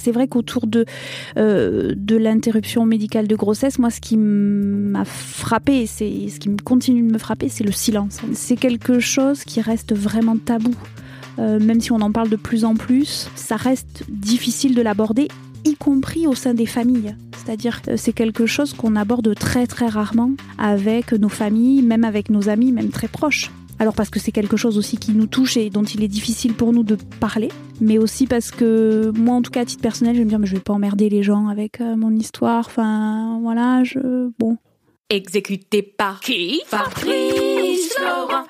C'est 0.00 0.12
vrai 0.12 0.28
qu'autour 0.28 0.66
de, 0.66 0.86
euh, 1.36 1.94
de 1.96 2.16
l'interruption 2.16 2.86
médicale 2.86 3.28
de 3.28 3.36
grossesse, 3.36 3.78
moi, 3.78 3.90
ce 3.90 4.00
qui 4.00 4.16
m'a 4.16 5.04
frappé, 5.04 5.86
c'est 5.86 6.28
ce 6.28 6.40
qui 6.40 6.54
continue 6.56 7.02
de 7.02 7.12
me 7.12 7.18
frapper, 7.18 7.48
c'est 7.48 7.64
le 7.64 7.72
silence. 7.72 8.18
C'est 8.32 8.56
quelque 8.56 8.98
chose 8.98 9.44
qui 9.44 9.60
reste 9.60 9.94
vraiment 9.94 10.36
tabou. 10.36 10.74
Euh, 11.38 11.60
même 11.60 11.80
si 11.80 11.92
on 11.92 12.00
en 12.00 12.12
parle 12.12 12.28
de 12.28 12.36
plus 12.36 12.64
en 12.64 12.74
plus, 12.74 13.30
ça 13.34 13.56
reste 13.56 14.04
difficile 14.08 14.74
de 14.74 14.82
l'aborder, 14.82 15.28
y 15.64 15.74
compris 15.74 16.26
au 16.26 16.34
sein 16.34 16.54
des 16.54 16.66
familles. 16.66 17.14
C'est-à-dire 17.36 17.82
que 17.82 17.96
c'est 17.96 18.12
quelque 18.12 18.46
chose 18.46 18.74
qu'on 18.74 18.96
aborde 18.96 19.34
très 19.34 19.66
très 19.66 19.88
rarement 19.88 20.32
avec 20.58 21.12
nos 21.12 21.28
familles, 21.28 21.82
même 21.82 22.04
avec 22.04 22.30
nos 22.30 22.48
amis, 22.48 22.72
même 22.72 22.90
très 22.90 23.08
proches. 23.08 23.50
Alors 23.80 23.94
parce 23.94 24.10
que 24.10 24.20
c'est 24.20 24.30
quelque 24.30 24.58
chose 24.58 24.76
aussi 24.76 24.98
qui 24.98 25.12
nous 25.12 25.26
touche 25.26 25.56
et 25.56 25.70
dont 25.70 25.84
il 25.84 26.04
est 26.04 26.08
difficile 26.08 26.52
pour 26.52 26.74
nous 26.74 26.82
de 26.82 26.98
parler, 27.18 27.48
mais 27.80 27.96
aussi 27.96 28.26
parce 28.26 28.50
que 28.50 29.10
moi 29.16 29.34
en 29.34 29.40
tout 29.40 29.50
cas 29.50 29.62
à 29.62 29.64
titre 29.64 29.80
personnel, 29.80 30.14
je 30.14 30.18
vais 30.18 30.24
me 30.26 30.28
dire 30.28 30.38
mais 30.38 30.46
je 30.46 30.54
vais 30.54 30.60
pas 30.60 30.74
emmerder 30.74 31.08
les 31.08 31.22
gens 31.22 31.48
avec 31.48 31.80
euh, 31.80 31.96
mon 31.96 32.14
histoire. 32.14 32.66
Enfin 32.66 33.38
voilà, 33.40 33.82
je 33.82 34.28
bon. 34.38 34.58
Exécuté 35.08 35.80
par 35.80 36.20
qui? 36.20 36.60
Fabrice 36.66 37.94
Florent. 37.96 38.44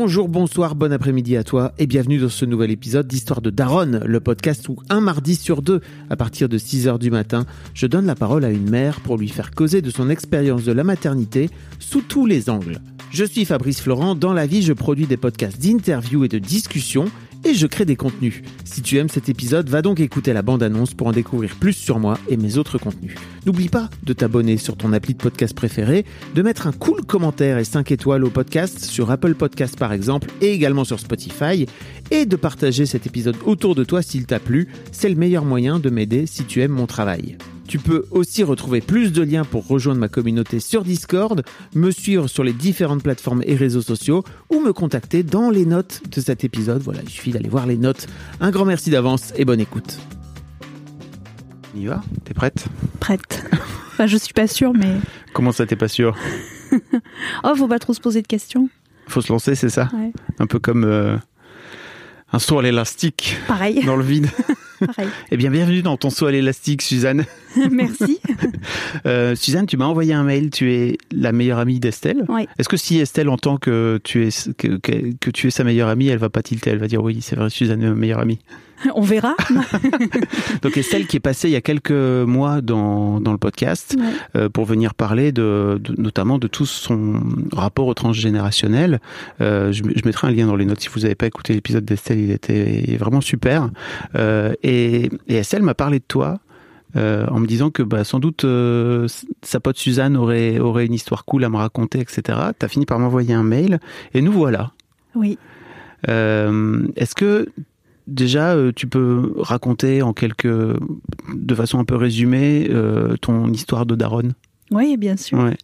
Bonjour, 0.00 0.28
bonsoir, 0.28 0.76
bon 0.76 0.92
après-midi 0.92 1.36
à 1.36 1.42
toi 1.42 1.72
et 1.76 1.88
bienvenue 1.88 2.18
dans 2.18 2.28
ce 2.28 2.44
nouvel 2.44 2.70
épisode 2.70 3.08
d'Histoire 3.08 3.40
de 3.40 3.50
Daronne, 3.50 4.00
le 4.06 4.20
podcast 4.20 4.68
où 4.68 4.76
un 4.90 5.00
mardi 5.00 5.34
sur 5.34 5.60
deux, 5.60 5.80
à 6.08 6.14
partir 6.14 6.48
de 6.48 6.56
6h 6.56 7.00
du 7.00 7.10
matin, 7.10 7.46
je 7.74 7.88
donne 7.88 8.06
la 8.06 8.14
parole 8.14 8.44
à 8.44 8.50
une 8.50 8.70
mère 8.70 9.00
pour 9.00 9.18
lui 9.18 9.26
faire 9.26 9.50
causer 9.50 9.82
de 9.82 9.90
son 9.90 10.08
expérience 10.08 10.62
de 10.62 10.70
la 10.70 10.84
maternité 10.84 11.50
sous 11.80 12.00
tous 12.00 12.26
les 12.26 12.48
angles. 12.48 12.78
Je 13.10 13.24
suis 13.24 13.44
Fabrice 13.44 13.80
Florent, 13.80 14.14
dans 14.14 14.32
la 14.32 14.46
vie 14.46 14.62
je 14.62 14.72
produis 14.72 15.08
des 15.08 15.16
podcasts 15.16 15.60
d'interviews 15.60 16.22
et 16.22 16.28
de 16.28 16.38
discussions 16.38 17.06
et 17.44 17.54
je 17.54 17.66
crée 17.66 17.84
des 17.84 17.96
contenus. 17.96 18.42
Si 18.64 18.82
tu 18.82 18.98
aimes 18.98 19.08
cet 19.08 19.28
épisode, 19.28 19.68
va 19.68 19.82
donc 19.82 20.00
écouter 20.00 20.32
la 20.32 20.42
bande-annonce 20.42 20.94
pour 20.94 21.06
en 21.06 21.12
découvrir 21.12 21.56
plus 21.56 21.72
sur 21.72 21.98
moi 21.98 22.18
et 22.28 22.36
mes 22.36 22.58
autres 22.58 22.78
contenus. 22.78 23.14
N'oublie 23.46 23.68
pas 23.68 23.88
de 24.02 24.12
t'abonner 24.12 24.56
sur 24.56 24.76
ton 24.76 24.92
appli 24.92 25.14
de 25.14 25.18
podcast 25.18 25.54
préféré, 25.54 26.04
de 26.34 26.42
mettre 26.42 26.66
un 26.66 26.72
cool 26.72 27.04
commentaire 27.04 27.58
et 27.58 27.64
5 27.64 27.90
étoiles 27.92 28.24
au 28.24 28.30
podcast 28.30 28.84
sur 28.84 29.10
Apple 29.10 29.34
Podcast 29.34 29.78
par 29.78 29.92
exemple 29.92 30.28
et 30.40 30.52
également 30.52 30.84
sur 30.84 31.00
Spotify 31.00 31.66
et 32.10 32.26
de 32.26 32.36
partager 32.36 32.86
cet 32.86 33.06
épisode 33.06 33.36
autour 33.44 33.74
de 33.74 33.84
toi 33.84 34.02
s'il 34.02 34.26
t'a 34.26 34.40
plu. 34.40 34.68
C'est 34.92 35.08
le 35.08 35.14
meilleur 35.14 35.44
moyen 35.44 35.78
de 35.78 35.90
m'aider 35.90 36.26
si 36.26 36.44
tu 36.44 36.62
aimes 36.62 36.72
mon 36.72 36.86
travail. 36.86 37.38
Tu 37.68 37.78
peux 37.78 38.06
aussi 38.10 38.44
retrouver 38.44 38.80
plus 38.80 39.12
de 39.12 39.22
liens 39.22 39.44
pour 39.44 39.66
rejoindre 39.66 40.00
ma 40.00 40.08
communauté 40.08 40.58
sur 40.58 40.84
Discord, 40.84 41.42
me 41.74 41.90
suivre 41.90 42.26
sur 42.26 42.42
les 42.42 42.54
différentes 42.54 43.02
plateformes 43.02 43.42
et 43.44 43.54
réseaux 43.56 43.82
sociaux 43.82 44.24
ou 44.50 44.60
me 44.60 44.72
contacter 44.72 45.22
dans 45.22 45.50
les 45.50 45.66
notes 45.66 46.00
de 46.10 46.20
cet 46.22 46.44
épisode. 46.44 46.80
Voilà, 46.80 47.00
il 47.02 47.10
suffit 47.10 47.30
d'aller 47.30 47.50
voir 47.50 47.66
les 47.66 47.76
notes. 47.76 48.06
Un 48.40 48.50
grand 48.50 48.64
merci 48.64 48.88
d'avance 48.88 49.34
et 49.36 49.44
bonne 49.44 49.60
écoute. 49.60 49.98
On 51.74 51.78
y 51.78 51.86
va? 51.86 52.02
T'es 52.24 52.34
prête? 52.34 52.66
Prête. 53.00 53.44
Enfin, 53.98 54.06
je 54.06 54.16
suis 54.16 54.32
pas 54.32 54.46
sûre, 54.46 54.72
mais. 54.74 55.00
Comment 55.32 55.50
ça 55.50 55.66
t'es 55.66 55.74
pas 55.74 55.88
sûr 55.88 56.16
Oh, 57.42 57.54
faut 57.56 57.66
pas 57.66 57.80
trop 57.80 57.92
se 57.92 58.00
poser 58.00 58.22
de 58.22 58.28
questions. 58.28 58.68
Faut 59.08 59.20
se 59.20 59.32
lancer, 59.32 59.56
c'est 59.56 59.70
ça? 59.70 59.88
Ouais. 59.92 60.12
Un 60.38 60.46
peu 60.46 60.60
comme 60.60 60.84
euh, 60.84 61.16
un 62.32 62.38
saut 62.38 62.58
à 62.58 62.62
l'élastique 62.62 63.36
Pareil. 63.46 63.84
dans 63.84 63.96
le 63.96 64.04
vide. 64.04 64.28
Pareil. 64.86 65.08
Eh 65.30 65.36
bien, 65.36 65.50
bienvenue 65.50 65.82
dans 65.82 65.96
ton 65.96 66.10
saut 66.10 66.26
à 66.26 66.30
l'élastique, 66.32 66.82
Suzanne. 66.82 67.24
Merci. 67.70 68.18
Euh, 69.06 69.34
Suzanne, 69.36 69.66
tu 69.66 69.76
m'as 69.76 69.84
envoyé 69.84 70.12
un 70.14 70.24
mail. 70.24 70.50
Tu 70.50 70.72
es 70.72 70.98
la 71.12 71.32
meilleure 71.32 71.58
amie 71.58 71.78
d'Estelle. 71.78 72.24
Oui. 72.28 72.46
Est-ce 72.58 72.68
que 72.68 72.76
si 72.76 72.98
Estelle 72.98 73.28
entend 73.28 73.56
que 73.58 74.00
tu 74.02 74.26
es 74.26 74.30
que, 74.56 74.76
que, 74.78 75.14
que 75.20 75.30
tu 75.30 75.46
es 75.48 75.50
sa 75.50 75.62
meilleure 75.64 75.88
amie, 75.88 76.08
elle 76.08 76.18
va 76.18 76.30
pas 76.30 76.42
tilter, 76.42 76.70
elle 76.70 76.78
va 76.78 76.88
dire 76.88 77.02
oui, 77.02 77.18
c'est 77.20 77.36
vrai, 77.36 77.48
Suzanne 77.50 77.82
est 77.82 77.88
ma 77.88 77.94
meilleure 77.94 78.18
amie. 78.20 78.38
On 78.94 79.02
verra. 79.02 79.34
Donc 80.62 80.76
Estelle 80.76 81.06
qui 81.06 81.16
est 81.16 81.20
passée 81.20 81.48
il 81.48 81.52
y 81.52 81.56
a 81.56 81.60
quelques 81.60 81.90
mois 81.92 82.60
dans, 82.60 83.20
dans 83.20 83.32
le 83.32 83.38
podcast 83.38 83.96
Ouais. 83.98 84.04
euh, 84.36 84.48
pour 84.48 84.64
venir 84.64 84.94
parler 84.94 85.32
de, 85.32 85.80
de- 85.82 86.00
notamment 86.00 86.38
de 86.38 86.46
tout 86.48 86.66
son 86.66 87.20
rapport 87.52 87.86
au 87.86 87.94
transgénérationnel. 87.94 89.00
Euh, 89.40 89.72
je, 89.72 89.82
je 89.82 90.02
mettrai 90.04 90.28
un 90.28 90.30
lien 90.30 90.46
dans 90.46 90.56
les 90.56 90.64
notes 90.64 90.80
si 90.80 90.88
vous 90.88 91.00
n'avez 91.00 91.14
pas 91.14 91.26
écouté 91.26 91.54
l'épisode 91.54 91.84
d'Estelle, 91.84 92.18
il 92.20 92.30
était 92.30 92.96
vraiment 92.98 93.20
super. 93.20 93.70
Euh, 94.16 94.52
et, 94.62 95.10
et 95.28 95.36
Estelle 95.36 95.62
m'a 95.62 95.74
parlé 95.74 95.98
de 95.98 96.04
toi. 96.06 96.38
Euh, 96.96 97.26
en 97.26 97.38
me 97.40 97.46
disant 97.46 97.70
que 97.70 97.82
bah, 97.82 98.04
sans 98.04 98.18
doute 98.18 98.44
euh, 98.44 99.06
sa 99.42 99.60
pote 99.60 99.76
Suzanne 99.76 100.16
aurait, 100.16 100.58
aurait 100.58 100.86
une 100.86 100.94
histoire 100.94 101.24
cool 101.24 101.44
à 101.44 101.48
me 101.48 101.56
raconter, 101.56 102.00
etc. 102.00 102.38
Tu 102.58 102.64
as 102.64 102.68
fini 102.68 102.86
par 102.86 102.98
m'envoyer 102.98 103.34
un 103.34 103.42
mail 103.42 103.78
et 104.14 104.22
nous 104.22 104.32
voilà. 104.32 104.72
Oui. 105.14 105.38
Euh, 106.08 106.86
Est-ce 106.96 107.14
que 107.14 107.48
déjà 108.06 108.56
tu 108.74 108.86
peux 108.86 109.34
raconter 109.36 110.00
en 110.02 110.12
quelques, 110.12 110.46
de 110.46 111.54
façon 111.54 111.78
un 111.78 111.84
peu 111.84 111.96
résumée, 111.96 112.70
ton 113.20 113.52
histoire 113.52 113.84
de 113.84 113.94
Daronne? 113.94 114.32
Oui, 114.70 114.96
bien 114.96 115.16
sûr. 115.16 115.38
Ouais. 115.38 115.56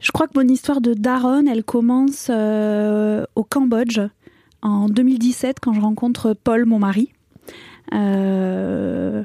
Je 0.00 0.12
crois 0.12 0.26
que 0.26 0.38
mon 0.38 0.46
histoire 0.46 0.80
de 0.80 0.92
Daronne, 0.92 1.48
elle 1.48 1.64
commence 1.64 2.30
au 2.30 3.44
Cambodge 3.44 4.00
en 4.62 4.88
2017 4.88 5.58
quand 5.60 5.72
je 5.72 5.80
rencontre 5.80 6.34
Paul, 6.34 6.66
mon 6.66 6.78
mari. 6.78 7.10
Euh, 7.94 9.22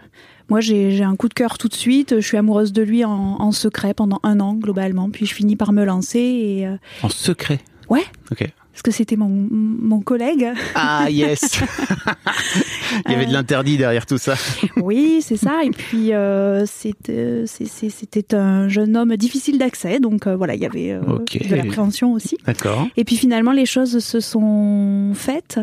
moi, 0.51 0.59
j'ai 0.59 1.01
un 1.01 1.15
coup 1.15 1.29
de 1.29 1.33
cœur 1.33 1.57
tout 1.57 1.69
de 1.69 1.73
suite. 1.73 2.15
Je 2.19 2.25
suis 2.27 2.35
amoureuse 2.35 2.73
de 2.73 2.81
lui 2.81 3.05
en, 3.05 3.11
en 3.39 3.51
secret 3.53 3.93
pendant 3.93 4.19
un 4.23 4.39
an 4.41 4.53
globalement. 4.53 5.09
Puis 5.09 5.25
je 5.25 5.33
finis 5.33 5.55
par 5.55 5.71
me 5.71 5.85
lancer 5.85 6.19
et 6.19 6.67
euh, 6.67 6.75
En 7.03 7.09
secret? 7.09 7.61
ouais, 7.89 8.03
Ok. 8.31 8.45
Parce 8.71 8.81
que 8.83 8.91
c'était 8.91 9.15
mon, 9.17 9.29
mon 9.51 9.99
collègue. 10.01 10.47
Ah 10.75 11.07
yes. 11.09 11.61
Il 13.05 13.11
y 13.11 13.15
avait 13.15 13.25
de 13.25 13.33
l'interdit 13.33 13.77
derrière 13.77 14.05
tout 14.05 14.17
ça. 14.17 14.35
Oui, 14.77 15.19
c'est 15.21 15.37
ça. 15.37 15.63
Et 15.63 15.69
puis 15.71 16.13
euh, 16.13 16.65
c'était 16.65 17.43
c'est- 17.47 17.89
c'était 17.89 18.35
un 18.35 18.67
jeune 18.67 18.95
homme 18.97 19.15
difficile 19.17 19.57
d'accès, 19.57 19.99
donc 19.99 20.27
euh, 20.27 20.35
voilà, 20.35 20.55
il 20.55 20.61
y 20.61 20.65
avait 20.65 20.91
euh, 20.91 21.01
Ok. 21.01 21.47
de 21.47 21.55
l'appréhension 21.55 22.13
aussi. 22.13 22.37
D'accord. 22.45 22.87
Et 22.97 23.03
puis 23.03 23.15
finalement, 23.17 23.51
les 23.51 23.65
choses 23.65 23.99
se 23.99 24.19
sont 24.19 25.11
faites. 25.15 25.59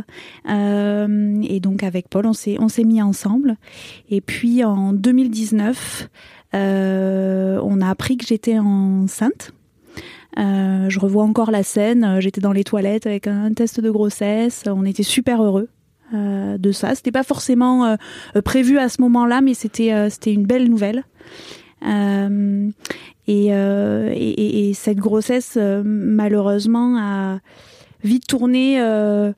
Euh, 0.50 1.40
et 1.42 1.60
donc 1.60 1.82
avec 1.82 2.08
Paul, 2.08 2.26
on 2.26 2.32
s'est 2.32 2.56
on 2.60 2.68
s'est 2.68 2.84
mis 2.84 3.02
ensemble. 3.02 3.56
Et 4.10 4.20
puis 4.20 4.64
en 4.64 4.92
2019, 4.92 6.08
euh, 6.54 7.60
on 7.62 7.80
a 7.80 7.88
appris 7.90 8.16
que 8.16 8.26
j'étais 8.26 8.58
enceinte. 8.58 9.52
Euh, 10.36 10.88
je 10.88 10.98
revois 11.00 11.24
encore 11.24 11.50
la 11.50 11.62
scène. 11.62 12.20
J'étais 12.20 12.40
dans 12.40 12.52
les 12.52 12.64
toilettes 12.64 13.06
avec 13.06 13.26
un 13.26 13.52
test 13.52 13.80
de 13.80 13.90
grossesse. 13.90 14.64
On 14.66 14.84
était 14.84 15.02
super 15.02 15.42
heureux. 15.42 15.68
euh, 16.14 16.56
de 16.58 16.72
ça, 16.72 16.94
c'était 16.94 17.12
pas 17.12 17.22
forcément 17.22 17.84
euh, 17.86 17.96
euh, 18.36 18.42
prévu 18.42 18.78
à 18.78 18.88
ce 18.88 19.00
moment-là, 19.02 19.40
mais 19.40 19.54
c'était 19.54 19.92
euh, 19.92 20.08
c'était 20.10 20.32
une 20.32 20.46
belle 20.46 20.68
nouvelle. 20.70 21.04
Euh, 21.86 22.70
et, 23.26 23.48
euh, 23.54 24.10
et, 24.14 24.30
et- 24.30 24.68
et 24.70 24.74
cette 24.74 24.98
grossesse, 24.98 25.54
euh, 25.56 25.82
malheureusement, 25.84 26.96
a 26.98 27.40
vite 28.04 28.26
tourné 28.26 28.80
euh, 28.80 29.32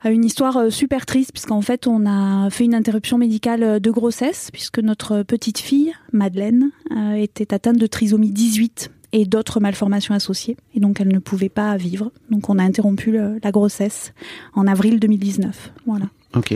à 0.00 0.10
une 0.10 0.24
histoire 0.24 0.56
euh, 0.56 0.70
super 0.70 1.04
triste, 1.06 1.32
puisqu'en 1.32 1.60
fait, 1.60 1.86
on 1.86 2.06
a 2.06 2.48
fait 2.50 2.64
une 2.64 2.74
interruption 2.74 3.18
médicale 3.18 3.62
euh, 3.62 3.78
de 3.78 3.90
grossesse, 3.90 4.50
puisque 4.52 4.78
notre 4.78 5.22
petite 5.22 5.58
fille, 5.58 5.92
Madeleine, 6.12 6.70
euh, 6.96 7.12
était 7.14 7.52
atteinte 7.52 7.76
de 7.78 7.86
trisomie 7.86 8.30
18 8.30 8.90
et 9.12 9.24
d'autres 9.24 9.60
malformations 9.60 10.14
associées, 10.14 10.56
et 10.74 10.80
donc 10.80 11.00
elle 11.00 11.08
ne 11.08 11.18
pouvait 11.18 11.48
pas 11.48 11.76
vivre. 11.76 12.12
Donc 12.30 12.48
on 12.50 12.58
a 12.58 12.62
interrompu 12.62 13.10
le- 13.12 13.38
la 13.42 13.50
grossesse 13.50 14.12
en 14.54 14.66
avril 14.66 15.00
2019. 15.00 15.72
Voilà. 15.86 16.06
Ok. 16.36 16.54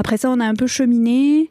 Après 0.00 0.16
ça, 0.16 0.30
on 0.30 0.38
a 0.38 0.44
un 0.46 0.54
peu 0.54 0.68
cheminé. 0.68 1.50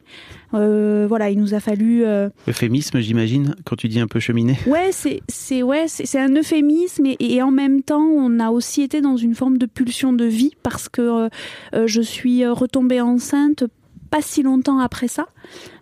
Euh, 0.54 1.04
voilà, 1.06 1.28
il 1.28 1.38
nous 1.38 1.52
a 1.52 1.60
fallu 1.60 2.02
euh, 2.06 2.30
Euphémisme, 2.48 2.98
j'imagine, 3.00 3.54
quand 3.66 3.76
tu 3.76 3.88
dis 3.88 4.00
un 4.00 4.06
peu 4.06 4.20
cheminé. 4.20 4.56
Ouais, 4.66 4.88
c'est 4.92 5.20
c'est 5.28 5.62
ouais, 5.62 5.84
c'est 5.88 6.18
un 6.18 6.34
euphémisme 6.34 7.04
et, 7.04 7.16
et 7.20 7.42
en 7.42 7.50
même 7.50 7.82
temps, 7.82 8.06
on 8.06 8.40
a 8.40 8.48
aussi 8.50 8.80
été 8.80 9.02
dans 9.02 9.18
une 9.18 9.34
forme 9.34 9.58
de 9.58 9.66
pulsion 9.66 10.14
de 10.14 10.24
vie 10.24 10.52
parce 10.62 10.88
que 10.88 11.28
euh, 11.74 11.86
je 11.86 12.00
suis 12.00 12.46
retombée 12.46 13.02
enceinte 13.02 13.64
pas 14.10 14.22
si 14.22 14.42
longtemps 14.42 14.78
après 14.78 15.08
ça. 15.08 15.28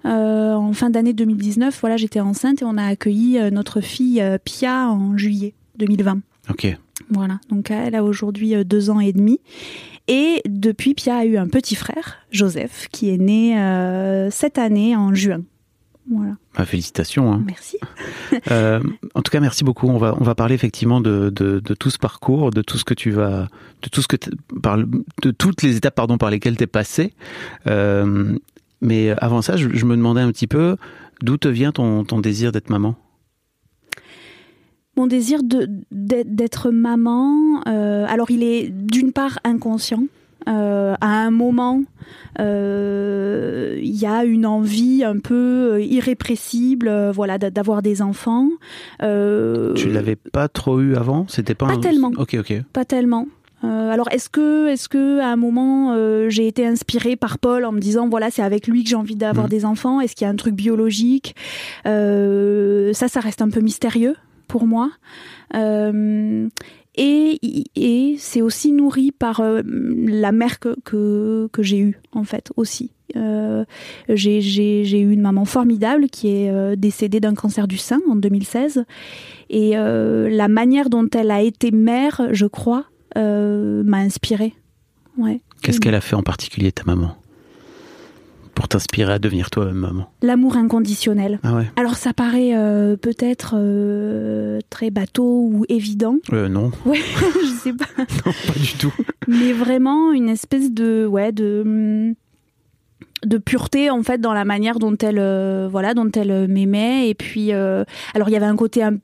Euh, 0.05 0.55
en 0.55 0.73
fin 0.73 0.90
d'année 0.90 1.12
2019, 1.12 1.78
voilà, 1.81 1.96
j'étais 1.96 2.20
enceinte 2.20 2.62
et 2.62 2.64
on 2.64 2.76
a 2.76 2.84
accueilli 2.84 3.38
euh, 3.38 3.50
notre 3.50 3.81
fille 3.81 4.20
euh, 4.20 4.38
Pia 4.43 4.88
en 4.88 5.17
juillet 5.17 5.55
2020. 5.78 6.20
Ok. 6.50 6.76
Voilà, 7.11 7.40
donc 7.50 7.70
elle 7.70 7.94
a 7.94 8.02
aujourd'hui 8.02 8.64
deux 8.64 8.90
ans 8.90 9.00
et 9.00 9.12
demi. 9.12 9.40
Et 10.08 10.40
depuis, 10.46 10.94
Pia 10.94 11.19
a 11.19 11.25
eu 11.25 11.37
un 11.37 11.49
petit 11.49 11.75
frère, 11.75 12.19
Joseph, 12.31 12.88
qui 12.93 13.11
est 13.11 13.19
né 13.19 13.58
euh, 13.58 14.31
cette 14.31 14.58
année 14.58 14.94
en 14.94 15.14
juin. 15.14 15.43
Voilà. 16.11 16.32
Bah, 16.56 16.64
félicitations. 16.64 17.32
Hein. 17.32 17.43
Merci. 17.47 17.79
Euh, 18.50 18.81
en 19.14 19.23
tout 19.23 19.31
cas, 19.31 19.41
merci 19.41 19.64
beaucoup. 19.64 19.88
On 19.88 19.99
va 19.99 20.17
on 20.20 20.25
va 20.25 20.35
parler 20.35 20.55
effectivement 20.55 21.00
de, 21.00 21.31
de, 21.31 21.58
de 21.61 21.75
tout 21.75 21.91
ce 21.91 21.99
parcours, 21.99 22.50
de 22.50 22.61
tout 22.62 22.76
ce 22.79 22.85
que 22.85 22.94
tu 22.94 23.11
vas, 23.11 23.49
de 23.82 23.88
tout 23.88 24.03
ce 24.03 24.08
que 24.08 24.17
t'es- 24.17 24.31
par, 24.62 24.79
de 24.79 25.31
toutes 25.31 25.62
les 25.62 25.76
étapes 25.76 25.94
pardon 25.94 26.19
par 26.19 26.31
lesquelles 26.31 26.56
tu 26.56 26.64
es 26.64 26.67
passé. 26.69 27.12
Euh, 27.67 28.37
mais 28.81 29.11
avant 29.19 29.43
ça, 29.43 29.56
je, 29.56 29.69
je 29.73 29.85
me 29.85 29.97
demandais 29.97 30.20
un 30.20 30.31
petit 30.32 30.47
peu 30.47 30.76
d'où 31.23 31.37
te 31.38 31.49
vient 31.49 31.73
ton, 31.73 32.05
ton 32.05 32.20
désir 32.20 32.53
d'être 32.53 32.69
maman? 32.70 32.94
Mon 34.97 35.06
désir 35.06 35.43
de- 35.43 35.69
d'être 35.91 36.35
d'être 36.35 36.70
maman, 36.70 37.62
euh, 37.69 38.06
alors 38.08 38.31
il 38.31 38.43
est 38.43 38.69
d'une 38.70 39.12
part 39.12 39.38
inconscient. 39.44 40.05
Euh, 40.48 40.94
à 41.00 41.22
un 41.25 41.31
moment, 41.31 41.82
euh, 42.38 43.78
il 43.82 43.94
y 43.96 44.06
a 44.06 44.25
une 44.25 44.46
envie 44.46 45.02
un 45.04 45.19
peu 45.19 45.72
euh, 45.75 45.81
irrépressible, 45.81 46.88
euh, 46.88 47.10
voilà, 47.12 47.38
d'a- 47.38 47.50
d'avoir 47.50 47.82
des 47.82 48.00
enfants. 48.02 48.48
Tu 49.00 49.88
l'avais 49.90 50.16
pas 50.16 50.48
trop 50.48 50.81
eu 50.81 50.94
avant? 50.96 51.26
C'était 51.28 51.54
pas 51.54 51.66
Pas 51.66 51.72
un- 51.75 51.81
tellement. 51.81 52.12
Ok, 52.19 52.37
ok. 52.38 52.62
Pas 52.72 52.84
tellement. 52.84 53.26
Euh, 53.64 53.90
alors 53.90 54.08
est-ce 54.12 54.28
que, 54.28 54.69
est-ce 54.69 54.88
que 54.88 55.19
à 55.20 55.28
un 55.28 55.37
moment 55.37 55.93
euh, 55.94 56.28
j'ai 56.28 56.46
été 56.46 56.66
inspirée 56.66 57.16
par 57.16 57.38
Paul 57.38 57.64
en 57.64 57.72
me 57.72 57.81
disant 57.81 58.06
voilà 58.06 58.31
c'est 58.31 58.43
avec 58.43 58.66
lui 58.69 58.84
que 58.84 58.90
j'ai 58.90 58.96
envie 58.96 59.16
d'avoir 59.16 59.46
Mhm. 59.46 59.50
des 59.50 59.64
enfants? 59.64 60.00
Est-ce 60.00 60.14
qu'il 60.14 60.26
y 60.26 60.28
a 60.28 60.31
un 60.31 60.37
truc 60.37 60.54
biologique? 60.54 61.34
Euh, 61.87 62.93
Ça, 62.93 63.08
ça 63.08 63.20
reste 63.20 63.40
un 63.43 63.48
peu 63.48 63.60
mystérieux 63.60 64.14
pour 64.46 64.66
moi. 64.66 64.90
Et, 66.96 67.38
et 67.76 68.16
c'est 68.19 68.40
aussi 68.40 68.72
nourri 68.72 69.12
par 69.12 69.40
euh, 69.40 69.60
la 69.64 70.32
mère 70.32 70.58
que, 70.58 70.76
que, 70.84 71.48
que 71.52 71.62
j'ai 71.62 71.78
eue, 71.78 72.00
en 72.12 72.25
fait, 72.25 72.50
aussi. 72.56 72.93
Euh, 73.14 73.64
j'ai, 74.08 75.00
eu 75.00 75.12
une 75.12 75.20
maman 75.20 75.44
formidable 75.44 76.08
qui 76.08 76.28
est 76.28 76.50
euh, 76.50 76.76
décédée 76.76 77.20
d'un 77.20 77.34
cancer 77.34 77.69
du 77.69 77.78
sein 77.78 78.00
en 78.10 78.16
2016. 78.16 78.84
Et 79.50 79.76
euh, 79.76 80.28
la 80.28 80.48
manière 80.48 80.90
dont 80.90 81.08
elle 81.14 81.31
a 81.31 81.43
été 81.43 81.70
mère, 81.70 82.28
je 82.32 82.46
crois, 82.46 82.87
m'a 83.14 83.98
inspirée. 83.98 84.54
Ouais. 85.16 85.40
Qu'est-ce 85.62 85.81
qu'elle 85.81 85.94
a 85.94 86.02
fait 86.02 86.16
en 86.16 86.22
particulier 86.22 86.72
ta 86.72 86.84
maman? 86.84 87.16
Pour 88.56 88.67
t'inspirer 88.67 89.12
à 89.12 89.19
devenir 89.20 89.50
toi-même 89.50 89.76
maman 89.76 90.11
L'amour 90.23 90.56
inconditionnel. 90.56 91.38
Ah 91.44 91.55
ouais. 91.55 91.70
Alors 91.76 91.94
ça 91.94 92.12
paraît 92.12 92.56
euh, 92.56 92.97
peut-être 92.97 93.55
euh, 93.56 94.58
très 94.70 94.91
bateau 94.91 95.49
ou 95.53 95.64
évident. 95.69 96.17
Euh, 96.32 96.49
non, 96.49 96.73
Ouais, 96.87 96.99
je 97.43 97.47
sais 97.62 97.73
pas. 97.73 97.85
non, 97.99 98.32
pas 98.53 98.58
du 98.58 98.73
tout. 98.79 98.93
mais 99.29 99.53
vraiment 99.53 100.11
une 100.12 100.29
espèce 100.29 100.73
de 100.73 101.06
ouais 101.06 101.31
de 101.31 101.62
hum, 101.64 102.14
de 103.25 103.38
pureté 103.38 103.91
en 103.91 104.03
fait 104.03 104.20
dans 104.20 104.35
la 104.35 104.44
manière 104.44 104.79
dont 104.79 104.97
elle 105.00 105.19
euh, 105.19 105.69
voilà 105.70 105.94
dont 105.94 106.11
elle 106.12 106.49
m'aimait 106.49 107.08
et 107.08 107.14
puis 107.14 107.53
euh, 107.53 107.85
alors 108.14 108.29
il 108.29 108.32
y 108.32 108.37
avait 108.37 108.47
un 108.47 108.56
côté 108.56 108.82
un- 108.82 108.99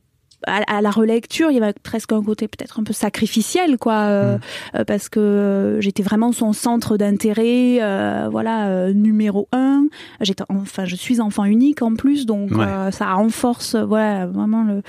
à, 0.47 0.81
la 0.83 0.91
relecture, 0.91 1.51
il 1.51 1.59
y 1.59 1.63
avait 1.63 1.73
presque 1.83 2.13
un 2.13 2.23
côté 2.23 2.49
peut-être 2.49 2.81
un 2.81 2.85
peu 2.85 2.93
sacrificiel, 2.93 3.79
quoi, 3.79 4.01
euh, 4.03 4.39
euh, 4.75 4.85
parce 4.85 5.09
que 5.09 5.21
euh, 5.21 5.81
j'étais 5.81 6.03
vraiment 6.03 6.33
son 6.33 6.53
centre 6.53 6.97
d'intérêt, 6.97 7.79
euh, 7.81 8.29
voilà, 8.31 8.69
euh, 8.69 8.93
numéro 8.93 9.49
un. 9.53 9.87
J'étais, 10.21 10.45
enfin, 10.49 10.85
je 10.85 10.97
suis 10.97 11.21
enfant 11.21 11.45
unique 11.45 11.83
en 11.83 11.95
plus, 11.95 12.27
donc 12.27 12.51
Ouais. 12.53 12.91
ça 12.93 13.15
renforce, 13.15 13.75
voilà, 13.77 14.27
vraiment 14.27 14.65
le, 14.65 14.83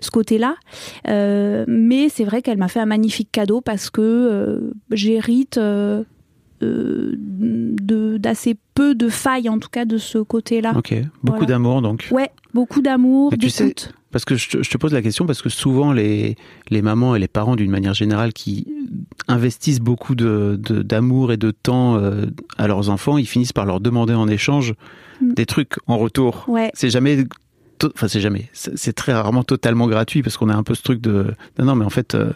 ce 0.00 0.10
côté-là. 0.10 0.54
Mais 1.06 2.08
c'est 2.08 2.24
vrai 2.24 2.42
qu'elle 2.42 2.58
m'a 2.58 2.68
fait 2.68 2.80
un 2.80 2.86
magnifique 2.86 3.30
cadeau 3.32 3.60
parce 3.60 3.90
que 3.90 4.72
j'hérite 4.90 5.58
d'assez 6.60 8.56
peu 8.74 8.94
de 8.94 9.08
failles, 9.08 9.48
en 9.48 9.58
tout 9.58 9.68
cas 9.68 9.84
de 9.84 9.98
ce 9.98 10.18
côté-là. 10.18 10.72
Ok, 10.76 10.94
beaucoup 11.22 11.38
Voilà. 11.38 11.46
d'amour 11.46 11.82
donc. 11.82 12.08
Ouais, 12.10 12.30
beaucoup 12.54 12.80
d'amour, 12.82 13.30
Mais 13.32 13.38
tu 13.38 13.50
sais- 13.50 13.64
d'écoute. 13.64 13.92
Parce 14.12 14.24
que 14.24 14.36
je 14.36 14.48
te, 14.48 14.62
je 14.62 14.70
te 14.70 14.78
pose 14.78 14.94
la 14.94 15.02
question 15.02 15.26
parce 15.26 15.42
que 15.42 15.50
souvent 15.50 15.92
les, 15.92 16.36
les 16.70 16.80
mamans 16.80 17.14
et 17.14 17.18
les 17.18 17.28
parents 17.28 17.54
d'une 17.54 17.70
manière 17.70 17.92
générale 17.92 18.32
qui 18.32 18.66
investissent 19.28 19.80
beaucoup 19.80 20.14
de, 20.14 20.58
de- 20.62 20.80
d'amour 20.82 21.32
et 21.32 21.36
de 21.36 21.50
temps 21.50 21.96
euh, 21.96 22.24
à 22.56 22.66
leurs 22.66 22.88
enfants, 22.88 23.18
ils 23.18 23.26
finissent 23.26 23.52
par 23.52 23.66
leur 23.66 23.80
demander 23.80 24.14
en 24.14 24.28
échange 24.28 24.74
Mm. 25.20 25.32
des 25.32 25.46
trucs 25.46 25.74
en 25.86 25.96
retour. 25.96 26.44
Ouais. 26.46 26.70
C'est 26.74 26.90
jamais, 26.90 27.24
enfin 27.82 28.06
c'est 28.06 28.20
jamais, 28.20 28.50
c'est 28.52 28.76
c'est 28.76 28.92
très 28.92 29.14
rarement 29.14 29.44
totalement 29.44 29.86
gratuit 29.86 30.22
parce 30.22 30.36
qu'on 30.36 30.50
a 30.50 30.54
un 30.54 30.62
peu 30.62 30.74
ce 30.74 30.82
truc 30.82 31.00
de 31.00 31.28
non 31.58 31.64
non 31.64 31.74
mais 31.74 31.86
en 31.86 31.90
fait 31.90 32.14
euh, 32.14 32.32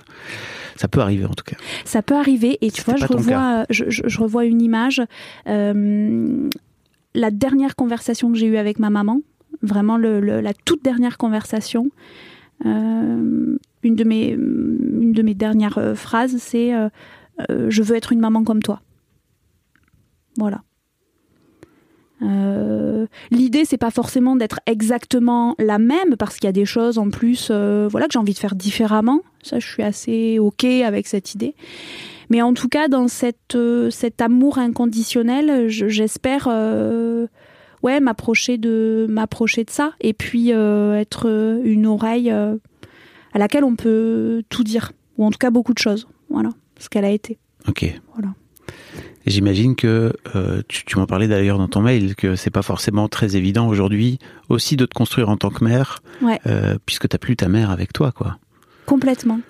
ça 0.77 0.89
peut 0.89 1.01
arriver 1.01 1.25
en 1.25 1.35
tout 1.35 1.45
cas. 1.45 1.57
Ça 1.85 2.03
peut 2.03 2.15
arriver 2.17 2.59
et 2.61 2.71
tu 2.71 2.83
vois, 2.83 2.95
je 2.97 3.07
revois, 3.37 3.67
je, 3.71 3.85
je- 3.89 4.03
je 4.07 4.19
revois 4.21 4.45
une 4.45 4.63
image. 4.63 5.03
euh, 5.49 6.49
la 7.15 7.31
dernière 7.31 7.75
conversation 7.77 8.31
que 8.31 8.39
j'ai 8.39 8.47
eue 8.47 8.57
avec 8.57 8.79
ma 8.79 8.89
maman, 8.91 9.21
vraiment 9.63 9.97
le, 9.97 10.21
le- 10.21 10.41
la 10.41 10.55
toute 10.55 10.83
dernière 10.85 11.19
conversation, 11.19 11.91
euh, 12.67 13.57
une, 13.83 13.95
de 13.97 14.05
mes, 14.05 14.29
une 14.31 15.13
de 15.13 15.23
mes 15.23 15.35
dernières 15.35 15.79
euh, 15.79 15.95
phrases, 15.95 16.37
c'est 16.39 16.73
euh, 16.75 16.89
Je 17.69 17.83
veux 17.83 17.97
être 17.97 18.13
une 18.13 18.21
maman 18.21 18.45
comme 18.45 18.63
toi. 18.63 18.81
Voilà. 20.39 20.63
Euh, 22.23 23.07
L'idée, 23.31 23.65
c'est 23.65 23.79
pas 23.79 23.91
forcément 23.91 24.37
d'être 24.37 24.61
exactement 24.67 25.55
la 25.59 25.79
même, 25.79 26.17
parce 26.19 26.37
qu'il 26.37 26.45
y 26.47 26.49
a 26.49 26.53
des 26.53 26.65
choses 26.67 26.99
en 26.99 27.09
plus, 27.11 27.49
euh, 27.51 27.89
voilà, 27.91 28.07
que 28.07 28.13
j'ai 28.13 28.19
envie 28.19 28.35
de 28.35 28.39
faire 28.39 28.55
différemment. 28.55 29.21
Ça, 29.43 29.59
je 29.59 29.67
suis 29.67 29.83
assez 29.83 30.39
ok 30.39 30.65
avec 30.65 31.07
cette 31.07 31.35
idée. 31.35 31.55
Mais 32.29 32.43
en 32.43 32.53
tout 32.55 32.69
cas, 32.69 32.89
dans 32.89 33.09
cette, 33.09 33.55
euh, 33.55 33.91
cet 33.91 34.21
amour 34.21 34.59
inconditionnel, 34.59 35.69
je- 35.69 35.89
j'espère, 35.89 36.47
ouais, 37.83 38.01
m'approcher 38.01 38.59
de, 38.59 39.07
m'approcher 39.09 39.65
de 39.65 39.71
ça, 39.71 39.93
et 40.01 40.13
puis 40.13 40.51
être 40.51 41.61
une 41.65 41.87
oreille 41.87 42.31
à 42.31 43.39
laquelle 43.39 43.65
on 43.65 43.77
peut 43.77 44.43
tout 44.49 44.65
dire, 44.65 44.93
ou 45.17 45.25
en 45.25 45.31
tout 45.31 45.39
cas 45.39 45.51
beaucoup 45.51 45.73
de 45.73 45.79
choses. 45.79 46.07
Voilà, 46.29 46.51
ce 46.79 46.89
qu'elle 46.89 47.05
a 47.05 47.11
été. 47.11 47.39
Ok. 47.69 47.85
Voilà. 48.15 48.29
J'imagine 49.27 49.77
que 49.77 50.13
euh, 50.35 50.63
tu, 50.67 50.85
tu 50.85 50.99
m'en 50.99 51.07
parlais 51.07 51.29
d'ailleurs 51.29 51.59
dans 51.59 51.69
ton 51.69 51.81
mail 51.83 52.15
que 52.17 52.37
c'est 52.37 52.51
pas 52.51 52.63
forcément 52.63 53.07
très 53.09 53.37
évident 53.37 53.69
aujourd'hui 53.69 54.19
aussi 54.49 54.77
de 54.77 54.87
te 54.87 54.95
construire 54.95 55.29
en 55.29 55.37
tant 55.37 55.51
que 55.51 55.63
mère, 55.63 56.03
Ouais. 56.23 56.41
euh, 56.47 56.79
puisque 56.87 57.09
t'as 57.09 57.19
plus 57.19 57.37
ta 57.37 57.49
mère 57.49 57.71
avec 57.71 57.93
toi 57.93 58.13
quoi. 58.13 58.39
Complètement. 58.87 59.41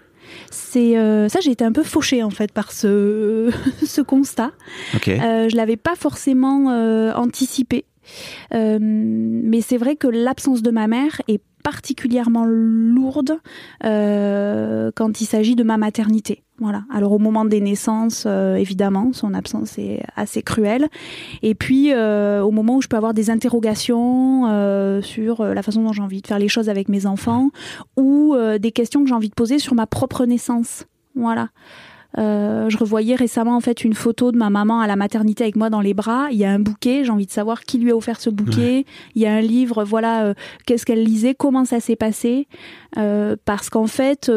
C'est 0.50 0.98
euh, 0.98 1.28
ça, 1.28 1.40
j'ai 1.40 1.50
été 1.52 1.64
un 1.64 1.72
peu 1.72 1.82
fauchée 1.82 2.22
en 2.22 2.30
fait 2.30 2.52
par 2.52 2.72
ce, 2.72 3.50
ce 3.86 4.00
constat. 4.00 4.50
Ok. 4.94 5.08
Euh, 5.08 5.48
je 5.48 5.56
l'avais 5.56 5.76
pas 5.76 5.94
forcément 5.96 6.66
anticipé, 7.16 7.84
mais 8.52 9.60
c'est 9.60 9.76
vrai 9.76 9.96
que 9.96 10.08
l'absence 10.08 10.62
de 10.62 10.70
ma 10.70 10.86
mère 10.88 11.20
est 11.28 11.40
particulièrement 11.62 12.44
lourde 12.46 13.38
quand 13.82 15.20
il 15.20 15.26
s'agit 15.26 15.56
de 15.56 15.62
ma 15.62 15.76
maternité. 15.76 16.42
Voilà. 16.60 16.84
Alors 16.90 17.12
au 17.12 17.18
moment 17.18 17.46
des 17.46 17.60
naissances, 17.62 18.24
euh, 18.26 18.56
évidemment, 18.56 19.12
son 19.14 19.32
absence 19.32 19.78
est 19.78 20.02
assez 20.14 20.42
cruelle. 20.42 20.88
Et 21.40 21.54
puis 21.54 21.92
euh, 21.92 22.42
au 22.42 22.50
moment 22.50 22.76
où 22.76 22.82
je 22.82 22.88
peux 22.88 22.98
avoir 22.98 23.14
des 23.14 23.30
interrogations 23.30 24.46
euh, 24.46 25.00
sur 25.00 25.42
la 25.42 25.62
façon 25.62 25.82
dont 25.82 25.92
j'ai 25.92 26.02
envie 26.02 26.20
de 26.20 26.26
faire 26.26 26.38
les 26.38 26.48
choses 26.48 26.68
avec 26.68 26.90
mes 26.90 27.06
enfants, 27.06 27.50
ou 27.96 28.36
des 28.58 28.72
questions 28.72 29.02
que 29.02 29.08
j'ai 29.08 29.14
envie 29.14 29.30
de 29.30 29.34
poser 29.34 29.58
sur 29.58 29.74
ma 29.74 29.86
propre 29.86 30.26
naissance. 30.26 30.84
Voilà. 31.14 31.48
Euh, 32.18 32.68
je 32.68 32.76
revoyais 32.76 33.14
récemment 33.14 33.56
en 33.56 33.60
fait 33.60 33.84
une 33.84 33.94
photo 33.94 34.32
de 34.32 34.36
ma 34.36 34.50
maman 34.50 34.80
à 34.80 34.86
la 34.86 34.96
maternité 34.96 35.44
avec 35.44 35.56
moi 35.56 35.70
dans 35.70 35.80
les 35.80 35.94
bras. 35.94 36.28
Il 36.32 36.38
y 36.38 36.44
a 36.44 36.50
un 36.50 36.58
bouquet, 36.58 37.04
j'ai 37.04 37.10
envie 37.10 37.26
de 37.26 37.30
savoir 37.30 37.62
qui 37.62 37.78
lui 37.78 37.92
a 37.92 37.96
offert 37.96 38.20
ce 38.20 38.30
bouquet. 38.30 38.84
Il 39.14 39.22
y 39.22 39.26
a 39.26 39.32
un 39.32 39.40
livre, 39.40 39.84
voilà, 39.84 40.24
euh, 40.24 40.34
qu'est-ce 40.66 40.84
qu'elle 40.84 41.04
lisait, 41.04 41.34
comment 41.34 41.64
ça 41.64 41.78
s'est 41.78 41.96
passé. 41.96 42.48
Euh, 42.98 43.36
parce 43.44 43.70
qu'en 43.70 43.86
fait, 43.86 44.30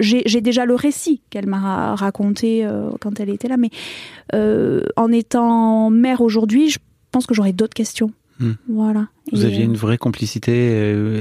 j'ai 0.00 0.40
déjà 0.40 0.66
le 0.66 0.74
récit 0.74 1.22
qu'elle 1.30 1.46
m'a 1.46 1.58
ra- 1.58 1.94
raconté 1.94 2.68
quand 3.00 3.18
elle 3.18 3.30
était 3.30 3.48
là. 3.48 3.56
Mais 3.56 3.70
en 4.96 5.12
étant 5.12 5.90
mère 5.90 6.20
aujourd'hui, 6.20 6.68
je 6.68 6.78
pense 7.12 7.26
que 7.26 7.34
j'aurais 7.34 7.52
d'autres 7.52 7.74
questions. 7.74 8.12
Hmm. 8.38 8.52
Voilà. 8.68 9.08
Vous 9.32 9.42
Et, 9.42 9.46
aviez 9.46 9.64
une 9.64 9.76
vraie 9.76 9.98
complicité, 9.98 10.52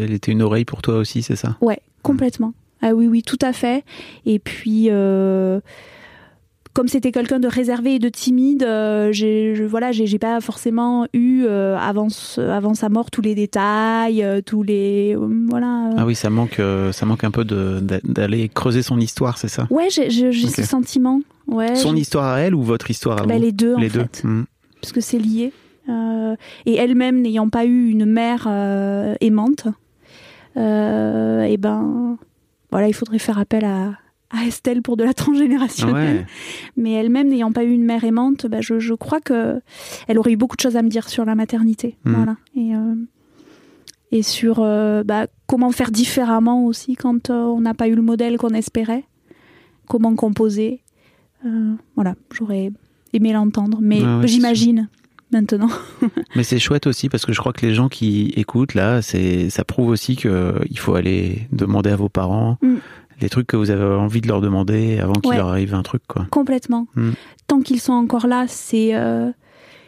elle 0.04 0.14
était 0.14 0.32
une 0.32 0.42
oreille 0.42 0.66
pour 0.66 0.82
toi 0.82 0.96
aussi, 0.98 1.22
c'est 1.22 1.36
ça? 1.36 1.58
Ouais, 1.62 1.80
complètement. 2.02 2.54
Ah 2.82 2.94
oui, 2.94 3.08
oui, 3.08 3.24
tout 3.24 3.40
à 3.42 3.52
fait. 3.54 3.84
Et 4.26 4.40
puis, 4.40 4.88
euh, 4.90 5.60
comme 6.74 6.88
c'était 6.88 7.12
quelqu'un 7.12 7.40
de 7.40 7.48
réservé 7.48 7.96
et 7.96 8.00
de 8.00 8.08
timide, 8.10 8.64
euh, 8.64 9.12
j'ai, 9.12 9.54
je- 9.56 9.64
voilà, 9.66 9.92
j'ai, 9.92 10.06
j'ai 10.08 10.20
pas 10.20 10.40
forcément 10.40 11.06
eu 11.14 11.44
euh, 11.46 11.78
avant, 11.78 12.08
avant 12.38 12.74
sa 12.76 12.88
mort 12.90 13.12
tous 13.12 13.22
les 13.22 13.36
détails, 13.36 14.26
tous 14.46 14.64
les, 14.64 15.16
voilà. 15.50 15.90
Ah 15.98 16.06
oui, 16.06 16.16
ça 16.16 16.30
manque, 16.30 16.62
ça 16.92 17.06
manque 17.06 17.24
un 17.26 17.32
peu 17.32 17.44
de- 17.44 17.80
d'a- 17.82 18.00
d'aller 18.04 18.48
creuser 18.50 18.82
son 18.82 19.00
histoire, 19.00 19.38
c'est 19.38 19.50
ça? 19.50 19.68
Ouais, 19.70 19.88
j'ai, 19.90 20.10
ce 20.10 20.64
sentiment. 20.64 21.20
Ouais. 21.48 21.76
Son 21.76 21.94
j'ai- 21.96 22.02
histoire 22.02 22.26
à 22.26 22.40
elle 22.42 22.56
ou 22.56 22.62
votre 22.62 22.90
histoire 22.92 23.22
à 23.22 23.26
bah, 23.26 23.36
vous? 23.36 23.42
les 23.42 23.52
deux 23.52 23.76
en 23.76 23.80
Les 23.80 23.90
deux. 23.90 24.02
fait, 24.14 24.24
Hmm. 24.24 24.44
parce 24.82 24.94
que 24.94 25.02
c'est 25.02 25.20
lié. 25.20 25.52
Et 26.68 26.76
elle-même 26.76 27.20
n'ayant 27.20 27.50
pas 27.50 27.66
eu 27.66 27.90
une 27.90 28.06
mère 28.06 28.48
aimante, 29.22 29.68
et 30.56 31.58
ben, 31.58 32.18
voilà, 32.72 32.88
il 32.88 32.94
faudrait 32.94 33.20
faire 33.20 33.40
appel 33.40 33.66
à, 33.66 33.94
à 34.32 34.46
Estelle 34.46 34.82
pour 34.82 34.98
de 34.98 35.04
la 35.04 35.14
transgénérationnelle. 35.14 36.18
Ouais. 36.18 36.26
Mais 36.78 36.94
elle-même 36.94 37.30
n'ayant 37.30 37.52
pas 37.52 37.64
eu 37.64 37.72
une 37.72 37.84
mère 37.84 38.04
aimante, 38.04 38.46
bah, 38.46 38.62
je, 38.62 38.80
je 38.80 38.94
crois 38.94 39.22
que 39.22 39.62
elle 40.08 40.20
aurait 40.20 40.32
eu 40.34 40.38
beaucoup 40.38 40.56
de 40.56 40.62
choses 40.62 40.78
à 40.78 40.82
me 40.82 40.90
dire 40.90 41.10
sur 41.10 41.26
la 41.26 41.36
maternité. 41.36 41.98
Mm. 42.06 42.14
Voilà. 42.14 42.38
Et, 42.56 42.76
euh, 42.76 42.96
et 44.12 44.24
sur 44.24 44.60
euh, 44.60 45.04
bah, 45.04 45.28
comment 45.48 45.72
faire 45.72 45.92
différemment 45.92 46.66
aussi 46.66 46.96
quand 46.96 47.30
euh, 47.30 47.44
on 47.44 47.62
n'a 47.62 47.74
pas 47.74 47.88
eu 47.88 47.96
le 47.96 48.02
modèle 48.02 48.38
qu'on 48.38 48.50
espérait. 48.50 49.06
Comment 49.88 50.16
composer. 50.16 50.82
Voilà, 51.96 52.16
j'aurais 52.32 52.72
aimé 53.14 53.34
l'entendre. 53.34 53.80
Mais 53.82 54.02
Ah 54.04 54.20
ouais, 54.20 54.28
j'imagine 54.28 54.90
maintenant. 55.32 55.70
Mais 56.36 56.44
c'est 56.44 56.60
chouette 56.60 56.88
aussi 56.88 57.10
parce 57.10 57.26
que 57.26 57.34
je 57.34 57.40
crois 57.40 57.54
que 57.54 57.66
les 57.66 57.74
gens 57.74 57.90
qui 57.90 58.34
écoutent 58.36 58.74
là, 58.74 59.02
c'est 59.02 59.50
ça 59.50 59.64
prouve 59.64 59.90
aussi 59.90 60.16
que 60.16 60.56
il 60.70 60.80
faut 60.80 60.96
aller 60.96 61.48
demander 61.52 61.90
à 61.92 61.96
vos 61.96 62.10
parents 62.10 62.58
Mm. 62.62 62.76
les 63.22 63.30
trucs 63.30 63.48
que 63.48 63.58
vous 63.58 63.70
avez 63.72 63.84
envie 63.84 64.22
de 64.22 64.28
leur 64.28 64.42
demander 64.42 65.00
avant 65.00 65.14
qu'il 65.14 65.32
Ouais. 65.32 65.38
leur 65.38 65.48
arrive 65.50 65.74
un 65.74 65.84
truc 65.84 66.02
quoi. 66.08 66.26
Complètement. 66.32 66.88
Mm. 66.96 67.12
Tant 67.48 67.62
qu'ils 67.62 67.80
sont 67.80 67.94
encore 67.94 68.28
là, 68.28 68.46
c'est 68.48 68.96
euh, 68.96 69.30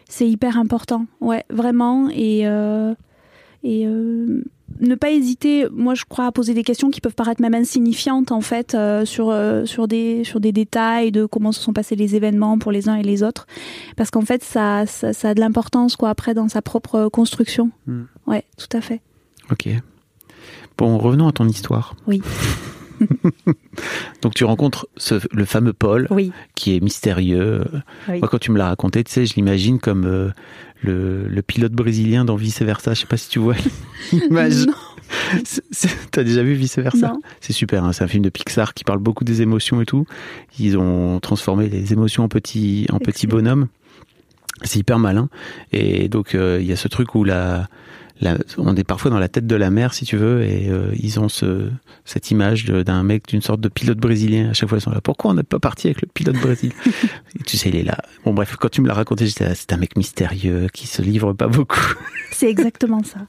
c'est 0.09 0.27
hyper 0.27 0.57
important. 0.57 1.05
Ouais, 1.21 1.45
vraiment. 1.49 2.09
Et, 2.09 2.41
euh, 2.45 2.93
et 3.63 3.85
euh, 3.87 4.43
ne 4.79 4.95
pas 4.95 5.11
hésiter, 5.11 5.67
moi 5.71 5.93
je 5.95 6.05
crois, 6.07 6.25
à 6.27 6.31
poser 6.31 6.53
des 6.53 6.63
questions 6.63 6.89
qui 6.89 7.01
peuvent 7.01 7.15
paraître 7.15 7.41
même 7.41 7.53
insignifiantes 7.53 8.31
en 8.31 8.41
fait, 8.41 8.73
euh, 8.75 9.05
sur, 9.05 9.29
euh, 9.29 9.65
sur, 9.65 9.87
des, 9.87 10.23
sur 10.23 10.39
des 10.39 10.51
détails 10.51 11.11
de 11.11 11.25
comment 11.25 11.51
se 11.51 11.61
sont 11.61 11.73
passés 11.73 11.95
les 11.95 12.15
événements 12.15 12.57
pour 12.57 12.71
les 12.71 12.89
uns 12.89 12.95
et 12.95 13.03
les 13.03 13.23
autres. 13.23 13.45
Parce 13.97 14.09
qu'en 14.11 14.21
fait, 14.21 14.43
ça, 14.43 14.85
ça, 14.85 15.13
ça 15.13 15.29
a 15.29 15.33
de 15.33 15.39
l'importance 15.39 15.95
quoi 15.95 16.09
après 16.09 16.33
dans 16.33 16.47
sa 16.49 16.61
propre 16.61 17.09
construction. 17.09 17.71
Mm. 17.87 18.01
Ouais, 18.27 18.45
tout 18.57 18.75
à 18.77 18.81
fait. 18.81 19.01
Ok. 19.51 19.67
Bon, 20.77 20.97
revenons 20.97 21.27
à 21.27 21.31
ton 21.31 21.47
histoire. 21.47 21.95
Oui. 22.07 22.21
Donc 24.21 24.33
tu 24.35 24.43
rencontres 24.43 24.87
ce- 24.97 25.15
le 25.31 25.45
fameux 25.45 25.73
Paul 25.73 26.07
Oui. 26.11 26.31
qui 26.55 26.75
est 26.75 26.79
mystérieux. 26.79 27.63
Oui. 28.07 28.19
Moi, 28.19 28.27
quand 28.27 28.37
tu 28.39 28.51
me 28.51 28.57
l'as 28.57 28.67
raconté, 28.67 29.03
tu 29.03 29.11
sais, 29.11 29.25
je 29.25 29.33
l'imagine 29.35 29.79
comme 29.79 30.05
euh, 30.05 30.29
le, 30.81 31.27
le 31.27 31.41
pilote 31.41 31.73
brésilien 31.73 32.25
dans 32.25 32.35
Vice 32.35 32.61
Versa. 32.61 32.93
Je 32.93 33.01
sais 33.01 33.07
pas 33.07 33.17
si 33.17 33.29
tu 33.29 33.39
vois 33.39 33.55
l'image. 34.11 34.65
T'as 36.11 36.23
déjà 36.23 36.43
vu 36.43 36.53
Vice 36.53 36.77
Versa? 36.77 37.09
Non. 37.09 37.21
C'est 37.39 37.53
super, 37.53 37.83
hein, 37.83 37.93
c'est 37.93 38.03
un 38.03 38.07
film 38.07 38.23
de 38.23 38.29
Pixar 38.29 38.73
qui 38.73 38.83
parle 38.83 38.99
beaucoup 38.99 39.23
des 39.23 39.41
émotions 39.41 39.81
et 39.81 39.85
tout. 39.85 40.05
Ils 40.59 40.77
ont 40.77 41.19
transformé 41.19 41.69
les 41.69 41.93
émotions 41.93 42.23
en 42.23 42.29
petits, 42.29 42.87
en 42.91 42.99
petits 42.99 43.27
bonhommes. 43.27 43.67
C'est 44.63 44.79
hyper 44.79 44.99
malin. 44.99 45.29
Et 45.71 46.07
donc, 46.07 46.35
euh, 46.35 46.59
il 46.61 46.67
y 46.67 46.71
a 46.71 46.75
ce 46.75 46.87
truc 46.87 47.15
où 47.15 47.23
la, 47.23 47.67
la, 48.21 48.37
on 48.57 48.75
est 48.75 48.83
parfois 48.83 49.11
dans 49.11 49.19
la 49.19 49.27
tête 49.29 49.47
de 49.47 49.55
la 49.55 49.69
mer, 49.71 49.93
si 49.93 50.05
tu 50.05 50.15
veux, 50.17 50.43
et 50.43 50.69
euh, 50.69 50.91
ils 50.97 51.19
ont 51.19 51.27
ce, 51.29 51.69
cette 52.05 52.31
image 52.31 52.65
d'un 52.65 53.03
mec, 53.03 53.27
d'une 53.27 53.41
sorte 53.41 53.59
de 53.61 53.67
pilote 53.69 53.97
brésilien. 53.97 54.49
À 54.49 54.53
chaque 54.53 54.69
fois, 54.69 54.77
ils 54.77 54.81
sont 54.81 54.91
là. 54.91 55.01
Pourquoi 55.01 55.31
on 55.31 55.33
n'est 55.33 55.43
pas 55.43 55.59
parti 55.59 55.87
avec 55.87 56.01
le 56.01 56.07
pilote 56.07 56.35
brésilien 56.37 56.73
Et 57.39 57.43
Tu 57.43 57.57
sais, 57.57 57.69
il 57.69 57.75
est 57.75 57.83
là. 57.83 57.97
Bon, 58.23 58.33
bref, 58.33 58.55
quand 58.57 58.69
tu 58.69 58.81
me 58.81 58.87
l'as 58.87 58.93
raconté, 58.93 59.25
j'étais 59.27 59.45
là, 59.45 59.55
c'est 59.55 59.73
un 59.73 59.77
mec 59.77 59.97
mystérieux 59.97 60.67
qui 60.73 60.87
se 60.87 61.01
livre 61.01 61.33
pas 61.33 61.47
beaucoup. 61.47 61.79
C'est 62.31 62.49
exactement 62.49 63.03
ça. 63.03 63.19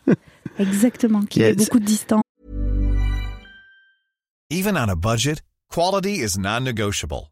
Exactement. 0.59 1.23
Ait 1.37 1.39
Yes. 1.41 1.57
beaucoup 1.57 1.81
de 1.81 1.85
distance. 1.85 2.23
Even 4.51 4.77
on 4.77 4.89
a 4.89 4.95
budget, 4.95 5.41
quality 5.71 6.23
is 6.23 6.39
non-negotiable. 6.39 7.32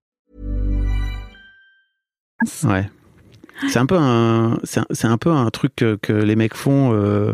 Ouais. 2.63 2.89
C'est 3.69 3.77
un 3.79 3.85
peu 3.85 3.97
un, 3.97 4.57
c'est 4.63 4.79
un, 4.79 4.85
c'est 4.91 5.07
un 5.07 5.17
peu 5.17 5.29
un 5.31 5.49
truc 5.51 5.73
que, 5.75 5.95
que 6.01 6.13
les 6.13 6.35
mecs 6.35 6.55
font 6.55 6.91
euh, 6.93 7.33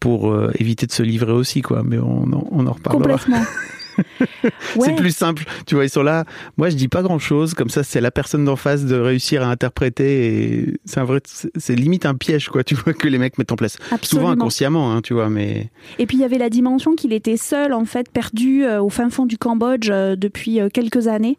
pour 0.00 0.30
euh, 0.32 0.50
éviter 0.58 0.86
de 0.86 0.92
se 0.92 1.02
livrer 1.02 1.32
aussi, 1.32 1.60
quoi. 1.62 1.82
Mais 1.84 1.98
on, 1.98 2.22
en- 2.32 2.48
on 2.50 2.66
en 2.66 2.72
reparlera. 2.72 3.18
Complètement. 3.18 3.44
Ouais. 4.76 4.88
C'est 4.88 4.96
plus 4.96 5.14
simple. 5.14 5.44
Tu 5.66 5.74
vois, 5.74 5.84
ils 5.84 5.90
sont 5.90 6.02
là. 6.02 6.24
Moi, 6.56 6.68
je 6.70 6.76
dis 6.76 6.88
pas 6.88 7.02
grand 7.02 7.18
chose. 7.18 7.54
Comme 7.54 7.70
ça, 7.70 7.82
c'est 7.82 8.00
la 8.00 8.10
personne 8.10 8.44
d'en 8.44 8.56
face 8.56 8.84
de 8.84 8.96
réussir 8.96 9.42
à 9.42 9.46
interpréter. 9.46 10.26
Et 10.26 10.74
c'est 10.84 11.00
un 11.00 11.04
vrai, 11.04 11.20
c'est 11.56 11.74
limite 11.74 12.04
un 12.06 12.14
piège, 12.14 12.48
quoi. 12.48 12.62
Tu 12.66 12.74
vois 12.74 12.92
que 12.94 13.06
les 13.08 13.18
mecs 13.18 13.38
mettent 13.38 13.52
en 13.52 13.56
place. 13.56 13.74
Souvent 13.74 13.94
Absolument. 13.94 14.30
inconsciemment, 14.30 14.92
hein, 14.92 15.02
tu 15.02 15.14
vois. 15.14 15.30
Mais 15.30 15.70
Et 15.98 16.06
puis 16.06 16.16
il 16.16 16.20
y 16.20 16.24
avait 16.24 16.38
la 16.38 16.50
dimension 16.50 16.94
qu'il 16.94 17.12
était 17.12 17.36
seul, 17.36 17.72
en 17.72 17.84
fait, 17.84 18.10
perdu 18.10 18.64
euh, 18.64 18.82
au 18.82 18.88
fin 18.88 19.08
fond 19.08 19.24
du 19.24 19.38
Cambodge 19.38 19.88
euh, 19.90 20.16
depuis 20.16 20.60
euh, 20.60 20.68
quelques 20.68 21.06
années. 21.06 21.38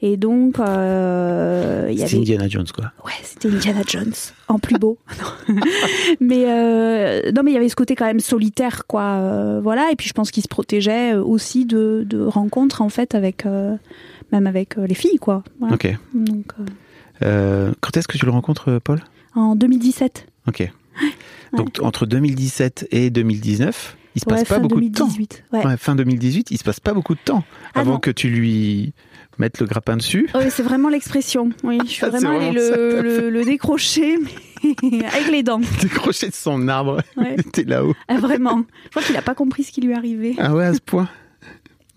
Et 0.00 0.16
donc, 0.16 0.56
il 0.58 0.62
y 0.62 1.98
c'est 1.98 2.04
avait. 2.04 2.16
Indiana 2.18 2.48
Jones, 2.48 2.66
quoi. 2.74 2.92
Ouais, 3.04 3.12
c'était 3.22 3.48
Indiana 3.48 3.82
Jones, 3.86 4.12
en 4.48 4.58
plus 4.58 4.78
beau. 4.78 4.98
mais 6.20 6.44
euh, 6.46 7.30
non, 7.32 7.42
mais 7.42 7.50
il 7.52 7.54
y 7.54 7.56
avait 7.56 7.68
ce 7.68 7.76
côté 7.76 7.94
quand 7.94 8.06
même 8.06 8.20
solitaire, 8.20 8.86
quoi. 8.86 9.02
euh, 9.02 9.60
voilà. 9.62 9.90
Et 9.92 9.96
puis 9.96 10.08
je 10.08 10.12
pense 10.14 10.30
qu'il 10.30 10.42
se 10.42 10.48
protégeait 10.48 11.14
euh, 11.14 11.22
aussi 11.22 11.64
de, 11.66 12.04
de 12.06 12.20
rencontres, 12.20 12.82
en 12.82 12.88
fait, 12.88 13.14
avec 13.14 13.46
euh, 13.46 13.76
même 14.32 14.46
avec 14.46 14.76
les 14.76 14.94
filles, 14.94 15.18
quoi. 15.18 15.44
Voilà. 15.60 15.74
Ok. 15.74 15.94
Donc, 16.14 16.52
quand 17.20 17.96
est-ce 17.96 18.08
que 18.08 18.16
tu 18.18 18.24
le 18.26 18.32
rencontres, 18.32 18.78
Paul? 18.82 19.00
En 19.34 19.54
2017. 19.56 20.26
Ok. 20.48 20.70
Donc 21.56 21.78
entre 21.82 22.06
2017 22.06 22.88
et 22.90 23.10
2019, 23.10 23.96
il 24.14 24.20
se 24.20 24.26
passe 24.26 24.40
ouais, 24.40 24.44
pas 24.46 24.58
beaucoup 24.58 24.80
de 24.80 24.88
temps. 24.88 25.06
2018. 25.06 25.44
Ouais. 25.52 25.66
Ouais, 25.66 25.76
fin 25.76 25.94
2018, 25.94 26.50
il 26.50 26.58
se 26.58 26.64
passe 26.64 26.80
pas 26.80 26.92
beaucoup 26.94 27.14
de 27.14 27.20
temps 27.24 27.44
Ah 27.74 27.80
avant 27.80 27.92
non. 27.94 27.98
que 28.00 28.10
tu 28.10 28.28
lui 28.28 28.92
mettes 29.38 29.60
le 29.60 29.66
grappin 29.66 29.96
dessus. 29.96 30.28
Oui, 30.34 30.44
c'est 30.50 30.62
vraiment 30.64 30.88
l'expression. 30.88 31.50
Oui, 31.62 31.78
je 31.84 31.90
suis 31.90 32.04
Ah, 32.06 32.10
vraiment 32.10 32.36
allée 32.36 32.50
le, 32.52 32.92
t'as 32.96 33.02
le, 33.02 33.30
le 33.30 33.44
décrocher 33.44 34.16
avec 34.64 35.30
les 35.30 35.42
dents. 35.42 35.60
Décroché 35.80 36.28
de 36.28 36.34
son 36.34 36.66
arbre, 36.68 37.00
il 37.16 37.40
était 37.40 37.64
là-haut. 37.64 37.94
Ah, 38.08 38.18
vraiment. 38.18 38.64
Je 38.84 38.90
crois 38.90 39.02
qu'il 39.02 39.16
a 39.16 39.22
pas 39.22 39.34
compris 39.36 39.62
ce 39.62 39.70
qui 39.72 39.80
lui 39.80 39.94
arrivait. 39.94 40.34
Ah 40.38 40.54
ouais, 40.54 40.64
à 40.66 40.74
ce 40.74 40.80
point. 40.80 41.08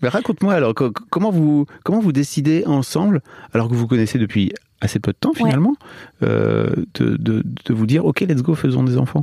Mais 0.02 0.08
raconte-moi 0.08 0.52
alors, 0.54 0.74
co- 0.74 0.90
comment 1.10 1.30
vous, 1.30 1.66
comment 1.84 2.00
vous 2.00 2.12
décidez 2.12 2.64
ensemble, 2.66 3.22
alors 3.52 3.68
que 3.68 3.74
vous 3.74 3.86
connaissez 3.86 4.18
depuis 4.18 4.52
assez 4.82 4.98
peu 4.98 5.12
de 5.12 5.16
temps 5.18 5.32
finalement, 5.32 5.76
euh, 6.22 6.66
de, 6.94 7.16
de, 7.16 7.42
de 7.64 7.74
vous 7.74 7.86
dire, 7.86 8.04
ok, 8.04 8.20
let's 8.20 8.42
go, 8.42 8.54
faisons 8.54 8.82
des 8.82 8.98
enfants. 8.98 9.22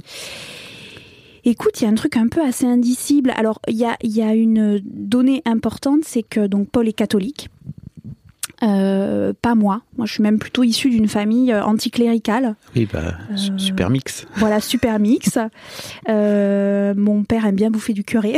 Écoute, 1.46 1.80
il 1.80 1.84
y 1.86 1.88
a 1.88 1.89
un 1.89 1.96
truc 1.96 2.18
un 2.18 2.28
peu 2.28 2.42
assez 2.42 2.66
indicible. 2.66 3.32
Alors, 3.36 3.60
il 3.68 3.78
y 3.78 3.86
a, 3.86 3.98
y 4.04 4.22
a 4.22 4.34
une 4.34 4.82
donnée 4.84 5.42
importante, 5.46 6.01
c'est 6.04 6.24
que 6.24 6.48
donc 6.48 6.70
Paul 6.70 6.88
est 6.88 6.94
catholique. 6.94 7.50
Euh, 8.62 9.32
pas 9.42 9.56
moi. 9.56 9.82
Moi, 9.98 10.06
je 10.06 10.13
suis 10.13 10.24
même 10.24 10.38
plutôt 10.39 10.63
issue 10.63 10.89
d'une 10.89 11.08
famille 11.08 11.51
euh, 11.54 11.63
anticléricale. 11.63 12.56
Oui, 12.75 12.88
bah, 12.92 13.13
Euh, 13.32 13.36
super 13.58 13.89
mix. 13.89 14.25
Voilà, 14.36 14.60
super 14.60 15.00
mix. 15.00 15.38
Euh, 16.10 16.94
mon 16.98 17.24
père 17.24 17.46
aime 17.46 17.56
bien 17.56 17.70
bouffer 17.70 17.94
du 17.94 18.04
curé, 18.04 18.38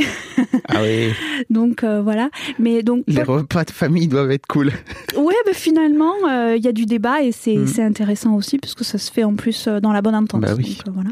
Ah 0.67 0.81
oui, 0.81 1.13
donc 1.49 1.83
voilà. 1.83 2.29
Mais 2.59 2.83
donc, 2.83 3.03
les 3.07 3.23
repas 3.23 3.63
de 3.63 3.71
famille 3.71 4.07
doivent 4.07 4.31
être 4.31 4.45
cool. 4.47 4.71
ouais, 5.17 5.35
mais 5.47 5.53
finalement, 5.53 6.13
euh, 6.29 6.55
il 6.57 6.63
y 6.63 6.67
a 6.67 6.71
du 6.73 6.85
débat 6.85 7.21
et 7.21 7.31
c'est 7.31 7.55
Mm. 7.55 7.67
c'est 7.67 7.83
intéressant 7.83 8.35
aussi 8.35 8.57
parce 8.57 8.73
que 8.73 8.83
ça 8.83 8.97
se 8.97 9.11
fait 9.11 9.23
en 9.23 9.35
plus 9.35 9.67
dans 9.67 9.91
la 9.93 10.01
bonne 10.01 10.15
entente. 10.15 10.41
Bah 10.41 10.53
oui. 10.57 10.79
Donc, 10.85 10.95
voilà. 10.95 11.09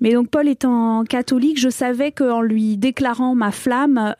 Mais 0.00 0.12
donc 0.12 0.28
Paul 0.28 0.48
étant 0.48 1.04
catholique, 1.04 1.58
je 1.58 1.68
savais 1.70 2.12
qu'en 2.12 2.40
lui 2.42 2.76
déclarant 2.76 3.34
ma 3.34 3.52
flamme, 3.52 4.14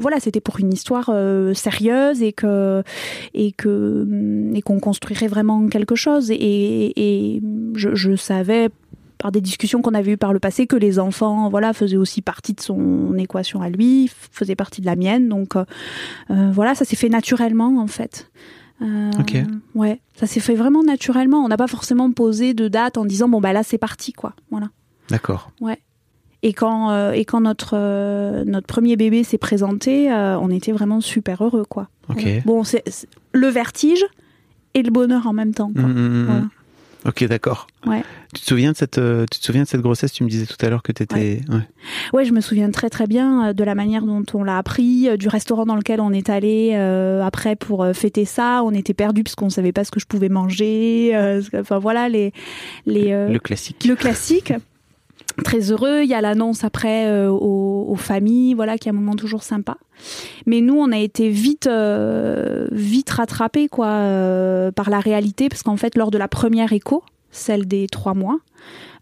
voilà, 0.00 0.20
c'était 0.20 0.40
pour 0.40 0.58
une 0.58 0.72
histoire 0.72 1.10
sérieuse 1.54 2.22
et 2.22 2.32
que 2.32 2.73
et 3.34 3.52
que 3.52 4.06
et 4.54 4.62
qu'on 4.62 4.80
construirait 4.80 5.28
vraiment 5.28 5.66
quelque 5.68 5.94
chose. 5.94 6.30
Et, 6.30 6.36
et 6.96 7.42
je, 7.74 7.94
je 7.94 8.16
savais 8.16 8.68
par 9.18 9.30
des 9.32 9.40
discussions 9.40 9.80
qu'on 9.80 9.94
avait 9.94 10.12
eues 10.12 10.16
par 10.18 10.32
le 10.32 10.40
passé 10.40 10.66
que 10.66 10.76
les 10.76 10.98
enfants 10.98 11.48
voilà 11.48 11.72
faisaient 11.72 11.96
aussi 11.96 12.20
partie 12.20 12.52
de 12.52 12.60
son 12.60 13.14
équation 13.16 13.62
à 13.62 13.70
lui 13.70 14.10
faisaient 14.32 14.56
partie 14.56 14.80
de 14.80 14.86
la 14.86 14.96
mienne 14.96 15.28
donc 15.28 15.56
euh, 15.56 15.64
euh, 16.30 16.50
voilà 16.52 16.74
ça 16.74 16.84
s'est 16.84 16.96
fait 16.96 17.08
naturellement 17.08 17.78
en 17.78 17.86
fait 17.86 18.30
Euh, 18.82 19.10
Ok. 19.20 19.36
Ouais, 19.76 20.00
ça 20.16 20.26
s'est 20.26 20.40
fait 20.40 20.56
vraiment 20.56 20.82
naturellement. 20.82 21.44
On 21.44 21.48
n'a 21.48 21.56
pas 21.56 21.68
forcément 21.68 22.10
posé 22.10 22.54
de 22.54 22.66
date 22.68 22.98
en 22.98 23.04
disant 23.06 23.28
bon 23.28 23.40
bah 23.40 23.52
là 23.52 23.62
c'est 23.62 23.78
parti 23.78 24.12
quoi. 24.12 24.34
Voilà. 24.50 24.68
D'accord. 25.10 25.52
Et 26.44 26.52
quand 26.52 26.90
euh, 26.90 27.12
et 27.12 27.24
quand 27.24 27.40
notre 27.40 27.72
euh, 27.72 28.44
notre 28.44 28.66
premier 28.66 28.96
bébé 28.96 29.24
s'est 29.24 29.38
présenté, 29.38 30.12
euh, 30.12 30.38
on 30.38 30.50
était 30.50 30.72
vraiment 30.72 31.00
super 31.00 31.42
heureux 31.42 31.64
quoi. 31.68 31.88
Bon, 32.44 32.64
c'est 32.64 32.84
le 33.32 33.48
vertige 33.48 34.04
et 34.74 34.82
le 34.82 34.90
bonheur 34.90 35.26
en 35.26 35.32
même 35.32 35.54
temps. 35.54 35.72
Quoi. 35.74 35.84
Mm, 35.84 35.92
mm, 35.92 36.22
mm. 36.22 36.24
Voilà. 36.26 36.44
Ok, 37.06 37.24
d'accord. 37.24 37.66
Ouais. 37.86 38.02
Tu 38.34 38.40
te 38.42 38.46
souviens 38.46 38.72
de 38.72 38.76
cette, 38.76 38.98
tu 39.30 39.38
te 39.40 39.44
souviens 39.44 39.62
de 39.62 39.68
cette 39.68 39.80
grossesse? 39.82 40.12
Tu 40.12 40.24
me 40.24 40.28
disais 40.28 40.46
tout 40.46 40.56
à 40.64 40.70
l'heure 40.70 40.82
que 40.82 40.92
t'étais. 40.92 41.40
Ouais. 41.50 41.68
Ouais, 42.12 42.24
je 42.24 42.32
me 42.32 42.40
souviens 42.40 42.70
très 42.70 42.88
très 42.88 43.06
bien 43.06 43.52
de 43.52 43.64
la 43.64 43.74
manière 43.74 44.02
dont 44.04 44.24
on 44.32 44.42
l'a 44.42 44.56
appris, 44.58 45.08
du 45.18 45.28
restaurant 45.28 45.66
dans 45.66 45.76
lequel 45.76 46.00
on 46.00 46.12
est 46.12 46.30
allé 46.30 46.72
euh, 46.74 47.22
après 47.22 47.56
pour 47.56 47.86
fêter 47.94 48.24
ça. 48.24 48.62
On 48.64 48.72
était 48.72 48.94
perdus 48.94 49.22
parce 49.22 49.34
qu'on 49.34 49.50
savait 49.50 49.72
pas 49.72 49.84
ce 49.84 49.90
que 49.90 50.00
je 50.00 50.06
pouvais 50.06 50.30
manger. 50.30 51.12
euh, 51.14 51.42
enfin 51.56 51.78
voilà 51.78 52.08
les 52.08 52.32
les 52.86 53.12
euh, 53.12 53.28
Le 53.28 53.38
classique. 53.38 53.84
le 53.86 53.96
classique. 53.96 54.52
Très 55.42 55.72
heureux. 55.72 56.02
Il 56.02 56.08
y 56.08 56.14
a 56.14 56.20
l'annonce 56.20 56.62
après 56.62 57.08
euh, 57.08 57.28
aux, 57.28 57.96
familles, 57.96 58.54
voilà, 58.54 58.78
qui 58.78 58.88
est 58.88 58.92
un 58.92 58.94
moment 58.94 59.16
toujours 59.16 59.42
sympa. 59.42 59.76
Mais 60.46 60.60
nous, 60.60 60.74
on 60.74 60.92
a 60.92 60.98
été 60.98 61.28
vite, 61.28 61.66
euh, 61.66 62.68
vite 62.70 63.10
rattrapés 63.10 63.68
quoi, 63.68 63.86
euh, 63.86 64.70
par 64.70 64.90
la 64.90 65.00
réalité, 65.00 65.48
parce 65.48 65.62
qu'en 65.62 65.76
fait, 65.76 65.96
lors 65.96 66.10
de 66.10 66.18
la 66.18 66.28
première 66.28 66.72
écho, 66.72 67.02
celle 67.30 67.66
des 67.66 67.86
trois 67.88 68.14
mois, 68.14 68.38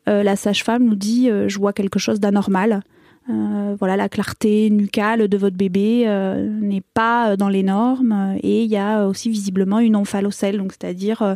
la 0.07 0.35
sage-femme 0.35 0.85
nous 0.85 0.97
dit 0.97 1.31
je 1.47 1.59
vois 1.59 1.73
quelque 1.73 2.01
chose 2.01 2.19
d'anormal. 2.19 2.83
Euh, 3.31 3.77
voilà, 3.79 3.97
la 3.97 4.09
clarté 4.09 4.69
nucale 4.69 5.29
de 5.29 5.37
votre 5.37 5.57
bébé 5.57 6.05
euh, 6.09 6.45
n'est 6.61 6.83
pas 6.93 7.37
dans 7.37 7.49
les 7.49 7.63
normes 7.63 8.35
et 8.43 8.65
il 8.65 8.71
y 8.71 8.77
a 8.77 9.07
aussi 9.07 9.31
visiblement 9.31 9.79
une 9.79 9.95
omphalocèle, 9.95 10.59
donc 10.59 10.73
c'est-à-dire 10.73 11.23
euh, 11.23 11.35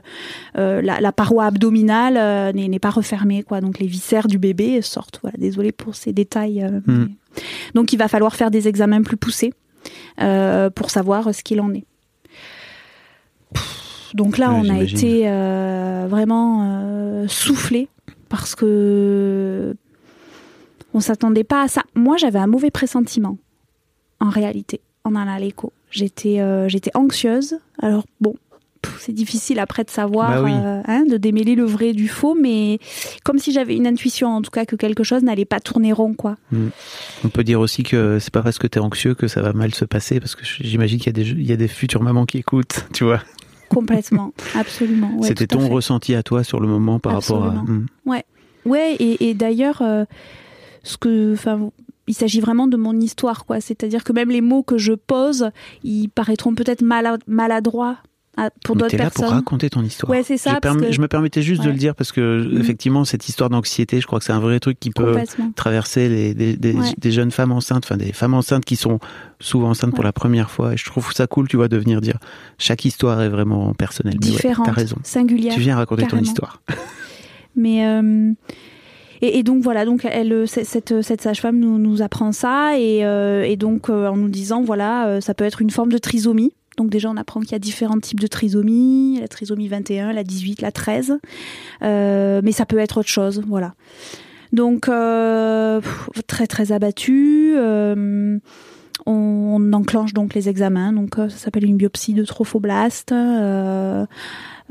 euh, 0.59 0.83
la, 0.83 1.01
la 1.01 1.13
paroi 1.13 1.45
abdominale 1.45 2.17
euh, 2.17 2.53
n'est 2.53 2.81
pas 2.81 2.91
refermée, 2.91 3.45
quoi. 3.45 3.61
Donc 3.61 3.79
les 3.79 3.87
viscères 3.87 4.27
du 4.27 4.37
bébé 4.39 4.83
sortent. 4.83 5.21
Voilà, 5.23 5.37
désolé 5.39 5.71
pour 5.71 5.95
ces 5.95 6.13
détails. 6.13 6.63
euh, 6.65 6.81
Mm. 6.87 7.07
mais- 7.07 7.43
Donc 7.75 7.93
il 7.93 7.99
va 7.99 8.09
falloir 8.09 8.35
faire 8.35 8.51
des 8.51 8.67
examens 8.67 9.03
plus 9.03 9.17
poussés 9.17 9.53
euh, 10.21 10.71
pour 10.71 10.91
savoir 10.91 11.33
ce 11.33 11.45
qu'il 11.45 11.61
en 11.61 11.73
est. 11.73 11.85
Pff, 13.55 14.11
Donc 14.15 14.39
là, 14.39 14.53
on 14.53 14.69
a 14.71 14.81
été 14.81 15.23
euh, 15.27 16.07
vraiment 16.09 16.63
euh, 16.83 17.29
soufflé 17.29 17.89
parce 18.29 18.55
que 18.57 19.77
on 20.97 21.01
s'attendait 21.01 21.45
pas 21.45 21.63
à 21.63 21.69
ça. 21.69 21.83
Moi, 21.95 22.17
j'avais 22.17 22.39
un 22.39 22.47
mauvais 22.47 22.71
pressentiment 22.71 23.37
en 24.19 24.31
réalité 24.31 24.81
en 25.05 25.15
allant 25.15 25.35
à 25.35 25.39
l'écho. 25.39 25.73
J'étais 25.91 26.41
euh, 26.41 26.69
j'étais 26.69 26.91
anxieuse. 26.95 27.59
Alors 27.81 28.05
bon, 28.21 28.35
c'est 28.99 29.13
difficile 29.13 29.59
après 29.59 29.85
de 29.85 29.91
savoir, 29.91 30.31
Bah 30.31 30.43
oui. 30.43 30.53
euh, 30.55 30.81
hein, 30.87 31.05
de 31.07 31.19
démêler 31.19 31.55
le 31.55 31.65
vrai 31.65 31.93
du 31.93 32.09
faux, 32.09 32.35
mais 32.35 32.79
comme 33.25 33.39
si 33.39 33.53
j'avais 33.53 33.77
une 33.77 33.87
intuition 33.87 34.29
en 34.29 34.41
tout 34.41 34.51
cas 34.51 34.65
que 34.65 34.75
quelque 34.75 35.05
chose 35.05 35.23
n'allait 35.23 35.45
pas 35.45 35.61
tourner 35.61 35.93
rond, 35.93 36.15
quoi. 36.15 36.37
On 37.25 37.29
peut 37.29 37.45
dire 37.45 37.61
aussi 37.61 37.83
que 37.83 38.19
c'est 38.19 38.33
pas 38.33 38.43
parce 38.43 38.59
que 38.59 38.67
t'es 38.67 38.81
anxieux 38.81 39.15
que 39.15 39.29
ça 39.29 39.43
va 39.43 39.53
mal 39.53 39.75
se 39.75 39.85
passer, 39.85 40.19
parce 40.19 40.35
que 40.35 40.45
j'imagine 40.45 40.99
qu'il 40.99 41.09
y 41.09 41.21
a 41.21 41.25
des, 41.25 41.31
il 41.31 41.47
y 41.47 41.53
a 41.53 41.57
des 41.57 41.69
futures 41.69 42.03
mamans 42.03 42.25
qui 42.25 42.39
écoutent, 42.39 42.87
tu 42.95 43.05
vois. 43.05 43.21
Complètement, 43.69 44.33
absolument. 44.55 45.15
Ouais, 45.19 45.29
C'était 45.29 45.45
à 45.45 45.59
ton 45.59 45.69
ressenti 45.69 46.15
à 46.15 46.23
toi 46.23 46.43
sur 46.43 46.59
le 46.61 46.69
moment 46.69 47.01
par 47.01 47.13
rapport 47.15 47.45
à. 47.45 47.49
Absolument. 47.49 47.83
Mm. 47.83 47.87
Ouais, 48.65 48.97
et, 48.99 49.29
et 49.29 49.35
d'ailleurs, 49.35 49.81
euh, 49.83 50.05
ce 50.87 50.97
que, 50.97 51.33
enfin, 51.33 51.71
il 52.07 52.15
s'agit 52.15 52.41
vraiment 52.41 52.67
de 52.69 52.77
mon 52.77 52.99
histoire, 53.01 53.45
quoi. 53.47 53.61
C'est-à-dire 53.61 54.05
que 54.05 54.13
même 54.13 54.31
les 54.31 54.41
mots 54.41 54.63
que 54.63 54.79
je 54.79 54.93
pose, 54.93 55.51
ils 55.83 56.09
paraîtront 56.09 56.55
peut-être 56.55 56.83
mala- 56.83 57.19
maladroits 57.27 57.97
pour 58.65 58.77
d'autres 58.77 58.91
T'es 58.91 58.99
là 58.99 59.05
pour 59.05 59.15
personnes. 59.23 59.35
raconter 59.39 59.71
ton 59.71 59.83
histoire. 59.83 60.11
Ouais, 60.11 60.23
c'est 60.23 60.37
ça, 60.37 60.51
Je, 60.51 60.55
parce 60.57 60.75
permets- 60.75 60.89
que- 60.89 60.93
je 60.93 61.01
me 61.01 61.09
permettais 61.09 61.41
juste 61.41 61.63
de 61.63 61.71
le 61.71 61.77
dire 61.77 61.95
parce 61.95 62.13
que 62.13 62.47
Mhm. 62.47 62.61
effectivement 62.61 63.05
cette 63.07 63.27
histoire 63.31 63.49
d'anxiété, 63.49 63.99
je 63.99 64.07
crois 64.07 64.19
que 64.19 64.27
c'est 64.27 64.33
un 64.35 64.41
vrai 64.41 64.61
truc 64.61 64.79
qui 64.79 64.91
peut 64.91 65.17
traverser 65.55 66.11
les, 66.11 66.35
des, 66.35 66.55
des- 66.55 66.75
Ouais. 66.75 66.93
des 66.99 67.13
jeunes 67.13 67.31
femmes 67.31 67.53
enceintes, 67.53 67.85
enfin 67.87 67.97
des 67.97 68.13
femmes 68.13 68.35
enceintes 68.35 68.67
qui 68.67 68.77
sont 68.77 68.99
souvent 69.41 69.71
enceintes 69.71 69.95
pour 69.95 70.05
la 70.05 70.13
première 70.13 70.51
fois. 70.51 70.75
Et 70.75 70.77
je 70.77 70.85
trouve 70.85 71.15
ça 71.15 71.27
cool, 71.27 71.49
tu 71.49 71.57
vois, 71.57 71.69
de 71.69 71.79
venir 71.79 72.03
dire 72.03 72.19
chaque 72.59 72.85
histoire 72.85 73.23
est 73.23 73.31
vraiment 73.31 73.73
personnelle. 73.73 74.19
Différentes, 74.19 74.67
T'as 74.67 74.73
raison. 74.73 74.97
singulières. 75.03 75.55
Tu 75.55 75.61
viens 75.61 75.77
raconter 75.77 76.07
ton 76.07 76.19
histoire. 76.19 76.61
Mais 77.57 77.87
euh, 77.87 78.33
et, 79.23 79.43
donc 79.43 79.63
voilà, 79.63 79.85
donc 79.85 80.05
euh, 80.05 80.47
c- 80.47 80.65
cette, 80.65 81.03
sage-femme 81.21 81.59
nous, 81.59 82.03
apprend 82.03 82.33
ça 82.33 82.79
et, 82.79 83.05
euh, 83.05 83.55
donc 83.57 83.89
euh, 83.91 84.09
en 84.09 84.17
nous 84.17 84.29
disant 84.29 84.63
voilà, 84.63 85.07
euh, 85.09 85.21
ça 85.21 85.35
peut 85.35 85.45
être 85.45 85.63
une 85.63 85.71
forme 85.71 85.91
de 85.93 85.99
trisomie. 85.99 86.53
Donc 86.77 86.91
déjà 86.91 87.09
on 87.11 87.17
apprend 87.17 87.41
qu'il 87.41 87.53
y 87.53 87.55
a 87.55 87.59
différents 87.59 87.99
types 87.99 88.21
de 88.21 88.27
trisomie, 88.27 89.19
la 89.21 89.29
trisomie 89.29 89.67
21, 89.69 90.13
la 90.13 90.25
18, 90.25 90.61
la 90.61 90.73
13, 90.73 91.19
Euh, 91.83 92.41
mais 92.45 92.53
ça 92.53 92.67
peut 92.67 92.79
être 92.79 92.99
autre 92.99 93.09
chose, 93.09 93.43
voilà. 93.47 93.73
Donc 94.53 94.89
euh, 94.89 95.81
très 96.27 96.47
très 96.47 96.73
abattu. 96.73 97.55
euh, 97.57 98.39
on, 99.07 99.13
on 99.13 99.73
enclenche 99.73 100.13
donc 100.15 100.35
les 100.35 100.49
examens, 100.49 100.93
donc 100.93 101.19
euh, 101.19 101.29
ça 101.29 101.37
s'appelle 101.39 101.65
une 101.65 101.77
biopsie 101.77 102.13
de 102.15 102.25
trophoblaste. 102.25 103.13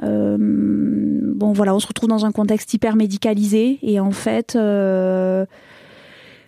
Euh, 0.04 0.38
bon 0.40 1.54
voilà, 1.54 1.74
on 1.76 1.80
se 1.80 1.88
retrouve 1.88 2.10
dans 2.10 2.26
un 2.26 2.32
contexte 2.32 2.74
hyper 2.74 2.96
médicalisé 2.96 3.80
et 3.82 4.00
en 4.00 4.12
fait 4.12 4.56
euh, 4.56 5.46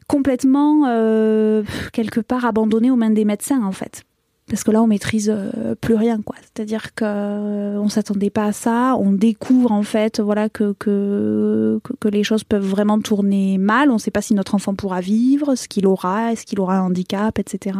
complètement 0.07 0.85
euh, 0.87 1.63
quelque 1.93 2.19
part 2.19 2.45
abandonné 2.45 2.91
aux 2.91 2.95
mains 2.95 3.09
des 3.09 3.25
médecins 3.25 3.63
en 3.63 3.71
fait. 3.71 4.03
Parce 4.49 4.63
que 4.63 4.71
là, 4.71 4.81
on 4.81 4.87
maîtrise 4.87 5.35
plus 5.81 5.95
rien, 5.95 6.21
quoi. 6.21 6.37
C'est-à-dire 6.39 6.95
que 6.95 7.77
on 7.77 7.89
s'attendait 7.89 8.29
pas 8.29 8.45
à 8.45 8.51
ça. 8.53 8.95
On 8.97 9.11
découvre 9.11 9.73
en 9.73 9.83
fait, 9.83 10.21
voilà, 10.21 10.47
que, 10.47 10.73
que, 10.79 11.81
que 11.99 12.07
les 12.07 12.23
choses 12.23 12.45
peuvent 12.45 12.65
vraiment 12.65 12.97
tourner 13.01 13.57
mal. 13.57 13.89
On 13.89 13.95
ne 13.95 13.99
sait 13.99 14.09
pas 14.09 14.21
si 14.21 14.33
notre 14.35 14.55
enfant 14.55 14.73
pourra 14.73 15.01
vivre, 15.01 15.55
ce 15.55 15.67
qu'il 15.67 15.85
aura, 15.85 16.31
est-ce 16.31 16.45
qu'il 16.45 16.61
aura 16.61 16.77
un 16.77 16.83
handicap, 16.83 17.37
etc. 17.39 17.77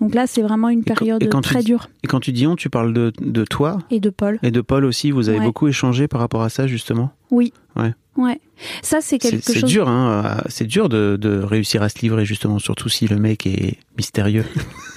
Donc 0.00 0.14
là, 0.14 0.26
c'est 0.26 0.42
vraiment 0.42 0.68
une 0.68 0.84
période 0.84 1.22
et 1.22 1.28
quand 1.28 1.40
tu 1.40 1.50
très 1.54 1.62
dure. 1.62 1.88
Et 2.04 2.06
quand 2.06 2.20
tu 2.20 2.30
dis 2.32 2.46
on, 2.46 2.54
tu 2.56 2.70
parles 2.70 2.92
de, 2.92 3.12
de 3.20 3.44
toi 3.44 3.78
Et 3.90 3.98
de 4.00 4.10
Paul. 4.10 4.38
et 4.42 4.50
de 4.50 4.60
Paul 4.60 4.84
aussi. 4.84 5.10
Vous 5.10 5.28
avez 5.28 5.38
Ouais. 5.40 5.44
beaucoup 5.44 5.66
échangé 5.68 6.06
par 6.08 6.20
rapport 6.20 6.42
à 6.42 6.48
ça 6.48 6.66
justement. 6.66 7.10
Oui. 7.30 7.52
Ouais. 7.76 7.92
Ouais. 8.16 8.40
Ça, 8.82 8.98
c'est 9.00 9.20
C'est 9.22 9.30
quelque 9.30 9.44
c'est 9.44 9.60
chose. 9.60 9.70
dur, 9.70 9.88
hein. 9.88 10.36
euh, 10.38 10.42
C'est 10.48 10.66
dur 10.66 10.88
de, 10.88 11.16
de 11.20 11.38
réussir 11.38 11.82
à 11.82 11.88
se 11.88 11.98
livrer 12.00 12.24
justement, 12.24 12.58
surtout 12.58 12.88
si 12.88 13.06
le 13.08 13.16
mec 13.16 13.46
est 13.46 13.76
mystérieux. 13.96 14.44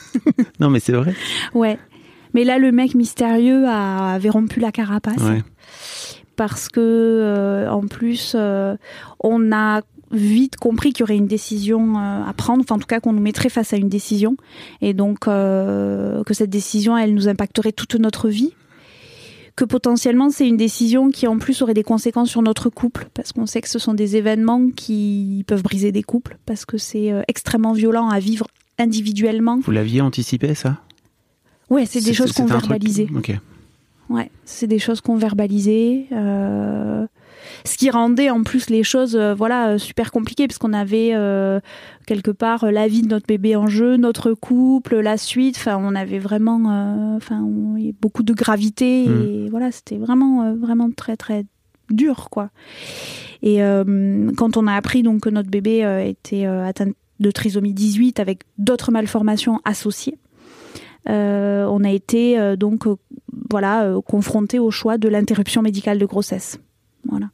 non, 0.60 0.70
mais 0.70 0.80
c'est 0.80 0.94
vrai. 0.94 1.14
Ouais. 1.54 1.78
Mais 2.34 2.44
là, 2.44 2.58
le 2.60 2.72
mec 2.72 2.96
mystérieux 2.96 3.66
a- 3.68 4.14
avait 4.14 4.30
rompu 4.30 4.60
la 4.60 4.72
carapace. 4.72 5.18
Ouais. 5.22 5.44
Parce 6.36 6.70
que, 6.70 6.80
euh, 6.80 7.70
en 7.70 7.82
plus, 7.88 8.34
euh, 8.36 8.76
on 9.20 9.52
a 9.52 9.82
vite 10.12 10.58
compris 10.58 10.92
qu'il 10.94 11.02
y 11.02 11.04
aurait 11.04 11.18
une 11.18 11.28
décision 11.28 11.98
euh, 11.98 12.24
à 12.26 12.34
prendre, 12.34 12.62
enfin 12.62 12.76
en 12.76 12.80
tout 12.80 12.88
cas 12.88 13.00
qu'on 13.00 13.14
nous 13.14 13.22
mettrait 13.22 13.50
face 13.50 13.74
à 13.74 13.78
une 13.78 13.90
décision, 13.90 14.36
et 14.82 14.94
donc 14.94 15.28
euh, 15.28 16.24
que 16.24 16.34
cette 16.34 16.50
décision, 16.50 16.98
elle 16.98 17.14
nous 17.14 17.28
impacterait 17.28 17.72
toute 17.72 17.96
notre 17.96 18.28
vie, 18.30 18.54
que 19.56 19.66
potentiellement 19.66 20.30
c'est 20.30 20.48
une 20.48 20.58
décision 20.58 21.10
qui 21.10 21.28
en 21.28 21.38
plus 21.38 21.62
aurait 21.62 21.74
des 21.74 21.84
conséquences 21.84 22.30
sur 22.30 22.42
notre 22.42 22.70
couple, 22.70 23.10
parce 23.14 23.32
qu'on 23.32 23.46
sait 23.46 23.62
que 23.62 23.70
ce 23.70 23.80
sont 23.80 23.94
des 23.94 24.16
événements 24.16 24.70
qui 24.76 25.44
peuvent 25.48 25.64
briser 25.64 25.92
des 25.92 26.04
couples, 26.04 26.38
parce 26.46 26.66
que 26.66 26.78
c'est 26.78 27.12
euh, 27.12 27.22
extrêmement 27.28 27.74
violent 27.74 28.10
à 28.10 28.20
vivre 28.20 28.48
individuellement. 28.80 29.60
Vous 29.62 29.72
l'aviez 29.72 30.02
anticipé 30.02 30.56
ça? 30.56 30.80
Ouais, 31.70 31.86
c'est 31.86 32.02
des 32.02 32.14
choses 32.14 32.34
qu'on 32.34 32.46
truc- 32.48 32.60
verbalisait. 32.60 33.08
Ok. 33.16 33.32
Ouais, 34.10 34.30
c'est 34.44 34.68
des 34.68 34.80
choses 34.80 35.00
qu'on 35.00 35.16
verbalisait. 35.16 36.08
euh, 36.12 37.06
ce 37.66 37.78
qui 37.78 37.90
rendait 37.90 38.30
en 38.30 38.44
plus 38.44 38.70
les 38.70 38.84
choses 38.84 39.16
euh, 39.16 39.34
voilà 39.34 39.70
euh, 39.70 39.78
super 39.78 40.12
compliquées 40.12 40.48
parce 40.48 40.58
qu'on 40.58 40.74
avait 40.74 41.12
euh, 41.14 41.60
quelque 42.06 42.32
part 42.32 42.72
la 42.72 42.88
vie 42.88 43.02
de 43.02 43.08
notre 43.08 43.28
bébé 43.28 43.56
en 43.56 43.68
jeu, 43.68 43.98
notre 43.98 44.34
couple, 44.34 45.00
la 45.00 45.18
suite. 45.18 45.56
Enfin, 45.58 45.78
on 45.80 45.96
avait 45.96 46.20
vraiment, 46.20 47.16
enfin, 47.16 47.48
beaucoup 48.02 48.24
de 48.24 48.34
gravité 48.34 49.04
et 49.04 49.50
voilà, 49.50 49.72
c'était 49.72 49.98
vraiment, 49.98 50.44
euh, 50.44 50.56
vraiment 50.56 50.90
très 50.92 51.18
très 51.18 51.46
dur 51.90 52.30
quoi. 52.30 52.50
Et 53.44 53.64
euh, 53.64 54.32
quand 54.38 54.58
on 54.58 54.68
a 54.68 54.74
appris 54.74 55.04
donc 55.04 55.22
que 55.22 55.30
notre 55.30 55.50
bébé 55.50 55.82
était 56.06 56.46
atteint 56.46 56.92
de 57.20 57.32
trisomie 57.32 57.74
18 57.74 58.20
avec 58.20 58.44
d'autres 58.58 58.92
malformations 58.92 59.60
associées, 59.66 60.18
on 61.08 61.84
a 61.84 61.90
été 61.90 62.56
donc 62.58 62.86
voilà 63.50 63.92
confronté 64.06 64.60
au 64.60 64.70
choix 64.70 64.98
de 64.98 65.10
l'interruption 65.10 65.62
médicale 65.62 65.98
de 65.98 66.06
grossesse. 66.06 66.60
Voilà. 67.08 67.28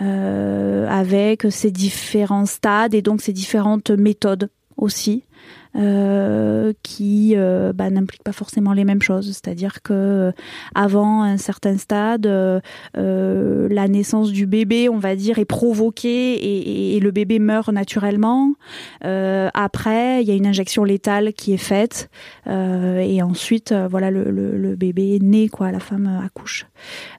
Euh, 0.00 0.88
avec 0.88 1.46
ces 1.50 1.70
différents 1.70 2.46
stades 2.46 2.94
et 2.94 3.02
donc 3.02 3.20
ces 3.20 3.32
différentes 3.32 3.90
méthodes 3.90 4.50
aussi. 4.76 5.24
Euh, 5.74 6.74
qui 6.82 7.32
euh, 7.34 7.72
bah, 7.72 7.88
n'implique 7.88 8.22
pas 8.22 8.32
forcément 8.32 8.74
les 8.74 8.84
mêmes 8.84 9.00
choses. 9.00 9.28
C'est-à-dire 9.28 9.80
que 9.82 9.92
euh, 9.94 10.32
avant 10.74 11.22
un 11.22 11.38
certain 11.38 11.78
stade, 11.78 12.26
la 12.94 13.88
naissance 13.88 14.32
du 14.32 14.46
bébé, 14.46 14.90
on 14.90 14.98
va 14.98 15.16
dire, 15.16 15.38
est 15.38 15.46
provoquée 15.46 16.96
et, 16.96 17.00
le 17.00 17.10
bébé 17.10 17.38
meurt 17.38 17.68
naturellement. 17.70 18.52
après, 19.02 20.22
il 20.22 20.28
y 20.28 20.30
a 20.30 20.34
une 20.34 20.46
injection 20.46 20.84
létale 20.84 21.32
qui 21.32 21.52
est 21.52 21.56
faite 21.56 22.10
et 22.46 23.22
ensuite, 23.22 23.74
voilà, 23.90 24.10
le, 24.10 24.76
bébé 24.76 25.16
est 25.16 25.22
né, 25.22 25.48
quoi, 25.48 25.72
la 25.72 25.80
femme 25.80 26.20
accouche. 26.24 26.66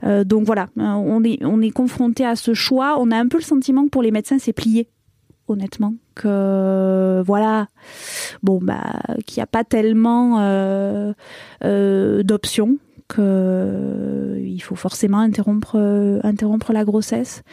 donc 0.04 0.46
voilà, 0.46 0.68
on 0.78 1.24
est 1.24 1.44
on 1.44 1.62
est 1.62 1.72
confronté 1.72 2.26
à 2.26 2.36
ce 2.36 2.54
choix. 2.54 2.98
On 3.00 3.12
a 3.12 3.18
un 3.18 3.28
peu 3.28 3.38
le 3.38 3.44
sentiment 3.44 3.84
que 3.86 3.89
pour 3.89 4.04
les 4.04 4.12
médecins, 4.12 4.39
c'est 4.39 4.54
plié 4.54 4.88
honnêtement 5.47 5.95
que 6.15 7.21
voilà. 7.25 7.67
Bon 8.41 8.60
bah 8.62 9.01
qu'il 9.25 9.39
n'y 9.39 9.43
a 9.43 9.47
pas 9.47 9.63
tellement 9.63 10.39
euh, 10.39 11.13
euh, 11.63 12.23
d'options 12.23 12.77
que 13.08 13.21
euh, 13.21 14.39
il 14.41 14.60
faut 14.62 14.75
forcément 14.75 15.19
interrompre 15.19 15.77
interrompre 16.23 16.73
la 16.73 16.84
grossesse. 16.84 17.43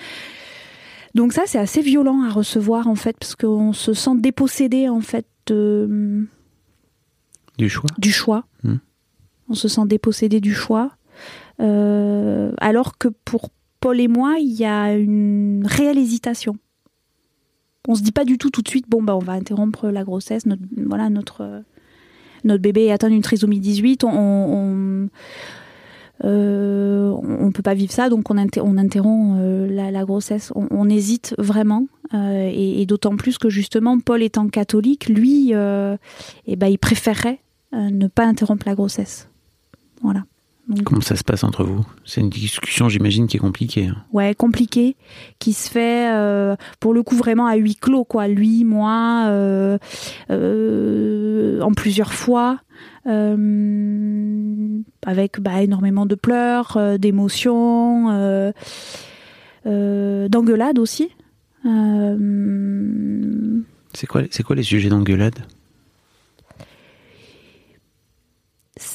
Donc 1.14 1.32
ça 1.32 1.42
c'est 1.46 1.58
assez 1.58 1.82
violent 1.82 2.22
à 2.22 2.30
recevoir 2.30 2.86
en 2.86 2.94
fait 2.94 3.16
parce 3.18 3.34
qu'on 3.34 3.72
se 3.72 3.92
sent 3.92 4.16
dépossédé 4.16 4.88
en 4.88 5.00
fait 5.00 5.26
de, 5.46 6.26
du 7.58 7.68
choix. 7.68 7.90
du 7.98 8.12
choix. 8.12 8.44
Hmm. 8.62 8.76
on 9.48 9.54
se 9.54 9.66
sent 9.68 9.86
dépossédé 9.86 10.40
du 10.40 10.54
choix. 10.54 10.92
Alors 11.58 12.96
que 12.96 13.08
pour 13.08 13.50
Paul 13.80 14.00
et 14.00 14.08
moi 14.08 14.36
il 14.38 14.52
y 14.52 14.64
a 14.64 14.94
une 14.94 15.66
réelle 15.66 15.98
hésitation 15.98 16.56
on 17.88 17.94
se 17.94 18.02
dit 18.02 18.12
pas 18.12 18.24
du 18.24 18.38
tout 18.38 18.50
tout 18.50 18.62
de 18.62 18.68
suite, 18.68 18.86
bon, 18.88 19.02
bah, 19.02 19.16
on 19.16 19.20
va 19.20 19.32
interrompre 19.32 19.88
la 19.88 20.04
grossesse, 20.04 20.46
notre, 20.46 20.62
voilà, 20.76 21.10
notre, 21.10 21.62
notre 22.44 22.62
bébé 22.62 22.86
est 22.86 22.92
atteint 22.92 23.08
d'une 23.08 23.22
trisomie 23.22 23.60
18, 23.60 24.04
on, 24.04 24.10
on, 24.10 25.08
euh, 26.24 27.08
on, 27.08 27.50
peut 27.50 27.62
pas 27.62 27.74
vivre 27.74 27.92
ça, 27.92 28.08
donc 28.08 28.30
on, 28.30 28.36
on 28.36 28.76
interrompt 28.76 29.38
euh, 29.40 29.90
la, 29.90 30.04
grossesse. 30.04 30.52
On, 30.54 30.88
hésite 30.88 31.34
vraiment, 31.38 31.86
euh, 32.14 32.50
et, 32.52 32.84
d'autant 32.86 33.16
plus 33.16 33.38
que 33.38 33.48
justement, 33.48 33.98
Paul 33.98 34.22
étant 34.22 34.48
catholique, 34.48 35.08
lui, 35.08 35.52
eh 35.52 36.56
ben, 36.56 36.66
il 36.66 36.78
préférerait 36.78 37.40
ne 37.72 38.08
pas 38.08 38.24
interrompre 38.24 38.66
la 38.66 38.74
grossesse. 38.74 39.28
Voilà. 40.02 40.24
Comment 40.84 41.00
ça 41.00 41.16
se 41.16 41.24
passe 41.24 41.44
entre 41.44 41.64
vous? 41.64 41.84
C'est 42.04 42.20
une 42.20 42.30
discussion, 42.30 42.88
j'imagine, 42.88 43.26
qui 43.26 43.36
est 43.36 43.40
compliquée. 43.40 43.86
Hein. 43.86 43.96
Ouais, 44.12 44.34
compliquée, 44.34 44.96
qui 45.38 45.52
se 45.52 45.70
fait 45.70 46.10
euh, 46.12 46.56
pour 46.78 46.94
le 46.94 47.02
coup 47.02 47.16
vraiment 47.16 47.46
à 47.46 47.56
huis 47.56 47.76
clos, 47.76 48.04
quoi. 48.04 48.28
Lui, 48.28 48.64
moi, 48.64 49.26
euh, 49.28 49.78
euh, 50.30 51.60
en 51.60 51.72
plusieurs 51.72 52.12
fois, 52.12 52.60
avec 53.06 53.14
bah, 55.40 55.62
énormément 55.62 56.06
de 56.06 56.14
pleurs, 56.14 56.78
d'émotions, 56.98 58.52
d'engueulades 59.64 60.78
aussi. 60.78 61.10
C'est 63.92 64.06
quoi, 64.06 64.22
c'est 64.30 64.42
quoi 64.42 64.56
les 64.56 64.62
sujets 64.62 64.88
d'engueulade 64.88 65.40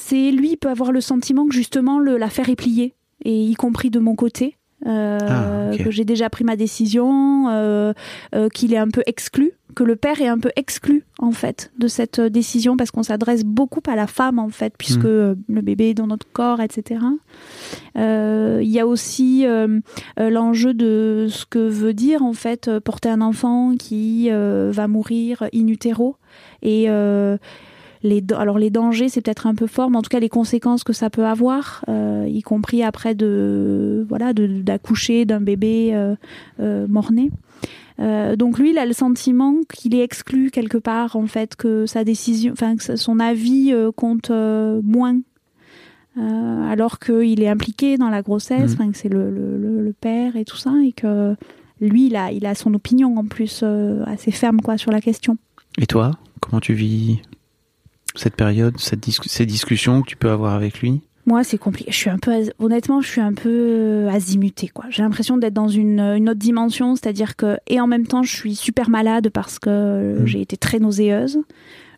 c'est 0.08 0.30
lui 0.30 0.56
peut 0.56 0.68
avoir 0.68 0.92
le 0.92 1.00
sentiment 1.00 1.48
que 1.48 1.54
justement 1.54 1.98
l'affaire 1.98 2.48
est 2.48 2.56
pliée, 2.56 2.94
et 3.24 3.42
y 3.42 3.54
compris 3.54 3.90
de 3.90 3.98
mon 3.98 4.14
côté. 4.14 4.56
Euh, 4.86 5.18
ah, 5.22 5.76
que 5.82 5.90
j'ai 5.90 6.04
déjà 6.04 6.28
pris 6.28 6.44
ma 6.44 6.54
décision, 6.54 7.48
euh, 7.48 7.94
euh, 8.34 8.48
qu'il 8.50 8.74
est 8.74 8.78
un 8.78 8.88
peu 8.88 9.02
exclu, 9.06 9.52
que 9.74 9.82
le 9.82 9.96
père 9.96 10.20
est 10.20 10.28
un 10.28 10.38
peu 10.38 10.50
exclu 10.54 11.04
en 11.18 11.32
fait 11.32 11.72
de 11.78 11.88
cette 11.88 12.20
décision 12.20 12.76
parce 12.76 12.90
qu'on 12.90 13.02
s'adresse 13.02 13.42
beaucoup 13.42 13.80
à 13.88 13.96
la 13.96 14.06
femme 14.06 14.38
en 14.38 14.50
fait 14.50 14.74
puisque 14.76 15.04
hmm. 15.04 15.36
le 15.48 15.60
bébé 15.62 15.90
est 15.90 15.94
dans 15.94 16.06
notre 16.06 16.30
corps, 16.30 16.60
etc. 16.60 17.00
Il 17.96 18.68
y 18.68 18.78
a 18.78 18.86
aussi 18.86 19.46
l'enjeu 20.18 20.74
de 20.74 21.26
ce 21.30 21.46
que 21.46 21.58
veut 21.58 21.94
dire 21.94 22.22
en 22.22 22.34
fait 22.34 22.70
porter 22.78 23.08
un 23.08 23.22
enfant 23.22 23.74
qui 23.76 24.28
va 24.30 24.88
mourir 24.88 25.44
in 25.54 25.66
utero 25.68 26.16
et 26.62 26.86
les, 28.06 28.24
alors 28.36 28.58
les 28.58 28.70
dangers, 28.70 29.08
c'est 29.08 29.20
peut-être 29.20 29.46
un 29.46 29.54
peu 29.54 29.66
fort, 29.66 29.90
mais 29.90 29.98
en 29.98 30.02
tout 30.02 30.08
cas 30.08 30.20
les 30.20 30.28
conséquences 30.28 30.84
que 30.84 30.92
ça 30.92 31.10
peut 31.10 31.26
avoir, 31.26 31.84
euh, 31.88 32.26
y 32.28 32.42
compris 32.42 32.82
après 32.82 33.14
de 33.14 34.06
voilà 34.08 34.32
d'accoucher 34.32 35.24
d'un 35.24 35.40
bébé 35.40 35.90
euh, 35.92 36.14
euh, 36.60 36.86
mort-né. 36.88 37.30
donc 37.98 38.58
lui, 38.58 38.70
il 38.70 38.78
a 38.78 38.86
le 38.86 38.92
sentiment 38.92 39.56
qu'il 39.72 39.94
est 39.94 40.02
exclu 40.02 40.50
quelque 40.50 40.78
part, 40.78 41.16
en 41.16 41.26
fait, 41.26 41.56
que 41.56 41.86
sa 41.86 42.04
décision, 42.04 42.52
enfin 42.52 42.76
que 42.76 42.96
son 42.96 43.18
avis 43.20 43.74
compte 43.96 44.30
moins, 44.30 45.18
alors 46.16 46.98
qu'il 46.98 47.42
est 47.42 47.48
impliqué 47.48 47.96
dans 47.96 48.10
la 48.10 48.22
grossesse, 48.22 48.78
mmh. 48.78 48.92
que 48.92 48.96
c'est 48.96 49.08
le, 49.08 49.30
le, 49.30 49.92
père 49.98 50.36
et 50.36 50.44
tout 50.44 50.56
ça, 50.56 50.72
et 50.84 50.92
que 50.92 51.34
lui, 51.80 52.06
il 52.06 52.16
a, 52.16 52.32
il 52.32 52.44
a 52.46 52.54
son 52.54 52.74
opinion 52.74 53.16
en 53.16 53.24
plus 53.24 53.64
assez 54.06 54.30
ferme 54.30 54.60
quoi 54.60 54.76
sur 54.76 54.92
la 54.92 55.00
question. 55.00 55.38
Et 55.78 55.86
toi, 55.86 56.12
comment 56.40 56.60
tu 56.60 56.74
vis 56.74 57.20
cette 58.16 58.36
période, 58.36 58.78
cette 58.78 59.04
ces 59.04 59.46
discussions 59.46 60.02
que 60.02 60.08
tu 60.08 60.16
peux 60.16 60.30
avoir 60.30 60.54
avec 60.54 60.80
lui? 60.80 61.02
Moi, 61.26 61.42
c'est 61.42 61.58
compliqué. 61.58 61.90
Je 61.90 61.96
suis 61.96 62.10
un 62.10 62.18
peu, 62.18 62.32
honnêtement, 62.60 63.00
je 63.00 63.08
suis 63.08 63.20
un 63.20 63.32
peu 63.32 63.50
euh, 63.50 64.08
azimutée, 64.08 64.68
quoi. 64.68 64.84
J'ai 64.90 65.02
l'impression 65.02 65.36
d'être 65.36 65.54
dans 65.54 65.66
une, 65.66 65.98
une, 65.98 66.30
autre 66.30 66.38
dimension, 66.38 66.94
c'est-à-dire 66.94 67.34
que, 67.34 67.58
et 67.66 67.80
en 67.80 67.88
même 67.88 68.06
temps, 68.06 68.22
je 68.22 68.34
suis 68.34 68.54
super 68.54 68.88
malade 68.88 69.30
parce 69.30 69.58
que 69.58 69.68
euh, 69.68 70.20
mmh. 70.20 70.26
j'ai 70.26 70.40
été 70.40 70.56
très 70.56 70.78
nauséeuse. 70.78 71.40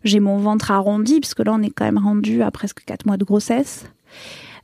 J'ai 0.03 0.19
mon 0.19 0.37
ventre 0.37 0.71
arrondi, 0.71 1.19
puisque 1.19 1.45
là, 1.45 1.53
on 1.53 1.61
est 1.61 1.69
quand 1.69 1.85
même 1.85 1.99
rendu 1.99 2.41
à 2.41 2.49
presque 2.49 2.83
4 2.85 3.05
mois 3.05 3.17
de 3.17 3.23
grossesse. 3.23 3.85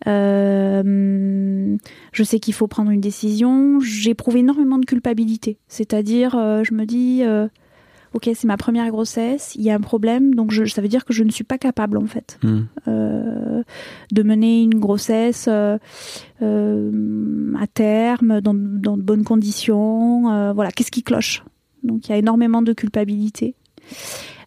Euh, 0.07 1.77
je 2.11 2.23
sais 2.23 2.39
qu'il 2.39 2.55
faut 2.55 2.67
prendre 2.67 2.89
une 2.89 3.01
décision. 3.01 3.79
J'éprouve 3.81 4.37
énormément 4.37 4.79
de 4.79 4.85
culpabilité. 4.85 5.57
C'est-à-dire, 5.67 6.31
je 6.31 6.73
me 6.73 6.85
dis, 6.85 7.21
ok, 8.15 8.29
c'est 8.33 8.45
ma 8.47 8.55
première 8.55 8.89
grossesse, 8.89 9.53
il 9.55 9.63
y 9.63 9.69
a 9.69 9.75
un 9.75 9.81
problème, 9.81 10.35
donc 10.35 10.51
je, 10.51 10.63
ça 10.65 10.81
veut 10.81 10.87
dire 10.87 11.03
que 11.03 11.11
je 11.11 11.23
ne 11.25 11.31
suis 11.31 11.43
pas 11.43 11.57
capable 11.57 11.97
en 11.97 12.05
fait 12.05 12.39
hmm. 12.43 12.61
euh, 12.87 13.61
de 14.13 14.23
mener 14.23 14.63
une 14.63 14.79
grossesse 14.79 15.47
euh, 15.49 15.77
euh, 16.41 17.53
à 17.59 17.67
terme, 17.67 18.39
dans, 18.39 18.53
de 18.53 19.01
bonnes 19.01 19.25
conditions. 19.25 20.53
voilà, 20.53 20.71
qu'est-ce 20.71 20.91
qui 20.91 21.03
cloche? 21.03 21.43
Donc 21.83 22.07
il 22.07 22.11
y 22.11 22.13
a 22.13 22.17
énormément 22.17 22.61
de 22.61 22.71
culpabilité. 22.71 23.55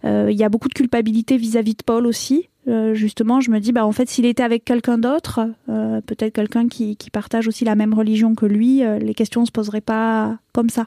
il 0.02 0.31
y 0.31 0.44
a 0.44 0.48
beaucoup 0.48 0.68
de 0.68 0.74
culpabilité 0.74 1.37
vis-à-vis 1.37 1.74
de 1.74 1.83
Paul 1.85 2.07
aussi. 2.07 2.48
justement, 2.94 3.42
je 3.42 3.50
me 3.50 3.61
dis, 3.61 3.72
bah 3.72 3.85
en 3.85 3.92
fait, 3.92 4.09
s'il 4.09 4.24
était 4.24 4.42
avec 4.42 4.64
quelqu'un 4.64 4.96
d'autre, 4.96 5.40
peut-être 5.66 6.33
quelqu'un 6.33 6.68
qui, 6.68 6.96
qui, 6.96 7.11
partage 7.11 7.46
aussi 7.46 7.66
la 7.66 7.74
même 7.74 7.92
religion 7.92 8.35
que 8.35 8.46
lui, 8.46 8.83
les 9.00 9.14
questions 9.14 9.42
ne 9.42 9.46
se 9.46 9.52
poseraient 9.52 9.83
pas 9.83 10.38
comme 10.52 10.70
ça. 10.70 10.87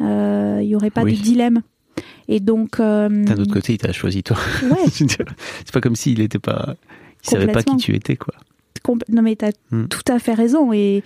Il 0.00 0.66
n'y 0.66 0.76
aurait 0.76 0.90
pas 0.90 1.04
de 1.04 1.10
dilemme. 1.10 1.62
Et 2.28 2.40
donc. 2.40 2.80
Euh, 2.80 3.08
D'un 3.08 3.36
autre 3.36 3.52
côté, 3.52 3.74
il 3.74 3.78
t'a 3.78 3.92
choisi 3.92 4.22
toi. 4.22 4.36
Ouais. 4.62 4.86
c'est 4.90 5.72
pas 5.72 5.80
comme 5.80 5.96
s'il 5.96 6.20
était 6.20 6.38
pas. 6.38 6.76
Il 7.24 7.30
savait 7.30 7.52
pas 7.52 7.62
qui 7.62 7.76
tu 7.76 7.94
étais, 7.94 8.16
quoi. 8.16 8.34
Non, 9.08 9.22
mais 9.22 9.34
t'as 9.34 9.52
hmm. 9.70 9.86
tout 9.86 10.12
à 10.12 10.18
fait 10.18 10.34
raison. 10.34 10.72
Et... 10.72 11.02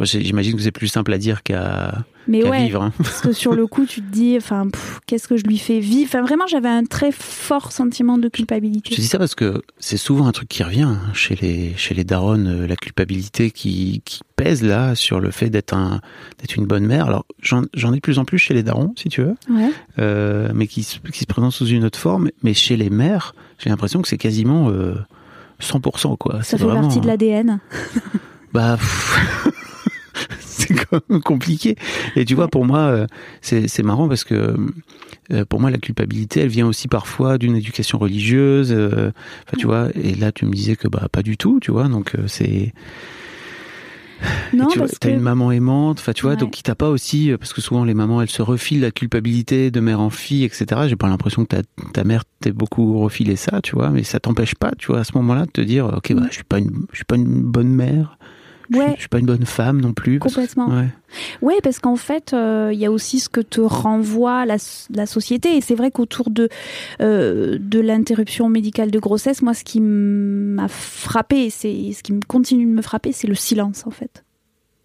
J'imagine 0.00 0.56
que 0.56 0.62
c'est 0.62 0.72
plus 0.72 0.88
simple 0.88 1.12
à 1.12 1.18
dire 1.18 1.42
qu'à 1.42 2.04
mais 2.30 2.48
ouais, 2.48 2.64
vivre. 2.64 2.82
Hein. 2.82 2.92
parce 2.98 3.20
que 3.20 3.32
sur 3.32 3.54
le 3.54 3.66
coup, 3.66 3.84
tu 3.86 4.00
te 4.00 4.10
dis, 4.10 4.36
enfin, 4.36 4.68
qu'est-ce 5.06 5.28
que 5.28 5.36
je 5.36 5.44
lui 5.44 5.58
fais 5.58 5.80
vivre? 5.80 6.08
Enfin, 6.08 6.22
vraiment, 6.22 6.46
j'avais 6.46 6.68
un 6.68 6.84
très 6.84 7.12
fort 7.12 7.72
sentiment 7.72 8.18
de 8.18 8.28
culpabilité. 8.28 8.94
Je 8.94 9.00
dis 9.00 9.06
ça 9.06 9.18
parce 9.18 9.34
que 9.34 9.62
c'est 9.78 9.96
souvent 9.96 10.26
un 10.26 10.32
truc 10.32 10.48
qui 10.48 10.62
revient 10.62 10.82
hein, 10.82 11.00
chez 11.12 11.34
les 11.36 11.74
chez 11.76 11.94
les 11.94 12.04
darons, 12.04 12.46
euh, 12.46 12.66
la 12.66 12.76
culpabilité 12.76 13.50
qui, 13.50 14.02
qui 14.04 14.20
pèse 14.36 14.62
là 14.62 14.94
sur 14.94 15.20
le 15.20 15.30
fait 15.30 15.50
d'être 15.50 15.74
un 15.74 16.00
d'être 16.38 16.56
une 16.56 16.66
bonne 16.66 16.86
mère. 16.86 17.06
Alors, 17.06 17.26
j'en 17.42 17.64
ai 17.64 17.96
de 17.96 18.00
plus 18.00 18.18
en 18.18 18.24
plus 18.24 18.38
chez 18.38 18.54
les 18.54 18.62
darons, 18.62 18.92
si 18.96 19.08
tu 19.08 19.22
veux, 19.22 19.34
ouais. 19.50 19.70
euh, 19.98 20.50
mais 20.54 20.66
qui, 20.66 20.82
qui 21.12 21.18
se 21.20 21.26
présentent 21.26 21.52
sous 21.52 21.66
une 21.66 21.84
autre 21.84 21.98
forme. 21.98 22.30
Mais 22.42 22.54
chez 22.54 22.76
les 22.76 22.90
mères, 22.90 23.34
j'ai 23.58 23.70
l'impression 23.70 24.00
que 24.00 24.08
c'est 24.08 24.18
quasiment 24.18 24.70
euh, 24.70 24.94
100%, 25.60 26.16
quoi. 26.16 26.42
Ça 26.42 26.56
fait 26.58 26.64
partie 26.64 27.00
de 27.00 27.06
l'ADN. 27.06 27.60
Bah, 28.52 28.78
c'est 30.40 30.74
quand 30.74 31.00
même 31.08 31.22
compliqué. 31.22 31.76
Et 32.16 32.24
tu 32.24 32.34
vois, 32.34 32.48
pour 32.48 32.64
moi, 32.64 32.80
euh, 32.80 33.06
c'est 33.42 33.82
marrant 33.82 34.08
parce 34.08 34.24
que 34.24 34.56
euh, 35.32 35.44
pour 35.44 35.60
moi, 35.60 35.70
la 35.70 35.78
culpabilité, 35.78 36.40
elle 36.40 36.48
vient 36.48 36.66
aussi 36.66 36.88
parfois 36.88 37.38
d'une 37.38 37.56
éducation 37.56 37.98
religieuse. 37.98 38.72
Euh, 38.72 39.12
enfin, 39.46 39.56
tu 39.58 39.66
vois, 39.66 39.88
et 39.94 40.14
là, 40.14 40.32
tu 40.32 40.46
me 40.46 40.52
disais 40.52 40.76
que 40.76 40.88
bah 40.88 41.08
pas 41.10 41.22
du 41.22 41.36
tout, 41.36 41.60
tu 41.60 41.70
vois. 41.70 41.88
Donc 41.88 42.14
c'est 42.26 42.72
non, 44.52 44.66
tu 44.66 44.80
as 44.80 45.08
une 45.10 45.20
maman 45.20 45.50
aimante, 45.50 45.98
enfin 45.98 46.12
tu 46.12 46.22
vois, 46.22 46.36
donc 46.36 46.50
qui 46.50 46.62
t'a 46.62 46.74
pas 46.74 46.90
aussi, 46.90 47.32
parce 47.38 47.54
que 47.54 47.62
souvent 47.62 47.84
les 47.84 47.94
mamans 47.94 48.20
elles 48.20 48.28
se 48.28 48.42
refilent 48.42 48.82
la 48.82 48.90
culpabilité 48.90 49.70
de 49.70 49.80
mère 49.80 50.00
en 50.00 50.10
fille, 50.10 50.44
etc. 50.44 50.82
J'ai 50.88 50.96
pas 50.96 51.08
l'impression 51.08 51.44
que 51.44 51.56
ta, 51.56 51.62
ta 51.94 52.04
mère 52.04 52.24
t'ait 52.40 52.52
beaucoup 52.52 52.98
refilé 52.98 53.36
ça, 53.36 53.60
tu 53.62 53.74
vois, 53.74 53.88
mais 53.88 54.02
ça 54.02 54.20
t'empêche 54.20 54.54
pas, 54.54 54.72
tu 54.76 54.88
vois, 54.88 55.00
à 55.00 55.04
ce 55.04 55.12
moment-là 55.14 55.46
de 55.46 55.50
te 55.50 55.62
dire, 55.62 55.86
ok, 55.86 56.12
bah 56.12 56.26
je 56.28 56.34
suis 56.34 56.44
pas 56.44 56.58
une, 56.58 56.84
je 56.90 56.96
suis 56.96 57.04
pas 57.06 57.16
une 57.16 57.42
bonne 57.42 57.70
mère, 57.70 58.18
Ouais. 58.72 58.92
je 58.94 59.00
suis 59.00 59.08
pas 59.08 59.18
une 59.18 59.26
bonne 59.26 59.44
femme 59.46 59.80
non 59.80 59.92
plus. 59.92 60.18
parce 60.18 60.32
que- 60.34 60.40
Complètement. 60.40 60.68
Ouais. 60.68 60.88
Ouais, 61.42 61.58
parce 61.62 61.78
qu'en 61.80 61.96
fait, 61.96 62.32
euh, 62.32 62.70
il 62.72 62.78
y 62.78 62.86
a 62.86 62.92
aussi 62.92 63.18
ce 63.18 63.28
que 63.28 63.40
te 63.40 63.60
renvoie 63.60 64.46
la, 64.46 64.56
la 64.94 65.06
société. 65.06 65.56
Et 65.56 65.60
c'est 65.60 65.74
vrai 65.74 65.90
qu'autour 65.90 66.30
de, 66.30 66.48
euh, 67.00 67.58
de 67.60 67.80
l'interruption 67.80 68.48
médicale 68.48 68.90
de 68.90 68.98
grossesse, 68.98 69.42
moi, 69.42 69.54
ce 69.54 69.64
qui 69.64 69.80
m'a 69.80 70.68
frappé, 70.68 71.50
c'est 71.50 71.92
ce 71.92 72.02
qui 72.02 72.18
continue 72.28 72.64
de 72.66 72.70
me 72.70 72.82
frapper, 72.82 73.12
c'est 73.12 73.26
le 73.26 73.34
silence, 73.34 73.86
en 73.86 73.90
fait. 73.90 74.24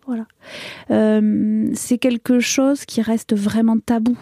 Voilà. 0.08 0.26
Euh, 0.92 1.70
c'est 1.74 1.98
quelque 1.98 2.40
chose 2.40 2.86
qui 2.86 3.02
reste 3.02 3.36
vraiment 3.36 3.78
tabou. 3.80 4.18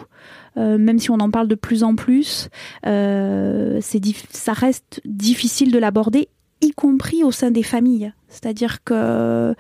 Euh, 0.56 0.78
même 0.78 0.99
si 0.99 1.10
on 1.12 1.15
en 1.19 1.30
parle 1.32 1.47
de 1.47 1.56
plus 1.56 1.84
en 1.84 1.95
plus, 1.95 2.49
euh, 2.86 3.82
ça 4.30 4.54
reste 4.54 5.02
difficile 5.04 5.71
de 5.71 5.80
l'aborder, 5.80 6.30
y 6.62 6.71
compris 6.71 7.23
au 7.23 7.32
sein 7.32 7.52
des 7.52 7.63
familles. 7.63 8.13
C'est-à-dire 8.34 8.84
que 8.84 8.93
euh, 8.93 9.54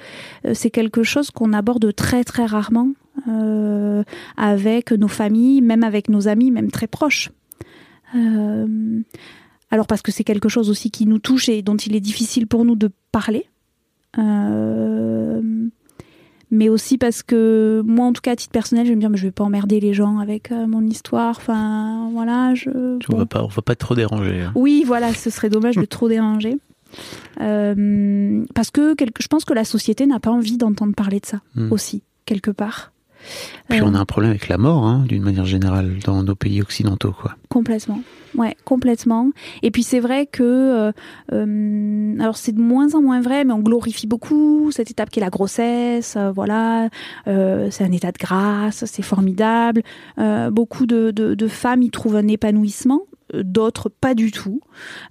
c'est 0.53 0.71
quelque 0.71 1.03
chose 1.03 1.29
qu'on 1.31 1.53
aborde 1.53 1.93
très 1.95 2.23
très 2.23 2.45
rarement 2.45 2.89
euh, 3.29 4.03
avec 4.35 4.91
nos 4.91 5.07
familles, 5.07 5.61
même 5.61 5.83
avec 5.83 6.09
nos 6.09 6.27
amis, 6.27 6.49
même 6.51 6.71
très 6.71 6.87
proches. 6.87 7.31
Euh, 8.15 8.99
alors 9.71 9.87
parce 9.87 10.01
que 10.01 10.11
c'est 10.11 10.23
quelque 10.23 10.49
chose 10.49 10.69
aussi 10.69 10.91
qui 10.91 11.05
nous 11.05 11.19
touche 11.19 11.49
et 11.49 11.61
dont 11.61 11.77
il 11.77 11.95
est 11.95 11.99
difficile 11.99 12.47
pour 12.47 12.65
nous 12.65 12.75
de 12.75 12.89
parler. 13.11 13.45
Euh, 14.19 15.41
mais 16.51 16.69
aussi 16.69 16.99
parce 16.99 17.23
que 17.23 17.81
moi, 17.85 18.05
en 18.05 18.13
tout 18.13 18.21
cas, 18.21 18.33
à 18.33 18.35
titre 18.35 18.51
personnel, 18.51 18.85
je 18.85 18.91
vais 18.91 18.95
me 18.95 18.99
dire, 18.99 19.09
mais 19.09 19.17
je 19.17 19.25
vais 19.25 19.31
pas 19.31 19.43
emmerder 19.43 19.79
les 19.79 19.93
gens 19.93 20.19
avec 20.19 20.51
euh, 20.51 20.67
mon 20.67 20.85
histoire. 20.85 21.35
Enfin, 21.37 22.09
voilà, 22.13 22.53
je. 22.53 22.99
Tu 22.99 23.09
bon. 23.09 23.17
vas 23.17 23.25
pas, 23.25 23.43
on 23.43 23.47
va 23.47 23.61
pas 23.63 23.75
trop 23.75 23.95
déranger. 23.95 24.41
hein. 24.41 24.51
Oui, 24.55 24.83
voilà, 24.85 25.13
ce 25.13 25.31
serait 25.31 25.49
dommage 25.49 25.75
de 25.75 25.85
trop 25.85 26.07
déranger. 26.07 26.57
Euh, 27.41 28.43
parce 28.55 28.71
que 28.71 28.93
quelque- 28.95 29.21
je 29.21 29.27
pense 29.27 29.45
que 29.45 29.53
la 29.53 29.65
société 29.65 30.05
n'a 30.05 30.19
pas 30.19 30.31
envie 30.31 30.57
d'entendre 30.57 30.93
parler 30.93 31.19
de 31.19 31.25
ça 31.25 31.39
Hmm. 31.55 31.71
aussi, 31.71 32.03
quelque 32.25 32.51
part. 32.51 32.91
Puis 33.69 33.79
Euh, 33.79 33.85
on 33.85 33.93
a 33.95 33.99
un 33.99 34.05
problème 34.05 34.31
avec 34.31 34.49
la 34.49 34.57
mort, 34.57 34.85
hein, 34.85 35.05
d'une 35.07 35.23
manière 35.23 35.45
générale, 35.45 35.97
dans 36.05 36.23
nos 36.23 36.35
pays 36.35 36.61
occidentaux, 36.61 37.13
quoi. 37.13 37.35
Complètement. 37.47 38.01
Ouais, 38.35 38.57
complètement. 38.65 39.29
Et 39.61 39.71
puis 39.71 39.83
c'est 39.83 40.01
vrai 40.01 40.25
que, 40.25 40.91
euh, 41.31 42.15
alors 42.19 42.35
c'est 42.35 42.51
de 42.51 42.59
moins 42.59 42.95
en 42.95 43.01
moins 43.01 43.21
vrai, 43.21 43.45
mais 43.45 43.53
on 43.53 43.59
glorifie 43.59 44.07
beaucoup 44.07 44.71
cette 44.71 44.91
étape 44.91 45.09
qui 45.09 45.19
est 45.19 45.23
la 45.23 45.29
grossesse. 45.29 46.15
euh, 46.17 46.31
voilà, 46.31 46.89
c'est 47.25 47.83
un 47.83 47.91
état 47.93 48.11
de 48.11 48.17
grâce, 48.17 48.83
c'est 48.85 49.03
formidable. 49.03 49.83
Beaucoup 50.51 50.85
de, 50.85 51.11
de, 51.11 51.33
de 51.35 51.47
femmes 51.47 51.81
y 51.83 51.91
trouvent 51.91 52.17
un 52.17 52.27
épanouissement, 52.27 53.03
d'autres 53.41 53.89
pas 53.89 54.13
du 54.13 54.31
tout. 54.31 54.61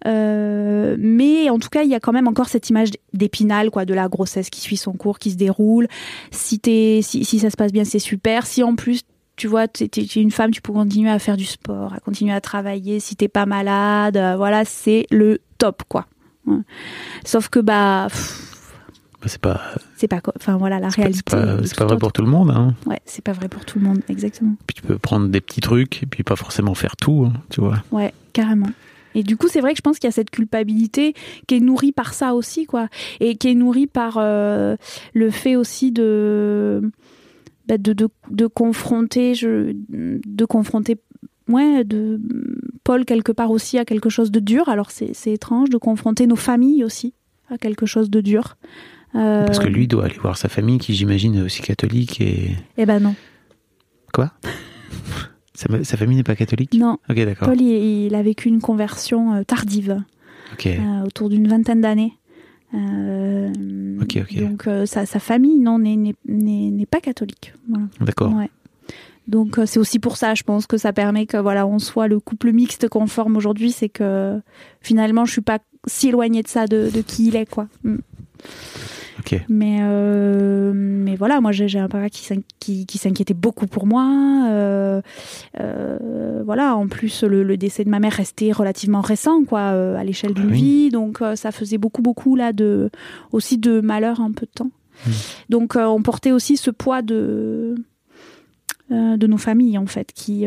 Euh, 0.07 0.97
mais 0.99 1.51
en 1.51 1.59
tout 1.59 1.69
cas, 1.69 1.83
il 1.83 1.91
y 1.91 1.95
a 1.95 2.01
quand 2.01 2.13
même 2.13 2.29
encore 2.29 2.49
cette 2.49 2.71
image 2.71 2.91
d'épinal, 3.13 3.71
quoi, 3.71 3.85
de 3.85 3.95
la 3.95 4.09
grossesse 4.09 4.51
qui 4.51 4.61
suit 4.61 4.77
son 4.77 4.93
cours, 4.93 5.19
qui 5.19 5.31
se 5.31 5.37
déroule. 5.37 5.89
Si 6.31 6.61
si, 6.65 7.25
si 7.25 7.39
ça 7.39 7.51
se 7.51 7.57
passe 7.57 7.73
bien, 7.73 7.85
c'est 7.85 7.99
super. 7.99 8.47
Si 8.47 8.63
en 8.63 8.77
plus 8.77 9.03
tu 9.37 9.49
vois, 9.49 9.67
tu 9.67 9.85
es 9.85 10.21
une 10.21 10.31
femme, 10.31 10.51
tu 10.51 10.61
peux 10.61 10.73
continuer 10.73 11.11
à 11.11 11.19
faire 11.19 11.37
du 11.37 11.47
sport, 11.47 11.95
à 11.95 12.01
continuer 12.01 12.33
à 12.33 12.41
travailler. 12.41 13.01
Si 13.01 13.17
t'es 13.17 13.29
pas 13.29 13.47
malade, 13.47 14.17
euh, 14.17 14.37
voilà, 14.37 14.65
c'est 14.65 15.07
le 15.11 15.41
top, 15.59 15.83
quoi. 15.89 16.07
Sauf 17.25 17.49
que 17.49 17.59
Bah, 17.61 18.09
c'est 19.29 19.41
pas, 19.41 19.61
c'est 19.97 20.09
pas, 20.09 20.21
enfin 20.37 20.57
voilà, 20.57 20.81
la 20.81 20.89
réalité. 20.89 21.19
c'est 21.19 21.31
pas, 21.31 21.85
vrai 21.85 21.95
autre. 21.95 21.97
pour 21.97 22.13
tout 22.13 22.23
le 22.23 22.29
monde. 22.29 22.51
Hein. 22.51 22.75
Ouais, 22.87 23.01
c'est 23.05 23.23
pas 23.23 23.33
vrai 23.33 23.49
pour 23.49 23.65
tout 23.65 23.79
le 23.79 23.85
monde, 23.85 24.01
exactement. 24.09 24.55
Puis 24.67 24.75
tu 24.75 24.83
peux 24.83 24.99
prendre 24.99 25.29
des 25.29 25.41
petits 25.41 25.61
trucs 25.61 26.03
et 26.03 26.07
puis 26.07 26.23
pas 26.23 26.37
forcément 26.37 26.75
faire 26.75 26.97
tout, 26.97 27.27
hein, 27.27 27.33
tu 27.51 27.61
vois. 27.61 27.83
Ouais, 27.91 28.13
carrément. 28.33 28.71
Et 29.15 29.23
du 29.23 29.37
coup, 29.37 29.49
c'est 29.49 29.61
vrai 29.61 29.73
que 29.73 29.77
je 29.77 29.83
pense 29.83 29.99
qu'il 29.99 30.09
y 30.09 30.13
a 30.13 30.13
cette 30.13 30.31
culpabilité 30.31 31.15
qui 31.47 31.57
est 31.57 31.61
nourrie 31.61 31.93
par 31.93 32.15
ça 32.15 32.35
aussi, 32.35 32.65
quoi. 32.67 32.89
Et 33.21 33.37
qui 33.37 33.49
est 33.49 33.55
nourrie 33.55 33.87
par 33.87 34.17
euh, 34.19 34.77
le 35.13 35.31
fait 35.31 35.57
aussi 35.57 35.93
de, 35.93 36.91
bah, 37.69 37.79
de, 37.79 37.93
de, 37.93 38.09
de 38.31 38.47
confronter, 38.47 39.35
je, 39.35 39.75
de 39.91 40.45
confronter, 40.45 40.97
ouais, 41.49 41.85
de 41.85 42.21
Paul 42.85 43.05
quelque 43.05 43.33
part 43.33 43.51
aussi 43.51 43.79
à 43.79 43.85
quelque 43.85 44.09
chose 44.09 44.31
de 44.31 44.41
dur. 44.41 44.69
Alors 44.69 44.91
c'est 44.91 45.15
c'est 45.15 45.33
étrange 45.33 45.71
de 45.71 45.79
confronter 45.79 46.27
nos 46.27 46.37
familles 46.37 46.85
aussi 46.85 47.15
à 47.51 47.59
quelque 47.59 47.87
chose 47.87 48.11
de 48.11 48.21
dur. 48.21 48.57
Euh, 49.15 49.45
Parce 49.45 49.59
que 49.59 49.67
lui 49.69 49.87
doit 49.89 50.07
aller 50.07 50.19
voir 50.19 50.37
sa 50.39 50.49
famille, 50.49 50.79
qui 50.79 50.95
j'imagine 50.95 51.35
est 51.37 51.43
aussi 51.43 51.61
catholique 51.63 52.21
et 52.21 52.57
Eh 52.79 52.87
ben 52.87 53.01
non, 53.01 53.15
quoi? 54.13 54.33
Sa, 55.55 55.85
sa 55.85 55.97
famille 55.99 56.17
n'est 56.17 56.23
pas 56.23 56.35
catholique? 56.35 56.73
Non. 56.75 56.99
Ok, 57.11 57.17
d'accord. 57.17 57.47
Paul, 57.49 57.61
il, 57.61 58.07
il 58.07 58.15
a 58.15 58.23
vécu 58.23 58.49
une 58.49 58.61
conversion 58.63 59.35
euh, 59.35 59.43
tardive. 59.43 60.03
Euh, 60.67 61.05
autour 61.05 61.29
d'une 61.29 61.47
vingtaine 61.47 61.81
d'années. 61.83 62.15
Euh. 62.75 63.51
Donc 63.53 64.69
sa, 64.87 65.07
sa 65.07 65.19
famille, 65.19 65.59
non, 65.59 65.79
n'est- 65.79 66.87
pas 66.91 67.01
catholique. 67.01 67.53
Voilà. 67.69 67.87
D'accord. 68.01 68.35
Ouais. 68.35 68.51
Donc 69.29 69.59
c'est 69.67 69.79
aussi 69.79 69.99
pour 69.99 70.17
ça, 70.17 70.35
je 70.35 70.43
pense 70.43 70.67
que 70.67 70.77
ça 70.79 70.93
permet 70.93 71.27
que 71.27 71.37
voilà, 71.37 71.67
on 71.67 71.79
soit 71.79 72.09
le 72.09 72.19
couple 72.19 72.53
mixte 72.53 72.89
qu'on 72.89 73.07
forme 73.07 73.37
aujourd'hui, 73.37 73.73
c'est 73.73 73.89
que 73.89 74.41
finalement, 74.81 75.25
je 75.27 75.33
suis 75.33 75.41
pas 75.43 75.59
si 75.87 76.09
éloignée 76.09 76.43
de 76.43 76.49
ça, 76.49 76.67
de, 76.67 76.91
de 76.93 77.01
qui 77.03 77.29
il 77.29 77.37
est, 77.37 77.49
quoi. 77.49 77.69
Mm. 77.85 77.97
Mais 79.49 79.79
euh, 79.83 80.73
mais 80.75 81.17
voilà, 81.17 81.41
moi 81.41 81.53
j'ai 81.53 81.79
un 81.79 81.89
papa 81.89 82.09
qui 82.11 82.23
s'in- 82.25 82.43
qui, 82.59 82.87
qui 82.87 82.99
s'inquiétait 82.99 83.35
beaucoup 83.35 83.67
pour 83.67 83.87
moi. 83.87 84.47
Euh, 84.51 85.01
euh, 85.61 86.43
voilà, 86.45 86.77
en 86.77 86.89
plus 86.89 87.23
le, 87.25 87.43
le 87.43 87.57
décès 87.57 87.85
de 87.85 87.89
ma 87.91 87.99
mère 88.01 88.13
restait 88.13 88.53
relativement 88.53 89.01
récent, 89.01 89.45
quoi, 89.45 89.61
à 89.99 90.05
l'échelle 90.05 90.35
Bah 90.35 90.41
d'une 90.41 90.51
oui. 90.51 90.61
vie. 90.61 90.91
Donc 90.91 91.21
ça 91.35 91.53
faisait 91.53 91.79
beaucoup 91.79 92.03
beaucoup 92.03 92.37
là 92.37 92.53
de 92.53 92.91
aussi 93.33 93.59
de 93.59 93.81
malheur 93.81 94.21
en 94.21 94.33
peu 94.33 94.47
de 94.47 94.53
temps. 94.53 94.71
Mm. 95.07 95.11
Donc 95.51 95.77
on 95.77 96.03
portait 96.03 96.33
aussi 96.33 96.57
ce 96.57 96.71
poids 96.71 97.03
de 97.03 97.75
de 98.91 99.27
nos 99.27 99.39
familles 99.39 99.79
en 99.79 99.87
fait, 99.87 100.13
qui 100.13 100.45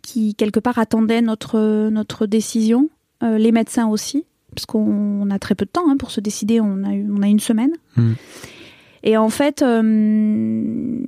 qui 0.00 0.34
quelque 0.34 0.60
part 0.60 0.78
attendaient 0.78 1.22
notre 1.22 1.88
notre 1.90 2.26
décision. 2.26 2.88
Les 3.20 3.52
médecins 3.52 3.86
aussi, 3.86 4.24
parce 4.54 4.66
qu'on 4.66 5.30
a 5.30 5.38
très 5.38 5.54
peu 5.54 5.64
de 5.64 5.70
temps 5.70 5.88
hein, 5.88 5.96
pour 5.96 6.10
se 6.10 6.20
décider. 6.20 6.60
On 6.60 6.84
a 6.84 6.94
eu, 6.94 7.06
on 7.10 7.22
a 7.22 7.28
une 7.28 7.40
semaine. 7.40 7.72
Mm. 7.96 8.12
Et 9.02 9.16
en 9.16 9.28
fait, 9.28 9.62
euh, 9.62 11.00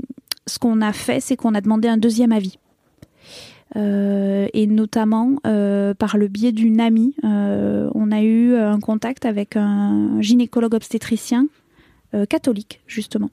ce 0.46 0.58
qu'on 0.58 0.80
a 0.80 0.92
fait, 0.92 1.20
c'est 1.20 1.36
qu'on 1.36 1.54
a 1.54 1.60
demandé 1.60 1.88
un 1.88 1.96
deuxième 1.96 2.32
avis. 2.32 2.58
Euh, 3.76 4.46
et 4.52 4.68
notamment 4.68 5.36
euh, 5.46 5.94
par 5.94 6.16
le 6.16 6.28
biais 6.28 6.52
d'une 6.52 6.80
amie, 6.80 7.16
on 7.22 8.12
a 8.12 8.22
eu 8.22 8.56
un 8.56 8.78
contact 8.78 9.24
avec 9.24 9.56
un 9.56 10.20
gynécologue 10.20 10.74
obstétricien 10.74 11.46
catholique 12.28 12.80
justement, 12.86 13.30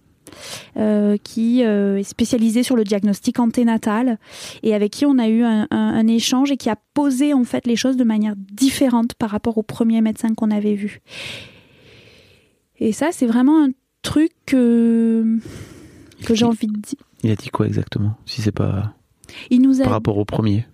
euh, 0.77 1.17
qui 1.23 1.63
euh, 1.63 1.97
est 1.99 2.03
spécialisé 2.03 2.63
sur 2.63 2.75
le 2.75 2.83
diagnostic 2.83 3.39
anténatal 3.39 4.17
et 4.63 4.73
avec 4.73 4.91
qui 4.91 5.05
on 5.05 5.17
a 5.17 5.27
eu 5.27 5.43
un, 5.43 5.67
un- 5.71 5.77
un 5.77 6.07
échange 6.07 6.51
et 6.51 6.57
qui 6.57 6.69
a 6.69 6.77
posé 6.93 7.33
en 7.33 7.43
fait 7.43 7.65
les 7.67 7.75
choses 7.75 7.97
de 7.97 8.03
manière 8.03 8.35
différente 8.37 9.13
par 9.15 9.29
rapport 9.29 9.57
au 9.57 9.63
premier 9.63 10.01
médecin 10.01 10.33
qu'on 10.33 10.51
avait 10.51 10.75
vu. 10.75 11.01
Et 12.79 12.91
ça, 12.93 13.09
c'est 13.11 13.27
vraiment 13.27 13.63
un 13.63 13.69
truc 14.01 14.31
que, 14.45 15.37
que 16.25 16.33
j'ai 16.35 16.45
envie 16.45 16.67
de 16.67 16.77
dire. 16.77 16.99
Il 17.23 17.29
a 17.31 17.35
dit 17.35 17.49
quoi 17.49 17.67
exactement 17.67 18.15
Si 18.25 18.41
c'est 18.41 18.51
pas 18.51 18.93
Il 19.51 19.61
nous 19.61 19.81
a 19.81 19.83
par 19.83 19.93
rapport 19.93 20.17
au 20.17 20.25
premier? 20.25 20.65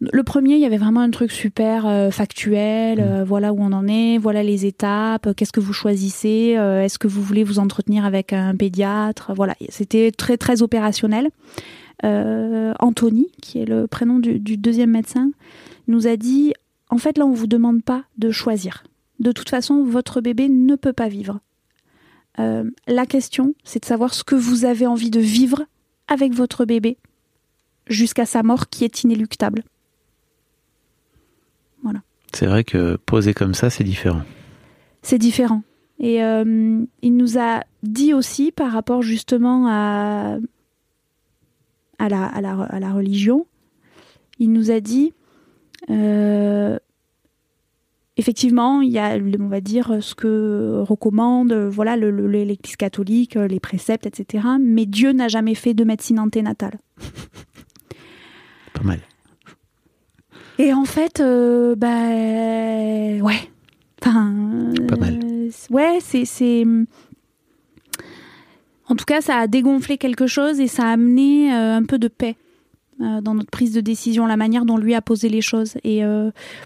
Le 0.00 0.22
premier, 0.22 0.54
il 0.54 0.60
y 0.60 0.64
avait 0.64 0.76
vraiment 0.76 1.00
un 1.00 1.10
truc 1.10 1.32
super 1.32 1.84
euh, 1.86 2.10
factuel. 2.10 3.00
euh, 3.00 3.24
voilà 3.24 3.52
où 3.52 3.58
on 3.60 3.72
en 3.72 3.88
est, 3.88 4.16
voilà 4.18 4.44
les 4.44 4.64
étapes. 4.64 5.26
euh, 5.26 5.34
Qu'est-ce 5.34 5.50
que 5.52 5.58
vous 5.60 5.72
choisissez 5.72 6.56
Est-ce 6.56 6.98
que 7.00 7.08
vous 7.08 7.22
voulez 7.22 7.42
vous 7.42 7.58
entretenir 7.58 8.04
avec 8.04 8.32
un 8.32 8.54
pédiatre 8.54 9.32
Voilà, 9.34 9.56
c'était 9.68 10.12
très 10.12 10.36
très 10.36 10.62
opérationnel. 10.62 11.30
Euh, 12.04 12.72
Anthony, 12.78 13.26
qui 13.42 13.58
est 13.58 13.64
le 13.64 13.88
prénom 13.88 14.20
du, 14.20 14.38
du 14.38 14.56
deuxième 14.56 14.90
médecin, 14.90 15.32
nous 15.88 16.06
a 16.06 16.16
dit 16.16 16.52
en 16.90 16.98
fait 16.98 17.18
là, 17.18 17.26
on 17.26 17.32
vous 17.32 17.48
demande 17.48 17.82
pas 17.82 18.04
de 18.18 18.30
choisir. 18.30 18.84
De 19.18 19.32
toute 19.32 19.48
façon, 19.50 19.82
votre 19.82 20.20
bébé 20.20 20.48
ne 20.48 20.76
peut 20.76 20.92
pas 20.92 21.08
vivre. 21.08 21.40
Euh, 22.38 22.62
la 22.86 23.04
question, 23.04 23.54
c'est 23.64 23.80
de 23.80 23.84
savoir 23.84 24.14
ce 24.14 24.22
que 24.22 24.36
vous 24.36 24.64
avez 24.64 24.86
envie 24.86 25.10
de 25.10 25.18
vivre 25.18 25.64
avec 26.06 26.32
votre 26.34 26.64
bébé 26.64 26.98
jusqu'à 27.88 28.26
sa 28.26 28.44
mort, 28.44 28.68
qui 28.68 28.84
est 28.84 29.02
inéluctable. 29.02 29.64
C'est 32.32 32.46
vrai 32.46 32.64
que 32.64 32.96
posé 32.96 33.34
comme 33.34 33.54
ça, 33.54 33.70
c'est 33.70 33.84
différent. 33.84 34.22
c'est 35.02 35.18
différent. 35.18 35.62
Et 36.00 36.22
euh, 36.22 36.84
il 37.02 37.16
nous 37.16 37.38
a 37.38 37.64
dit 37.82 38.14
aussi 38.14 38.52
par 38.52 38.70
rapport 38.70 39.02
justement 39.02 39.66
à, 39.68 40.38
à, 41.98 42.08
la, 42.08 42.24
à, 42.24 42.40
la, 42.40 42.62
à 42.62 42.78
la 42.78 42.92
religion, 42.92 43.46
il 44.38 44.52
nous 44.52 44.70
a 44.70 44.78
dit, 44.78 45.12
euh, 45.90 46.78
effectivement, 48.16 48.80
il 48.80 48.92
y 48.92 48.98
a, 49.00 49.18
on 49.40 49.48
va 49.48 49.60
dire, 49.60 49.98
ce 50.00 50.14
que 50.14 50.80
recommande 50.86 51.52
voilà, 51.52 51.96
l'Église 51.96 52.76
catholique, 52.76 53.34
les 53.34 53.58
préceptes, 53.58 54.06
etc. 54.06 54.46
Mais 54.60 54.86
Dieu 54.86 55.10
n'a 55.12 55.26
jamais 55.26 55.56
fait 55.56 55.74
de 55.74 55.82
médecine 55.82 56.20
anténatale. 56.20 56.78
Pas 58.74 58.84
mal. 58.84 59.00
Et 60.58 60.72
en 60.72 60.84
fait, 60.84 61.20
euh, 61.20 61.74
bah 61.76 61.88
ouais. 63.24 63.50
Enfin, 64.02 64.32
Pas 64.88 64.96
mal. 64.96 65.20
euh, 65.24 65.50
ouais, 65.70 65.98
c'est, 66.00 66.24
c'est. 66.24 66.64
En 68.88 68.96
tout 68.96 69.04
cas, 69.04 69.20
ça 69.20 69.36
a 69.36 69.46
dégonflé 69.46 69.98
quelque 69.98 70.26
chose 70.26 70.60
et 70.60 70.66
ça 70.66 70.84
a 70.84 70.92
amené 70.92 71.52
euh, 71.54 71.76
un 71.76 71.82
peu 71.84 71.98
de 71.98 72.08
paix 72.08 72.36
euh, 73.00 73.20
dans 73.20 73.34
notre 73.34 73.50
prise 73.50 73.72
de 73.72 73.80
décision, 73.80 74.26
la 74.26 74.36
manière 74.36 74.64
dont 74.64 74.78
lui 74.78 74.94
a 74.94 75.02
posé 75.02 75.28
les 75.28 75.42
choses. 75.42 75.74
Et 75.84 76.02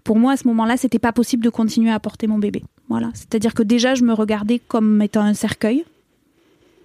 pour 0.04 0.16
moi, 0.16 0.32
à 0.32 0.36
ce 0.36 0.46
moment-là, 0.48 0.76
c'était 0.76 0.98
pas 1.00 1.12
possible 1.12 1.44
de 1.44 1.50
continuer 1.50 1.90
à 1.90 1.98
porter 2.00 2.26
mon 2.26 2.38
bébé. 2.38 2.62
Voilà. 2.88 3.10
C'est-à-dire 3.14 3.54
que 3.54 3.62
déjà, 3.62 3.94
je 3.94 4.04
me 4.04 4.12
regardais 4.12 4.58
comme 4.58 5.02
étant 5.02 5.22
un 5.22 5.34
cercueil. 5.34 5.84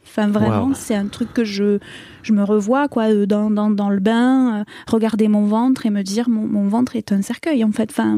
Enfin, 0.09 0.27
vraiment, 0.29 0.67
Wow. 0.67 0.73
c'est 0.73 0.95
un 0.95 1.07
truc 1.07 1.31
que 1.33 1.43
je, 1.43 1.79
je 2.23 2.33
me 2.33 2.43
revois, 2.43 2.87
quoi, 2.87 3.11
euh, 3.11 3.25
dans, 3.25 3.51
dans, 3.51 3.69
dans 3.69 3.89
le 3.89 3.99
bain, 3.99 4.61
euh, 4.61 4.63
regarder 4.87 5.27
mon 5.27 5.45
ventre 5.45 5.85
et 5.85 5.89
me 5.89 6.01
dire, 6.01 6.29
mon, 6.29 6.47
mon 6.47 6.67
ventre 6.67 6.95
est 6.95 7.11
un 7.11 7.21
cercueil, 7.21 7.63
en 7.63 7.71
fait. 7.71 7.89
Enfin, 7.91 8.17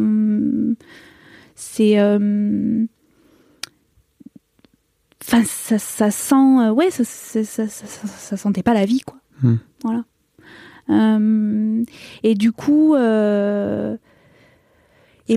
c'est. 1.55 1.99
euh, 1.99 2.85
Enfin, 5.21 5.43
ça, 5.45 5.77
ça 5.77 6.09
sent. 6.11 6.35
euh, 6.35 6.71
ouais, 6.71 6.89
ça, 6.89 7.03
ça, 7.03 7.43
ça, 7.43 7.67
ça, 7.67 8.37
sentait 8.37 8.63
pas 8.63 8.73
la 8.73 8.85
vie, 8.85 9.01
quoi. 9.01 9.17
Hmm. 9.43 9.57
Voilà. 9.83 10.03
Et 12.23 12.33
du 12.35 12.51
coup. 12.51 12.95
et 12.95 12.97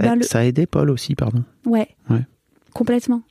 ben, 0.01 0.15
le, 0.17 0.23
ça 0.23 0.39
a 0.39 0.45
aidé 0.45 0.65
Paul 0.67 0.89
aussi, 0.91 1.15
pardon. 1.15 1.45
Ouais. 1.67 1.89
Ouais. 2.09 2.25
Complètement. 2.73 3.23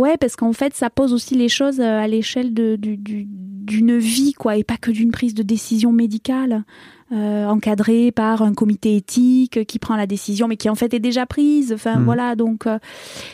Ouais, 0.00 0.16
parce 0.16 0.34
qu'en 0.36 0.52
fait, 0.54 0.72
ça 0.74 0.88
pose 0.88 1.12
aussi 1.12 1.34
les 1.34 1.48
choses 1.48 1.78
euh, 1.80 2.00
à 2.00 2.06
l'échelle 2.08 2.54
de- 2.54 2.76
du- 2.76 2.96
du- 2.96 3.26
d'une 3.28 3.98
vie, 3.98 4.32
quoi, 4.32 4.56
et 4.56 4.64
pas 4.64 4.78
que 4.78 4.90
d'une 4.90 5.10
prise 5.12 5.34
de 5.34 5.42
décision 5.42 5.92
médicale, 5.92 6.64
euh, 7.12 7.46
encadrée 7.46 8.10
par 8.10 8.42
un 8.42 8.54
comité 8.54 8.96
éthique 8.96 9.64
qui 9.66 9.78
prend 9.78 9.96
la 9.96 10.06
décision, 10.06 10.48
mais 10.48 10.56
qui 10.56 10.68
en 10.70 10.74
fait 10.74 10.92
est 10.94 11.00
déjà 11.00 11.26
prise. 11.26 11.72
Enfin, 11.72 11.98
Mhm. 11.98 12.04
voilà, 12.04 12.34
donc 12.34 12.66
euh, 12.66 12.78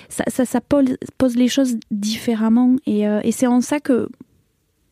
ça, 0.08 0.24
ça, 0.28 0.44
ça 0.44 0.60
pose, 0.60 0.96
pose 1.18 1.36
les 1.36 1.48
choses 1.48 1.76
différemment. 1.90 2.74
Et, 2.86 3.06
euh, 3.06 3.20
et 3.22 3.32
c'est 3.32 3.46
en 3.46 3.60
ça 3.60 3.78
que 3.80 4.08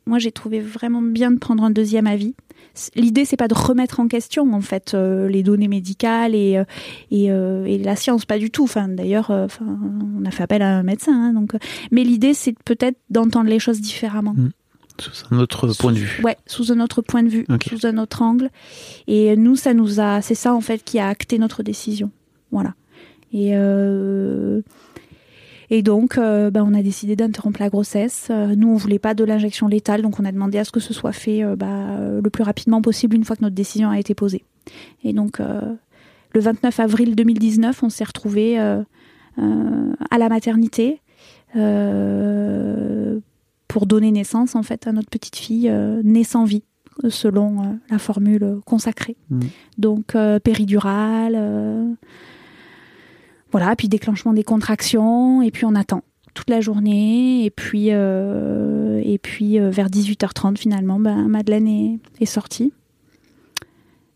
moi, 0.06 0.18
j'ai 0.18 0.32
trouvé 0.32 0.60
vraiment 0.60 1.02
bien 1.02 1.30
de 1.30 1.38
prendre 1.38 1.64
un 1.64 1.70
deuxième 1.70 2.06
avis. 2.06 2.34
L'idée, 2.96 3.24
c'est 3.24 3.36
pas 3.36 3.48
de 3.48 3.54
remettre 3.54 4.00
en 4.00 4.08
question, 4.08 4.52
en 4.52 4.60
fait, 4.60 4.94
euh, 4.94 5.28
les 5.28 5.42
données 5.42 5.68
médicales 5.68 6.34
et, 6.34 6.56
euh, 6.56 6.64
et, 7.10 7.30
euh, 7.30 7.64
et 7.66 7.78
la 7.78 7.94
science, 7.94 8.24
pas 8.24 8.38
du 8.38 8.50
tout. 8.50 8.64
Enfin, 8.64 8.88
d'ailleurs, 8.88 9.30
euh, 9.30 9.44
enfin, 9.44 9.64
on 10.20 10.24
a 10.24 10.30
fait 10.30 10.42
appel 10.42 10.62
à 10.62 10.78
un 10.78 10.82
médecin. 10.82 11.12
hein, 11.12 11.32
donc, 11.32 11.52
mais 11.92 12.04
l'idée, 12.04 12.34
c'est 12.34 12.54
peut-être 12.64 12.98
d'entendre 13.10 13.48
les 13.48 13.58
choses 13.58 13.80
différemment. 13.80 14.34
Sous 14.98 15.24
un 15.30 15.38
autre 15.38 15.72
point 15.74 15.92
de 15.92 15.98
vue. 15.98 16.20
Ouais, 16.22 16.36
sous 16.46 16.72
un 16.72 16.80
autre 16.80 17.02
point 17.02 17.22
de 17.22 17.28
vue, 17.28 17.46
sous 17.68 17.86
un 17.86 17.98
autre 17.98 18.22
angle. 18.22 18.50
Et 19.06 19.36
nous, 19.36 19.56
ça 19.56 19.74
nous 19.74 20.00
a, 20.00 20.20
c'est 20.20 20.36
ça 20.36 20.54
en 20.54 20.60
fait 20.60 20.84
qui 20.84 20.98
a 20.98 21.08
acté 21.08 21.38
notre 21.38 21.62
décision. 21.62 22.10
Voilà. 22.52 22.74
Et 23.32 23.52
et 25.70 25.82
donc, 25.82 26.18
euh, 26.18 26.50
ben, 26.50 26.64
on 26.66 26.74
a 26.74 26.82
décidé 26.82 27.16
d'interrompre 27.16 27.60
la 27.60 27.68
grossesse. 27.68 28.28
Euh, 28.30 28.54
nous, 28.56 28.68
on 28.68 28.76
voulait 28.76 28.98
pas 28.98 29.14
de 29.14 29.24
l'injection 29.24 29.68
létale, 29.68 30.02
donc 30.02 30.20
on 30.20 30.24
a 30.24 30.32
demandé 30.32 30.58
à 30.58 30.64
ce 30.64 30.70
que 30.70 30.80
ce 30.80 30.92
soit 30.94 31.12
fait 31.12 31.42
euh, 31.42 31.56
bah, 31.56 31.98
le 32.22 32.30
plus 32.30 32.42
rapidement 32.42 32.82
possible 32.82 33.16
une 33.16 33.24
fois 33.24 33.36
que 33.36 33.42
notre 33.42 33.54
décision 33.54 33.90
a 33.90 33.98
été 33.98 34.14
posée. 34.14 34.44
Et 35.02 35.12
donc, 35.12 35.40
le 35.40 36.40
29 36.40 36.80
avril 36.80 37.14
2019, 37.14 37.82
on 37.82 37.90
s'est 37.90 38.04
retrouvés 38.04 38.58
à 38.58 38.84
la 40.18 40.28
maternité 40.30 41.02
pour 43.68 43.86
donner 43.86 44.10
naissance 44.10 44.54
en 44.54 44.62
fait 44.62 44.86
à 44.86 44.92
notre 44.92 45.10
petite 45.10 45.36
fille 45.36 45.70
née 46.02 46.24
sans 46.24 46.44
vie, 46.44 46.62
selon 47.08 47.78
la 47.90 47.98
formule 47.98 48.60
consacrée. 48.64 49.16
Mhm. 49.30 49.40
Donc 49.78 50.14
euh, 50.14 50.38
péridurale. 50.38 51.34
euh, 51.36 51.92
voilà, 53.54 53.76
puis 53.76 53.86
déclenchement 53.86 54.32
des 54.32 54.42
contractions, 54.42 55.40
et 55.40 55.52
puis 55.52 55.64
on 55.64 55.76
attend 55.76 56.02
toute 56.34 56.50
la 56.50 56.60
journée, 56.60 57.44
et 57.44 57.50
puis, 57.50 57.92
euh, 57.92 59.00
euh, 59.00 59.70
vers 59.70 59.88
18h30 59.88 60.56
finalement, 60.56 60.98
ben, 60.98 61.28
Madeleine 61.28 62.00
est, 62.20 62.26
sortie. 62.26 62.72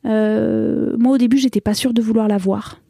Euh, 0.07 0.97
moi 0.99 1.13
au 1.13 1.19
début 1.19 1.39
j'étais 1.39 1.61
pas 1.61 1.75
sûre 1.75 1.95
de 1.95 2.03
vouloir 2.03 2.27
la 2.27 2.37
voir. 2.37 2.81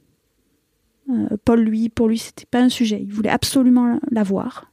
Paul 1.44 1.60
lui, 1.60 1.90
pour 1.90 2.08
lui 2.08 2.16
c'était 2.16 2.46
pas 2.50 2.60
un 2.60 2.70
sujet, 2.70 3.02
il 3.02 3.12
voulait 3.12 3.28
absolument 3.28 4.00
la 4.10 4.22
voir. 4.22 4.72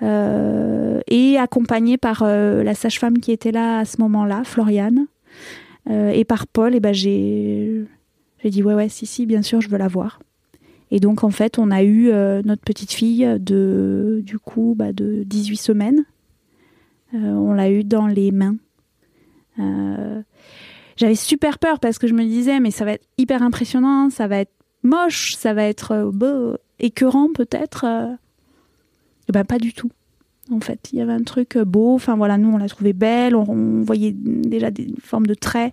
Et 0.00 1.36
accompagné 1.38 1.96
par 1.96 2.24
la 2.24 2.74
sage-femme 2.74 3.18
qui 3.18 3.30
était 3.30 3.52
là 3.52 3.78
à 3.78 3.84
ce 3.84 4.00
moment-là, 4.00 4.42
Floriane, 4.42 5.06
et 5.88 6.24
par 6.24 6.48
Paul, 6.48 6.74
et 6.74 6.80
ben 6.80 6.92
j'ai 6.92 7.84
j'ai 8.42 8.50
dit 8.50 8.64
ouais 8.64 8.74
ouais 8.74 8.88
si 8.88 9.06
si 9.06 9.26
bien 9.26 9.42
sûr 9.42 9.60
je 9.60 9.68
veux 9.68 9.78
la 9.78 9.86
voir. 9.86 10.18
Et 10.94 11.00
donc 11.00 11.24
en 11.24 11.30
fait 11.30 11.58
on 11.58 11.70
a 11.70 11.82
eu 11.82 12.10
euh, 12.10 12.42
notre 12.44 12.60
petite 12.60 12.92
fille 12.92 13.26
de 13.40 14.20
du 14.24 14.38
coup 14.38 14.74
bah, 14.76 14.92
de 14.92 15.22
18 15.24 15.56
semaines. 15.56 16.04
Euh, 17.14 17.18
on 17.18 17.54
l'a 17.54 17.70
eu 17.70 17.82
dans 17.82 18.06
les 18.06 18.30
mains. 18.30 18.56
Euh, 19.58 20.20
j'avais 20.96 21.14
super 21.14 21.58
peur 21.58 21.80
parce 21.80 21.98
que 21.98 22.06
je 22.06 22.12
me 22.12 22.22
disais 22.24 22.60
mais 22.60 22.70
ça 22.70 22.84
va 22.84 22.92
être 22.92 23.06
hyper 23.16 23.42
impressionnant, 23.42 24.10
ça 24.10 24.26
va 24.26 24.36
être 24.36 24.52
moche, 24.82 25.34
ça 25.34 25.54
va 25.54 25.64
être 25.64 26.10
bah, 26.12 26.58
écœurant 26.78 27.32
peut-être. 27.32 27.86
Eh 29.30 29.32
ben 29.32 29.44
pas 29.44 29.58
du 29.58 29.72
tout. 29.72 29.90
En 30.50 30.60
fait, 30.60 30.90
il 30.92 30.98
y 30.98 31.00
avait 31.00 31.12
un 31.12 31.22
truc 31.22 31.56
beau. 31.56 31.94
Enfin 31.94 32.16
voilà, 32.16 32.36
nous 32.36 32.50
on 32.50 32.58
l'a 32.58 32.68
trouvée 32.68 32.92
belle. 32.92 33.34
On, 33.34 33.80
voyait 33.80 34.12
déjà 34.12 34.70
des 34.70 34.92
formes 35.02 35.26
de 35.26 35.34
traits. 35.34 35.72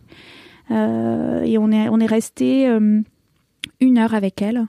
Et 0.70 1.58
on 1.58 1.72
est 1.72 1.90
on 1.90 2.00
est 2.00 2.06
resté 2.06 2.70
une 3.82 3.98
heure 3.98 4.14
avec 4.14 4.42
elle. 4.42 4.66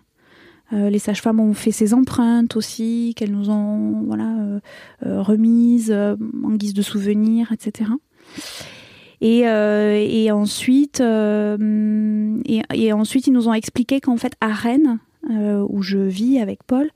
Euh, 0.73 0.91
les 0.91 0.99
sages-femmes 0.99 1.41
ont 1.41 1.55
fait 1.55 1.73
ses 1.73 1.95
empreintes 1.95 2.57
aussi, 2.57 3.15
qu'elles 3.17 3.33
nous 3.33 3.51
ont 3.51 4.05
voilà 4.07 4.29
euh, 4.39 4.61
euh, 5.07 5.23
remises 5.23 5.93
en 5.93 6.51
guise 6.53 6.75
de 6.75 6.83
souvenir, 6.83 7.53
etc. 7.53 7.91
Et, 9.23 9.47
ensuite, 10.31 11.01
et, 11.01 12.93
ensuite, 12.93 13.27
ils 13.27 13.33
nous 13.33 13.49
ont 13.49 13.53
expliqué 13.53 14.01
qu'en 14.01 14.17
fait, 14.17 14.33
à 14.41 14.49
Rennes, 14.49 14.99
où 15.29 15.83
je 15.83 15.99
vis 15.99 16.39
avec 16.39 16.63
Paul, 16.65 16.89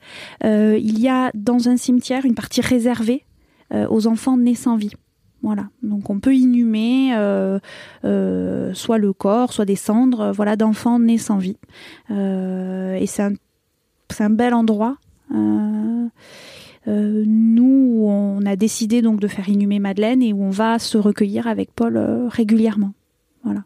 il 0.42 0.98
y 0.98 1.08
a 1.08 1.30
dans 1.34 1.68
un 1.68 1.76
cimetière 1.76 2.24
une 2.24 2.34
partie 2.34 2.62
réservée 2.62 3.24
aux 3.74 4.06
enfants 4.06 4.38
nés 4.38 4.54
sans 4.54 4.76
vie. 4.76 4.92
Voilà, 5.42 5.68
donc 5.82 6.08
on 6.08 6.18
peut 6.18 6.34
inhumer 6.34 7.10
soit 8.02 8.98
le 8.98 9.12
corps, 9.12 9.52
soit 9.52 9.66
des 9.66 9.76
cendres, 9.76 10.32
voilà, 10.32 10.56
d'enfants 10.56 10.98
nés 10.98 11.18
sans 11.18 11.37
vie. 11.37 11.58
Et 12.08 13.06
c'est 13.06 13.22
un, 13.22 13.34
c'est 14.10 14.24
un 14.24 14.30
bel 14.30 14.54
endroit. 14.54 14.96
Euh, 15.32 16.06
euh, 16.86 17.24
nous, 17.26 18.04
on 18.06 18.44
a 18.44 18.56
décidé 18.56 19.02
donc 19.02 19.20
de 19.20 19.28
faire 19.28 19.48
inhumer 19.48 19.78
Madeleine 19.78 20.22
et 20.22 20.32
où 20.32 20.42
on 20.42 20.50
va 20.50 20.78
se 20.78 20.98
recueillir 20.98 21.46
avec 21.46 21.72
Paul 21.72 21.96
euh, 21.96 22.28
régulièrement. 22.28 22.92
Voilà. 23.42 23.64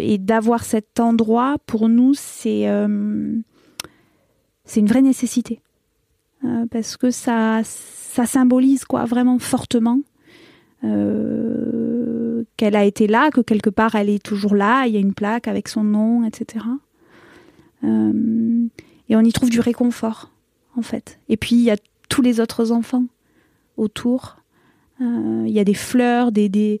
Et 0.00 0.18
d'avoir 0.18 0.64
cet 0.64 0.98
endroit, 0.98 1.56
pour 1.66 1.88
nous, 1.88 2.14
c'est 2.14 2.64
une 2.64 3.44
vraie 4.66 5.02
nécessité. 5.02 5.60
Parce 6.72 6.96
que 6.96 7.12
ça, 7.12 7.60
ça 7.62 8.26
symbolise 8.26 8.84
quoi, 8.84 9.04
vraiment 9.04 9.38
fortement 9.38 10.00
qu'elle 12.56 12.76
a 12.76 12.84
été 12.84 13.06
là, 13.06 13.30
que 13.30 13.40
quelque 13.40 13.70
part 13.70 13.94
elle 13.94 14.08
est 14.10 14.22
toujours 14.22 14.56
là, 14.56 14.86
il 14.86 14.94
y 14.94 14.96
a 14.96 15.00
une 15.00 15.14
plaque 15.14 15.46
avec 15.46 15.68
son 15.68 15.84
nom, 15.84 16.24
etc. 16.24 16.64
Euh, 17.84 18.66
et 19.08 19.16
on 19.16 19.20
y 19.20 19.32
trouve 19.32 19.50
du 19.50 19.60
réconfort, 19.60 20.30
en 20.76 20.82
fait. 20.82 21.18
Et 21.28 21.36
puis 21.36 21.56
il 21.56 21.62
y 21.62 21.70
a 21.70 21.76
tous 22.08 22.22
les 22.22 22.40
autres 22.40 22.72
enfants 22.72 23.04
autour. 23.76 24.36
Euh, 25.00 25.44
Il 25.46 25.52
y 25.52 25.60
a 25.60 25.64
des 25.64 25.74
fleurs, 25.74 26.32
des, 26.32 26.48
des 26.48 26.80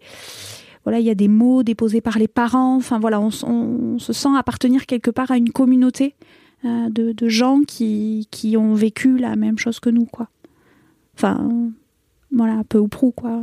voilà, 0.84 1.00
il 1.00 1.06
y 1.06 1.10
a 1.10 1.14
des 1.14 1.28
mots 1.28 1.62
déposés 1.62 2.00
par 2.00 2.18
les 2.18 2.28
parents. 2.28 2.76
Enfin 2.76 2.98
voilà, 2.98 3.20
on, 3.20 3.30
se 3.98 4.12
sent 4.12 4.28
appartenir 4.36 4.86
quelque 4.86 5.10
part 5.10 5.30
à 5.30 5.36
une 5.36 5.50
communauté 5.50 6.14
euh, 6.64 6.88
de, 6.88 7.12
de 7.12 7.28
gens 7.28 7.60
qui, 7.62 8.26
qui 8.30 8.56
ont 8.56 8.74
vécu 8.74 9.18
la 9.18 9.36
même 9.36 9.58
chose 9.58 9.80
que 9.80 9.90
nous, 9.90 10.06
quoi. 10.06 10.28
Enfin, 11.14 11.50
voilà, 12.32 12.62
peu 12.68 12.78
ou 12.78 12.88
prou, 12.88 13.10
quoi. 13.10 13.42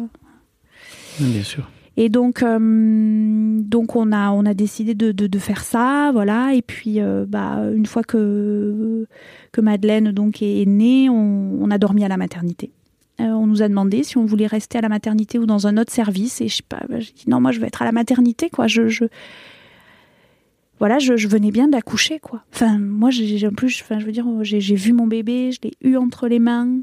Bien 1.20 1.44
sûr. 1.44 1.70
Et 1.98 2.10
donc, 2.10 2.44
euh, 2.44 3.60
donc 3.62 3.96
on 3.96 4.12
a 4.12 4.32
on 4.32 4.46
a 4.46 4.54
décidé 4.54 4.96
de, 4.96 5.12
de, 5.12 5.40
faire 5.40 5.64
ça, 5.64 6.12
voilà. 6.12 6.54
Et 6.54 6.62
puis, 6.62 7.00
euh, 7.00 7.26
bah, 7.28 7.62
une 7.74 7.86
fois 7.86 8.04
que 8.04 9.08
que 9.52 9.62
Madeleine 9.62 10.12
donc 10.12 10.42
est 10.42 10.66
née, 10.68 11.10
on, 11.10 11.70
a 11.72 11.78
dormi 11.78 12.04
à 12.04 12.08
la 12.08 12.18
maternité. 12.18 12.72
Euh, 13.22 13.24
on 13.24 13.48
nous 13.48 13.62
a 13.62 13.70
demandé 13.70 14.04
si 14.04 14.18
on 14.18 14.26
voulait 14.26 14.48
rester 14.48 14.78
à 14.78 14.82
la 14.82 14.90
maternité 14.90 15.40
ou 15.40 15.46
dans 15.46 15.68
un 15.68 15.78
autre 15.78 15.92
service. 15.92 16.42
Et 16.42 16.50
je 16.50 16.58
sais 16.58 16.64
pas, 16.68 16.82
bah, 16.90 17.00
j'ai 17.00 17.14
dit 17.14 17.30
non, 17.30 17.40
moi 17.40 17.52
je 17.52 17.60
veux 17.60 17.66
être 17.66 17.82
à 17.82 17.86
la 17.86 17.94
maternité, 17.94 18.50
quoi. 18.50 18.68
Je, 18.68 18.90
je 18.90 19.06
voilà, 20.80 21.00
je, 21.00 21.16
je 21.16 21.30
venais 21.30 21.52
bien 21.52 21.70
d'accoucher, 21.70 22.20
quoi. 22.20 22.44
Enfin, 22.54 22.78
moi, 22.78 23.10
j'ai 23.10 23.48
en 23.48 23.52
plus, 23.52 23.82
enfin, 23.82 24.00
je 24.00 24.06
veux 24.06 24.12
dire, 24.12 24.26
j'ai 24.42 24.76
vu 24.76 24.92
mon 24.92 25.08
bébé, 25.08 25.52
je 25.54 25.60
l'ai 25.64 25.72
eu 25.82 25.96
entre 25.96 26.28
les 26.28 26.40
mains. 26.40 26.82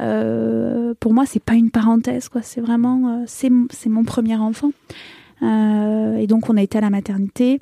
Euh, 0.00 0.94
pour 1.00 1.12
moi, 1.12 1.26
c'est 1.26 1.42
pas 1.42 1.54
une 1.54 1.70
parenthèse, 1.70 2.28
quoi. 2.28 2.42
C'est 2.42 2.60
vraiment, 2.60 3.22
euh, 3.22 3.24
c'est 3.26 3.88
mon 3.88 4.04
premier 4.04 4.36
enfant. 4.36 4.70
Euh, 5.42 6.16
et 6.16 6.26
donc, 6.26 6.48
on 6.48 6.56
a 6.56 6.62
été 6.62 6.78
à 6.78 6.80
la 6.80 6.90
maternité. 6.90 7.60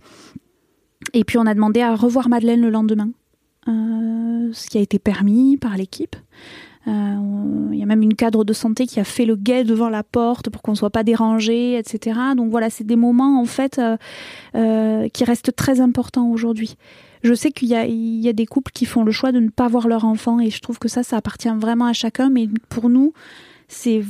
Et 1.15 1.25
puis, 1.25 1.39
on 1.39 1.47
a 1.47 1.55
demandé 1.55 1.81
à 1.81 1.95
revoir 1.95 2.29
Madeleine 2.29 2.61
le 2.61 2.71
lendemain. 2.71 3.11
euh, 3.69 4.51
ce 4.53 4.69
qui 4.71 4.79
a 4.79 4.81
été 4.81 4.99
permis 4.99 5.57
par 5.59 5.77
l'équipe. 5.77 6.17
Il 6.87 7.75
y 7.79 7.83
a 7.83 7.87
même 7.87 8.01
une 8.01 8.15
cadre 8.15 8.45
de 8.45 8.55
santé 8.55 8.87
qui 8.87 8.99
a 8.99 9.05
fait 9.05 9.27
le 9.27 9.37
guet 9.37 9.63
devant 9.63 9.91
la 9.91 10.03
porte 10.03 10.49
pour 10.49 10.63
qu'on 10.63 10.71
ne 10.71 10.77
soit 10.77 10.89
pas 10.89 11.03
dérangé, 11.05 11.77
etc. 11.77 12.19
Donc 12.35 12.51
voilà, 12.51 12.71
c'est 12.71 12.85
des 12.85 12.97
moments 12.97 13.39
en 13.39 13.45
fait 13.45 13.79
qui 14.55 15.25
restent 15.25 15.55
très 15.55 15.81
importants 15.83 16.31
aujourd'hui. 16.31 16.77
Je 17.23 17.35
sais 17.35 17.51
qu'il 17.51 17.69
y, 17.69 18.23
y 18.23 18.29
a, 18.29 18.33
des 18.33 18.47
couples 18.47 18.73
qui 18.73 18.85
font 18.85 19.05
le 19.05 19.13
choix 19.13 19.33
de 19.33 19.41
ne 19.41 19.49
pas 19.49 19.69
voir 19.69 19.89
leur 19.89 20.05
enfant 20.05 20.41
et 20.41 20.51
je 20.51 20.61
trouve 20.61 20.79
que 20.79 20.89
ça, 20.89 21.03
ça 21.03 21.17
appartient 21.17 21.49
vraiment 21.49 21.87
à 21.87 21.93
chacun. 21.93 22.31
Mais 22.31 22.49
pour 22.69 22.89
nous, 22.89 23.13
c'est 23.69 24.03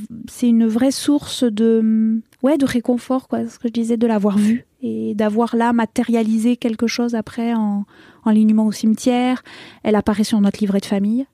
une 0.43 0.67
vraie 0.67 0.93
source 0.93 1.43
de 1.43 2.21
ouais 2.43 2.57
de 2.59 2.65
réconfort 2.65 3.27
quoi 3.27 3.47
ce 3.49 3.59
que 3.59 3.67
je 3.67 3.73
disais 3.73 3.97
de 3.97 4.07
l'avoir 4.07 4.39
vu 4.39 4.65
et 4.83 5.15
d'avoir 5.17 5.57
là 5.57 5.73
matérialisé 5.73 6.57
quelque 6.57 6.87
chose 6.87 7.17
après 7.17 7.55
en, 7.55 7.85
en 8.25 8.31
lignement 8.31 8.67
au 8.67 8.73
cimetière. 8.73 9.43
Elle 9.83 9.97
apparaît 9.97 10.25
sur 10.25 10.41
notre 10.41 10.61
livret 10.61 10.79
de 10.79 10.87
famille. 10.87 11.27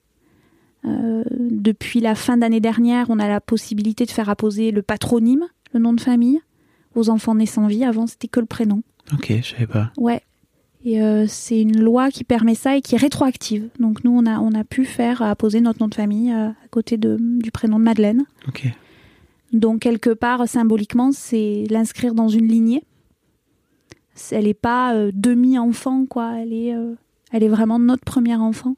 Euh, 0.87 1.25
depuis 1.31 2.01
la 2.01 2.14
fin 2.14 2.39
d'année 2.39 2.61
dernière 2.61 3.07
on 3.11 3.18
a 3.18 3.29
la 3.29 3.41
possibilité 3.41 4.07
de 4.07 4.11
faire 4.11 4.29
apposer 4.29 4.70
le 4.70 4.83
patronyme 4.83 5.45
le 5.72 5.81
nom 5.81 5.93
de 5.93 6.01
famille 6.01 6.41
aux 6.95 7.11
enfants 7.11 7.35
nés 7.35 7.47
sans 7.47 7.66
vie. 7.66 7.85
Avant 7.85 8.07
c'était 8.07 8.29
que 8.29 8.41
le 8.41 8.47
prénom. 8.47 8.83
Ok 9.12 9.33
je 9.43 9.51
savais 9.51 9.66
pas. 9.66 9.93
Ouais 9.99 10.22
et 10.85 11.01
euh, 11.01 11.24
c'est 11.26 11.61
une 11.61 11.80
loi 11.80 12.11
qui 12.11 12.24
permet 12.24 12.55
ça 12.55 12.76
et 12.76 12.82
qui 12.82 12.95
est 12.95 12.99
rétroactive. 12.99 13.70
Donc 13.80 14.05
nous, 14.05 14.11
on 14.11 14.26
a, 14.26 14.39
on 14.39 14.53
a 14.53 14.64
pu 14.64 14.85
faire 14.85 15.22
apposer 15.22 15.62
notre 15.62 15.80
nom 15.80 15.89
de 15.89 15.95
famille 15.95 16.30
euh, 16.30 16.49
à 16.49 16.68
côté 16.70 16.99
de, 16.99 17.16
du 17.20 17.51
prénom 17.51 17.78
de 17.78 17.85
Madeleine. 17.85 18.24
Ok. 18.47 18.68
Donc 19.55 19.80
quelque 19.80 20.11
part, 20.11 20.47
symboliquement, 20.47 21.11
c'est 21.11 21.64
l'inscrire 21.70 22.14
dans 22.14 22.28
une 22.28 22.47
lignée. 22.47 22.85
Elle 24.30 24.45
n'est 24.45 24.55
pas 24.55 24.95
euh, 24.95 25.11
demi-enfant, 25.14 26.05
quoi. 26.05 26.39
Elle 26.39 26.53
est, 26.53 26.74
elle 27.32 27.43
est 27.43 27.49
vraiment 27.49 27.78
notre 27.78 28.05
premier 28.05 28.37
enfant. 28.37 28.76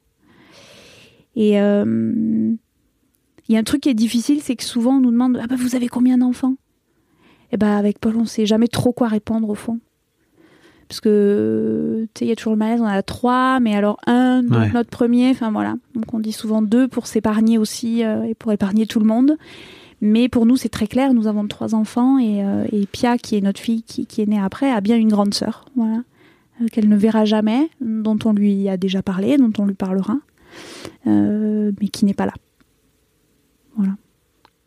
Et 1.35 1.51
il 1.51 2.57
y 3.49 3.55
a 3.55 3.59
un 3.59 3.63
truc 3.63 3.81
qui 3.81 3.89
est 3.89 3.93
difficile, 3.93 4.41
c'est 4.41 4.55
que 4.55 4.63
souvent 4.63 4.97
on 4.97 5.01
nous 5.01 5.11
demande 5.11 5.39
ah 5.41 5.45
bah, 5.47 5.55
vous 5.57 5.75
avez 5.75 5.87
combien 5.87 6.17
d'enfants? 6.17 6.55
Et 7.49 7.55
eh 7.55 7.57
bah 7.57 7.77
avec 7.77 7.99
Paul, 7.99 8.17
on 8.17 8.25
sait 8.25 8.45
jamais 8.45 8.67
trop 8.67 8.91
quoi 8.91 9.07
répondre 9.07 9.47
au 9.49 9.55
fond 9.55 9.79
parce 10.87 11.01
que 11.01 12.07
tu 12.13 12.19
sais 12.19 12.25
il 12.25 12.29
y 12.29 12.31
a 12.31 12.35
toujours 12.35 12.53
le 12.53 12.57
malaise 12.57 12.81
on 12.81 12.85
a 12.85 13.01
trois 13.01 13.59
mais 13.59 13.75
alors 13.75 13.99
un 14.07 14.41
notre 14.41 14.89
premier 14.89 15.29
enfin 15.29 15.51
voilà. 15.51 15.75
Donc 15.95 16.13
on 16.13 16.19
dit 16.19 16.31
souvent 16.31 16.61
deux 16.61 16.87
pour 16.87 17.07
s'épargner 17.07 17.57
aussi 17.57 18.03
euh, 18.03 18.23
et 18.23 18.35
pour 18.35 18.51
épargner 18.51 18.85
tout 18.85 18.99
le 18.99 19.05
monde. 19.05 19.37
Mais 19.99 20.29
pour 20.29 20.45
nous 20.45 20.55
c'est 20.57 20.69
très 20.69 20.87
clair 20.87 21.13
nous 21.13 21.27
avons 21.27 21.47
trois 21.47 21.75
enfants 21.75 22.19
et, 22.19 22.43
euh, 22.43 22.65
et 22.71 22.85
Pia 22.85 23.17
qui 23.17 23.35
est 23.35 23.41
notre 23.41 23.59
fille 23.59 23.83
qui, 23.83 24.05
qui, 24.05 24.21
est 24.21 24.27
née 24.27 24.39
après 24.39 24.71
a 24.71 24.79
bien 24.79 24.95
une 24.95 25.09
grande 25.09 25.33
sœur 25.33 25.65
voilà 25.75 26.03
euh, 26.61 26.67
qu'elle 26.71 26.87
ne 26.87 26.95
verra 26.95 27.25
jamais 27.25 27.69
dont 27.81 28.19
on 28.23 28.31
lui 28.31 28.69
a 28.69 28.77
déjà 28.77 29.01
parlé 29.01 29.37
dont 29.37 29.51
on 29.57 29.65
lui 29.65 29.73
parlera 29.73 30.17
mais 31.05 31.87
qui 31.91 32.05
n'est 32.05 32.13
pas 32.13 32.25
là. 32.25 32.33
Voilà. 33.75 33.93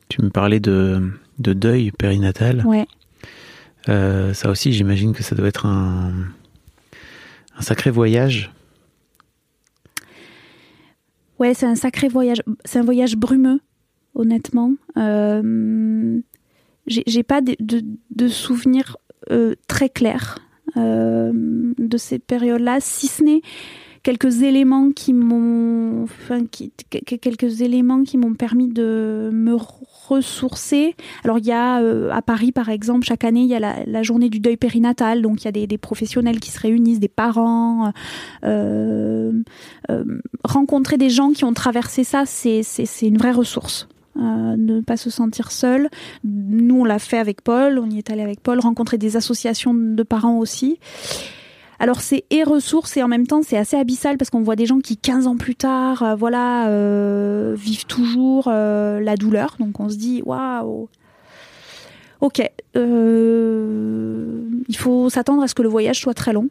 Tu 0.09 0.23
me 0.23 0.31
parlais 0.31 0.61
de, 0.61 1.11
de 1.39 1.53
deuil 1.53 1.91
périnatal. 1.91 2.65
Ouais 2.67 2.87
euh, 3.89 4.35
ça 4.35 4.51
aussi, 4.51 4.73
j'imagine 4.73 5.13
que 5.13 5.23
ça 5.23 5.35
doit 5.35 5.49
être 5.49 5.67
un, 5.67 6.13
sacré 7.61 7.91
voyage. 7.91 8.53
Ouais, 11.39 11.55
c'est 11.55 11.67
un 11.67 11.75
sacré 11.75 12.09
voyage. 12.09 12.43
C'est 12.65 12.79
un 12.79 12.85
voyage 12.85 13.17
brumeux, 13.17 13.61
honnêtement. 14.15 14.75
Euh, 14.97 16.21
J'ai 16.87 17.23
pas 17.23 17.41
de, 17.41 18.29
souvenirs 18.29 18.97
euh, 19.31 19.55
très 19.67 19.89
clairs 19.89 20.39
de 20.77 21.97
ces 21.97 22.19
périodes-là, 22.19 22.79
si 22.81 23.09
ce 23.09 23.25
n'est 23.25 23.43
quelques 24.03 24.43
éléments 24.43 24.91
qui 24.91 25.13
m'ont, 25.13 26.05
enfin, 26.05 26.47
qui, 26.47 26.73
quelques 26.91 27.61
éléments 27.61 28.03
qui 28.03 28.17
m'ont 28.17 28.35
permis 28.35 28.69
de 28.69 29.31
me 29.33 29.55
ressourcer. 29.55 30.97
Alors 31.25 31.39
il 31.39 31.47
y 31.47 31.53
a 31.53 31.81
euh, 31.81 32.11
à 32.11 32.23
Paris 32.23 32.53
par 32.53 32.69
exemple 32.69 33.07
chaque 33.07 33.25
année 33.25 33.43
il 33.43 33.49
y 33.49 33.55
a 33.55 33.85
la, 33.87 34.03
journée 34.03 34.29
du 34.29 34.41
deuil 34.41 34.57
périnatal, 34.57 35.23
donc 35.23 35.43
il 35.43 35.45
y 35.45 35.49
a 35.49 35.67
des, 35.67 35.79
professionnels 35.79 36.41
qui 36.41 36.51
se 36.51 36.61
réunissent, 36.61 37.01
des 37.01 37.09
parents. 37.09 37.93
Euh, 38.45 39.33
euh, 39.91 40.05
rencontrer 40.45 40.97
des 40.97 41.11
gens 41.11 41.31
qui 41.31 41.45
ont 41.45 41.53
traversé 41.53 42.05
ça, 42.05 42.25
c'est 42.27 42.63
une 43.03 43.19
vraie 43.19 43.33
ressource. 43.33 43.89
ne 44.17 44.81
pas 44.81 44.97
se 44.97 45.11
sentir 45.11 45.53
seul. 45.53 45.89
Nous, 46.25 46.81
on 46.81 46.85
l'a 46.85 46.99
fait 46.99 47.19
avec 47.19 47.43
Paul, 47.43 47.79
on 47.79 47.89
y 47.89 47.99
est 47.99 48.11
allé 48.11 48.23
avec 48.23 48.41
Paul, 48.41 48.59
rencontrer 48.61 48.99
des 48.99 49.17
associations 49.17 49.75
de 49.75 50.03
parents 50.03 50.39
aussi. 50.39 50.79
Alors 51.81 52.03
c'est 52.03 52.25
et 52.29 52.45
ressources 52.45 52.99
et 52.99 53.03
en 53.03 53.09
même 53.09 53.27
temps 53.27 53.41
c'est 53.43 53.57
assez 53.57 53.75
abyssal 53.75 54.19
parce 54.19 54.29
qu'on 54.29 54.43
voit 54.43 54.55
des 54.55 54.67
gens 54.67 54.81
qui 54.81 54.99
15 54.99 55.27
ans 55.27 55.39
plus 55.39 55.55
tard, 55.55 56.03
euh, 56.03 56.15
voilà, 56.15 56.69
euh, 56.69 57.55
vivent 57.57 57.87
toujours 57.87 58.49
euh, 58.49 59.01
la 59.01 59.17
douleur. 59.17 59.57
Donc 59.59 59.81
on 59.81 59.89
se 59.89 59.97
dit 59.97 60.21
waouh. 60.25 60.91
Ok, 62.21 62.43
il 62.75 64.77
faut 64.77 65.09
s'attendre 65.09 65.43
à 65.43 65.49
ce 65.49 65.55
que 65.55 65.63
le 65.63 65.71
voyage 65.71 65.99
soit 65.99 66.13
très 66.13 66.35
long. 66.35 66.51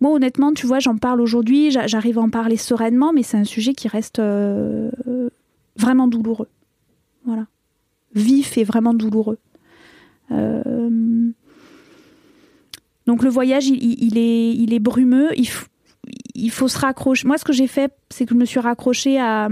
Moi, 0.00 0.10
honnêtement, 0.10 0.52
tu 0.52 0.66
vois, 0.66 0.80
j'en 0.80 0.96
parle 0.96 1.20
aujourd'hui, 1.20 1.70
j'arrive 1.70 2.18
à 2.18 2.22
en 2.22 2.30
parler 2.30 2.56
sereinement, 2.56 3.12
mais 3.12 3.22
c'est 3.22 3.36
un 3.36 3.44
sujet 3.44 3.74
qui 3.74 3.86
reste 3.86 4.20
vraiment 5.76 6.08
douloureux. 6.08 6.48
Voilà. 7.24 7.46
Vif 8.16 8.58
et 8.58 8.64
vraiment 8.64 8.92
douloureux. 8.92 9.38
Donc 13.06 13.22
le 13.22 13.30
voyage, 13.30 13.66
il, 13.66 14.18
est, 14.18 14.54
il 14.54 14.72
est 14.72 14.78
brumeux. 14.78 15.30
Il, 15.36 15.48
il 16.34 16.50
faut 16.50 16.68
se 16.68 16.78
raccrocher. 16.78 17.26
Moi, 17.26 17.38
ce 17.38 17.44
que 17.44 17.52
j'ai 17.52 17.66
fait, 17.66 17.92
c'est 18.10 18.24
que 18.24 18.34
je 18.34 18.38
me 18.38 18.44
suis 18.44 18.60
raccrochée 18.60 19.18
à, 19.18 19.48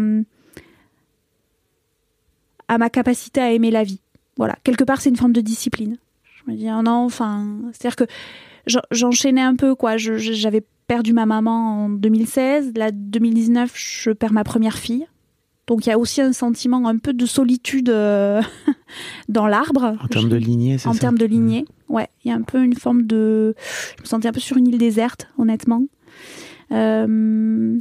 à 2.69 2.79
ma 2.79 2.91
capacité 2.91 3.41
à 3.41 3.53
aimer 3.53 3.71
la 3.71 3.85
vie. 3.85 4.01
Voilà. 4.37 4.57
Quelque 4.65 4.85
part, 4.85 5.01
c'est 5.01 5.11
une 5.11 5.17
forme 5.17 5.33
de 5.33 5.41
discipline. 5.41 5.99
Je 6.25 6.51
me 6.51 6.57
dis, 6.57 6.69
oh 6.71 6.83
non, 6.83 7.05
enfin, 7.05 7.47
c'est-à-dire 7.73 7.97
que 7.97 8.05
j'enchaînais 8.91 9.43
un 9.43 9.55
peu, 9.55 9.75
quoi. 9.75 9.97
J'avais 9.97 10.65
perdu 10.87 11.13
ma 11.13 11.27
maman 11.27 11.85
en 11.85 11.89
2016. 11.91 12.73
Là, 12.77 12.91
2019, 12.91 13.73
je 13.75 14.11
perds 14.11 14.33
ma 14.33 14.45
première 14.45 14.79
fille. 14.79 15.07
Donc 15.67 15.87
il 15.87 15.91
y 15.91 15.93
a 15.93 15.99
aussi 15.99 16.21
un 16.21 16.33
sentiment 16.33 16.89
un 16.89 16.99
peu 16.99 17.13
de 17.13 17.25
solitude 17.25 17.89
euh, 17.89 18.43
dans 19.29 19.47
l'arbre. 19.47 19.97
En 20.03 20.09
termes 20.09 20.29
de 20.29 20.37
lignée, 20.37 20.79
c'est 20.79 20.85
ça 20.85 20.91
En 20.91 20.95
termes 20.95 21.19
de 21.19 21.27
lignée, 21.27 21.65
mmh. 21.89 21.95
ouais. 21.95 22.09
Il 22.25 22.29
y 22.29 22.33
a 22.33 22.37
un 22.37 22.43
peu 22.43 22.63
une 22.63 22.75
forme 22.75 23.03
de... 23.03 23.55
Je 23.97 24.03
me 24.03 24.07
sentais 24.07 24.29
un 24.29 24.33
peu 24.33 24.41
sur 24.41 24.57
une 24.57 24.67
île 24.67 24.79
déserte, 24.79 25.29
honnêtement. 25.39 25.85
Euh, 26.73 27.79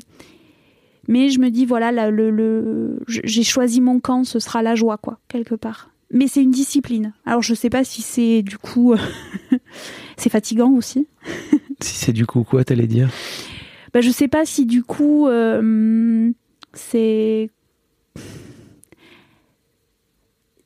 mais 1.08 1.30
je 1.30 1.40
me 1.40 1.50
dis, 1.50 1.66
voilà, 1.66 2.12
le, 2.12 3.00
j'ai 3.08 3.44
choisi 3.44 3.82
mon 3.82 4.00
camp, 4.00 4.24
ce 4.24 4.40
sera 4.40 4.62
la 4.62 4.76
joie, 4.76 4.98
quoi, 4.98 5.20
quelque 5.28 5.56
part. 5.56 5.90
Mais 6.14 6.28
c'est 6.28 6.44
une 6.44 6.52
discipline. 6.52 7.14
Alors 7.26 7.42
je 7.42 7.54
sais 7.54 7.70
pas 7.70 7.84
si 7.84 8.02
c'est 8.02 8.42
du 8.44 8.58
coup... 8.58 8.94
c'est 10.18 10.30
fatigant 10.30 10.72
aussi. 10.72 11.08
si 11.82 11.96
c'est 11.96 12.14
du 12.14 12.26
coup 12.26 12.44
quoi, 12.44 12.64
t'allais 12.64 12.88
dire? 12.88 13.10
Bah, 13.94 14.02
Je 14.02 14.12
sais 14.12 14.28
pas 14.28 14.46
si 14.46 14.66
du 14.66 14.84
coup... 14.84 15.28
Euh, 15.28 16.32
c'est 16.74 17.50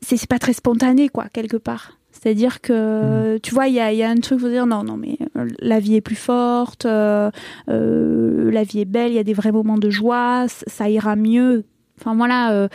c'est 0.05 0.27
pas 0.27 0.39
très 0.39 0.53
spontané, 0.53 1.09
quoi, 1.09 1.25
quelque 1.33 1.57
part. 1.57 1.97
C'est-à-dire 2.11 2.61
que, 2.61 3.35
mm. 3.35 3.39
tu 3.41 3.53
vois, 3.53 3.67
il 3.67 3.73
y 3.73 3.79
a, 3.79 3.91
y 3.91 4.01
a, 4.01 4.09
un 4.09 4.15
truc, 4.15 4.39
faut 4.39 4.49
dire, 4.49 4.65
non, 4.65 4.83
non, 4.83 4.97
mais 4.97 5.17
euh, 5.37 5.47
la 5.59 5.79
vie 5.79 5.95
est 5.95 6.01
plus 6.01 6.15
forte, 6.15 6.85
euh, 6.85 7.29
euh, 7.69 8.49
la 8.51 8.63
vie 8.63 8.79
est 8.81 8.85
belle, 8.85 9.11
il 9.11 9.15
y 9.15 9.19
a 9.19 9.23
des 9.23 9.33
vrais 9.33 9.51
moments 9.51 9.77
de 9.77 9.89
joie, 9.89 10.45
ça 10.47 10.89
ira 10.89 11.15
mieux. 11.15 11.65
Enfin, 11.99 12.15
voilà, 12.15 12.67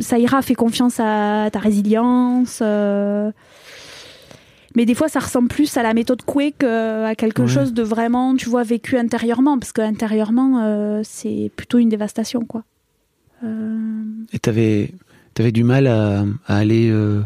ça 0.00 0.18
ira, 0.18 0.42
fais 0.42 0.54
confiance 0.54 1.00
à 1.00 1.48
ta 1.50 1.58
résilience. 1.58 2.60
mais 2.60 3.32
des 4.86 4.94
fois, 4.94 5.08
ça 5.08 5.18
ressemble 5.18 5.48
plus 5.48 5.76
à 5.76 5.82
la 5.82 5.94
méthode 5.94 6.22
Quake 6.22 6.62
à 6.62 7.14
quelque 7.16 7.48
chose 7.48 7.72
de 7.72 7.82
vraiment, 7.82 8.36
tu 8.36 8.48
vois, 8.48 8.62
vécu 8.62 8.96
intérieurement, 8.96 9.58
parce 9.58 9.72
qu'intérieurement, 9.72 11.02
c'est 11.02 11.50
plutôt 11.56 11.78
une 11.78 11.88
dévastation, 11.88 12.44
quoi. 12.44 12.62
Euh, 13.44 14.02
Et 14.32 14.38
t'avais 14.38 14.92
avais 15.38 15.52
du 15.52 15.64
mal 15.64 15.86
à, 15.86 16.24
aller, 16.46 16.88
euh, 16.90 17.22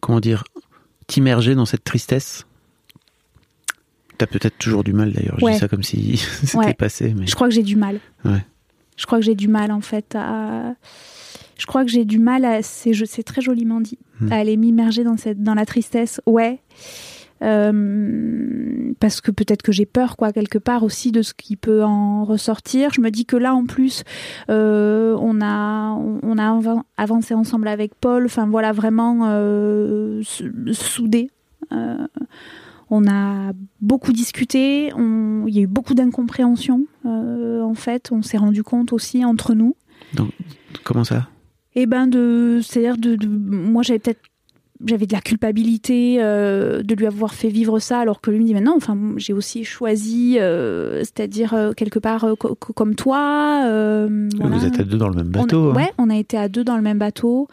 comment 0.00 0.20
dire, 0.20 0.44
t'immerger 1.06 1.54
dans 1.54 1.64
cette 1.64 1.84
tristesse? 1.84 2.44
T'as 4.18 4.26
peut-être 4.26 4.58
toujours 4.58 4.84
du 4.84 4.92
mal 4.92 5.12
d'ailleurs, 5.12 5.38
je 5.40 5.46
dis 5.46 5.58
ça 5.58 5.68
comme 5.68 5.82
si 5.82 6.16
c'était 6.44 6.74
passé. 6.74 7.14
Mais... 7.16 7.26
Je 7.26 7.34
crois 7.34 7.48
que 7.48 7.54
j'ai 7.54 7.62
du 7.62 7.76
mal. 7.76 7.98
Ouais. 8.24 8.44
Je 8.96 9.06
crois 9.06 9.18
que 9.18 9.24
j'ai 9.24 9.34
du 9.34 9.48
mal 9.48 9.72
en 9.72 9.80
fait 9.80 10.14
à. 10.14 10.74
Je 11.58 11.66
crois 11.66 11.84
que 11.84 11.90
j'ai 11.90 12.04
du 12.04 12.18
mal 12.18 12.44
à. 12.44 12.62
C'est 12.62 13.22
très 13.24 13.40
joliment 13.40 13.80
dit. 13.80 13.98
Hmm. 14.20 14.32
À 14.32 14.36
aller 14.36 14.56
m'immerger 14.56 15.02
dans, 15.02 15.16
cette, 15.16 15.42
dans 15.42 15.54
la 15.54 15.66
tristesse. 15.66 16.20
Ouais. 16.26 16.60
Euh, 17.44 18.92
parce 19.00 19.20
que 19.20 19.30
peut-être 19.30 19.62
que 19.62 19.72
j'ai 19.72 19.86
peur, 19.86 20.16
quoi, 20.16 20.32
quelque 20.32 20.58
part 20.58 20.82
aussi 20.82 21.12
de 21.12 21.22
ce 21.22 21.34
qui 21.34 21.56
peut 21.56 21.84
en 21.84 22.24
ressortir. 22.24 22.90
Je 22.94 23.00
me 23.00 23.10
dis 23.10 23.26
que 23.26 23.36
là, 23.36 23.54
en 23.54 23.64
plus, 23.66 24.02
euh, 24.50 25.16
on 25.20 25.40
a 25.42 25.92
on 26.22 26.38
a 26.38 26.60
avancé 26.96 27.34
ensemble 27.34 27.68
avec 27.68 27.94
Paul. 27.94 28.24
Enfin 28.26 28.46
voilà, 28.46 28.72
vraiment 28.72 29.22
euh, 29.28 30.22
soudé. 30.72 31.30
On 32.90 33.06
a 33.08 33.52
beaucoup 33.80 34.12
discuté, 34.12 34.92
on- 34.94 35.46
il 35.46 35.54
y 35.54 35.58
a 35.58 35.62
eu 35.62 35.66
beaucoup 35.66 35.94
d'incompréhension. 35.94 36.86
en 37.04 37.74
fait, 37.74 38.10
on 38.12 38.22
s'est 38.22 38.36
rendu 38.36 38.62
compte 38.62 38.92
aussi 38.92 39.24
entre 39.24 39.54
nous. 39.54 39.74
Donc, 40.14 40.30
comment 40.84 41.02
ça? 41.02 41.28
Et 41.74 41.86
ben 41.86 42.06
de, 42.06 42.60
c'est-à-dire 42.62 42.96
de, 42.96 43.16
de- 43.16 43.26
moi 43.26 43.82
j'avais 43.82 43.98
peut-être 43.98 44.20
j'avais 44.86 45.06
de 45.06 45.12
la 45.12 45.20
culpabilité 45.20 46.16
euh, 46.20 46.82
de 46.82 46.94
lui 46.94 47.06
avoir 47.06 47.34
fait 47.34 47.48
vivre 47.48 47.78
ça 47.78 47.98
alors 48.00 48.20
que 48.20 48.30
lui 48.30 48.40
me 48.40 48.44
dit 48.44 48.54
mais 48.54 48.60
non 48.60 48.74
enfin 48.76 48.96
j'ai 49.16 49.32
aussi 49.32 49.64
choisi 49.64 50.36
euh, 50.38 50.98
c'est-à-dire 51.00 51.54
euh, 51.54 51.72
quelque 51.72 51.98
part 51.98 52.26
co- 52.38 52.54
co- 52.54 52.72
comme 52.72 52.94
toi 52.94 53.60
voilà. 53.64 54.56
Vous 54.56 54.64
êtes 54.66 54.80
à 54.80 54.84
deux 54.84 54.98
dans 54.98 55.08
le 55.08 55.16
même 55.16 55.32
On 55.34 55.38
a- 55.38 55.42
bateau. 55.42 55.70
hein. 55.70 55.74
ouais 55.74 55.92
on 55.98 56.10
a 56.10 56.16
été 56.16 56.36
à 56.36 56.48
deux 56.48 56.64
dans 56.64 56.76
le 56.76 56.82
même 56.82 56.98
bateau 56.98 57.48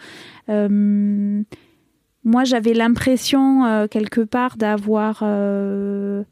moi 2.24 2.44
j'avais 2.44 2.74
l'impression 2.74 3.88
quelque 3.90 4.22
part 4.22 4.58
d'avoir 4.58 5.20
j'avais 5.22 6.26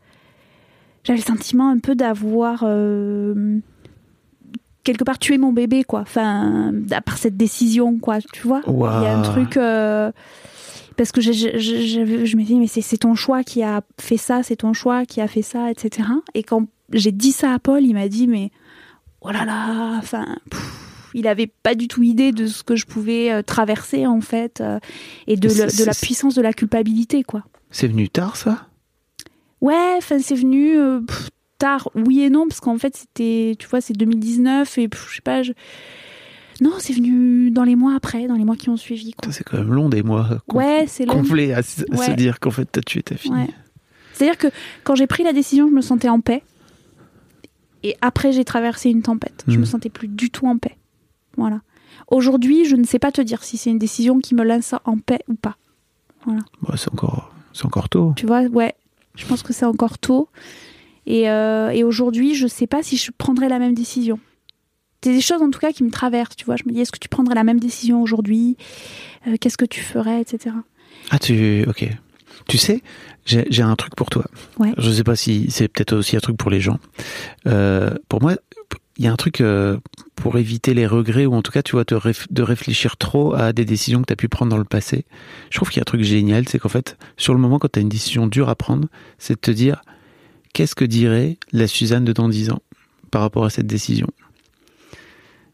le 1.20 1.24
sentiment 1.26 1.70
un 1.70 1.80
peu 1.80 1.96
d'avoir 1.96 2.64
quelque 4.84 5.04
part 5.04 5.20
tué 5.20 5.38
mon 5.38 5.54
bébé 5.54 5.84
quoi 5.84 6.02
enfin 6.02 6.74
à 6.92 7.02
part 7.02 7.18
cette 7.18 7.38
décision 7.38 7.98
quoi 8.00 8.20
tu 8.34 8.48
vois 8.48 8.62
il 8.68 8.74
y 8.80 8.84
a 9.08 9.18
un 9.18 9.22
truc 9.22 9.58
euh, 9.58 10.12
parce 11.00 11.12
que 11.14 11.22
j'ai- 11.22 11.34
j'ai- 11.34 11.88
j'avais- 11.88 12.26
je 12.26 12.36
me 12.38 12.44
dis 12.44 12.56
mais 12.56 12.68
c'est 12.68 12.98
ton 12.98 13.16
choix 13.16 13.44
qui 13.44 13.64
a 13.64 13.82
fait 14.00 14.18
ça 14.18 14.44
c'est 14.44 14.58
ton 14.58 14.74
choix 14.74 15.06
qui 15.06 15.22
a 15.22 15.28
fait 15.28 15.42
ça 15.42 15.72
etc 15.72 16.08
et 16.34 16.44
quand 16.44 16.68
j'ai 16.92 17.12
dit 17.14 17.32
ça 17.32 17.54
à 17.54 17.60
Paul 17.60 17.84
il 17.86 17.94
m'a 17.94 18.08
dit 18.10 18.28
mais 18.28 18.52
oh 19.22 19.32
là 19.32 19.46
là 19.46 19.96
enfin 19.98 20.26
il 21.14 21.26
avait 21.28 21.48
pas 21.48 21.74
du 21.74 21.88
tout 21.88 22.04
idée 22.04 22.32
de 22.32 22.46
ce 22.48 22.64
que 22.64 22.76
je 22.76 22.86
pouvais 22.86 23.32
euh, 23.32 23.42
traverser 23.42 24.06
en 24.06 24.22
fait 24.22 24.62
euh, 24.62 24.80
et 25.26 25.38
de, 25.38 25.48
le- 25.48 25.54
de 25.78 25.84
la 25.86 25.94
puissance 25.94 26.36
de 26.36 26.42
la 26.42 26.54
culpabilité 26.54 27.24
quoi. 27.24 27.44
C'est 27.72 27.88
venu 27.88 28.10
tard, 28.10 28.36
ça? 28.36 28.68
Ouais, 29.62 29.94
enfin 29.98 30.20
c'est 30.20 30.36
venu 30.36 30.78
euh, 30.78 31.00
pff, 31.02 31.30
tard, 31.58 31.90
oui 31.96 32.22
et 32.22 32.30
non, 32.30 32.48
parce 32.48 32.60
qu'en 32.60 32.78
fait 32.78 32.96
c'était, 32.96 33.56
tu 33.58 33.68
vois, 33.68 33.82
c'est 33.82 33.94
2019 33.94 34.78
et 34.78 34.88
pff, 34.88 35.08
je 35.10 35.16
sais 35.16 35.22
pas, 35.22 35.44
je... 35.44 35.52
non, 36.62 36.74
c'est 36.80 36.94
venu 36.94 37.52
dans 37.52 37.64
les 37.64 37.76
mois 37.76 37.94
après, 37.96 38.28
dans 38.28 38.36
les 38.36 38.44
mois 38.46 38.56
qui 38.56 38.70
ont 38.70 38.78
suivi. 38.78 39.12
Quoi. 39.14 39.32
Ça, 39.32 39.38
C'est 39.38 39.44
quand 39.44 39.58
même 39.58 39.74
long 39.74 39.90
des 39.90 40.04
mois. 40.04 40.28
Ouais, 40.54 40.86
c'est 40.88 41.06
long. 41.06 41.16
Complet 41.22 41.54
à, 41.54 41.62
se- 41.64 41.84
à 41.92 41.98
se 41.98 42.12
dire 42.12 42.40
qu'en 42.40 42.52
fait, 42.52 42.66
t'as 42.72 42.82
tué 42.82 43.02
ta 43.04 43.16
fille. 43.16 43.32
Ouais. 43.32 43.48
C'est-à-dire 44.14 44.38
que 44.38 44.48
quand 44.84 44.96
j'ai 44.96 45.08
pris 45.08 45.24
la 45.24 45.32
décision, 45.34 45.68
je 45.70 45.74
me 45.74 45.82
sentais 45.82 46.10
en 46.10 46.20
paix. 46.20 46.44
Et 47.84 47.96
après, 48.02 48.32
j'ai 48.34 48.44
traversé 48.44 48.90
une 48.90 49.02
tempête. 49.02 49.44
Je 49.48 49.54
Mhm. 49.54 49.60
me 49.62 49.66
sentais 49.66 49.90
plus 49.90 50.08
du 50.10 50.30
tout 50.32 50.48
en 50.48 50.58
paix. 50.58 50.76
Voilà. 51.38 51.62
Aujourd'hui, 52.10 52.66
je 52.66 52.76
ne 52.76 52.84
sais 52.84 53.00
pas 53.00 53.12
te 53.12 53.22
dire 53.22 53.44
si 53.44 53.58
c'est 53.58 53.70
une 53.70 53.80
décision 53.80 54.20
qui 54.20 54.36
me 54.36 54.44
laisse 54.44 54.74
en 54.86 54.98
paix 54.98 55.20
ou 55.30 55.36
pas. 55.36 55.56
Bon, 56.28 56.36
c'est 56.76 56.92
encore, 56.92 57.34
c'est 57.54 57.66
encore 57.66 57.88
tôt. 57.88 58.14
Tu 58.18 58.26
vois, 58.26 58.42
ouais. 58.44 58.74
Je 59.16 59.26
pense 59.26 59.42
que 59.44 59.54
c'est 59.54 59.66
encore 59.66 59.98
tôt. 59.98 60.28
Et, 61.06 61.30
euh, 61.30 61.70
et 61.70 61.84
aujourd'hui, 61.84 62.36
je 62.36 62.46
sais 62.48 62.68
pas 62.68 62.84
si 62.84 62.98
je 62.98 63.12
prendrais 63.18 63.48
la 63.50 63.58
même 63.60 63.74
décision. 63.74 64.20
C'est 65.04 65.14
des 65.14 65.22
choses 65.22 65.42
en 65.42 65.50
tout 65.50 65.60
cas 65.60 65.72
qui 65.72 65.84
me 65.84 65.92
traversent, 65.92 66.36
tu 66.36 66.46
vois. 66.46 66.56
Je 66.58 66.64
me 66.66 66.72
dis, 66.74 66.82
est-ce 66.82 66.92
que 66.92 67.00
tu 67.00 67.08
prendrais 67.10 67.36
la 67.36 67.44
même 67.44 67.60
décision 67.60 68.02
aujourd'hui? 68.02 68.58
Euh, 69.28 69.36
Qu'est-ce 69.40 69.58
que 69.58 69.66
tu 69.66 69.80
ferais, 69.82 70.22
etc. 70.22 70.56
Ah, 71.10 71.20
tu. 71.20 71.64
Ok. 71.68 71.88
Tu 72.48 72.58
sais, 72.58 72.82
j'ai 73.26 73.62
un 73.64 73.76
truc 73.76 73.96
pour 73.96 74.10
toi. 74.10 74.26
Ouais. 74.58 74.74
Je 74.78 74.90
sais 74.92 75.04
pas 75.04 75.16
si 75.16 75.52
c'est 75.52 75.68
peut-être 75.68 75.94
aussi 75.94 76.16
un 76.18 76.20
truc 76.20 76.36
pour 76.38 76.50
les 76.50 76.62
gens. 76.62 76.80
Euh, 77.48 77.92
pour 78.08 78.22
moi, 78.22 78.36
il 78.98 79.06
y 79.06 79.08
a 79.08 79.12
un 79.12 79.16
truc 79.18 79.40
euh, 79.42 79.78
pour 80.16 80.38
éviter 80.38 80.74
les 80.74 80.88
regrets 80.88 81.26
ou 81.26 81.34
en 81.34 81.42
tout 81.42 81.52
cas, 81.52 81.62
tu 81.62 81.74
vois, 81.74 81.84
de, 81.84 81.96
réf- 81.96 82.28
de 82.32 82.42
réfléchir 82.42 82.98
trop 82.98 83.34
à 83.36 83.54
des 83.54 83.66
décisions 83.66 84.02
que 84.02 84.08
tu 84.08 84.14
as 84.14 84.16
pu 84.16 84.30
prendre 84.30 84.50
dans 84.50 84.58
le 84.58 84.64
passé. 84.64 85.06
Je 85.52 85.58
trouve 85.58 85.70
qu'il 85.70 85.78
y 85.78 85.82
a 85.82 85.84
un 85.84 85.86
truc 85.86 86.02
génial, 86.02 86.48
c'est 86.50 86.60
qu'en 86.60 86.70
fait, 86.70 86.98
sur 87.18 87.34
le 87.34 87.40
moment, 87.40 87.60
quand 87.60 87.72
tu 87.72 87.80
as 87.80 87.82
une 87.82 87.90
décision 87.90 88.26
dure 88.28 88.50
à 88.50 88.56
prendre, 88.56 88.88
c'est 89.18 89.36
de 89.36 89.40
te 89.40 89.52
dire 89.52 89.82
qu'est-ce 90.54 90.76
que 90.76 90.86
dirait 90.86 91.38
la 91.52 91.68
Suzanne 91.68 92.04
de 92.06 92.14
dans 92.14 92.30
10 92.30 92.50
ans 92.52 92.62
par 93.12 93.22
rapport 93.22 93.46
à 93.46 93.50
cette 93.50 93.68
décision? 93.68 94.08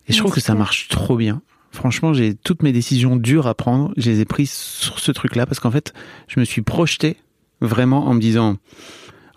Et 0.08 0.14
je 0.14 0.20
trouve 0.20 0.32
que 0.32 0.42
ça 0.42 0.56
marche 0.56 0.88
trop 0.88 1.18
bien. 1.18 1.42
Franchement, 1.72 2.14
j'ai 2.14 2.36
toutes 2.36 2.64
mes 2.64 2.72
décisions 2.72 3.16
dures 3.18 3.48
à 3.48 3.54
prendre, 3.54 3.94
je 3.98 4.10
les 4.10 4.22
ai 4.22 4.26
prises 4.26 4.52
sur 4.52 5.00
ce 5.00 5.12
truc-là 5.12 5.46
parce 5.46 5.60
qu'en 5.60 5.72
fait, 5.72 5.94
je 6.28 6.40
me 6.40 6.46
suis 6.46 6.62
projeté 6.62 7.18
vraiment 7.60 8.08
en 8.08 8.14
me 8.14 8.22
disant, 8.22 8.58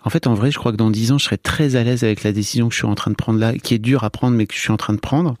en 0.03 0.09
fait, 0.09 0.27
en 0.27 0.33
vrai, 0.33 0.51
je 0.51 0.57
crois 0.57 0.71
que 0.71 0.77
dans 0.77 0.89
10 0.89 1.11
ans, 1.11 1.17
je 1.17 1.25
serai 1.25 1.37
très 1.37 1.75
à 1.75 1.83
l'aise 1.83 2.03
avec 2.03 2.23
la 2.23 2.31
décision 2.31 2.69
que 2.69 2.73
je 2.73 2.79
suis 2.79 2.87
en 2.87 2.95
train 2.95 3.11
de 3.11 3.15
prendre 3.15 3.39
là, 3.39 3.53
qui 3.53 3.73
est 3.73 3.79
dure 3.79 4.03
à 4.03 4.09
prendre, 4.09 4.37
mais 4.37 4.45
que 4.45 4.53
je 4.53 4.59
suis 4.59 4.71
en 4.71 4.77
train 4.77 4.93
de 4.93 4.99
prendre. 4.99 5.35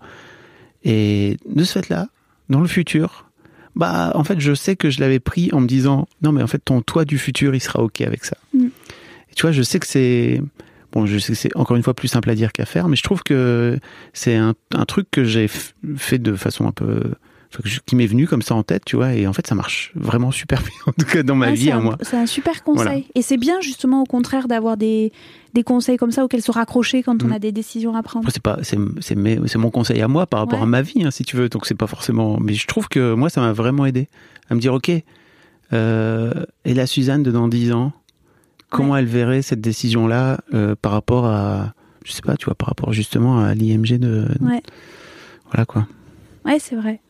Et 0.83 1.37
de 1.45 1.63
ce 1.63 1.73
fait-là, 1.73 2.07
dans 2.49 2.59
le 2.59 2.67
futur, 2.67 3.29
bah, 3.75 4.11
en 4.15 4.23
fait, 4.23 4.39
je 4.39 4.53
sais 4.53 4.75
que 4.75 4.89
je 4.89 4.99
l'avais 4.99 5.19
pris 5.19 5.49
en 5.53 5.61
me 5.61 5.67
disant, 5.67 6.07
non, 6.21 6.31
mais 6.33 6.43
en 6.43 6.47
fait, 6.47 6.59
ton 6.59 6.81
toi 6.81 7.05
du 7.05 7.17
futur, 7.17 7.55
il 7.55 7.61
sera 7.61 7.81
OK 7.81 8.01
avec 8.01 8.25
ça. 8.25 8.35
Mm. 8.53 8.67
Et 9.31 9.35
tu 9.35 9.43
vois, 9.43 9.51
je 9.51 9.61
sais 9.61 9.79
que 9.79 9.87
c'est, 9.87 10.41
bon, 10.93 11.05
je 11.05 11.17
sais 11.17 11.33
que 11.33 11.37
c'est 11.37 11.55
encore 11.55 11.75
une 11.77 11.83
fois 11.83 11.93
plus 11.93 12.07
simple 12.07 12.29
à 12.29 12.35
dire 12.35 12.51
qu'à 12.51 12.65
faire, 12.65 12.87
mais 12.87 12.95
je 12.95 13.03
trouve 13.03 13.23
que 13.23 13.79
c'est 14.13 14.35
un, 14.35 14.53
un 14.73 14.85
truc 14.85 15.07
que 15.11 15.23
j'ai 15.23 15.47
fait 15.97 16.17
de 16.19 16.33
façon 16.35 16.67
un 16.67 16.71
peu, 16.71 17.01
qui 17.87 17.95
m'est 17.95 18.05
venu 18.05 18.27
comme 18.27 18.43
ça 18.43 18.53
en 18.53 18.61
tête, 18.63 18.83
tu 18.85 18.95
vois, 18.95 19.13
et 19.13 19.25
en 19.25 19.33
fait, 19.33 19.47
ça 19.47 19.55
marche 19.55 19.91
vraiment 19.95 20.29
super 20.31 20.61
bien, 20.61 20.69
en 20.87 20.91
tout 20.91 21.05
cas 21.07 21.23
dans 21.23 21.35
ma 21.35 21.47
Ouais, 21.47 21.53
vie 21.53 21.71
à 21.71 21.77
un- 21.77 21.81
moi. 21.81 21.97
C'est 22.01 22.17
un 22.17 22.25
super 22.27 22.63
conseil. 22.63 22.85
Voilà. 22.85 22.99
Et 23.15 23.21
c'est 23.23 23.37
bien 23.37 23.59
justement 23.61 24.01
au 24.03 24.05
contraire 24.05 24.47
d'avoir 24.47 24.77
des, 24.77 25.11
des 25.55 25.63
conseils 25.63 25.97
comme 25.97 26.11
ça 26.11 26.23
auxquels 26.23 26.43
se 26.43 26.51
raccrocher 26.51 27.01
quand 27.01 27.23
on 27.23 27.27
Mm. 27.29 27.33
a 27.33 27.39
des 27.39 27.51
décisions 27.51 27.95
à 27.95 28.03
prendre. 28.03 28.29
C'est 28.31 28.41
pas, 28.43 28.59
c'est, 28.61 28.77
mon 29.57 29.71
conseil 29.71 29.99
à 30.01 30.07
moi 30.07 30.27
par 30.27 30.41
rapport 30.41 30.59
Ouais. 30.59 30.63
à 30.63 30.67
ma 30.67 30.81
vie, 30.83 31.03
hein, 31.03 31.09
si 31.11 31.23
tu 31.23 31.37
veux. 31.37 31.49
Donc 31.49 31.65
c'est 31.65 31.73
pas 31.75 31.87
forcément. 31.87 32.37
Mais 32.39 32.53
je 32.53 32.67
trouve 32.67 32.87
que 32.87 33.13
moi, 33.15 33.29
ça 33.31 33.41
m'a 33.41 33.51
vraiment 33.51 33.85
aidé 33.87 34.07
à 34.51 34.53
me 34.55 34.59
dire, 34.59 34.73
ok, 34.75 34.91
euh, 35.73 36.31
et 36.65 36.73
la 36.73 36.85
Suzanne 36.87 37.23
de 37.23 37.31
dans 37.31 37.47
10 37.47 37.71
ans, 37.71 37.93
comment 38.69 38.95
elle 38.97 39.05
verrait 39.05 39.41
cette 39.41 39.61
décision-là 39.61 40.39
euh, 40.53 40.75
par 40.81 40.91
rapport 40.91 41.25
à, 41.25 41.73
je 42.05 42.11
sais 42.11 42.21
pas, 42.21 42.37
tu 42.37 42.45
vois, 42.45 42.55
par 42.55 42.67
rapport 42.69 42.93
justement 42.93 43.39
à 43.43 43.53
l'IMG 43.55 43.97
de, 43.99 44.25
Ouais. 44.41 44.61
voilà 45.51 45.65
quoi. 45.65 45.87
Ouais, 46.45 46.59
c'est 46.59 46.75
vrai. 46.75 47.01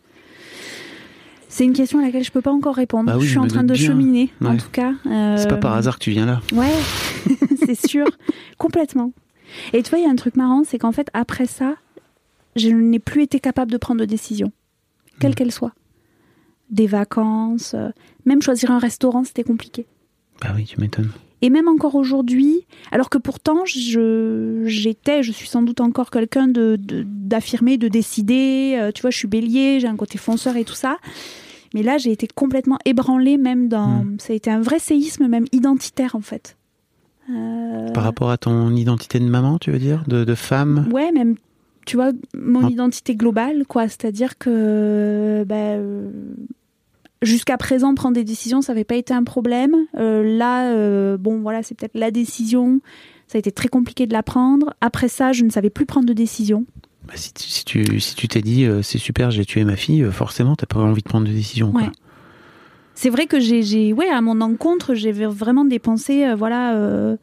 C'est 1.51 1.63
une 1.65 1.73
question 1.73 1.99
à 1.99 2.03
laquelle 2.03 2.23
je 2.23 2.31
peux 2.31 2.41
pas 2.41 2.51
encore 2.51 2.75
répondre. 2.75 3.07
Bah 3.07 3.15
oui, 3.17 3.21
je 3.23 3.25
je 3.25 3.31
suis 3.31 3.39
en 3.39 3.47
train 3.47 3.63
de 3.63 3.73
bien. 3.73 3.87
cheminer, 3.87 4.31
en 4.43 4.51
Ouais. 4.51 4.57
tout 4.57 4.69
cas. 4.71 4.93
Euh, 5.07 5.35
C'est 5.37 5.47
pas 5.49 5.57
par 5.57 5.73
hasard 5.75 5.97
que 5.97 6.03
tu 6.03 6.11
viens 6.11 6.25
là. 6.27 6.41
Ouais, 6.53 6.71
c'est 7.65 7.87
sûr, 7.87 8.05
complètement. 8.57 9.11
Et 9.73 9.81
tu 9.81 9.89
vois, 9.89 9.99
il 9.99 10.03
y 10.05 10.07
a 10.07 10.11
un 10.11 10.15
truc 10.15 10.35
marrant, 10.35 10.63
c'est 10.63 10.77
qu'en 10.77 10.91
fait, 10.91 11.09
après 11.13 11.47
ça, 11.47 11.75
je 12.55 12.69
n'ai 12.69 12.99
plus 12.99 13.23
été 13.23 13.39
capable 13.39 13.71
de 13.71 13.77
prendre 13.77 13.99
de 13.99 14.05
décision, 14.05 14.51
quelle 15.19 15.31
Mm. 15.31 15.35
qu'elle 15.35 15.51
soit. 15.51 15.73
Des 16.69 16.85
vacances, 16.85 17.73
euh, 17.73 17.89
même 18.25 18.43
choisir 18.43 18.69
un 18.69 18.77
restaurant, 18.79 19.23
c'était 19.23 19.43
compliqué. 19.43 19.87
Bah 20.41 20.49
oui, 20.55 20.65
tu 20.65 20.79
m'étonnes. 20.79 21.09
Et 21.41 21.49
même 21.49 21.67
encore 21.67 21.95
aujourd'hui, 21.95 22.65
alors 22.91 23.09
que 23.09 23.17
pourtant, 23.17 23.63
je, 23.65 24.63
j'étais, 24.65 25.23
je 25.23 25.31
suis 25.31 25.47
sans 25.47 25.61
doute 25.61 25.79
encore 25.79 26.11
quelqu'un 26.11 26.47
de, 26.47 26.75
de- 26.77 27.03
d'affirmer, 27.07 27.77
de 27.77 27.87
décider. 27.87 28.75
euh, 28.77 28.91
tu 28.91 29.01
vois, 29.01 29.09
je 29.11 29.17
suis 29.17 29.27
bélier, 29.27 29.79
j'ai 29.79 29.87
un 29.87 29.95
côté 29.95 30.17
fonceur 30.17 30.57
et 30.57 30.65
tout 30.65 30.73
ça. 30.73 30.97
Mais 31.73 31.83
là, 31.83 31.97
j'ai 31.97 32.11
été 32.11 32.27
complètement 32.27 32.77
ébranlée, 32.85 33.37
même 33.37 33.67
dans. 33.69 34.03
Mm. 34.03 34.17
Ça 34.19 34.33
a 34.33 34.35
été 34.35 34.49
un 34.49 34.59
vrai 34.61 34.79
séisme, 34.79 35.27
même 35.27 35.45
identitaire, 35.51 36.15
en 36.15 36.21
fait. 36.21 36.57
Euh, 37.29 37.91
Par 37.91 38.03
rapport 38.03 38.31
à 38.31 38.37
ton 38.37 38.75
identité 38.75 39.19
de 39.19 39.25
maman, 39.25 39.59
tu 39.59 39.71
veux 39.71 39.77
dire, 39.79 40.03
de, 40.07 40.23
de 40.23 40.35
femme. 40.35 40.89
Ouais, 40.91 41.11
même, 41.11 41.35
tu 41.85 41.95
vois, 41.95 42.11
mon 42.35 42.67
identité 42.67 43.15
globale, 43.15 43.65
quoi. 43.67 43.83
C'est-à-dire 43.87 44.37
que 44.39 45.45
bah, 45.47 45.55
euh, 45.55 46.09
jusqu'à 47.21 47.57
présent, 47.57 47.93
prendre 47.95 48.15
des 48.15 48.23
décisions, 48.23 48.61
ça 48.61 48.73
n'avait 48.73 48.83
pas 48.83 48.95
été 48.95 49.13
un 49.13 49.23
problème. 49.23 49.75
Euh, 49.97 50.23
là, 50.37 50.71
euh, 50.71 51.17
bon, 51.17 51.39
voilà, 51.41 51.63
c'est 51.63 51.75
peut-être 51.75 51.97
la 51.97 52.11
décision. 52.11 52.79
Ça 53.27 53.37
a 53.37 53.39
été 53.39 53.51
très 53.51 53.67
compliqué 53.67 54.07
de 54.07 54.13
la 54.13 54.23
prendre. 54.23 54.73
Après 54.81 55.07
ça, 55.07 55.31
je 55.33 55.43
ne 55.43 55.49
savais 55.49 55.69
plus 55.69 55.85
prendre 55.85 56.07
de 56.07 56.13
décision. 56.13 56.65
Bah, 57.07 57.13
si, 57.15 57.33
tu- 57.33 57.49
si 57.49 57.65
tu 57.65 57.99
si 57.99 58.27
t'es 58.27 58.41
dit 58.41 58.65
euh, 58.65 58.81
c'est 58.81 58.97
super, 58.97 59.31
j'ai 59.31 59.45
tué 59.45 59.63
ma 59.63 59.75
fille, 59.75 60.03
forcément 60.11 60.55
t'as 60.55 60.65
pas 60.67 60.79
envie 60.79 61.01
de 61.01 61.07
prendre 61.09 61.27
de 61.27 61.31
décision. 61.33 61.71
Ouais. 61.73 61.89
C'est 62.95 63.09
vrai 63.09 63.25
que 63.27 63.39
j'ai, 63.39 63.63
j'ai, 63.63 63.93
ouais, 63.93 64.09
à 64.09 64.21
mon 64.21 64.41
encontre, 64.41 64.93
j'ai 64.93 65.11
vraiment 65.11 65.63
des 65.65 65.79
pensées, 65.79 66.33
voilà, 66.35 67.15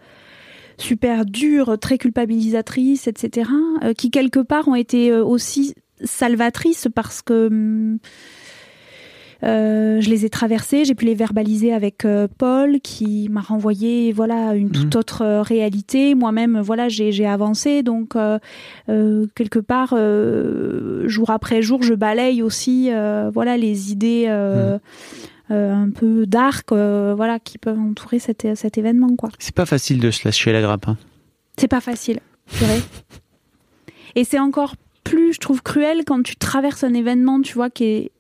super 0.79 1.27
dures, 1.27 1.79
très 1.79 1.99
culpabilisatrices, 1.99 3.07
etc., 3.09 3.51
qui 3.97 4.11
quelque 4.11 4.41
part 4.41 4.69
ont 4.69 4.75
été 4.75 5.13
aussi 5.13 5.75
salvatrices 6.03 6.89
parce 6.95 7.21
que 7.23 7.49
hum, 7.49 7.99
euh, 9.45 10.01
je 10.01 10.09
les 10.11 10.24
ai 10.24 10.30
traversées, 10.30 10.84
j'ai 10.84 10.95
pu 10.95 11.05
les 11.05 11.14
verbaliser 11.14 11.72
avec 11.72 12.05
euh, 12.05 12.26
Paul 12.39 12.80
qui 12.80 13.28
m'a 13.30 13.41
renvoyé 13.43 14.12
voilà 14.12 14.55
une 14.55 14.70
toute 14.70 14.95
Mhm. 14.95 14.99
autre 14.99 15.22
euh, 15.22 15.43
réalité. 15.43 16.14
Moi-même 16.14 16.61
voilà 16.61 16.89
j'ai 16.89 17.26
avancé 17.26 17.82
donc 17.82 18.14
quelque 18.87 19.59
part 19.59 19.95
jour 21.09 21.30
après 21.30 21.62
jour 21.62 21.82
je 21.82 21.95
balaye 21.95 22.43
aussi 22.43 22.91
voilà 23.32 23.57
les 23.57 23.93
idées 23.93 24.26
euh, 24.28 24.78
un 25.51 25.91
peu 25.91 26.26
dark 26.26 26.72
euh, 26.72 27.14
voilà 27.16 27.39
qui 27.39 27.59
peuvent 27.59 27.78
entourer 27.78 28.18
cet, 28.18 28.49
cet 28.57 28.78
événement 28.78 29.14
quoi. 29.16 29.28
C'est 29.39 29.55
pas 29.55 29.66
facile 29.66 30.01
de 30.01 30.11
se 30.11 30.26
lâcher 30.26 30.53
la 30.53 30.61
grappe. 30.61 30.89
hein. 30.89 30.97
C'est 31.57 31.68
pas 31.68 31.80
facile, 31.80 32.18
c'est 32.49 32.64
vrai. 32.64 32.80
Et 34.16 34.24
c'est 34.24 34.39
encore 34.41 34.74
plus, 35.05 35.34
je 35.34 35.39
trouve, 35.39 35.62
cruel 35.62 36.03
quand 36.07 36.22
tu 36.22 36.34
traverses 36.37 36.82
un 36.84 36.95
événement, 36.95 37.41
tu 37.43 37.55
vois, 37.55 37.70
qui 37.70 37.84
est 37.84 38.11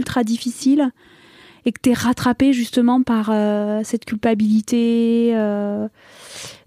ultra 0.00 0.24
difficile 0.24 0.90
et 1.64 1.72
que 1.72 1.80
tu 1.82 1.90
es 1.90 1.94
rattrapé 1.94 2.52
justement 2.52 3.02
par 3.02 3.30
euh, 3.30 3.82
cette 3.84 4.04
culpabilité, 4.04 5.32
euh, 5.34 5.88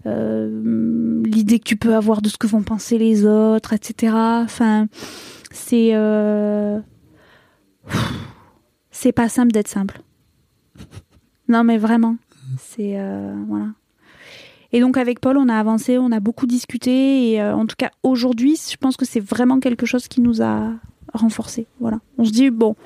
euh, 0.06 1.22
l'idée 1.24 1.58
que 1.58 1.64
tu 1.64 1.76
peux 1.76 1.94
avoir 1.94 2.22
de 2.22 2.28
ce 2.28 2.36
que 2.36 2.46
vont 2.46 2.62
penser 2.62 2.98
les 2.98 3.26
autres, 3.26 3.72
etc. 3.72 4.14
Enfin, 4.14 4.86
c'est 5.50 5.92
c'est 8.90 9.12
pas 9.12 9.28
simple 9.28 9.52
d'être 9.52 9.68
simple. 9.68 10.00
Non, 11.48 11.64
mais 11.64 11.78
vraiment, 11.78 12.16
c'est 12.58 12.96
voilà. 13.48 13.66
Et 14.72 14.80
donc 14.80 14.96
avec 14.96 15.20
Paul, 15.20 15.36
on 15.36 15.48
a 15.48 15.56
avancé, 15.56 15.98
on 15.98 16.10
a 16.10 16.18
beaucoup 16.20 16.46
discuté, 16.46 17.32
et 17.32 17.42
en 17.42 17.66
tout 17.66 17.76
cas 17.76 17.90
aujourd'hui, 18.02 18.56
je 18.70 18.76
pense 18.76 18.96
que 18.96 19.04
c'est 19.04 19.20
vraiment 19.20 19.60
quelque 19.60 19.86
chose 19.86 20.08
qui 20.08 20.20
nous 20.20 20.42
a 20.42 20.72
renforcé. 21.18 21.66
Voilà, 21.80 22.00
on 22.18 22.24
se 22.24 22.32
dit 22.32 22.50
bon, 22.50 22.76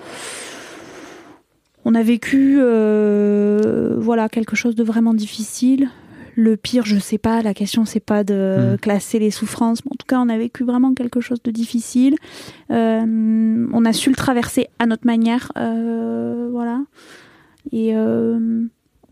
on 1.84 1.94
a 1.94 2.02
vécu 2.02 2.56
euh, 2.60 3.94
voilà 3.98 4.28
quelque 4.28 4.56
chose 4.56 4.74
de 4.74 4.82
vraiment 4.84 5.14
difficile. 5.14 5.88
Le 6.36 6.56
pire, 6.56 6.84
je 6.84 6.98
sais 6.98 7.18
pas. 7.18 7.42
La 7.42 7.52
question, 7.52 7.84
c'est 7.84 7.98
pas 7.98 8.22
de 8.22 8.74
Mm. 8.74 8.78
classer 8.78 9.18
les 9.18 9.32
souffrances. 9.32 9.84
Mais 9.84 9.90
en 9.92 9.96
tout 9.98 10.06
cas, 10.06 10.20
on 10.20 10.28
a 10.28 10.38
vécu 10.38 10.62
vraiment 10.62 10.94
quelque 10.94 11.20
chose 11.20 11.42
de 11.42 11.50
difficile. 11.50 12.14
Euh, 12.70 13.66
on 13.72 13.84
a 13.84 13.92
su 13.92 14.08
le 14.10 14.14
traverser 14.14 14.68
à 14.78 14.86
notre 14.86 15.04
manière. 15.04 15.50
euh, 15.56 16.48
voilà. 16.52 16.82
Et 17.72 17.92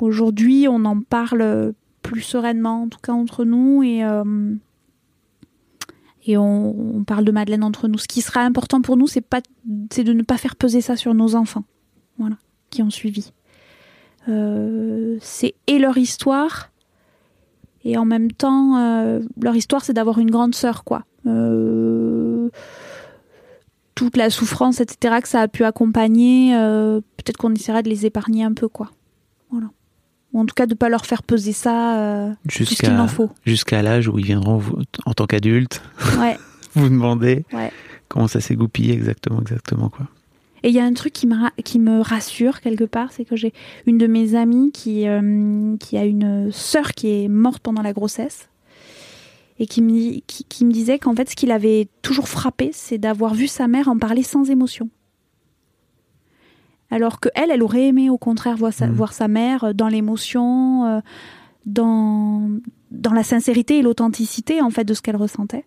aujourd'hui, 0.00 0.66
on 0.70 0.84
en 0.84 1.00
parle 1.00 1.72
plus 2.02 2.20
sereinement, 2.20 2.82
en 2.82 2.88
tout 2.88 3.00
cas 3.02 3.12
entre 3.12 3.44
nous. 3.44 3.82
Et, 3.82 4.02
et 6.26 6.36
on, 6.36 7.04
parle 7.06 7.24
de 7.24 7.30
Madeleine 7.30 7.62
entre 7.62 7.86
nous. 7.86 7.98
Ce 7.98 8.08
qui 8.08 8.20
sera 8.20 8.40
important 8.40 8.82
pour 8.82 8.96
nous, 8.96 9.06
c'est 9.06 9.22
de 9.24 10.12
ne 10.12 10.22
pas 10.22 10.36
faire 10.36 10.56
peser 10.56 10.80
ça 10.80 10.96
sur 10.96 11.14
nos 11.14 11.36
enfants, 11.36 11.64
voilà, 12.18 12.36
qui 12.70 12.82
ont 12.82 12.90
suivi. 12.90 13.32
Euh, 14.28 15.18
c'est 15.20 15.54
et 15.68 15.78
leur 15.78 15.96
histoire, 15.96 16.72
et 17.84 17.96
en 17.96 18.04
même 18.04 18.32
temps, 18.32 18.76
euh, 18.76 19.20
leur 19.40 19.54
histoire, 19.54 19.84
c'est 19.84 19.92
d'avoir 19.92 20.18
une 20.18 20.30
grande 20.30 20.56
sœur, 20.56 20.82
quoi. 20.82 21.04
Euh, 21.26 22.50
toute 23.94 24.16
la 24.16 24.28
souffrance, 24.28 24.80
etc., 24.80 25.18
que 25.22 25.28
ça 25.28 25.40
a 25.40 25.48
pu 25.48 25.64
accompagner, 25.64 26.52
peut-être 27.16 27.36
qu'on 27.36 27.54
essaiera 27.54 27.82
de 27.82 27.88
les 27.88 28.04
épargner 28.04 28.42
un 28.42 28.52
peu, 28.52 28.68
quoi. 28.68 28.90
Voilà. 29.50 29.68
Ou 30.36 30.40
en 30.40 30.44
tout 30.46 30.54
cas, 30.54 30.66
de 30.66 30.74
pas 30.74 30.90
leur 30.90 31.06
faire 31.06 31.22
peser 31.22 31.52
ça 31.52 31.98
euh, 31.98 32.30
qu'il 32.50 32.66
Jusqu'à 32.66 33.06
faut. 33.08 33.30
jusqu'à 33.46 33.80
l'âge 33.80 34.06
où 34.08 34.18
ils 34.18 34.24
viendront 34.26 34.58
vous- 34.58 34.76
en 35.06 35.14
tant 35.14 35.26
qu'adultes 35.26 35.80
Ouais. 36.20 36.36
vous 36.74 36.90
demander 36.90 37.44
Ouais. 37.54 37.72
comment 38.08 38.28
ça 38.28 38.40
s'est 38.40 38.54
goupillé 38.54 38.92
exactement, 38.92 39.40
exactement 39.40 39.88
quoi. 39.88 40.06
Et 40.62 40.68
il 40.70 40.74
y 40.74 40.78
a 40.80 40.84
un 40.84 40.92
truc 40.94 41.12
qui 41.14 41.26
me, 41.26 41.36
ra- 41.40 41.52
qui 41.64 41.78
me 41.78 42.00
rassure 42.00 42.60
quelque 42.60 42.84
part, 42.84 43.12
c'est 43.12 43.24
que 43.24 43.34
j'ai 43.36 43.52
une 43.86 43.98
de 43.98 44.06
mes 44.06 44.34
amies 44.34 44.72
qui, 44.72 45.06
euh, 45.08 45.76
qui 45.78 45.96
a 45.96 46.04
une 46.04 46.50
sœur 46.52 46.92
qui 46.92 47.08
est 47.24 47.28
morte 47.28 47.60
pendant 47.62 47.82
la 47.82 47.92
grossesse 47.92 48.48
et 49.58 49.66
qui 49.66 49.80
me, 49.80 50.18
qui 50.26 50.64
me 50.66 50.72
disait 50.72 50.98
qu'en 50.98 51.14
fait, 51.14 51.30
ce 51.30 51.36
qui 51.36 51.46
l'avait 51.46 51.88
toujours 52.02 52.28
frappé, 52.28 52.70
c'est 52.74 52.98
d'avoir 52.98 53.32
vu 53.34 53.46
sa 53.46 53.68
mère 53.68 53.88
en 53.88 53.96
parler 53.96 54.22
sans 54.22 54.50
émotion. 54.50 54.88
Alors 56.90 57.18
que 57.20 57.28
elle, 57.34 57.50
elle 57.50 57.62
aurait 57.62 57.86
aimé 57.88 58.10
au 58.10 58.18
contraire 58.18 58.56
voir 58.56 58.72
sa, 58.72 58.86
voir 58.86 59.12
sa 59.12 59.26
mère 59.28 59.74
dans 59.74 59.88
l'émotion, 59.88 60.84
euh, 60.86 61.00
dans, 61.66 62.48
dans 62.90 63.12
la 63.12 63.22
sincérité 63.24 63.78
et 63.78 63.82
l'authenticité 63.82 64.60
en 64.60 64.70
fait 64.70 64.84
de 64.84 64.94
ce 64.94 65.02
qu'elle 65.02 65.16
ressentait. 65.16 65.64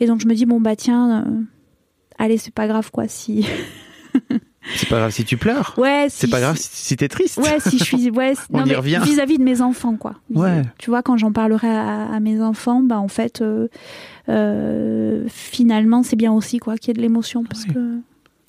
Et 0.00 0.06
donc 0.06 0.20
je 0.20 0.26
me 0.26 0.34
dis 0.34 0.44
bon 0.46 0.60
bah 0.60 0.76
tiens, 0.76 1.24
euh, 1.26 1.40
allez 2.18 2.36
c'est 2.36 2.52
pas 2.52 2.66
grave 2.66 2.90
quoi 2.90 3.08
si 3.08 3.46
C'est 4.76 4.88
pas 4.88 4.96
grave 4.96 5.10
si 5.10 5.24
tu 5.24 5.36
pleures. 5.36 5.74
ouais 5.76 6.06
C'est 6.08 6.28
pas 6.30 6.40
grave 6.40 6.56
si, 6.56 6.68
si 6.70 6.96
t'es 6.96 7.08
triste. 7.08 7.36
Ouais, 7.38 7.60
si 7.60 7.78
je 7.78 7.84
suis. 7.84 8.10
Ouais, 8.10 8.32
On 8.52 8.58
non, 8.60 8.64
y 8.64 8.68
mais 8.70 8.74
revient. 8.76 9.00
Vis-à-vis 9.04 9.36
de 9.36 9.42
mes 9.42 9.60
enfants, 9.60 9.96
quoi. 9.96 10.14
Ouais. 10.34 10.62
Tu 10.78 10.88
vois, 10.88 11.02
quand 11.02 11.18
j'en 11.18 11.32
parlerai 11.32 11.68
à, 11.68 12.06
à 12.06 12.18
mes 12.20 12.40
enfants, 12.40 12.80
bah, 12.82 12.98
en 12.98 13.08
fait, 13.08 13.42
euh, 13.42 13.68
euh, 14.30 15.24
finalement, 15.28 16.02
c'est 16.02 16.16
bien 16.16 16.32
aussi, 16.32 16.60
quoi, 16.60 16.78
qu'il 16.78 16.88
y 16.88 16.90
ait 16.92 16.94
de 16.94 17.02
l'émotion. 17.02 17.44
Parce 17.44 17.64
Oui. 17.64 17.74
que. 17.74 17.98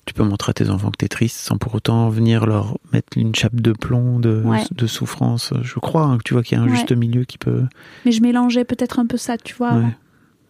Tu 0.06 0.14
peux 0.14 0.22
montrer 0.22 0.50
à 0.50 0.54
tes 0.54 0.70
enfants 0.70 0.90
que 0.92 0.96
t'es 0.96 1.08
triste 1.08 1.36
sans 1.36 1.58
pour 1.58 1.74
autant 1.74 2.08
venir 2.08 2.46
leur 2.46 2.78
mettre 2.92 3.18
une 3.18 3.34
chape 3.34 3.56
de 3.60 3.72
plomb 3.72 4.20
de, 4.20 4.40
Ouais. 4.44 4.62
de 4.70 4.86
souffrance. 4.86 5.52
Je 5.62 5.78
crois 5.80 6.04
hein, 6.04 6.18
que 6.18 6.22
tu 6.22 6.32
vois 6.34 6.42
qu'il 6.44 6.56
y 6.56 6.60
a 6.60 6.64
un 6.64 6.66
Ouais. 6.68 6.76
juste 6.76 6.92
milieu 6.92 7.24
qui 7.24 7.38
peut. 7.38 7.64
Mais 8.04 8.12
je 8.12 8.22
mélangeais 8.22 8.64
peut-être 8.64 8.98
un 9.00 9.06
peu 9.06 9.16
ça, 9.16 9.36
tu 9.36 9.54
vois. 9.54 9.74
Ouais, 9.74 9.96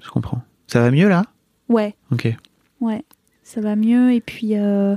je 0.00 0.10
comprends. 0.10 0.42
Ça 0.66 0.80
va 0.82 0.90
mieux 0.90 1.08
là? 1.08 1.24
Ouais, 1.70 1.96
Ok. 2.12 2.28
ouais, 2.80 3.02
ça 3.42 3.60
va 3.60 3.74
mieux. 3.76 4.12
Et 4.12 4.20
puis. 4.20 4.56
euh, 4.58 4.96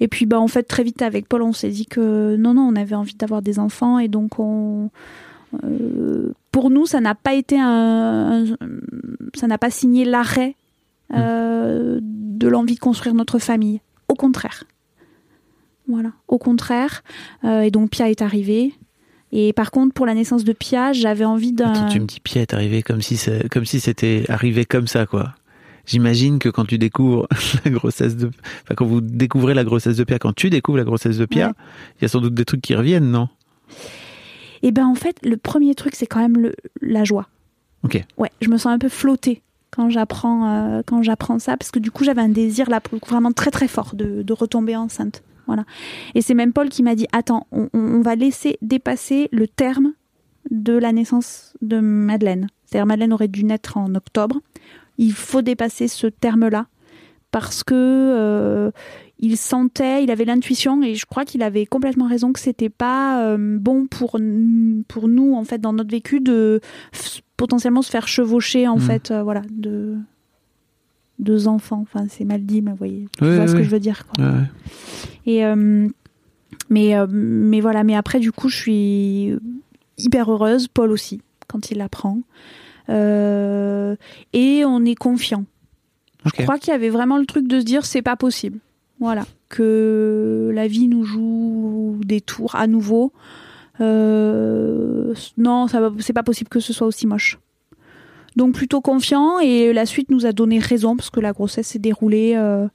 Et 0.00 0.06
puis, 0.08 0.26
bah, 0.26 0.38
en 0.38 0.46
fait, 0.48 0.62
très 0.62 0.84
vite, 0.84 1.02
avec 1.02 1.28
Paul, 1.28 1.42
on 1.42 1.52
s'est 1.52 1.70
dit 1.70 1.84
que 1.84 2.36
non, 2.36 2.54
non, 2.54 2.62
on 2.62 2.76
avait 2.76 2.94
envie 2.94 3.16
d'avoir 3.16 3.42
des 3.42 3.58
enfants. 3.58 3.98
Et 3.98 4.06
donc, 4.08 4.38
on. 4.38 4.90
euh, 5.64 6.32
pour 6.52 6.70
nous, 6.70 6.86
ça 6.86 7.00
n'a 7.00 7.14
pas 7.16 7.34
été 7.34 7.58
un. 7.60 8.44
ça 9.34 9.46
n'a 9.48 9.58
pas 9.58 9.70
signé 9.70 10.04
l'arrêt 10.04 10.54
euh, 11.14 11.98
de 12.38 12.48
l'envie 12.48 12.74
de 12.76 12.80
construire 12.80 13.14
notre 13.14 13.38
famille. 13.38 13.80
Au 14.08 14.14
contraire. 14.14 14.64
Voilà, 15.88 16.12
au 16.28 16.38
contraire. 16.38 17.02
Euh, 17.44 17.62
et 17.62 17.70
donc, 17.70 17.90
Pia 17.90 18.10
est 18.10 18.22
arrivé. 18.22 18.74
Et 19.32 19.52
par 19.52 19.70
contre, 19.70 19.92
pour 19.94 20.06
la 20.06 20.14
naissance 20.14 20.44
de 20.44 20.52
Pia, 20.52 20.92
j'avais 20.92 21.24
envie 21.24 21.52
d'un. 21.52 21.88
Tu 21.88 22.00
me 22.00 22.06
dis 22.06 22.20
Pia 22.20 22.40
est 22.42 22.54
arrivé 22.54 22.82
comme 22.82 23.02
si 23.02 23.18
comme 23.50 23.64
si 23.66 23.80
c'était 23.80 24.24
arrivé 24.28 24.64
comme 24.64 24.86
ça 24.86 25.04
quoi. 25.06 25.34
J'imagine 25.84 26.38
que 26.38 26.48
quand 26.50 26.64
tu 26.66 26.78
découvres 26.78 27.26
la 27.64 27.70
grossesse 27.70 28.16
de, 28.16 28.28
enfin 28.64 28.74
quand 28.74 28.86
vous 28.86 29.00
découvrez 29.02 29.54
la 29.54 29.64
grossesse 29.64 29.96
de 29.96 30.04
Pia, 30.04 30.18
quand 30.18 30.34
tu 30.34 30.48
découvres 30.50 30.78
la 30.78 30.84
grossesse 30.84 31.18
de 31.18 31.26
Pia, 31.26 31.48
Ouais. 31.48 31.52
il 31.98 32.02
y 32.02 32.04
a 32.06 32.08
sans 32.08 32.20
doute 32.20 32.34
des 32.34 32.44
trucs 32.46 32.60
qui 32.62 32.74
reviennent, 32.74 33.10
non? 33.10 33.28
Et 34.62 34.70
ben 34.72 34.86
en 34.86 34.94
fait, 34.94 35.16
le 35.24 35.36
premier 35.36 35.74
truc, 35.74 35.94
c'est 35.94 36.06
quand 36.06 36.20
même 36.20 36.36
le, 36.38 36.54
la 36.82 37.04
joie. 37.04 37.28
Ok. 37.84 38.02
Ouais, 38.16 38.30
je 38.40 38.48
me 38.48 38.56
sens 38.58 38.72
un 38.72 38.78
peu 38.78 38.88
flottée 38.88 39.42
quand 39.70 39.90
j'apprends 39.90 40.48
euh, 40.48 40.82
quand 40.86 41.02
j'apprends 41.02 41.38
ça, 41.38 41.56
parce 41.56 41.70
que 41.70 41.78
du 41.78 41.90
coup, 41.90 42.04
j'avais 42.04 42.22
un 42.22 42.28
désir 42.28 42.68
là, 42.70 42.80
pour 42.80 42.94
le 42.94 43.00
coup, 43.00 43.10
vraiment 43.10 43.32
très 43.32 43.50
très 43.50 43.68
fort 43.68 43.94
de, 43.94 44.32
retomber 44.32 44.76
enceinte. 44.76 45.22
Voilà. 45.46 45.64
Et 46.14 46.22
c'est 46.22 46.34
même 46.34 46.52
Paul 46.52 46.68
qui 46.68 46.82
m'a 46.82 46.94
dit 46.94 47.06
attends, 47.12 47.46
on, 47.52 48.00
va 48.02 48.14
laisser 48.14 48.58
dépasser 48.60 49.28
le 49.32 49.48
terme 49.48 49.94
de 50.50 50.74
la 50.74 50.92
naissance 50.92 51.54
de 51.62 51.80
Madeleine. 51.80 52.48
C'est-à-dire 52.64 52.86
Madeleine 52.86 53.12
aurait 53.12 53.28
dû 53.28 53.44
naître 53.44 53.78
en 53.78 53.94
octobre. 53.94 54.40
Il 54.98 55.12
faut 55.12 55.40
dépasser 55.40 55.88
ce 55.88 56.06
terme-là 56.06 56.66
parce 57.30 57.64
que 57.64 57.74
euh, 57.74 58.70
il 59.18 59.36
sentait, 59.36 60.04
il 60.04 60.10
avait 60.10 60.24
l'intuition 60.24 60.82
et 60.82 60.94
je 60.94 61.06
crois 61.06 61.24
qu'il 61.24 61.42
avait 61.42 61.66
complètement 61.66 62.06
raison 62.06 62.32
que 62.32 62.40
c'était 62.40 62.68
pas 62.68 63.24
euh, 63.24 63.58
bon 63.58 63.86
pour 63.86 64.18
pour 64.86 65.08
nous 65.08 65.34
en 65.34 65.44
fait 65.44 65.60
dans 65.60 65.72
notre 65.72 65.90
vécu 65.90 66.20
de 66.20 66.60
potentiellement 67.38 67.80
se 67.80 67.90
faire 67.90 68.06
chevaucher 68.06 68.68
en 68.68 68.76
Mm. 68.76 68.80
fait 68.80 69.10
euh, 69.10 69.22
voilà 69.22 69.40
de 69.50 69.96
deux 71.18 71.48
enfants. 71.48 71.80
Enfin 71.80 72.04
c'est 72.10 72.24
mal 72.26 72.44
dit 72.44 72.60
mais 72.60 72.72
vous 72.72 72.76
voyez, 72.76 73.08
tu 73.16 73.24
Oui, 73.24 73.34
vois 73.34 73.44
oui, 73.44 73.48
ce 73.50 73.54
que 73.54 73.62
je 73.62 73.70
veux 73.70 73.80
dire 73.80 74.06
quoi. 74.06 74.24
Et 75.24 75.44
euh, 75.46 75.88
mais 76.68 76.96
euh, 76.96 77.06
mais 77.08 77.60
voilà, 77.62 77.82
mais 77.84 77.96
après 77.96 78.20
du 78.20 78.30
coup, 78.32 78.48
je 78.50 78.56
suis 78.56 79.32
hyper 79.96 80.30
heureuse, 80.30 80.68
Paul 80.68 80.92
aussi 80.92 81.22
quand 81.48 81.70
il 81.70 81.78
l'apprend. 81.78 82.20
Et 82.90 84.62
on 84.66 84.84
est 84.84 84.94
confiant. 84.94 85.44
Je 86.24 86.42
crois 86.42 86.58
qu'il 86.58 86.72
y 86.72 86.74
avait 86.74 86.90
vraiment 86.90 87.16
le 87.18 87.26
truc 87.26 87.46
de 87.48 87.60
se 87.60 87.64
dire 87.64 87.84
c'est 87.86 88.02
pas 88.02 88.16
possible. 88.16 88.58
Voilà, 89.00 89.24
que 89.48 90.50
la 90.52 90.66
vie 90.66 90.88
nous 90.88 91.04
joue 91.04 92.00
des 92.04 92.20
tours 92.20 92.56
à 92.56 92.66
nouveau. 92.66 93.12
Euh, 93.80 95.14
non, 95.36 95.66
c'est 95.98 96.12
pas 96.12 96.22
possible 96.22 96.48
que 96.50 96.60
ce 96.60 96.72
soit 96.72 96.86
aussi 96.86 97.06
moche. 97.06 97.38
Donc 98.36 98.54
plutôt 98.54 98.80
confiant 98.80 99.38
et 99.40 99.72
la 99.72 99.86
suite 99.86 100.10
nous 100.10 100.26
a 100.26 100.32
donné 100.32 100.58
raison 100.58 100.96
parce 100.96 101.10
que 101.10 101.20
la 101.20 101.32
grossesse 101.32 101.68
s'est 101.68 101.78
déroulée. 101.78 102.34
euh, 102.36 102.68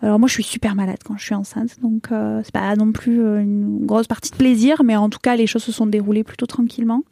alors 0.00 0.18
moi 0.18 0.26
je 0.26 0.32
suis 0.34 0.42
super 0.42 0.74
malade 0.74 0.98
quand 1.04 1.16
je 1.16 1.24
suis 1.24 1.34
enceinte, 1.34 1.78
donc 1.80 2.10
euh, 2.10 2.40
c'est 2.44 2.52
pas 2.52 2.74
non 2.76 2.92
plus 2.92 3.18
une 3.20 3.84
grosse 3.86 4.06
partie 4.06 4.30
de 4.30 4.36
plaisir, 4.36 4.82
mais 4.84 4.96
en 4.96 5.08
tout 5.10 5.20
cas 5.22 5.36
les 5.36 5.46
choses 5.46 5.62
se 5.62 5.72
sont 5.72 5.86
déroulées 5.86 6.24
plutôt 6.24 6.46
tranquillement. 6.46 7.02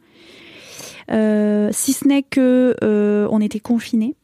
Si 1.09 1.93
ce 1.93 2.07
n'est 2.07 2.23
que 2.23 2.75
on 3.31 3.41
était 3.41 3.61
confinés 3.61 4.15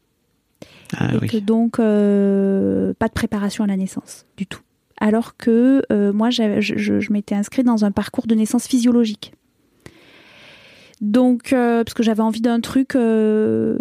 Ah 0.97 1.15
et 1.15 1.19
oui. 1.21 1.29
que 1.29 1.37
donc 1.39 1.77
pas 1.77 3.09
de 3.09 3.13
préparation 3.15 3.65
à 3.65 3.67
la 3.67 3.77
naissance 3.77 4.25
du 4.37 4.47
tout. 4.47 4.61
Alors 4.99 5.37
que 5.37 5.83
euh, 5.93 6.13
moi 6.13 6.31
je, 6.31 6.61
je- 6.61 7.01
je 7.01 7.13
m'étais 7.13 7.35
inscrite 7.35 7.67
dans 7.67 7.85
un 7.85 7.91
parcours 7.91 8.27
de 8.27 8.35
naissance 8.35 8.67
physiologique. 8.67 9.33
Donc 11.01 11.53
euh, 11.53 11.85
parce 11.85 11.95
que 11.95 12.03
j'avais 12.03 12.23
envie 12.23 12.41
d'un 12.41 12.61
truc 12.61 12.97
euh, 12.97 13.79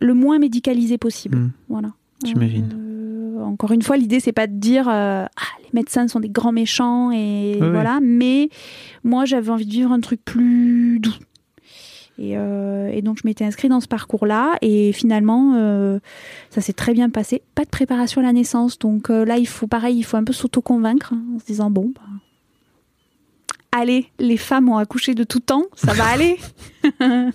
le 0.00 0.14
moins 0.14 0.38
médicalisé 0.38 0.98
possible. 0.98 1.38
Hmm. 1.38 1.50
Voilà. 1.68 1.92
J'imagine. 2.24 2.78
Encore 3.42 3.72
une 3.72 3.82
fois, 3.82 3.96
l'idée 3.96 4.20
c'est 4.20 4.32
pas 4.32 4.46
de 4.46 4.54
dire 4.54 4.88
ah 4.88 5.28
les 5.64 5.70
médecins 5.72 6.06
sont 6.06 6.20
des 6.20 6.28
grands 6.28 6.52
méchants 6.52 7.10
et 7.10 7.58
oui. 7.60 7.68
voilà, 7.70 7.98
mais 8.00 8.48
moi 9.02 9.24
j'avais 9.24 9.50
envie 9.50 9.66
de 9.66 9.72
vivre 9.72 9.90
un 9.92 10.00
truc 10.00 10.24
plus 10.24 11.00
doux. 11.00 11.10
Et, 12.18 12.36
euh, 12.36 12.90
et 12.92 13.00
donc 13.00 13.18
je 13.22 13.26
m'étais 13.26 13.44
inscrite 13.44 13.70
dans 13.70 13.80
ce 13.80 13.88
parcours-là 13.88 14.56
et 14.60 14.92
finalement 14.92 15.54
euh, 15.56 15.98
ça 16.50 16.60
s'est 16.60 16.74
très 16.74 16.92
bien 16.92 17.08
passé. 17.10 17.42
Pas 17.54 17.64
de 17.64 17.70
préparation 17.70 18.20
à 18.20 18.24
la 18.24 18.32
naissance, 18.32 18.78
donc 18.78 19.10
euh, 19.10 19.24
là 19.24 19.38
il 19.38 19.46
faut 19.48 19.66
pareil, 19.66 19.96
il 19.96 20.02
faut 20.02 20.18
un 20.18 20.24
peu 20.24 20.32
s'auto-convaincre 20.32 21.14
hein, 21.14 21.22
en 21.34 21.38
se 21.38 21.46
disant 21.46 21.70
bon, 21.70 21.92
bah, 21.94 22.02
allez, 23.72 24.08
les 24.18 24.36
femmes 24.36 24.68
ont 24.68 24.76
accouché 24.76 25.14
de 25.14 25.24
tout 25.24 25.40
temps, 25.40 25.64
ça 25.74 25.94
va 25.94 26.04
aller. 26.04 26.38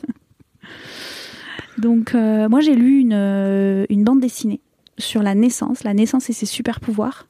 donc 1.79 2.13
moi 2.13 2.61
j'ai 2.61 2.75
lu 2.75 2.99
une, 2.99 3.85
une 3.89 4.03
bande 4.03 4.19
dessinée 4.19 4.61
sur 4.99 5.23
la 5.23 5.33
naissance, 5.35 5.83
la 5.83 5.93
naissance 5.93 6.29
et 6.29 6.33
ses 6.33 6.45
super 6.45 6.79
pouvoirs. 6.79 7.27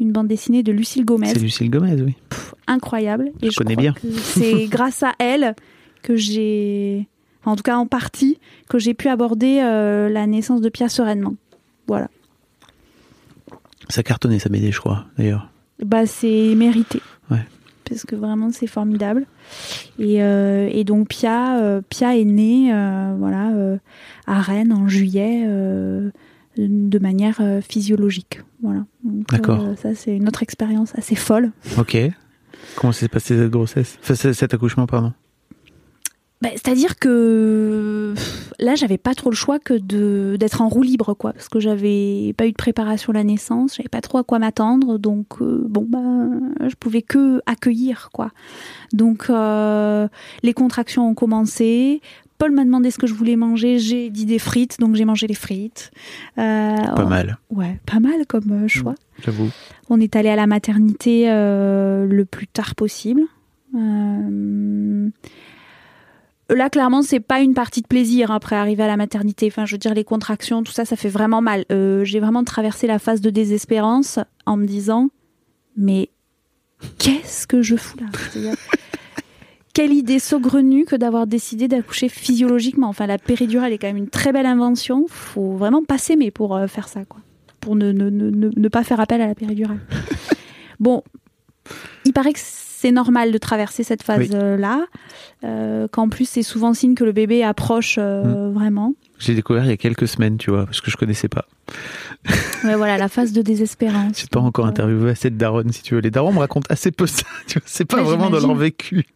Une 0.00 0.10
bande 0.10 0.28
dessinée 0.28 0.62
de 0.62 0.72
Lucille 0.72 1.04
Gomez 1.04 1.26
C'est 1.26 1.38
Lucille 1.38 1.70
Gomez, 1.70 2.00
oui. 2.00 2.14
incroyable. 2.66 3.30
Et 3.42 3.50
Je 3.50 3.56
connais 3.56 3.76
bien. 3.76 3.94
C'est 4.22 4.64
grâce 4.70 5.02
à 5.02 5.12
elle 5.18 5.54
que 6.04 6.14
j'ai, 6.16 7.08
en 7.44 7.56
tout 7.56 7.62
cas 7.62 7.76
en 7.76 7.86
partie, 7.86 8.38
que 8.68 8.78
j'ai 8.78 8.94
pu 8.94 9.08
aborder 9.08 9.60
euh, 9.62 10.08
la 10.10 10.26
naissance 10.26 10.60
de 10.60 10.68
Pia 10.68 10.88
sereinement. 10.88 11.34
Voilà. 11.88 12.08
Ça 13.88 14.02
cartonnait, 14.02 14.38
ça 14.38 14.50
m'aidait, 14.50 14.70
je 14.70 14.78
crois, 14.78 15.06
d'ailleurs. 15.18 15.50
Bah 15.84 16.06
c'est 16.06 16.54
mérité. 16.54 17.00
Ouais. 17.30 17.44
Parce 17.88 18.04
que 18.04 18.14
vraiment 18.14 18.50
c'est 18.52 18.66
formidable. 18.66 19.26
Et, 19.98 20.22
euh, 20.22 20.68
et 20.70 20.84
donc 20.84 21.08
Pia, 21.08 21.58
euh, 21.58 21.80
Pia 21.88 22.16
est 22.16 22.24
née, 22.24 22.70
voilà, 23.18 23.50
à 24.26 24.40
Rennes 24.40 24.72
en 24.72 24.86
juillet. 24.86 25.46
de 26.56 26.98
manière 26.98 27.40
physiologique, 27.68 28.42
voilà. 28.62 28.84
D'accord. 29.02 29.64
ça 29.82 29.94
c'est 29.94 30.14
une 30.14 30.28
autre 30.28 30.42
expérience 30.42 30.94
assez 30.96 31.16
folle. 31.16 31.50
Ok. 31.78 31.96
Comment 32.76 32.92
s'est 32.92 33.08
passé 33.08 33.36
cette 33.36 33.50
grossesse? 33.50 33.98
Enfin, 34.02 34.14
cet 34.14 34.54
accouchement, 34.54 34.86
pardon? 34.86 35.12
Bah, 36.44 36.50
C'est-à-dire 36.52 36.98
que 36.98 38.14
là, 38.60 38.74
j'avais 38.74 38.98
pas 38.98 39.14
trop 39.14 39.30
le 39.30 39.34
choix 39.36 39.58
que 39.58 39.74
de 39.74 40.36
d'être 40.38 40.60
en 40.60 40.68
roue 40.68 40.82
libre, 40.82 41.14
quoi, 41.14 41.32
parce 41.32 41.48
que 41.48 41.58
j'avais 41.58 42.34
pas 42.36 42.46
eu 42.46 42.50
de 42.50 42.56
préparation 42.56 43.10
à 43.12 43.14
la 43.14 43.24
naissance, 43.24 43.76
j'avais 43.76 43.88
pas 43.88 44.02
trop 44.02 44.18
à 44.18 44.24
quoi 44.24 44.38
m'attendre, 44.38 44.98
donc 44.98 45.40
euh, 45.40 45.64
bon 45.66 45.86
bah, 45.88 46.68
je 46.68 46.74
pouvais 46.74 47.00
que 47.02 47.40
accueillir, 47.46 48.10
quoi. 48.12 48.30
Donc 48.92 49.30
euh, 49.30 50.06
les 50.42 50.52
contractions 50.52 51.08
ont 51.08 51.14
commencé. 51.14 52.00
Paul 52.36 52.50
m'a 52.50 52.64
demandé 52.64 52.90
ce 52.90 52.98
que 52.98 53.06
je 53.06 53.14
voulais 53.14 53.36
manger, 53.36 53.78
j'ai 53.78 54.10
dit 54.10 54.26
des 54.26 54.38
frites, 54.40 54.78
donc 54.80 54.96
j'ai 54.96 55.04
mangé 55.06 55.26
les 55.26 55.34
frites. 55.34 55.92
Euh, 56.36 56.76
Pas 56.76 57.06
mal, 57.06 57.38
Ouais, 57.50 57.78
pas 57.86 58.00
mal 58.00 58.26
comme 58.28 58.64
euh, 58.64 58.68
choix. 58.68 58.96
j'avoue. 59.24 59.48
On 59.88 59.98
est 60.00 60.14
allé 60.16 60.28
à 60.28 60.36
la 60.36 60.46
maternité 60.46 61.26
le 61.26 62.24
plus 62.24 62.48
tard 62.48 62.74
possible. 62.74 63.22
Euh, 63.74 65.08
Là, 66.50 66.68
clairement, 66.68 67.02
c'est 67.02 67.20
pas 67.20 67.40
une 67.40 67.54
partie 67.54 67.80
de 67.80 67.86
plaisir 67.86 68.30
hein, 68.30 68.36
après 68.36 68.54
arriver 68.56 68.82
à 68.82 68.86
la 68.86 68.96
maternité. 68.98 69.46
Enfin, 69.46 69.64
je 69.64 69.72
veux 69.74 69.78
dire, 69.78 69.94
les 69.94 70.04
contractions, 70.04 70.62
tout 70.62 70.72
ça, 70.72 70.84
ça 70.84 70.94
fait 70.96 71.08
vraiment 71.08 71.40
mal. 71.40 71.64
Euh, 71.72 72.04
J'ai 72.04 72.20
vraiment 72.20 72.44
traversé 72.44 72.86
la 72.86 72.98
phase 72.98 73.20
de 73.22 73.30
désespérance 73.30 74.18
en 74.44 74.56
me 74.58 74.66
disant, 74.66 75.08
mais 75.76 76.10
qu'est-ce 76.98 77.46
que 77.46 77.62
je 77.62 77.76
fous 77.76 77.96
là? 77.98 78.06
Quelle 79.72 79.92
idée 79.92 80.18
saugrenue 80.20 80.84
que 80.84 80.94
d'avoir 80.94 81.26
décidé 81.26 81.66
d'accoucher 81.66 82.08
physiologiquement. 82.08 82.88
Enfin, 82.88 83.06
la 83.06 83.18
péridurale 83.18 83.72
est 83.72 83.78
quand 83.78 83.88
même 83.88 83.96
une 83.96 84.08
très 84.10 84.32
belle 84.32 84.46
invention. 84.46 85.06
Faut 85.08 85.56
vraiment 85.56 85.82
pas 85.82 85.98
s'aimer 85.98 86.30
pour 86.30 86.54
euh, 86.54 86.66
faire 86.68 86.86
ça, 86.88 87.04
quoi. 87.04 87.20
Pour 87.58 87.74
ne- 87.74 87.90
ne 87.90 88.68
pas 88.68 88.84
faire 88.84 89.00
appel 89.00 89.20
à 89.22 89.26
la 89.26 89.34
péridurale. 89.34 89.80
bon, 90.78 91.02
il 92.04 92.12
paraît 92.12 92.34
que 92.34 92.38
c'est 92.84 92.92
normal 92.92 93.32
de 93.32 93.38
traverser 93.38 93.82
cette 93.82 94.02
phase-là, 94.02 94.84
euh, 95.42 95.88
qu'en 95.88 96.10
plus 96.10 96.28
c'est 96.28 96.42
souvent 96.42 96.74
signe 96.74 96.94
que 96.94 97.04
le 97.04 97.12
bébé 97.12 97.42
approche 97.42 97.96
euh, 97.98 98.50
vraiment. 98.52 98.92
J'ai 99.18 99.34
découvert 99.34 99.64
il 99.64 99.70
y 99.70 99.72
a 99.72 99.78
quelques 99.78 100.06
semaines, 100.06 100.36
tu 100.36 100.50
vois, 100.50 100.66
parce 100.66 100.82
que 100.82 100.90
je 100.90 100.98
connaissais 100.98 101.28
pas. 101.28 101.46
Voilà, 102.62 102.98
la 102.98 103.08
phase 103.08 103.32
de 103.32 103.40
désespérance. 103.40 104.20
J'ai 104.20 104.26
pas 104.26 104.40
encore 104.40 104.66
interviewé 104.66 105.10
assez 105.10 105.30
de 105.30 105.36
darons, 105.36 105.70
si 105.70 105.82
tu 105.82 105.94
veux. 105.94 106.00
Les 106.00 106.10
darons 106.10 106.32
me 106.32 106.38
racontent 106.38 106.66
assez 106.70 106.90
peu 106.90 107.06
ça, 107.06 107.24
tu 107.46 107.58
vois. 107.58 107.66
C'est 107.66 107.86
pas 107.86 107.98
Ouais, 107.98 108.02
vraiment 108.02 108.28
dans 108.28 108.40
leur 108.40 108.54
vécu. 108.54 109.06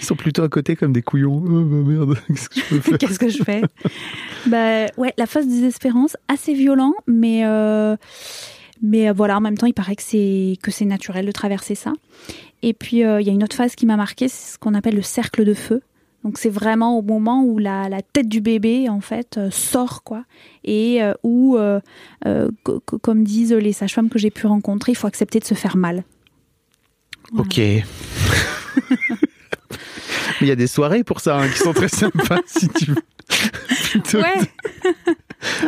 Ils 0.00 0.04
sont 0.04 0.16
plutôt 0.16 0.42
à 0.44 0.48
côté 0.48 0.76
comme 0.76 0.92
des 0.92 1.02
couillons. 1.02 1.42
Oh 1.44 1.64
bah 1.64 1.90
merde, 1.90 2.16
qu'est-ce 2.28 2.48
que 2.48 2.60
je 2.60 2.64
peux 2.68 2.80
faire? 2.80 2.98
Qu'est-ce 2.98 3.18
que 3.18 3.28
je 3.28 3.42
fais? 3.42 3.62
Bah 4.46 4.86
ouais, 4.96 5.12
la 5.18 5.26
phase 5.26 5.46
de 5.46 5.50
désespérance, 5.50 6.16
assez 6.28 6.54
violent, 6.54 6.94
mais 7.08 7.44
euh, 7.44 7.96
mais 8.82 9.08
euh, 9.08 9.12
voilà, 9.12 9.36
en 9.36 9.40
même 9.40 9.58
temps, 9.58 9.66
il 9.66 9.74
paraît 9.74 9.96
que 9.96 10.02
c'est 10.02 10.56
que 10.62 10.70
c'est 10.70 10.84
naturel 10.84 11.26
de 11.26 11.32
traverser 11.32 11.74
ça. 11.74 11.92
Et 12.62 12.72
puis 12.74 13.04
euh, 13.04 13.20
il 13.20 13.26
y 13.26 13.30
a 13.30 13.32
une 13.32 13.44
autre 13.44 13.56
phase 13.56 13.74
qui 13.74 13.86
m'a 13.86 13.96
marqué, 13.96 14.28
c'est 14.28 14.54
ce 14.54 14.58
qu'on 14.58 14.74
appelle 14.74 14.96
le 14.96 15.02
cercle 15.02 15.44
de 15.44 15.54
feu. 15.54 15.82
Donc 16.24 16.36
c'est 16.38 16.48
vraiment 16.50 16.98
au 16.98 17.02
moment 17.02 17.44
où 17.44 17.58
la, 17.58 17.88
la 17.88 18.02
tête 18.02 18.28
du 18.28 18.40
bébé 18.40 18.88
en 18.88 19.00
fait 19.00 19.36
euh, 19.38 19.50
sort 19.52 20.02
quoi, 20.02 20.24
et 20.64 21.00
euh, 21.02 21.12
où, 21.22 21.56
co- 22.64 22.80
co- 22.84 22.98
comme 22.98 23.22
disent 23.22 23.52
les 23.52 23.72
sages-femmes 23.72 24.08
que 24.08 24.18
j'ai 24.18 24.30
pu 24.30 24.46
rencontrer, 24.48 24.92
il 24.92 24.96
faut 24.96 25.06
accepter 25.06 25.38
de 25.38 25.44
se 25.44 25.54
faire 25.54 25.76
mal. 25.76 26.02
Voilà. 27.32 27.46
Ok. 27.48 27.58
Mais 27.58 27.84
il 30.40 30.48
y 30.48 30.50
a 30.50 30.56
des 30.56 30.66
soirées 30.66 31.04
pour 31.04 31.20
ça 31.20 31.38
hein, 31.38 31.48
qui 31.48 31.58
sont 31.58 31.72
très 31.72 31.88
sympas, 31.88 32.40
si 32.46 32.68
tu 32.68 32.86
veux. 32.86 32.96
Ouais. 34.14 34.40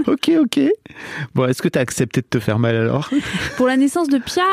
Ok, 0.07 0.31
ok. 0.41 0.61
Bon, 1.35 1.47
est-ce 1.47 1.63
que 1.63 1.69
tu 1.69 1.79
as 1.79 1.83
accepté 1.83 2.23
de 2.23 2.27
te 2.27 2.41
faire 2.41 2.59
mal 2.59 2.75
alors? 2.75 3.09
Pour 3.57 3.67
la 3.69 3.77
naissance 3.77 4.09
de 4.09 4.19
Pia, 4.19 4.45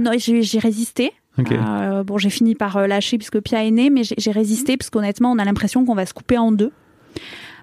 non, 0.00 0.12
j'ai 0.18 0.58
résisté. 0.58 1.12
Ok. 1.38 1.52
Euh, 1.52 2.02
bon, 2.04 2.18
j'ai 2.18 2.30
fini 2.30 2.54
par 2.54 2.76
euh, 2.76 2.86
lâcher 2.86 3.18
puisque 3.18 3.40
Pia 3.40 3.64
est 3.64 3.70
née, 3.70 3.90
mais 3.90 4.02
j'ai 4.04 4.30
résisté 4.30 4.76
parce 4.76 4.90
qu'honnêtement, 4.90 5.32
on 5.32 5.38
a 5.38 5.44
l'impression 5.44 5.84
qu'on 5.84 5.94
va 5.94 6.06
se 6.06 6.14
couper 6.14 6.38
en 6.38 6.52
deux. 6.52 6.72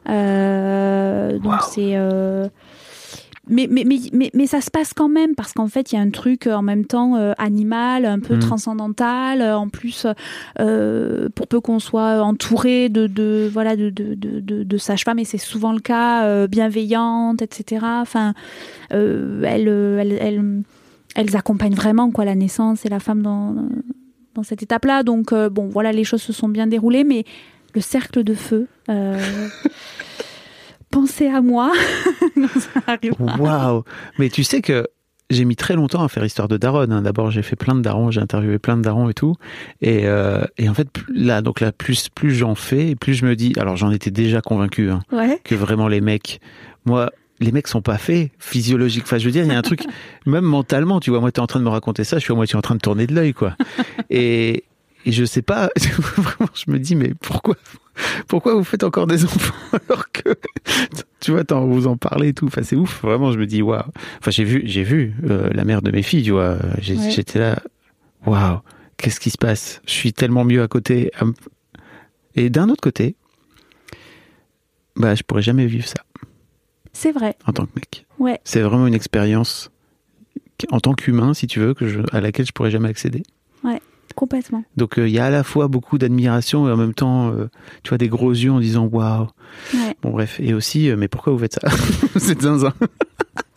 Euh, 0.09 1.39
donc 1.39 1.61
c'est. 1.71 1.93
euh, 1.95 2.47
Mais, 3.49 3.67
mais, 3.69 3.83
mais, 3.85 3.97
mais, 4.13 4.31
mais 4.33 4.47
ça 4.47 4.61
se 4.61 4.71
passe 4.71 4.93
quand 4.93 5.09
même 5.09 5.35
parce 5.35 5.51
qu'en 5.51 5.67
fait, 5.67 5.91
il 5.91 5.95
y 5.95 5.97
a 5.97 6.01
un 6.01 6.11
truc 6.11 6.47
en 6.47 6.61
même 6.61 6.85
temps 6.85 7.17
euh, 7.17 7.33
animal, 7.37 8.05
un 8.05 8.19
peu 8.19 8.35
Mhm. 8.35 8.39
transcendantal. 8.39 9.41
En 9.41 9.67
plus, 9.67 10.07
euh, 10.61 11.27
pour 11.35 11.47
peu 11.47 11.59
qu'on 11.59 11.79
soit 11.79 12.21
entouré 12.23 12.87
de, 12.87 13.05
de 13.05 13.49
voilà 13.51 13.75
de, 13.75 13.89
de, 13.89 14.15
de, 14.15 14.39
de, 14.63 14.77
sages-femmes, 14.77 15.19
et 15.19 15.25
c'est 15.25 15.37
souvent 15.37 15.73
le 15.73 15.81
cas, 15.81 16.47
bienveillantes, 16.47 17.41
etc. 17.41 17.85
Enfin, 18.01 18.33
euh, 18.93 19.43
elles, 19.45 19.67
euh, 19.67 19.99
elles, 20.21 20.61
elles, 21.15 21.35
accompagnent 21.35 21.75
vraiment 21.75 22.11
quoi 22.11 22.25
la 22.25 22.35
naissance 22.35 22.85
et 22.85 22.89
la 22.89 22.99
femme 22.99 23.21
dans, 23.21 23.55
dans 24.35 24.43
cette 24.43 24.63
étape-là. 24.63 25.03
Donc 25.03 25.31
euh, 25.33 25.49
bon, 25.49 25.67
voilà, 25.67 25.91
les 25.91 26.03
choses 26.03 26.21
se 26.21 26.33
sont 26.33 26.49
bien 26.49 26.67
déroulées, 26.67 27.03
mais 27.03 27.23
le 27.75 27.81
cercle 27.81 28.23
de 28.23 28.33
feu. 28.33 28.67
euh, 28.89 29.19
pensez 30.91 31.27
à 31.27 31.41
moi. 31.41 31.71
Waouh 33.39 33.83
Mais 34.19 34.29
tu 34.29 34.43
sais 34.43 34.61
que 34.61 34.87
j'ai 35.29 35.45
mis 35.45 35.55
très 35.55 35.73
longtemps 35.75 36.03
à 36.03 36.09
faire 36.09 36.23
histoire 36.25 36.47
de 36.47 36.57
daronne. 36.57 36.91
hein. 36.91 37.01
D'abord, 37.01 37.31
j'ai 37.31 37.41
fait 37.41 37.55
plein 37.55 37.73
de 37.75 37.81
darons, 37.81 38.11
j'ai 38.11 38.21
interviewé 38.21 38.59
plein 38.59 38.77
de 38.77 38.83
darons 38.83 39.09
et 39.09 39.13
tout. 39.13 39.35
Et, 39.81 40.01
euh, 40.05 40.43
et 40.57 40.69
en 40.69 40.73
fait, 40.75 40.89
plus- 40.91 41.11
là, 41.15 41.41
donc 41.41 41.59
là, 41.59 41.71
plus 41.71 42.09
plus 42.09 42.31
j'en 42.35 42.53
fais, 42.55 42.95
plus 42.95 43.15
je 43.15 43.25
me 43.25 43.35
dis. 43.35 43.53
Alors, 43.57 43.75
j'en 43.75 43.89
étais 43.91 44.11
déjà 44.11 44.41
convaincu 44.41 44.91
hein, 44.91 45.01
Ouais. 45.11 45.39
que 45.43 45.55
vraiment 45.55 45.87
les 45.87 46.01
mecs, 46.01 46.39
moi. 46.85 47.09
Les 47.43 47.51
mecs 47.51 47.67
sont 47.67 47.81
pas 47.81 47.97
faits 47.97 48.31
physiologiques. 48.39 49.03
Enfin, 49.03 49.17
je 49.17 49.25
veux 49.25 49.31
dire, 49.31 49.43
il 49.43 49.51
y 49.51 49.55
a 49.55 49.57
un 49.57 49.61
truc, 49.61 49.81
même 50.25 50.45
mentalement, 50.45 50.99
tu 50.99 51.09
vois, 51.09 51.19
moi, 51.19 51.31
tu 51.31 51.39
es 51.39 51.43
en 51.43 51.47
train 51.47 51.59
de 51.59 51.65
me 51.65 51.69
raconter 51.69 52.03
ça, 52.03 52.17
je 52.17 52.23
suis 52.23 52.31
à 52.31 52.35
moitié 52.35 52.55
en 52.55 52.61
train 52.61 52.75
de 52.75 52.79
tourner 52.79 53.05
de 53.05 53.13
l'œil, 53.13 53.33
quoi. 53.33 53.55
Et, 54.09 54.63
et 55.05 55.11
je 55.11 55.25
sais 55.25 55.41
pas, 55.41 55.69
vraiment, 56.17 56.49
je 56.53 56.71
me 56.71 56.79
dis, 56.79 56.95
mais 56.95 57.13
pourquoi, 57.19 57.55
pourquoi 58.27 58.55
vous 58.55 58.63
faites 58.63 58.83
encore 58.83 59.07
des 59.07 59.25
enfants 59.25 59.53
alors 59.89 60.09
que, 60.11 60.29
tu 61.19 61.31
vois, 61.31 61.43
t'en- 61.43 61.65
vous 61.67 61.87
en 61.87 61.97
parlez 61.97 62.29
et 62.29 62.33
tout. 62.33 62.47
Enfin, 62.47 62.63
c'est 62.63 62.75
ouf. 62.77 63.01
Vraiment, 63.01 63.31
je 63.33 63.37
me 63.39 63.45
dis, 63.45 63.61
waouh. 63.61 63.83
Enfin, 64.19 64.31
j'ai 64.31 64.43
vu, 64.45 64.61
j'ai 64.65 64.83
vu 64.83 65.13
euh, 65.29 65.49
la 65.53 65.65
mère 65.65 65.81
de 65.81 65.91
mes 65.91 66.01
filles, 66.03 66.23
tu 66.23 66.31
vois. 66.31 66.53
Ouais. 66.53 66.81
J'étais 66.81 67.39
là, 67.39 67.59
waouh. 68.25 68.59
Qu'est-ce 68.97 69.19
qui 69.19 69.31
se 69.31 69.37
passe? 69.37 69.81
Je 69.85 69.91
suis 69.91 70.13
tellement 70.13 70.45
mieux 70.45 70.61
à 70.61 70.67
côté. 70.69 71.11
à 71.19 71.25
Et 72.35 72.49
d'un 72.49 72.69
autre 72.69 72.81
côté, 72.81 73.15
bah, 74.95 75.15
je 75.15 75.23
pourrais 75.23 75.41
jamais 75.41 75.65
vivre 75.65 75.87
ça 75.87 75.95
C'est 76.93 77.11
vrai. 77.11 77.35
en 77.47 77.51
tant 77.53 77.65
que 77.65 77.71
mec. 77.75 78.05
Ouais. 78.19 78.39
C'est 78.43 78.61
vraiment 78.61 78.87
une 78.87 78.93
expérience 78.93 79.69
en 80.71 80.79
tant 80.79 80.93
qu'humain, 80.93 81.33
si 81.33 81.47
tu 81.47 81.59
veux, 81.59 81.73
que 81.73 81.87
je, 81.87 81.99
à 82.13 82.21
laquelle 82.21 82.45
je 82.45 82.51
pourrais 82.53 82.71
jamais 82.71 82.89
accéder. 82.89 83.23
Complètement. 84.15 84.63
Donc 84.77 84.99
euh, 84.99 85.07
il 85.07 85.13
y 85.13 85.17
a 85.17 85.25
à 85.25 85.29
la 85.31 85.43
fois 85.43 85.67
beaucoup 85.67 85.97
d'admiration 85.97 86.67
et 86.67 86.71
en 86.71 86.77
même 86.77 86.93
temps, 86.93 87.31
euh, 87.31 87.49
tu 87.81 87.89
vois, 87.89 87.97
des 87.97 88.09
gros 88.09 88.29
yeux 88.31 88.51
en 88.51 88.59
disant 88.59 88.85
waouh. 88.85 89.27
Ouais. 89.73 89.95
Bon 90.03 90.11
bref, 90.11 90.39
et 90.39 90.53
aussi, 90.53 90.87
euh, 90.91 90.95
mais 90.95 91.07
pourquoi 91.07 91.33
vous 91.33 91.39
faites 91.39 91.53
ça? 91.53 91.67
C'est 92.17 92.39
zinzin. 92.39 92.73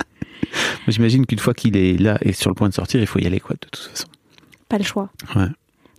J'imagine 0.89 1.27
qu'une 1.27 1.41
fois 1.41 1.53
qu'il 1.53 1.77
est 1.77 2.01
là 2.01 2.17
et 2.23 2.33
sur 2.33 2.49
le 2.51 2.55
point 2.55 2.69
de 2.71 2.75
sortir, 2.75 3.01
il 3.01 3.07
faut 3.07 3.19
y 3.19 3.27
aller 3.27 3.41
quoi, 3.41 3.55
de 3.61 3.67
toute 3.69 3.77
façon. 3.77 4.07
Pas 4.69 4.79
le 4.79 4.85
choix. 4.85 5.11
Ouais. 5.35 5.49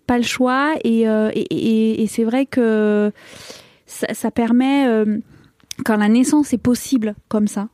Pas 0.08 0.18
le 0.18 0.24
choix. 0.24 0.74
Et, 0.84 1.02
et, 1.02 1.30
et- 1.36 2.02
et 2.02 2.08
c'est 2.08 2.24
vrai 2.24 2.46
que 2.48 3.12
ça, 3.86 4.08
ça 4.14 4.32
permet, 4.32 4.88
quand 5.86 5.98
la 5.98 6.10
naissance 6.10 6.54
est 6.54 6.58
possible 6.58 7.16
comme 7.28 7.48
ça, 7.48 7.70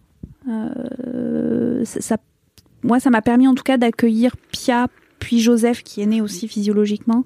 euh, 0.49 1.83
ça, 1.85 2.01
ça- 2.01 2.17
moi, 2.83 2.99
ça 2.99 3.09
m'a 3.09 3.21
permis 3.21 3.47
en 3.47 3.55
tout 3.55 3.63
cas 3.63 3.77
d'accueillir 3.77 4.35
Pia 4.51 4.87
puis 5.19 5.39
Joseph 5.39 5.83
qui 5.83 6.01
est 6.01 6.05
né 6.05 6.19
aussi 6.19 6.49
physiologiquement, 6.49 7.23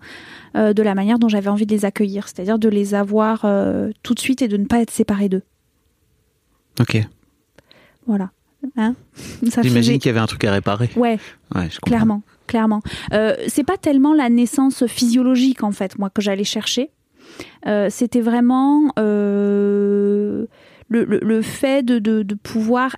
euh, 0.55 0.71
de 0.73 0.83
la 0.83 0.93
manière 0.93 1.17
dont 1.17 1.29
j'avais 1.29 1.49
envie 1.49 1.65
de 1.65 1.73
les 1.73 1.83
accueillir, 1.83 2.27
c'est-à-dire 2.27 2.59
de 2.59 2.69
les 2.69 2.93
avoir 2.93 3.43
euh, 3.43 3.89
tout 4.03 4.13
de 4.13 4.19
suite 4.19 4.43
et 4.43 4.47
de 4.47 4.55
ne 4.57 4.65
pas 4.65 4.79
être 4.81 4.91
séparés 4.91 5.29
d'eux. 5.29 5.41
Ok. 6.79 7.03
Voilà. 8.05 8.29
Hein? 8.75 8.95
J'imagine 9.63 9.97
qu'il 9.97 10.09
y 10.09 10.11
avait 10.11 10.19
un 10.19 10.27
truc 10.27 10.43
à 10.43 10.51
réparer. 10.51 10.89
Ouais, 10.95 11.17
Ouais, 11.55 11.69
je 11.71 11.79
clairement, 11.79 12.21
clairement. 12.45 12.81
C'est 13.47 13.63
pas 13.65 13.77
tellement 13.77 14.13
la 14.13 14.29
naissance 14.29 14.85
physiologique 14.85 15.63
en 15.63 15.71
fait, 15.71 15.97
moi 15.97 16.09
que 16.11 16.21
j'allais 16.21 16.43
chercher. 16.43 16.91
Euh, 17.65 17.87
C'était 17.89 18.21
vraiment 18.21 18.91
euh, 18.99 20.45
le, 20.89 21.03
le- 21.05 21.19
le 21.21 21.41
fait 21.41 21.83
de, 21.83 21.99
de- 21.99 22.23
de 22.23 22.35
pouvoir 22.35 22.95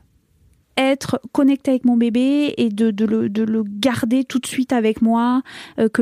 être 0.78 1.20
connecté 1.34 1.72
avec 1.72 1.84
mon 1.84 1.98
bébé 1.98 2.54
et 2.58 2.70
de, 2.70 2.90
de 2.90 3.04
le, 3.04 3.28
le 3.28 3.64
garder 3.68 4.24
tout 4.24 4.40
de 4.40 4.46
suite 4.46 4.72
avec 4.72 5.02
moi, 5.02 5.42
euh, 5.78 5.90
que 5.90 6.02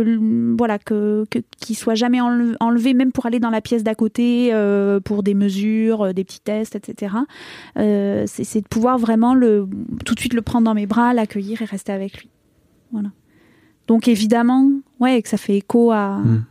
voilà 0.55 0.77
que 0.77 1.23
qu'il 1.59 1.75
soit 1.75 1.95
jamais 1.95 2.19
enle- 2.21 2.55
enlevé, 2.59 2.93
même 2.93 3.11
pour 3.11 3.25
aller 3.25 3.39
dans 3.39 3.49
la 3.49 3.61
pièce 3.61 3.83
d'à 3.83 3.95
côté 3.95 4.49
euh, 4.53 4.99
pour 4.99 5.23
des 5.23 5.33
mesures, 5.33 6.03
euh, 6.03 6.13
des 6.13 6.23
petits 6.23 6.41
tests, 6.41 6.75
etc. 6.75 7.15
C'est 7.75 8.43
c'est 8.43 8.61
de 8.61 8.67
pouvoir 8.67 8.99
vraiment 8.99 9.33
le 9.33 9.67
tout 10.05 10.13
de 10.13 10.19
suite 10.19 10.35
le 10.35 10.43
prendre 10.43 10.65
dans 10.65 10.75
mes 10.75 10.85
bras, 10.85 11.11
l'accueillir 11.13 11.61
et 11.63 11.65
rester 11.65 11.91
avec 11.91 12.19
lui. 12.19 12.29
Voilà. 12.91 13.09
Donc 13.87 14.07
évidemment, 14.07 14.69
ouais, 14.99 15.21
que 15.23 15.29
ça 15.29 15.37
fait 15.37 15.57
écho 15.57 15.91
à, 15.91 16.19
Mm. 16.19 16.45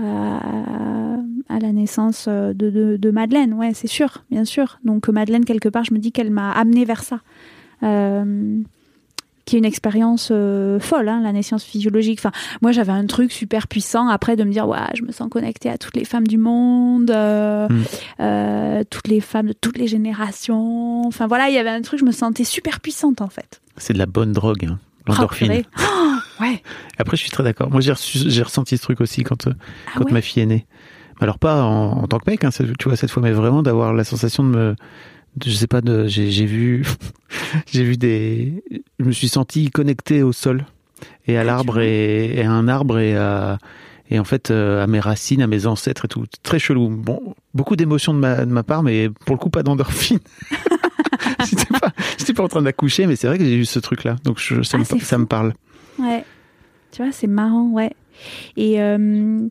À, 0.00 1.16
à 1.48 1.58
la 1.58 1.72
naissance 1.72 2.28
de, 2.28 2.52
de, 2.52 2.96
de 2.96 3.10
Madeleine, 3.10 3.52
ouais, 3.54 3.72
c'est 3.74 3.86
sûr, 3.88 4.24
bien 4.30 4.44
sûr. 4.44 4.78
Donc 4.84 5.08
Madeleine, 5.08 5.44
quelque 5.44 5.68
part, 5.68 5.84
je 5.84 5.94
me 5.94 5.98
dis 5.98 6.12
qu'elle 6.12 6.30
m'a 6.30 6.50
amenée 6.52 6.84
vers 6.84 7.02
ça. 7.02 7.20
Euh, 7.82 8.60
qui 9.46 9.56
est 9.56 9.58
une 9.58 9.66
expérience 9.66 10.30
euh, 10.30 10.80
folle, 10.80 11.06
hein, 11.06 11.20
la 11.22 11.30
naissance 11.30 11.62
physiologique. 11.64 12.18
Enfin, 12.18 12.32
moi, 12.62 12.72
j'avais 12.72 12.92
un 12.92 13.04
truc 13.04 13.30
super 13.30 13.68
puissant 13.68 14.08
après 14.08 14.36
de 14.36 14.44
me 14.44 14.50
dire, 14.50 14.66
ouais, 14.66 14.78
je 14.94 15.02
me 15.02 15.12
sens 15.12 15.28
connectée 15.30 15.68
à 15.68 15.76
toutes 15.76 15.96
les 15.96 16.06
femmes 16.06 16.26
du 16.26 16.38
monde, 16.38 17.10
euh, 17.10 17.68
Mm. 17.68 17.82
euh, 18.20 18.84
toutes 18.88 19.06
les 19.08 19.20
femmes 19.20 19.48
de 19.48 19.52
toutes 19.52 19.76
les 19.76 19.86
générations. 19.86 21.06
Enfin, 21.06 21.26
voilà, 21.26 21.50
il 21.50 21.54
y 21.54 21.58
avait 21.58 21.68
un 21.68 21.82
truc, 21.82 22.00
je 22.00 22.06
me 22.06 22.12
sentais 22.12 22.44
super 22.44 22.80
puissante 22.80 23.20
en 23.20 23.28
fait. 23.28 23.60
C'est 23.76 23.92
de 23.92 23.98
la 23.98 24.06
bonne 24.06 24.32
drogue, 24.32 24.64
hein, 24.64 24.78
l'endorphine. 25.06 25.62
Oh, 25.78 26.14
ouais. 26.40 26.62
Après, 26.98 27.16
je 27.16 27.22
suis 27.22 27.30
très 27.30 27.42
d'accord. 27.42 27.70
Moi, 27.70 27.80
j'ai 27.80 28.42
ressenti 28.42 28.76
ce 28.76 28.82
truc 28.82 29.00
aussi 29.00 29.22
quand, 29.22 29.46
euh, 29.46 29.52
Ah 29.86 29.90
quand 29.98 30.04
ouais 30.06 30.12
ma 30.12 30.20
fille 30.20 30.42
est 30.42 30.46
née. 30.46 30.66
Alors 31.20 31.38
pas 31.38 31.62
en, 31.62 32.02
en 32.02 32.06
tant 32.08 32.18
que 32.18 32.28
mec, 32.30 32.42
hein, 32.44 32.50
tu 32.50 32.88
vois 32.88 32.96
cette 32.96 33.10
fois, 33.10 33.22
mais 33.22 33.30
vraiment 33.32 33.62
d'avoir 33.62 33.92
la 33.94 34.02
sensation 34.04 34.42
de 34.42 34.48
me, 34.48 34.74
de- 35.36 35.48
je 35.50 35.54
sais 35.54 35.68
pas, 35.68 35.80
j'ai 36.06 36.44
vu, 36.46 36.84
j'ai 37.72 37.84
vu 37.84 37.96
des, 37.96 38.64
je 38.98 39.04
me 39.04 39.12
suis 39.12 39.28
senti 39.28 39.70
connecté 39.70 40.22
au 40.24 40.32
sol 40.32 40.66
et 41.28 41.36
à 41.36 41.42
Ah, 41.42 41.44
l'arbre 41.44 41.78
et, 41.80 42.34
et 42.36 42.42
à 42.42 42.50
un 42.50 42.66
arbre 42.66 42.98
et 42.98 43.16
à 43.16 43.58
et 44.10 44.18
en 44.18 44.24
fait 44.24 44.50
euh, 44.50 44.82
à 44.82 44.86
mes 44.86 45.00
racines, 45.00 45.40
à 45.40 45.46
mes 45.46 45.66
ancêtres 45.66 46.04
et 46.04 46.08
tout. 46.08 46.24
Très 46.42 46.58
chelou. 46.58 46.88
Bon, 46.90 47.34
beaucoup 47.54 47.74
d'émotions 47.76 48.12
de 48.12 48.18
ma, 48.18 48.44
de 48.44 48.50
ma 48.52 48.62
part, 48.64 48.82
mais 48.82 49.08
pour 49.08 49.34
le 49.36 49.38
coup 49.40 49.50
pas 49.50 49.62
d'endorphine. 49.62 50.18
j'étais 51.48 51.64
pas, 51.66 51.90
pas 52.36 52.42
en 52.42 52.48
train 52.48 52.62
d'accoucher, 52.62 53.06
mais 53.06 53.16
c'est 53.16 53.26
vrai 53.28 53.38
que 53.38 53.44
j'ai 53.44 53.54
eu 53.56 53.64
ce 53.64 53.78
truc-là. 53.78 54.16
Donc 54.24 54.38
je, 54.40 54.62
ça, 54.62 54.76
Ah, 54.78 54.94
me, 54.94 55.00
ça 55.00 55.18
me 55.18 55.26
parle. 55.26 55.54
Ouais. 55.98 56.24
Tu 56.90 57.02
vois, 57.02 57.12
c'est 57.12 57.26
marrant, 57.26 57.68
ouais. 57.70 57.92
Et, 58.56 58.80
euh, 58.80 59.48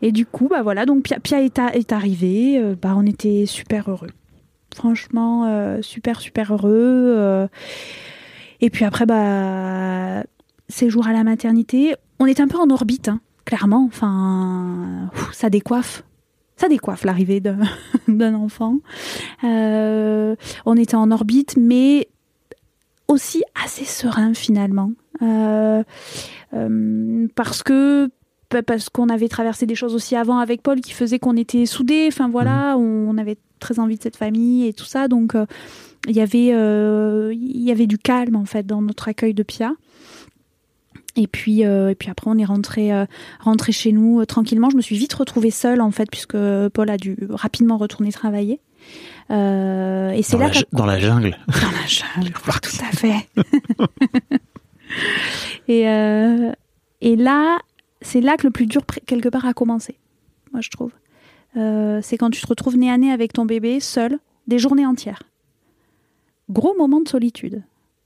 et 0.00 0.12
du 0.12 0.26
coup, 0.26 0.48
bah 0.48 0.62
voilà, 0.62 0.86
donc 0.86 1.02
Pia, 1.02 1.20
Pia 1.20 1.42
est, 1.42 1.58
est 1.58 1.92
arrivé, 1.92 2.58
euh, 2.58 2.74
bah 2.80 2.94
on 2.96 3.06
était 3.06 3.44
super 3.46 3.90
heureux. 3.90 4.10
Franchement, 4.74 5.44
euh, 5.46 5.82
super, 5.82 6.20
super 6.20 6.54
heureux. 6.54 7.48
et 8.60 8.70
puis 8.70 8.84
après, 8.86 9.04
bah, 9.04 10.24
séjour 10.68 11.06
à 11.06 11.12
la 11.12 11.24
maternité, 11.24 11.94
on 12.18 12.26
est 12.26 12.40
un 12.40 12.48
peu 12.48 12.56
en 12.56 12.70
orbite, 12.70 13.08
hein, 13.08 13.20
clairement. 13.44 13.84
Enfin, 13.86 15.10
ça 15.32 15.50
décoiffe. 15.50 16.04
Ça 16.56 16.68
décoiffe 16.68 17.04
l'arrivée 17.04 17.40
d'un 17.40 18.34
enfant. 18.34 18.78
On 19.42 20.76
était 20.78 20.94
en 20.94 21.10
orbite, 21.10 21.56
mais 21.58 22.08
aussi 23.08 23.42
assez 23.62 23.84
serein 23.84 24.32
finalement. 24.32 24.92
Euh, 25.20 25.82
euh, 26.54 27.26
parce 27.34 27.62
que 27.62 28.08
pa- 28.48 28.62
parce 28.62 28.88
qu'on 28.88 29.08
avait 29.08 29.28
traversé 29.28 29.66
des 29.66 29.74
choses 29.74 29.94
aussi 29.94 30.16
avant 30.16 30.38
avec 30.38 30.62
Paul 30.62 30.80
qui 30.80 30.92
faisaient 30.92 31.18
qu'on 31.18 31.36
était 31.36 31.66
soudés. 31.66 32.06
Enfin 32.08 32.28
voilà, 32.28 32.76
on, 32.78 33.08
on 33.10 33.18
avait 33.18 33.36
très 33.60 33.78
envie 33.78 33.96
de 33.98 34.02
cette 34.02 34.16
famille 34.16 34.66
et 34.66 34.72
tout 34.72 34.84
ça. 34.86 35.08
Donc 35.08 35.34
euh, 35.34 35.46
il 36.08 36.16
y 36.16 36.20
avait 36.20 36.46
il 37.34 37.62
y 37.62 37.70
avait 37.70 37.86
du 37.86 37.98
calme 37.98 38.36
en 38.36 38.44
fait 38.46 38.66
dans 38.66 38.80
notre 38.82 39.08
accueil 39.08 39.34
de 39.34 39.42
Pia. 39.42 39.72
Et 41.14 41.26
puis, 41.26 41.66
euh, 41.66 41.90
et 41.90 41.94
puis 41.94 42.08
après, 42.08 42.30
on 42.30 42.38
est 42.38 42.44
rentré, 42.46 42.90
euh, 42.90 43.04
rentré 43.38 43.70
chez 43.70 43.92
nous 43.92 44.20
euh, 44.20 44.24
tranquillement. 44.24 44.70
Je 44.70 44.76
me 44.76 44.80
suis 44.80 44.96
vite 44.96 45.12
retrouvée 45.12 45.50
seule, 45.50 45.82
en 45.82 45.90
fait, 45.90 46.10
puisque 46.10 46.38
Paul 46.72 46.88
a 46.88 46.96
dû 46.96 47.18
rapidement 47.28 47.76
retourner 47.76 48.10
travailler. 48.12 48.60
Et 49.28 50.20
c'est 50.22 50.38
là 50.38 50.46
la, 50.46 50.52
ju- 50.52 50.64
dans 50.72 50.86
la 50.86 50.98
jungle. 50.98 51.36
dans 51.48 51.70
la 51.70 51.86
jungle, 51.86 52.32
tout 52.62 52.82
à 52.82 52.96
fait. 52.96 53.28
et, 55.68 55.88
euh, 55.88 56.52
et 57.00 57.16
là, 57.16 57.58
c'est 58.00 58.20
là 58.20 58.36
que 58.36 58.46
le 58.46 58.52
plus 58.52 58.66
dur, 58.66 58.82
quelque 59.06 59.28
part, 59.28 59.46
a 59.46 59.54
commencé, 59.54 59.96
moi, 60.52 60.60
je 60.60 60.70
trouve. 60.70 60.92
Euh, 61.56 62.00
c'est 62.02 62.16
quand 62.16 62.30
tu 62.30 62.40
te 62.40 62.46
retrouves 62.46 62.76
nez 62.76 62.90
à 62.90 62.98
nez 62.98 63.12
avec 63.12 63.32
ton 63.32 63.44
bébé, 63.44 63.80
seul, 63.80 64.18
des 64.46 64.58
journées 64.58 64.86
entières. 64.86 65.22
Gros 66.50 66.74
moment 66.76 67.00
de 67.00 67.08
solitude. 67.08 67.62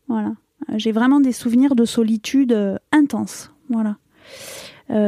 Voilà. 0.08 0.34
Euh, 0.68 0.74
J'ai 0.76 0.92
vraiment 0.92 1.20
des 1.20 1.32
souvenirs 1.32 1.74
de 1.74 1.84
solitude 1.84 2.52
euh, 2.52 2.76
intense. 2.92 3.52
Voilà. 3.70 3.96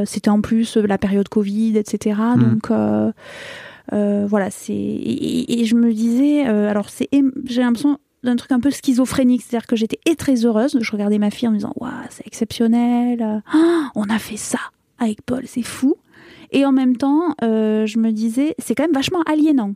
C'était 0.07 0.29
en 0.29 0.41
plus 0.41 0.77
la 0.77 0.99
période 0.99 1.29
Covid, 1.29 1.77
etc. 1.77 2.21
Mm. 2.35 2.43
Donc, 2.43 2.71
euh, 3.93 4.27
voilà, 4.29 4.51
c'est. 4.51 4.75
Et, 4.75 5.65
je 5.65 5.75
me 5.75 5.93
disais, 5.93 6.47
euh, 6.47 6.69
alors, 6.69 6.91
c'est, 6.91 7.09
j'ai 7.45 7.63
l'impression 7.63 7.99
d'un 8.23 8.37
truc 8.37 8.53
un 8.53 8.61
peu 8.61 8.71
schizophrénique, 8.71 9.43
c'est-à-dire 9.43 9.67
que 9.67 9.77
j'étais 9.77 9.99
très 10.17 10.45
heureuse. 10.45 10.79
Je 10.81 10.93
regardais 10.93 11.19
ma 11.19 11.31
fille 11.31 11.49
en 11.49 11.53
me 11.53 11.57
disant, 11.57 11.73
waouh, 11.77 11.93
c'est 12.11 12.27
exceptionnel. 12.27 13.43
Ah, 13.53 13.91
on 13.95 14.05
a 14.05 14.19
fait 14.19 14.37
ça 14.37 14.59
avec 14.99 15.23
Paul, 15.23 15.45
c'est 15.47 15.63
fou. 15.63 15.97
Et 16.51 16.65
en 16.65 16.73
même 16.73 16.97
temps, 16.97 17.35
euh, 17.43 17.87
je 17.87 17.99
me 17.99 18.11
disais, 18.11 18.55
c'est 18.59 18.75
quand 18.75 18.85
même 18.85 18.93
vachement 18.93 19.23
aliénant. 19.23 19.75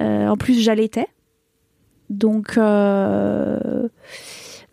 Euh, 0.00 0.28
en 0.28 0.36
plus, 0.36 0.60
j'allaitais. 0.60 1.06
Donc, 2.10 2.58
euh, 2.58 3.88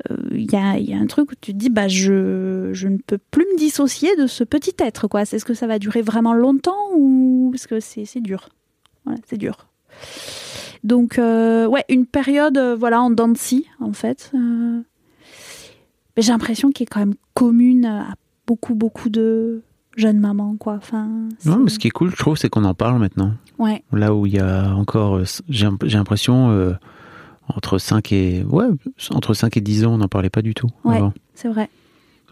euh, 0.09 0.17
il 0.31 0.51
y, 0.51 0.55
a, 0.55 0.77
il 0.77 0.93
un 0.93 1.07
truc 1.07 1.31
où 1.31 1.35
tu 1.39 1.53
te 1.53 1.57
dis, 1.57 1.69
bah, 1.69 1.87
je, 1.87 2.69
je 2.73 2.87
ne 2.87 2.97
peux 2.97 3.17
plus 3.17 3.45
me 3.45 3.57
dissocier 3.57 4.15
de 4.15 4.27
ce 4.27 4.43
petit 4.43 4.75
être. 4.79 5.07
quoi. 5.07 5.21
Est-ce 5.21 5.45
que 5.45 5.53
ça 5.53 5.67
va 5.67 5.79
durer 5.79 6.01
vraiment 6.01 6.33
longtemps 6.33 6.89
ou 6.95 7.49
parce 7.51 7.67
que 7.67 7.79
c'est 7.79 8.21
dur? 8.21 8.49
Voilà, 9.05 9.19
c'est 9.27 9.37
dur. 9.37 9.67
Donc, 10.83 11.19
euh, 11.19 11.67
ouais, 11.67 11.83
une 11.89 12.05
période, 12.05 12.57
euh, 12.57 12.75
voilà, 12.75 13.01
en 13.01 13.09
dents 13.09 13.33
en 13.79 13.93
fait. 13.93 14.31
Euh, 14.33 14.81
mais 16.15 16.23
j'ai 16.23 16.31
l'impression 16.31 16.71
qu'il 16.71 16.83
est 16.83 16.87
quand 16.87 16.99
même 16.99 17.15
commune 17.33 17.85
à 17.85 18.13
beaucoup, 18.47 18.75
beaucoup 18.75 19.09
de 19.09 19.61
jeunes 19.97 20.19
mamans, 20.19 20.55
quoi. 20.57 20.75
Enfin, 20.75 21.07
Non, 21.45 21.57
mais 21.59 21.69
ce 21.69 21.79
qui 21.79 21.87
est 21.87 21.91
cool, 21.91 22.11
je 22.11 22.15
trouve, 22.15 22.37
c'est 22.37 22.49
qu'on 22.49 22.63
en 22.63 22.73
parle 22.73 22.99
maintenant. 22.99 23.33
ouais, 23.57 23.83
Là 23.91 24.13
où 24.13 24.25
il 24.25 24.33
y 24.33 24.39
a 24.39 24.73
encore, 24.75 25.23
j'ai 25.49 25.67
j'ai 25.83 25.97
l'impression, 25.97 26.75
entre 27.47 27.77
5 27.77 28.11
et, 28.11 28.43
ouais, 28.43 28.67
entre 29.11 29.33
5 29.33 29.57
et 29.57 29.61
10 29.61 29.85
ans, 29.85 29.93
on 29.93 29.97
n'en 29.97 30.07
parlait 30.07 30.29
pas 30.29 30.41
du 30.41 30.53
tout. 30.53 30.69
Ouais. 30.83 31.01
c'est 31.35 31.49
vrai. 31.49 31.69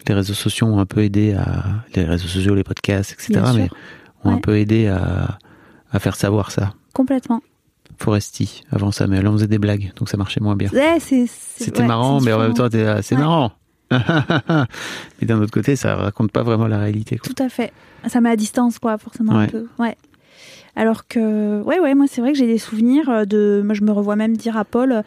Les 0.07 0.13
réseaux 0.13 0.33
sociaux 0.33 0.67
ont 0.67 0.79
un 0.79 0.85
peu 0.85 1.01
aidé 1.01 1.33
à, 1.33 1.65
les 1.95 2.05
réseaux 2.05 2.29
sociaux, 2.29 2.55
les 2.55 2.63
podcasts, 2.63 3.11
etc., 3.11 3.27
Bien 3.33 3.45
sûr. 3.45 3.55
mais 3.55 3.69
ont 4.23 4.33
un 4.33 4.39
peu 4.39 4.57
aidé 4.57 4.87
à, 4.87 5.37
à 5.91 5.99
faire 5.99 6.15
savoir 6.15 6.51
ça. 6.51 6.73
Complètement. 6.93 7.41
Foresti, 7.97 8.63
avant 8.71 8.91
ça, 8.91 9.07
mais 9.07 9.17
elle 9.17 9.27
en 9.27 9.33
faisait 9.33 9.47
des 9.47 9.57
blagues, 9.59 9.91
donc 9.95 10.09
ça 10.09 10.17
marchait 10.17 10.39
moins 10.39 10.55
bien. 10.55 10.69
Ouais, 10.71 10.99
C'était 10.99 11.79
ouais, 11.81 11.85
marrant, 11.87 12.21
mais 12.21 12.33
en 12.33 12.39
même 12.39 12.53
temps, 12.53 12.69
là, 12.71 13.01
c'est 13.01 13.15
Ouais. 13.15 13.21
marrant. 13.21 13.51
mais 13.91 15.27
d'un 15.27 15.39
autre 15.41 15.51
côté, 15.51 15.75
ça 15.75 15.95
raconte 15.95 16.31
pas 16.31 16.43
vraiment 16.43 16.67
la 16.67 16.77
réalité. 16.79 17.17
Quoi. 17.17 17.33
Tout 17.33 17.41
à 17.41 17.49
fait. 17.49 17.71
Ça 18.07 18.21
met 18.21 18.29
à 18.29 18.35
distance, 18.35 18.79
quoi, 18.79 18.97
forcément 18.97 19.33
un 19.37 19.47
peu. 19.47 19.67
Ouais. 19.79 19.95
Alors 20.75 21.07
que, 21.07 21.61
ouais, 21.63 21.79
ouais, 21.79 21.95
moi, 21.95 22.05
c'est 22.07 22.21
vrai 22.21 22.33
que 22.33 22.37
j'ai 22.37 22.45
des 22.47 22.59
souvenirs 22.59 23.09
euh, 23.09 23.25
de. 23.25 23.61
Moi, 23.65 23.73
je 23.73 23.81
me 23.83 23.91
revois 23.91 24.15
même 24.15 24.37
dire 24.37 24.57
à 24.57 24.65
Paul 24.65 24.91
euh, 24.91 25.01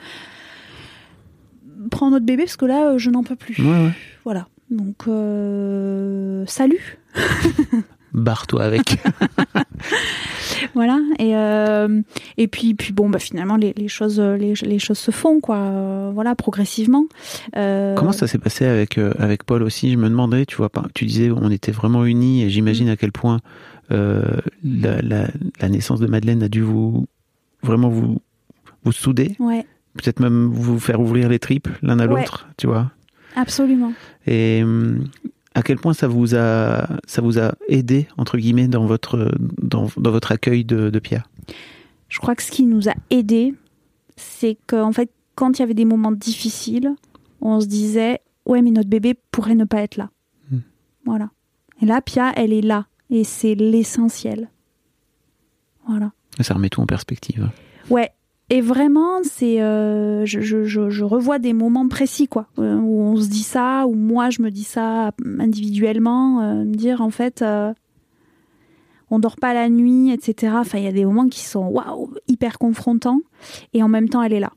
Prends 1.91 2.11
notre 2.11 2.27
bébé, 2.27 2.45
parce 2.45 2.57
que 2.57 2.65
là, 2.67 2.89
euh, 2.93 2.99
je 2.99 3.11
n'en 3.11 3.23
peux 3.23 3.37
plus. 3.37 3.63
Ouais, 3.63 3.69
ouais. 3.87 3.93
Voilà. 4.25 4.49
Donc, 4.71 4.97
euh, 5.09 6.45
salut. 6.47 6.99
Barre-toi 8.13 8.63
avec. 8.63 8.99
Voilà. 10.75 10.99
Et, 11.19 11.35
euh, 11.37 12.03
et 12.37 12.47
puis, 12.49 12.75
puis 12.75 12.93
bon, 12.93 13.09
bah, 13.09 13.19
finalement, 13.19 13.57
les, 13.57 13.73
les 13.77 13.89
choses, 13.89 14.21
les, 14.21 14.55
les 14.55 14.79
choses 14.79 14.99
se 14.99 15.11
font, 15.11 15.41
quoi. 15.41 15.57
euh, 15.57 16.11
voilà, 16.15 16.35
progressivement. 16.35 17.07
Euh, 17.57 17.95
Comment 17.95 18.13
ça 18.13 18.27
s'est 18.27 18.39
passé 18.39 18.67
avec, 18.67 18.99
avec 18.99 19.45
Paul 19.45 19.63
aussi? 19.63 19.91
Je 19.93 19.97
me 19.97 20.09
demandais, 20.09 20.45
tu 20.47 20.57
vois, 20.57 20.69
pas- 20.69 20.87
tu 20.95 21.07
disais 21.07 21.31
on 21.31 21.51
était 21.51 21.73
vraiment 21.73 22.05
unis 22.05 22.43
et 22.43 22.51
j'imagine 22.51 22.89
Mm. 22.89 22.91
à 22.93 22.97
quel 22.97 23.13
point 23.13 23.41
la, 23.91 25.03
la, 25.03 25.27
la 25.61 25.69
naissance 25.69 25.99
de 26.01 26.07
Madeleine 26.07 26.43
a 26.43 26.49
dû 26.49 26.63
vous 26.63 27.07
vraiment 27.63 27.89
vous, 27.89 28.19
vous 28.85 28.93
souder, 28.93 29.35
Ouais. 29.39 29.67
peut-être 29.97 30.21
même 30.21 30.47
vous 30.53 30.79
faire 30.79 31.01
ouvrir 31.01 31.29
les 31.29 31.39
tripes 31.39 31.69
l'un 31.83 31.99
à 31.99 32.07
Ouais. 32.07 32.21
l'autre, 32.21 32.49
tu 32.57 32.67
vois? 32.67 32.91
Absolument. 33.37 33.93
Et 34.27 34.61
hum, 34.63 35.05
à 35.61 35.63
quel 35.63 35.79
point 35.79 35.93
ça 35.93 36.09
vous 36.09 36.35
a, 36.35 36.89
ça 37.07 37.21
vous 37.21 37.39
a 37.39 37.55
aidé, 37.69 38.09
entre 38.17 38.39
guillemets, 38.39 38.67
dans 38.67 38.87
votre, 38.87 39.31
dans, 39.61 39.89
dans 39.99 40.11
votre 40.11 40.33
accueil 40.33 40.65
de, 40.65 40.89
de 40.89 40.99
Pierre? 40.99 41.29
Je 42.09 42.19
crois 42.19 42.35
que 42.35 42.43
ce 42.43 42.51
qui 42.51 42.65
nous 42.65 42.89
a 42.89 42.95
aidé, 43.11 43.55
c'est 44.17 44.57
qu'en 44.67 44.91
fait, 44.93 45.11
quand 45.35 45.59
il 45.59 45.61
y 45.61 45.63
avait 45.63 45.75
des 45.75 45.85
moments 45.85 46.13
difficiles, 46.13 46.95
on 47.43 47.61
se 47.61 47.67
disait 47.67 48.21
ouais, 48.47 48.63
mais 48.63 48.71
notre 48.71 48.89
bébé 48.89 49.15
pourrait 49.31 49.55
ne 49.55 49.65
pas 49.65 49.83
être 49.83 49.99
là. 49.99 50.09
Hmm. 50.51 50.61
Voilà. 51.05 51.31
Et 51.83 51.87
là, 51.87 52.01
Pia, 52.01 52.33
elle 52.37 52.55
est 52.55 52.63
là, 52.63 52.87
et 53.11 53.23
c'est 53.23 53.55
l'essentiel. 53.55 54.49
Voilà. 55.87 56.13
Ça 56.41 56.55
remet 56.55 56.71
tout 56.71 56.81
en 56.81 56.87
perspective. 56.87 57.51
Ouais. 57.91 58.11
Et 58.53 58.61
vraiment, 58.61 59.23
c'est, 59.23 59.63
euh, 59.63 60.27
je, 60.27 61.03
revois 61.05 61.39
des 61.39 61.53
moments 61.53 61.87
précis, 61.87 62.27
quoi, 62.27 62.49
euh, 62.59 62.75
où 62.75 63.01
on 63.01 63.17
se 63.17 63.29
dit 63.29 63.45
ça, 63.45 63.87
où 63.87 63.95
moi 63.95 64.31
je 64.31 64.43
me 64.43 64.51
dis 64.51 64.65
ça 64.65 65.13
individuellement, 65.39 66.41
euh, 66.43 66.65
me 66.65 66.75
dire 66.75 67.01
en 67.01 67.11
fait, 67.11 67.43
euh, 67.43 67.73
on 69.09 69.21
dort 69.21 69.37
pas 69.37 69.55
la 69.55 69.69
nuit, 69.69 70.11
etc. 70.11 70.55
Enfin, 70.57 70.79
il 70.79 70.85
y 70.85 70.89
a 70.89 70.93
des 70.93 71.05
moments 71.05 71.29
qui 71.29 71.45
sont 71.45 71.65
waouh, 71.65 72.13
hyper 72.27 72.59
confrontants, 72.59 73.21
et 73.73 73.85
en 73.85 73.89
même 73.89 74.09
temps, 74.09 74.21
elle 74.21 74.33
est 74.33 74.41
là. 74.41 74.53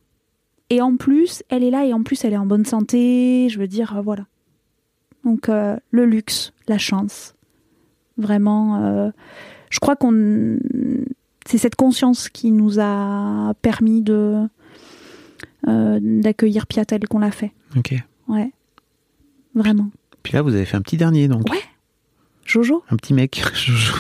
Et 0.71 0.81
en 0.81 0.97
plus, 0.97 1.43
elle 1.49 1.63
est 1.63 1.69
là, 1.69 1.85
et 1.85 1.93
en 1.93 2.01
plus, 2.01 2.25
elle 2.25 2.33
est 2.33 2.37
en 2.37 2.47
bonne 2.47 2.65
santé. 2.65 3.47
Je 3.49 3.59
veux 3.59 3.67
dire, 3.67 4.01
voilà. 4.03 4.25
Donc, 5.23 5.47
le 5.47 6.05
luxe, 6.05 6.51
la 6.67 6.79
chance, 6.79 7.35
vraiment. 8.17 9.11
je 9.69 9.79
crois 9.79 9.95
qu'on 9.95 10.57
c'est 11.45 11.57
cette 11.57 11.75
conscience 11.75 12.29
qui 12.29 12.51
nous 12.51 12.79
a 12.79 13.53
permis 13.61 14.01
de 14.01 14.47
euh, 15.67 15.99
d'accueillir 16.01 16.67
Pia 16.67 16.85
tel 16.85 17.07
qu'on 17.07 17.19
l'a 17.19 17.31
fait. 17.31 17.51
Ok. 17.77 17.93
Ouais, 18.27 18.51
vraiment. 19.55 19.89
Puis 20.23 20.33
là, 20.33 20.41
vous 20.41 20.53
avez 20.55 20.65
fait 20.65 20.77
un 20.77 20.81
petit 20.81 20.97
dernier, 20.97 21.27
donc. 21.27 21.49
Ouais. 21.49 21.59
Jojo. 22.45 22.83
Un 22.89 22.95
petit 22.97 23.13
mec. 23.13 23.41
Jojo. 23.55 23.95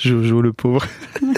Jojo, 0.00 0.40
le 0.42 0.52
pauvre. 0.52 0.86
vous 1.20 1.28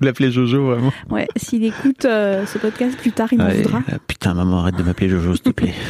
l'appelez 0.00 0.30
Jojo, 0.30 0.64
vraiment 0.66 0.92
Ouais. 1.10 1.26
S'il 1.36 1.64
écoute 1.64 2.04
euh, 2.04 2.44
ce 2.46 2.58
podcast 2.58 2.96
plus 2.98 3.12
tard, 3.12 3.28
il 3.32 3.40
Ouais, 3.40 3.62
voudra. 3.62 3.82
euh, 3.92 3.98
Putain, 4.06 4.34
maman, 4.34 4.58
arrête 4.60 4.76
de 4.76 4.82
m'appeler 4.82 5.08
Jojo, 5.08 5.34
s'il 5.34 5.42
te 5.44 5.50
plaît. 5.50 5.74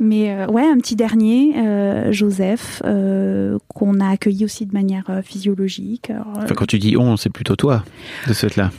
Mais 0.00 0.30
euh, 0.30 0.46
ouais, 0.46 0.66
un 0.66 0.76
petit 0.78 0.96
dernier, 0.96 1.54
euh, 1.58 2.12
Joseph, 2.12 2.82
euh, 2.84 3.58
qu'on 3.68 4.00
a 4.00 4.08
accueilli 4.08 4.44
aussi 4.44 4.66
de 4.66 4.72
manière 4.72 5.04
euh, 5.10 5.22
physiologique. 5.22 6.10
Alors, 6.10 6.26
Enfin, 6.36 6.54
quand 6.54 6.66
tu 6.66 6.78
dis 6.78 6.96
on, 6.96 7.16
c'est 7.16 7.30
plutôt 7.30 7.56
toi, 7.56 7.84
de 8.28 8.32
ce 8.32 8.46
fait-là. 8.46 8.70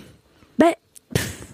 ben, 0.59 0.71
pff, 1.13 1.45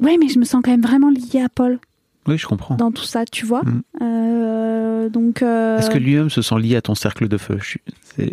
ouais, 0.00 0.16
mais 0.18 0.28
je 0.28 0.38
me 0.38 0.44
sens 0.44 0.60
quand 0.64 0.70
même 0.70 0.82
vraiment 0.82 1.10
liée 1.10 1.40
à 1.44 1.48
Paul 1.48 1.78
Oui, 2.26 2.38
je 2.38 2.46
comprends. 2.46 2.76
dans 2.76 2.90
tout 2.92 3.04
ça, 3.04 3.24
tu 3.24 3.46
vois. 3.46 3.62
Mm. 3.62 3.82
Euh, 4.02 5.08
donc. 5.08 5.42
euh, 5.42 5.78
Est-ce 5.78 5.90
que 5.90 5.98
lui-même 5.98 6.30
se 6.30 6.42
sent 6.42 6.58
lié 6.58 6.76
à 6.76 6.82
ton 6.82 6.94
cercle 6.94 7.28
de 7.28 7.36
feu? 7.36 7.58
Je 7.60 8.24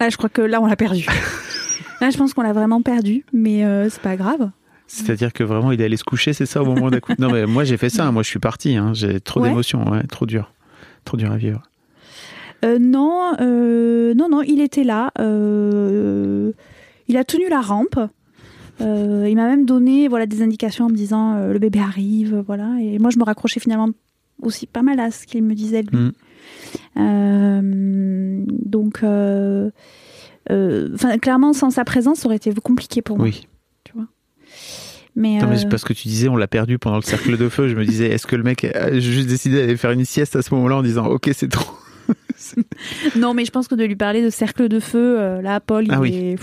Là, 0.00 0.10
je 0.10 0.16
crois 0.16 0.28
que 0.28 0.42
là, 0.42 0.60
on 0.60 0.66
l'a 0.66 0.76
perdu. 0.76 1.06
là, 2.00 2.10
je 2.10 2.16
pense 2.16 2.32
qu'on 2.34 2.42
l'a 2.42 2.52
vraiment 2.52 2.82
perdu, 2.82 3.24
mais 3.32 3.64
euh, 3.64 3.88
c'est 3.90 4.00
pas 4.02 4.16
grave. 4.16 4.50
C'est-à-dire 4.90 5.32
que 5.34 5.44
vraiment, 5.44 5.70
il 5.70 5.80
est 5.80 5.84
allé 5.84 5.96
se 5.98 6.02
coucher, 6.04 6.32
c'est 6.32 6.46
ça, 6.46 6.62
au 6.62 6.64
moment 6.66 6.90
d'un 6.90 6.98
coup 7.00 7.12
Non, 7.18 7.30
mais 7.30 7.46
moi, 7.46 7.62
j'ai 7.64 7.76
fait 7.76 7.90
ça. 7.90 8.10
Moi, 8.10 8.22
je 8.22 8.28
suis 8.28 8.38
parti. 8.38 8.74
hein. 8.76 8.92
J'ai 8.94 9.20
trop 9.20 9.40
Ouais. 9.40 9.48
d'émotions. 9.50 9.88
Ouais, 9.90 10.02
trop 10.04 10.24
dur. 10.26 10.52
Trop 11.04 11.16
dur 11.18 11.30
à 11.30 11.36
vivre. 11.36 11.62
Euh, 12.64 12.78
non, 12.80 13.34
euh, 13.40 14.14
non, 14.14 14.28
non, 14.30 14.42
il 14.42 14.60
était 14.60 14.82
là. 14.84 15.12
euh, 15.20 16.52
il 17.06 17.16
a 17.16 17.24
tenu 17.24 17.48
la 17.48 17.60
rampe. 17.60 17.98
Il 18.80 19.34
m'a 19.36 19.46
même 19.46 19.64
donné 19.66 20.08
voilà 20.08 20.26
des 20.26 20.40
indications 20.42 20.86
en 20.86 20.88
me 20.88 20.94
disant 20.94 21.34
le 21.52 21.58
bébé 21.58 21.80
arrive, 21.80 22.42
voilà. 22.46 22.76
Et 22.80 22.98
moi, 22.98 23.10
je 23.10 23.18
me 23.18 23.24
raccrochais 23.24 23.60
finalement 23.60 23.88
aussi 24.42 24.66
pas 24.66 24.82
mal 24.82 25.00
à 25.00 25.10
ce 25.10 25.26
qu'il 25.26 25.42
me 25.42 25.54
disait 25.54 25.82
lui. 25.82 26.12
Mm. 26.96 28.52
Donc, 28.64 29.04
clairement, 31.20 31.52
sans 31.52 31.70
sa 31.70 31.84
présence, 31.84 32.20
ça 32.20 32.26
aurait 32.26 32.36
été 32.36 32.52
compliqué 32.54 33.02
pour 33.02 33.18
moi. 33.18 33.26
Oui. 33.26 33.46
Mais, 35.20 35.38
Non, 35.38 35.48
mais 35.48 35.56
euh, 35.56 35.58
c'est 35.58 35.68
parce 35.68 35.82
que 35.84 35.92
tu 35.92 36.06
disais, 36.06 36.28
on 36.28 36.36
l'a 36.36 36.46
perdu 36.46 36.78
pendant 36.78 36.96
le 36.96 37.02
cercle 37.02 37.36
de 37.36 37.48
feu. 37.48 37.66
Je 37.68 37.74
me 37.74 37.84
disais, 37.84 38.06
est-ce 38.08 38.26
que 38.26 38.36
le 38.36 38.44
mec 38.44 38.64
a 38.64 38.98
juste 39.00 39.28
décidé 39.28 39.56
d'aller 39.56 39.76
faire 39.76 39.90
une 39.90 40.04
sieste 40.04 40.36
à 40.36 40.42
ce 40.42 40.54
moment-là 40.54 40.76
en 40.76 40.82
disant, 40.82 41.06
ok, 41.06 41.28
c'est 41.34 41.48
trop. 41.48 41.74
Non, 43.16 43.34
mais 43.34 43.44
je 43.44 43.50
pense 43.50 43.66
que 43.68 43.74
de 43.74 43.84
lui 43.84 43.96
parler 43.96 44.22
de 44.22 44.30
cercle 44.30 44.68
de 44.68 44.78
feu, 44.80 45.18
euh, 45.20 45.42
là, 45.42 45.60
Paul, 45.60 45.84
il 45.84 45.92
Ah 45.92 46.00
oui. 46.00 46.14
est. 46.14 46.36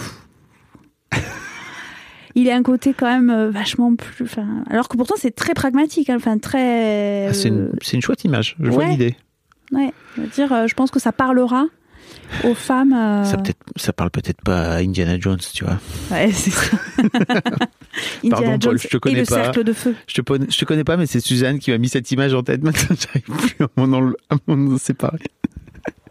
il 2.36 2.47
est 2.47 2.51
un 2.51 2.63
côté 2.63 2.93
quand 2.93 3.07
même 3.07 3.30
euh, 3.30 3.49
vachement 3.49 3.95
plus. 3.95 4.23
enfin, 4.26 4.63
Alors 4.69 4.89
que 4.89 4.97
pourtant, 4.97 5.15
c'est 5.17 5.34
très 5.34 5.53
pragmatique, 5.53 6.09
hein, 6.09 6.17
enfin, 6.17 6.38
très. 6.38 7.28
Ah, 7.30 7.34
c'est 7.34 7.47
une, 7.47 7.71
une 7.93 8.01
chouette 8.01 8.23
image. 8.26 8.55
Je 8.59 8.69
vois 8.69 8.86
l'idée. 8.86 9.15
ouais, 9.71 9.93
je 10.17 10.21
veux 10.21 10.28
dire, 10.28 10.67
je 10.67 10.73
pense 10.73 10.91
que 10.91 10.99
ça 10.99 11.11
parlera 11.11 11.65
aux 12.43 12.53
femmes. 12.56 12.93
euh, 12.93 13.24
Ça, 13.24 13.38
peut-être, 13.38 13.60
ça 13.76 13.93
parle 13.93 14.10
peut-être 14.12 14.41
pas 14.41 14.74
à 14.74 14.78
Indiana 14.78 15.20
Jones, 15.20 15.39
tu 15.53 15.64
vois. 15.64 15.78
Ouais, 16.12 16.32
c'est 16.32 16.51
ça. 16.51 16.78
Indiana 18.24 18.30
Pardon, 18.30 18.49
Paul, 18.51 18.62
Jones 18.62 18.78
je 18.78 18.88
te 18.88 18.97
connais 18.97 19.16
et 19.18 19.22
le 19.22 19.26
pas. 19.26 19.43
cercle 19.43 19.64
de 19.64 19.74
feu. 19.74 19.95
Je 20.08 20.22
te, 20.22 20.51
je 20.51 20.58
te 20.58 20.66
connais 20.66 20.84
pas, 20.84 20.97
mais 20.97 21.06
c'est 21.06 21.20
Suzanne 21.20 21.60
qui 21.60 21.72
m'a 21.72 21.78
mis 21.78 21.89
cette 21.89 22.10
image 22.12 22.34
en 22.34 22.43
tête. 22.43 22.64
Maintenant, 22.64 22.95
j'arrive 22.99 23.24
plus 23.56 23.66
à 23.66 24.38
m'en, 24.47 24.78
séparer. 24.78 25.20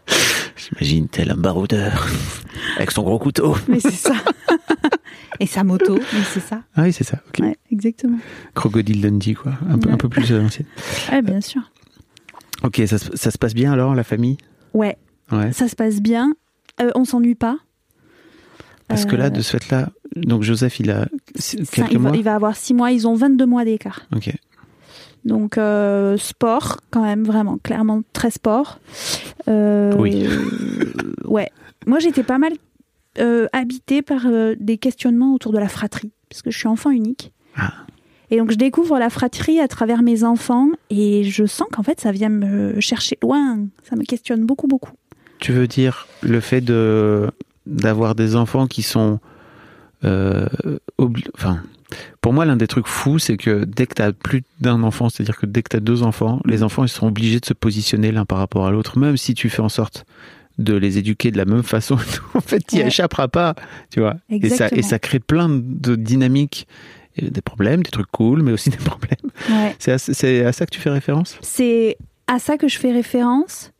J'imagine 0.57 1.07
tel 1.09 1.31
un 1.31 1.35
baroudeur 1.35 2.07
avec 2.77 2.91
son 2.91 3.03
gros 3.03 3.19
couteau. 3.19 3.55
Mais 3.67 3.79
c'est 3.79 3.91
ça. 3.91 4.13
et 5.39 5.45
sa 5.45 5.63
moto, 5.63 5.99
mais 6.13 6.21
c'est 6.33 6.39
ça. 6.39 6.61
Ah 6.75 6.83
oui, 6.83 6.93
c'est 6.93 7.03
ça. 7.03 7.17
ok. 7.29 7.43
Ouais, 7.45 7.55
exactement. 7.71 8.17
Crocodile 8.53 9.01
Dundee, 9.01 9.33
quoi. 9.35 9.53
Un, 9.69 9.77
peu, 9.77 9.89
Ouais. 9.89 9.93
un 9.93 9.97
peu 9.97 10.09
plus 10.09 10.31
à 10.31 10.37
l'ancienne. 10.37 10.67
Ouais, 11.11 11.21
bien 11.21 11.41
sûr. 11.41 11.61
Ok, 12.63 12.81
ça 12.87 12.97
se 13.31 13.37
passe 13.37 13.53
bien 13.53 13.73
alors, 13.73 13.95
la 13.95 14.03
famille? 14.03 14.37
Ouais, 14.73 14.97
Ouais. 15.31 15.51
ça 15.53 15.67
se 15.67 15.75
passe 15.75 16.01
bien. 16.01 16.33
Euh, 16.81 16.91
on 16.95 17.05
s'ennuie 17.05 17.35
pas. 17.35 17.57
Parce 18.87 19.05
que 19.05 19.15
là, 19.15 19.25
Euh, 19.25 19.29
de 19.29 19.41
ce 19.41 19.51
fait-là, 19.57 19.89
donc 20.15 20.43
Joseph, 20.43 20.79
il 20.79 20.91
a 20.91 21.07
quelques 21.71 21.91
il, 21.93 21.97
va, 21.97 22.09
mois. 22.09 22.17
il 22.17 22.23
va 22.23 22.35
avoir 22.35 22.55
six 22.55 22.73
mois, 22.75 22.91
ils 22.91 23.07
ont 23.07 23.15
22 23.15 23.45
mois 23.45 23.65
d'écart. 23.65 24.01
Ok. 24.15 24.31
Donc, 25.23 25.57
euh, 25.57 26.17
sport, 26.17 26.77
quand 26.91 27.01
même, 27.01 27.23
vraiment, 27.23 27.57
clairement, 27.57 28.03
très 28.13 28.29
sport. 28.29 28.79
Euh, 29.47 29.95
Oui. 29.97 30.27
ouais. 31.25 31.49
Moi, 31.87 31.97
j'étais 31.97 32.21
pas 32.21 32.37
mal 32.37 32.53
euh, 33.17 33.47
habitée 33.51 34.03
par 34.03 34.27
des 34.59 34.77
questionnements 34.77 35.33
autour 35.33 35.51
de 35.51 35.57
la 35.57 35.67
fratrie, 35.67 36.11
puisque 36.29 36.51
je 36.51 36.57
suis 36.59 36.67
enfant 36.67 36.91
unique. 36.91 37.31
Ah. 37.55 37.73
Et 38.29 38.37
donc, 38.37 38.51
je 38.51 38.55
découvre 38.57 38.99
la 38.99 39.09
fratrie 39.09 39.59
à 39.59 39.67
travers 39.67 40.03
mes 40.03 40.23
enfants, 40.23 40.69
et 40.91 41.23
je 41.23 41.45
sens 41.47 41.67
qu'en 41.71 41.81
fait, 41.83 41.99
ça 41.99 42.11
vient 42.11 42.29
me 42.29 42.79
chercher 42.79 43.17
loin. 43.23 43.65
Ça 43.89 43.95
me 43.95 44.03
questionne 44.03 44.45
beaucoup, 44.45 44.67
beaucoup. 44.67 44.91
Tu 45.45 45.51
veux 45.51 45.67
dire 45.67 46.07
le 46.21 46.39
fait 46.39 46.61
de 46.61 47.29
d'avoir 47.67 48.15
des 48.15 48.35
enfants 48.35 48.65
qui 48.67 48.81
sont 48.81 49.19
euh, 50.03 50.47
enfin 51.37 51.61
pour 52.21 52.33
moi 52.33 52.45
l'un 52.45 52.55
des 52.57 52.67
trucs 52.67 52.87
fous 52.87 53.19
c'est 53.19 53.37
que 53.37 53.63
dès 53.63 53.85
que 53.85 53.93
tu 53.95 54.01
as 54.01 54.11
plus 54.11 54.43
d'un 54.59 54.81
enfant 54.83 55.09
c'est-à-dire 55.09 55.37
que 55.37 55.45
dès 55.45 55.61
que 55.61 55.69
tu 55.69 55.77
as 55.77 55.79
deux 55.79 56.03
enfants 56.03 56.41
les 56.45 56.63
enfants 56.63 56.83
ils 56.83 56.89
sont 56.89 57.07
obligés 57.07 57.39
de 57.39 57.45
se 57.45 57.53
positionner 57.53 58.11
l'un 58.11 58.25
par 58.25 58.39
rapport 58.39 58.65
à 58.65 58.71
l'autre 58.71 58.97
même 58.99 59.17
si 59.17 59.33
tu 59.35 59.49
fais 59.49 59.61
en 59.61 59.69
sorte 59.69 60.05
de 60.57 60.73
les 60.75 60.97
éduquer 60.97 61.31
de 61.31 61.37
la 61.37 61.45
même 61.45 61.63
façon 61.63 61.95
en 62.33 62.41
fait 62.41 62.61
tu 62.67 62.75
n'y 62.75 62.81
Ouais. 62.81 62.87
échapperas 62.87 63.27
pas 63.27 63.55
tu 63.91 63.99
vois 63.99 64.15
et 64.29 64.39
ça 64.49 64.65
Exactement. 64.65 64.79
et 64.79 64.83
ça 64.83 64.99
crée 64.99 65.19
plein 65.19 65.47
de 65.49 65.95
dynamiques 65.95 66.67
des 67.21 67.41
problèmes 67.41 67.83
des 67.83 67.91
trucs 67.91 68.11
cool 68.11 68.41
mais 68.43 68.51
aussi 68.51 68.69
des 68.77 68.77
problèmes 68.77 69.29
Ouais. 69.49 69.75
c'est 69.79 69.91
à, 69.91 69.97
c'est 69.99 70.43
à 70.45 70.51
ça 70.53 70.65
que 70.65 70.71
tu 70.71 70.79
fais 70.79 70.89
référence? 70.91 71.37
C'est 71.41 71.97
à 72.27 72.39
ça 72.39 72.57
que 72.57 72.67
je 72.67 72.77
fais 72.79 72.91
référence, 72.91 73.71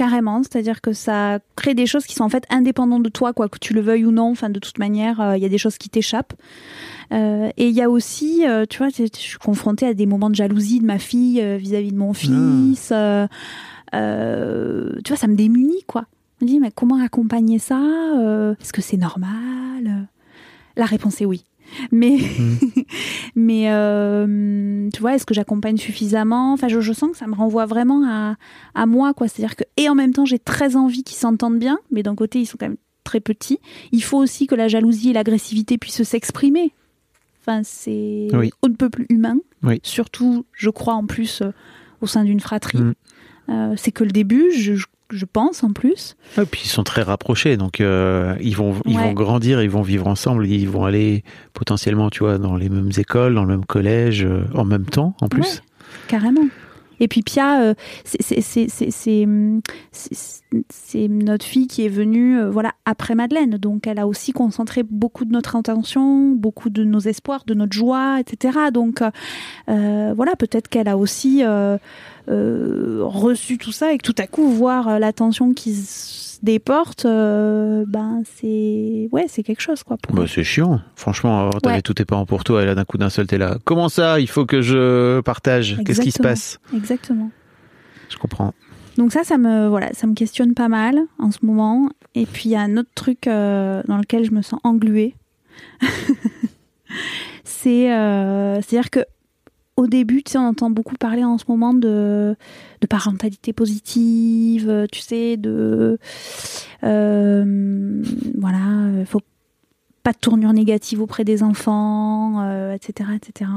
carrément. 0.00 0.42
C'est-à-dire 0.42 0.80
que 0.80 0.94
ça 0.94 1.40
crée 1.56 1.74
des 1.74 1.84
choses 1.84 2.06
qui 2.06 2.14
sont 2.14 2.24
en 2.24 2.30
fait 2.30 2.46
indépendantes 2.48 3.02
de 3.02 3.10
toi, 3.10 3.34
quoi 3.34 3.50
que 3.50 3.58
tu 3.58 3.74
le 3.74 3.82
veuilles 3.82 4.06
ou 4.06 4.12
non. 4.12 4.30
Enfin, 4.30 4.48
de 4.48 4.58
toute 4.58 4.78
manière, 4.78 5.20
euh, 5.20 5.36
il 5.36 5.42
y 5.42 5.44
a 5.44 5.50
des 5.50 5.58
choses 5.58 5.76
qui 5.76 5.90
t'échappent. 5.90 6.32
Euh, 7.12 7.50
et 7.58 7.68
il 7.68 7.74
y 7.74 7.82
a 7.82 7.90
aussi, 7.90 8.46
euh, 8.48 8.64
tu 8.64 8.78
vois, 8.78 8.88
je 8.88 9.04
suis 9.12 9.36
confrontée 9.36 9.86
à 9.86 9.92
des 9.92 10.06
moments 10.06 10.30
de 10.30 10.34
jalousie 10.34 10.80
de 10.80 10.86
ma 10.86 10.98
fille 10.98 11.44
vis-à-vis 11.58 11.92
de 11.92 11.98
mon 11.98 12.14
fils. 12.14 12.88
euh, 12.92 13.26
euh, 13.94 14.92
tu 15.04 15.10
vois, 15.10 15.18
ça 15.18 15.26
me 15.26 15.36
démunit, 15.36 15.84
quoi. 15.86 16.06
Je 16.40 16.46
me 16.46 16.50
dis, 16.50 16.60
mais 16.60 16.70
comment 16.74 16.98
accompagner 17.04 17.58
ça 17.58 17.78
Est-ce 18.58 18.72
que 18.72 18.80
c'est 18.80 18.96
normal? 18.96 20.08
La 20.76 20.86
réponse 20.86 21.20
est 21.20 21.26
oui. 21.26 21.44
Mais, 21.92 22.18
mais 23.36 23.70
euh, 23.70 24.88
tu 24.92 25.00
vois, 25.00 25.14
est-ce 25.14 25.26
que 25.26 25.34
j'accompagne 25.34 25.76
suffisamment? 25.76 26.52
Enfin, 26.52 26.68
je, 26.68 26.80
je 26.80 26.92
sens 26.92 27.10
que 27.12 27.16
ça 27.16 27.26
me 27.26 27.34
renvoie 27.34 27.66
vraiment 27.66 28.04
à, 28.08 28.36
à 28.74 28.86
moi, 28.86 29.14
quoi. 29.14 29.28
C'est-à-dire 29.28 29.56
que, 29.56 29.64
et 29.76 29.88
en 29.88 29.94
même 29.94 30.12
temps, 30.12 30.24
j'ai 30.24 30.38
très 30.38 30.76
envie 30.76 31.02
qu'ils 31.04 31.16
s'entendent 31.18 31.58
bien, 31.58 31.78
mais 31.90 32.02
d'un 32.02 32.14
côté, 32.14 32.40
ils 32.40 32.46
sont 32.46 32.56
quand 32.58 32.66
même 32.68 32.76
très 33.04 33.20
petits. 33.20 33.58
Il 33.92 34.02
faut 34.02 34.18
aussi 34.18 34.46
que 34.46 34.54
la 34.54 34.68
jalousie 34.68 35.10
et 35.10 35.12
l'agressivité 35.12 35.78
puissent 35.78 36.02
s'exprimer. 36.02 36.72
Enfin, 37.42 37.62
c'est 37.64 38.28
Oui. 38.32 38.50
on 38.62 38.68
ne 38.68 38.74
peut 38.74 38.90
plus 38.90 39.06
humain. 39.08 39.36
Oui. 39.62 39.80
Surtout, 39.82 40.44
je 40.52 40.70
crois 40.70 40.94
en 40.94 41.06
plus 41.06 41.40
euh, 41.42 41.50
au 42.02 42.06
sein 42.06 42.24
d'une 42.24 42.40
fratrie. 42.40 42.78
Mm. 42.78 42.94
Euh, 43.48 43.74
c'est 43.76 43.90
que 43.90 44.04
le 44.04 44.10
début, 44.12 44.50
je, 44.52 44.74
je- 44.74 44.86
je 45.10 45.24
pense 45.24 45.62
en 45.64 45.72
plus. 45.72 46.16
Et 46.40 46.44
puis 46.44 46.62
ils 46.64 46.68
sont 46.68 46.82
très 46.84 47.02
rapprochés, 47.02 47.56
donc 47.56 47.80
euh, 47.80 48.34
ils 48.40 48.56
vont 48.56 48.74
ils 48.86 48.96
Ouais. 48.96 49.02
vont 49.04 49.12
grandir, 49.12 49.62
ils 49.62 49.70
vont 49.70 49.82
vivre 49.82 50.06
ensemble, 50.06 50.46
ils 50.46 50.68
vont 50.68 50.84
aller 50.84 51.24
potentiellement, 51.54 52.10
tu 52.10 52.20
vois, 52.20 52.38
dans 52.38 52.56
les 52.56 52.68
mêmes 52.68 52.90
écoles, 52.96 53.34
dans 53.34 53.42
le 53.44 53.48
même 53.56 53.64
collège, 53.64 54.24
euh, 54.24 54.42
en 54.54 54.64
même 54.64 54.86
temps, 54.86 55.14
en 55.20 55.28
plus. 55.28 55.40
Ouais, 55.40 55.60
carrément. 56.08 56.46
Et 57.00 57.08
puis 57.08 57.22
Pia, 57.22 57.60
euh, 57.62 57.74
c'est- 58.04 58.40
c'est- 60.70 61.08
notre 61.08 61.44
fille 61.44 61.66
qui 61.66 61.84
est 61.84 61.88
venue 61.88 62.38
euh, 62.38 62.50
voilà 62.50 62.72
après 62.84 63.14
Madeleine, 63.14 63.56
donc 63.58 63.86
elle 63.86 63.98
a 63.98 64.06
aussi 64.06 64.32
concentré 64.32 64.82
beaucoup 64.82 65.24
de 65.24 65.32
notre 65.32 65.56
attention, 65.56 66.30
beaucoup 66.30 66.70
de 66.70 66.84
nos 66.84 67.00
espoirs, 67.00 67.44
de 67.46 67.54
notre 67.54 67.72
joie, 67.72 68.18
etc. 68.20 68.58
Donc 68.72 69.02
euh, 69.68 70.12
voilà, 70.16 70.36
peut-être 70.36 70.68
qu'elle 70.68 70.88
a 70.88 70.96
aussi 70.96 71.42
reçu 72.28 73.58
tout 73.58 73.72
ça 73.72 73.92
et 73.92 73.98
que 73.98 74.02
tout 74.04 74.14
à 74.18 74.26
coup 74.26 74.48
voir 74.48 74.98
l'attention 75.00 75.52
qui 75.52 75.72
se 76.40 76.44
déporte, 76.44 77.04
euh, 77.04 77.84
ben 77.86 78.22
c'est 78.24 79.08
ouais 79.12 79.26
c'est 79.28 79.42
quelque 79.42 79.60
chose 79.60 79.82
quoi. 79.82 79.96
Bah, 80.12 80.24
c'est 80.26 80.44
chiant. 80.44 80.80
Franchement, 80.96 81.40
alors, 81.40 81.60
t'avais 81.60 81.76
Ouais. 81.76 81.82
tous 81.82 81.94
tes 81.94 82.04
parents 82.04 82.26
pour 82.26 82.44
toi 82.44 82.62
et 82.62 82.66
là 82.66 82.74
d'un 82.74 82.84
coup 82.84 82.98
d'un 82.98 83.10
seul 83.10 83.26
t'es 83.26 83.38
là. 83.38 83.58
Comment 83.64 83.88
ça 83.88 84.20
Il 84.20 84.28
faut 84.28 84.46
que 84.46 84.62
je 84.62 85.20
partage? 85.20 85.78
Qu'est-ce 85.84 86.00
qui 86.00 86.10
se 86.12 86.22
passe? 86.22 86.58
Exactement. 86.74 87.30
Je 88.08 88.16
comprends. 88.16 88.52
Donc 88.98 89.12
ça, 89.12 89.22
ça 89.24 89.38
me 89.38 89.68
voilà, 89.68 89.92
ça 89.92 90.06
me 90.06 90.14
questionne 90.14 90.54
pas 90.54 90.68
mal 90.68 90.98
en 91.18 91.30
ce 91.30 91.38
moment. 91.44 91.88
Et 92.14 92.26
puis 92.26 92.44
il 92.46 92.50
y 92.52 92.56
a 92.56 92.60
un 92.60 92.76
autre 92.76 92.90
truc 92.94 93.26
euh, 93.26 93.82
dans 93.86 93.96
lequel 93.98 94.24
je 94.24 94.32
me 94.32 94.42
sens 94.42 94.60
engluée. 94.64 95.14
c'est 97.44 97.92
euh, 97.92 98.56
c'est-à-dire 98.56 98.90
que 98.90 99.00
au 99.80 99.86
début, 99.86 100.22
tu 100.22 100.32
sais, 100.32 100.38
on 100.38 100.48
entend 100.48 100.70
beaucoup 100.70 100.94
parler 100.96 101.24
en 101.24 101.38
ce 101.38 101.44
moment 101.48 101.72
de, 101.74 102.36
de 102.80 102.86
parentalité 102.86 103.52
positive, 103.52 104.68
euh, 104.68 104.86
tu 104.92 105.00
sais, 105.00 105.36
de 105.38 105.98
euh, 106.84 108.02
voilà, 108.38 108.58
euh, 108.86 109.04
faut 109.06 109.20
pas 110.02 110.12
de 110.12 110.18
tournure 110.18 110.52
négative 110.52 111.00
auprès 111.00 111.24
des 111.24 111.42
enfants, 111.42 112.42
euh, 112.42 112.74
etc., 112.74 113.10
etc. 113.16 113.50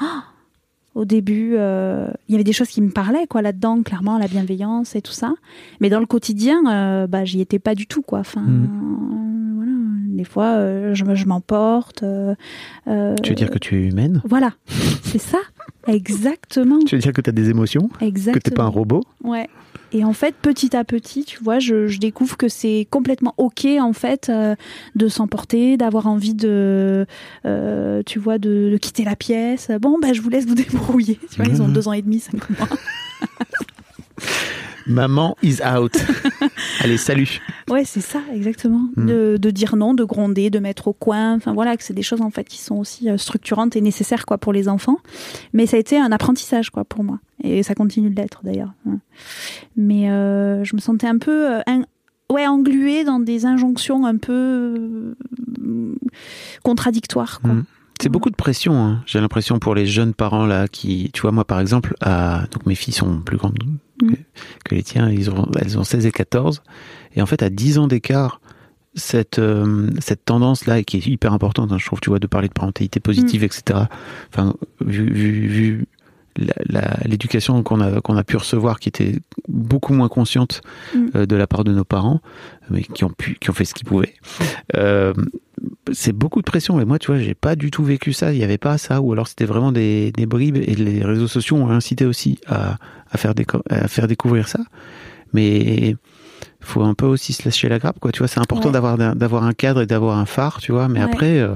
Ah 0.00 0.24
au 0.94 1.04
début, 1.04 1.52
euh, 1.54 2.08
il 2.28 2.32
y 2.32 2.34
avait 2.34 2.42
des 2.42 2.52
choses 2.52 2.70
qui 2.70 2.80
me 2.80 2.90
parlaient 2.90 3.28
quoi 3.28 3.40
là-dedans, 3.40 3.82
clairement 3.84 4.18
la 4.18 4.26
bienveillance 4.26 4.96
et 4.96 5.02
tout 5.02 5.12
ça. 5.12 5.32
Mais 5.80 5.90
dans 5.90 6.00
le 6.00 6.06
quotidien, 6.06 6.58
euh, 6.66 7.06
bah 7.06 7.24
j'y 7.24 7.40
étais 7.40 7.60
pas 7.60 7.76
du 7.76 7.86
tout 7.86 8.02
quoi. 8.02 8.18
Enfin, 8.20 8.40
Mhm. 8.40 9.47
Des 10.18 10.24
fois 10.24 10.44
euh, 10.56 10.94
je, 10.94 11.04
me- 11.04 11.14
je 11.14 11.24
m'emporte. 11.24 12.02
euh, 12.02 12.34
euh, 12.88 13.14
Tu 13.22 13.30
veux 13.30 13.34
dire 13.36 13.50
que 13.50 13.58
tu 13.58 13.76
es 13.76 13.88
humaine 13.88 14.20
Voilà, 14.24 14.52
c'est 15.02 15.18
ça, 15.18 15.38
exactement, 15.86 16.80
Tu 16.84 16.96
veux 16.96 17.00
dire 17.00 17.12
que 17.14 17.20
tu 17.22 17.30
as 17.30 17.32
des 17.32 17.48
émotions 17.48 17.88
exactement. 18.00 18.34
Que 18.34 18.38
t'es 18.40 18.50
pas 18.50 18.64
un 18.64 18.68
robot 18.68 19.02
Ouais. 19.24 19.48
Et 19.92 20.04
en 20.04 20.12
fait, 20.12 20.34
petit 20.34 20.76
à 20.76 20.84
petit, 20.84 21.24
tu 21.24 21.42
vois, 21.42 21.60
je, 21.60 21.86
je 21.86 21.98
découvre 21.98 22.36
que 22.36 22.48
c'est 22.48 22.86
complètement 22.90 23.32
ok 23.38 23.64
en 23.80 23.94
fait 23.94 24.28
euh, 24.28 24.54
de 24.96 25.08
s'emporter, 25.08 25.78
d'avoir 25.78 26.06
envie 26.08 26.34
de, 26.34 27.06
euh, 27.46 28.02
tu 28.04 28.18
vois, 28.18 28.36
de, 28.36 28.68
de 28.70 28.76
quitter 28.76 29.04
la 29.04 29.16
pièce. 29.16 29.70
Bon, 29.80 29.98
ben, 29.98 30.12
je 30.12 30.20
vous 30.20 30.28
laisse 30.28 30.44
vous 30.44 30.54
débrouiller. 30.62 31.18
Tu 31.30 31.40
vois, 31.42 31.50
ils 31.50 31.62
ont 31.62 31.68
Mhm. 31.68 31.72
deux 31.72 31.88
ans 31.88 31.94
et 31.94 32.02
demi, 32.02 32.20
cinq 32.20 32.50
mois. 32.50 32.68
Maman 34.88 35.36
is 35.42 35.58
out. 35.62 35.92
Allez, 36.80 36.96
salut. 36.96 37.40
Ouais, 37.68 37.84
c'est 37.84 38.00
ça, 38.00 38.20
exactement. 38.34 38.88
Mhm. 38.96 39.06
De, 39.06 39.36
de 39.40 39.50
dire 39.50 39.76
non, 39.76 39.94
de 39.94 40.04
gronder, 40.04 40.48
de 40.50 40.58
mettre 40.58 40.88
au 40.88 40.92
coin. 40.92 41.34
Enfin 41.34 41.52
voilà, 41.52 41.76
que 41.76 41.82
c'est 41.84 41.94
des 41.94 42.02
choses 42.02 42.22
en 42.22 42.30
fait 42.30 42.44
qui 42.44 42.58
sont 42.58 42.76
aussi 42.76 43.08
euh, 43.10 43.18
structurantes 43.18 43.76
et 43.76 43.80
nécessaires 43.80 44.24
quoi 44.26 44.38
pour 44.38 44.52
les 44.52 44.68
enfants. 44.68 44.98
Mais 45.52 45.66
ça 45.66 45.76
a 45.76 45.80
été 45.80 45.98
un 45.98 46.10
apprentissage 46.12 46.70
quoi 46.70 46.84
pour 46.84 47.04
moi, 47.04 47.18
et 47.44 47.62
ça 47.62 47.74
continue 47.74 48.10
de 48.10 48.16
l'être 48.16 48.40
d'ailleurs. 48.44 48.72
Mais 49.76 50.10
euh, 50.10 50.64
je 50.64 50.74
me 50.74 50.80
sentais 50.80 51.06
un 51.06 51.18
peu 51.18 51.52
euh, 51.56 51.60
un- 51.66 51.84
ouais 52.32 52.46
engluée 52.46 53.04
dans 53.04 53.20
des 53.20 53.46
injonctions 53.46 54.04
un 54.06 54.16
peu 54.16 55.14
euh, 55.62 55.94
contradictoires 56.62 57.40
quoi. 57.40 57.52
Mhm. 57.52 57.64
C'est 58.00 58.08
Ouais. 58.08 58.12
beaucoup 58.12 58.30
de 58.30 58.36
pression. 58.36 58.74
hein. 58.84 59.02
J'ai 59.06 59.20
l'impression 59.20 59.58
pour 59.58 59.74
les 59.74 59.86
jeunes 59.86 60.14
parents 60.14 60.46
là 60.46 60.68
qui, 60.68 61.10
tu 61.12 61.22
vois, 61.22 61.32
moi 61.32 61.44
par 61.44 61.60
exemple, 61.60 61.94
à... 62.00 62.44
donc 62.52 62.64
mes 62.66 62.74
filles 62.74 62.94
sont 62.94 63.20
plus 63.20 63.36
grandes 63.36 63.58
Mm. 64.00 64.10
que, 64.12 64.14
que 64.66 64.74
les 64.76 64.82
tiens. 64.84 65.10
Ils 65.10 65.28
ont, 65.30 65.48
elles 65.60 65.76
ont 65.76 65.82
16 65.84 66.06
et 66.06 66.12
14. 66.12 66.62
Et 67.16 67.22
en 67.22 67.26
fait, 67.26 67.42
à 67.42 67.50
10 67.50 67.78
ans 67.78 67.88
d'écart, 67.88 68.40
cette 68.94 69.38
euh, 69.40 69.90
cette 70.00 70.24
tendance 70.24 70.66
là 70.66 70.82
qui 70.84 70.96
est 70.98 71.06
hyper 71.06 71.32
importante, 71.32 71.72
hein, 71.72 71.78
je 71.78 71.86
trouve, 71.86 72.00
tu 72.00 72.08
vois, 72.10 72.18
de 72.20 72.26
parler 72.28 72.46
de 72.48 72.52
parentalité 72.52 73.00
positive, 73.00 73.42
etc. 73.44 73.80
Enfin, 74.32 74.54
vu 74.80 75.10
vu, 75.12 75.86
l'éducation 77.04 77.62
qu'on 77.62 77.80
a 77.80 78.00
qu'on 78.00 78.16
a 78.16 78.24
pu 78.24 78.36
recevoir, 78.36 78.78
qui 78.80 78.88
était 78.88 79.16
beaucoup 79.48 79.92
moins 79.94 80.08
consciente 80.08 80.60
Mm. 80.94 81.06
euh, 81.16 81.26
de 81.26 81.36
la 81.36 81.46
part 81.48 81.64
de 81.64 81.72
nos 81.72 81.84
parents, 81.84 82.20
mais 82.70 82.82
qui 82.82 83.02
ont 83.04 83.10
pu 83.10 83.36
qui 83.40 83.50
ont 83.50 83.54
fait 83.54 83.64
ce 83.64 83.74
qu'ils 83.74 83.86
pouvaient. 83.86 84.14
Euh, 84.76 85.12
c'est 85.92 86.12
beaucoup 86.12 86.40
de 86.40 86.44
pression. 86.46 86.76
Mais 86.76 86.84
moi, 86.84 86.98
tu 86.98 87.08
vois, 87.08 87.18
j'ai 87.18 87.34
pas 87.34 87.56
du 87.56 87.70
tout 87.70 87.84
vécu 87.84 88.12
ça. 88.12 88.32
Il 88.32 88.38
y 88.38 88.44
avait 88.44 88.58
pas 88.58 88.78
ça, 88.78 89.00
ou 89.00 89.12
alors 89.12 89.28
c'était 89.28 89.44
vraiment 89.46 89.72
des, 89.72 90.12
des 90.12 90.26
bribes. 90.26 90.56
Et 90.56 90.74
les 90.74 91.04
réseaux 91.04 91.28
sociaux 91.28 91.56
ont 91.56 91.70
incité 91.70 92.04
aussi 92.04 92.38
à, 92.46 92.76
à 93.10 93.18
faire 93.18 93.32
à 93.70 93.88
faire 93.88 94.06
découvrir 94.08 94.48
ça. 94.48 94.60
Mais 95.32 95.96
faut 96.60 96.82
un 96.82 96.94
peu 96.94 97.06
aussi 97.06 97.32
se 97.32 97.44
lâcher 97.44 97.68
la 97.68 97.78
grappe, 97.78 97.98
quoi. 98.00 98.12
Tu 98.12 98.18
vois, 98.18 98.28
c'est 98.28 98.40
important 98.40 98.68
Ouais. 98.68 98.72
d'avoir 98.72 98.96
d'avoir 98.98 99.44
un 99.44 99.52
cadre 99.52 99.82
et 99.82 99.86
d'avoir 99.86 100.18
un 100.18 100.26
phare, 100.26 100.58
tu 100.60 100.72
vois. 100.72 100.88
Mais 100.88 101.00
Ouais. 101.00 101.06
après, 101.06 101.38
euh, 101.38 101.54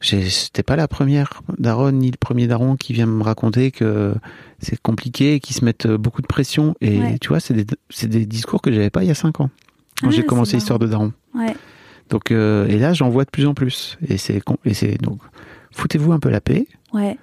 c'était 0.00 0.62
pas 0.62 0.76
la 0.76 0.86
première 0.88 1.42
daronne 1.58 1.98
ni 1.98 2.10
le 2.10 2.16
premier 2.18 2.46
daron 2.46 2.76
qui 2.76 2.92
vient 2.92 3.06
me 3.06 3.22
raconter 3.22 3.70
que 3.70 4.14
c'est 4.60 4.80
compliqué, 4.80 5.40
qui 5.40 5.54
se 5.54 5.64
mettent 5.64 5.86
beaucoup 5.88 6.22
de 6.22 6.26
pression. 6.26 6.74
Et 6.80 6.98
Ouais. 7.00 7.18
tu 7.20 7.28
vois, 7.28 7.40
c'est 7.40 7.54
des, 7.54 7.66
des 8.06 8.26
discours 8.26 8.60
que 8.62 8.70
j'avais 8.72 8.90
pas 8.90 9.02
il 9.04 9.08
y 9.08 9.10
a 9.10 9.14
cinq 9.14 9.40
ans 9.40 9.50
quand 10.00 10.08
Ah, 10.08 10.10
j'ai 10.12 10.24
commencé 10.24 10.56
l'histoire 10.56 10.78
de 10.78 10.86
daron. 10.86 11.12
Ouais. 11.34 11.54
Donc 12.10 12.30
euh, 12.30 12.66
et 12.68 12.78
là 12.78 12.92
j'en 12.94 13.08
vois 13.10 13.24
de 13.24 13.30
plus 13.30 13.46
en 13.46 13.54
plus 13.54 13.98
et 14.08 14.16
c'est 14.18 14.42
donc 15.02 15.20
foutez-vous 15.72 16.12
un 16.12 16.18
peu 16.18 16.30
la 16.30 16.40
paix, 16.40 16.66
Ouais. 16.94 17.18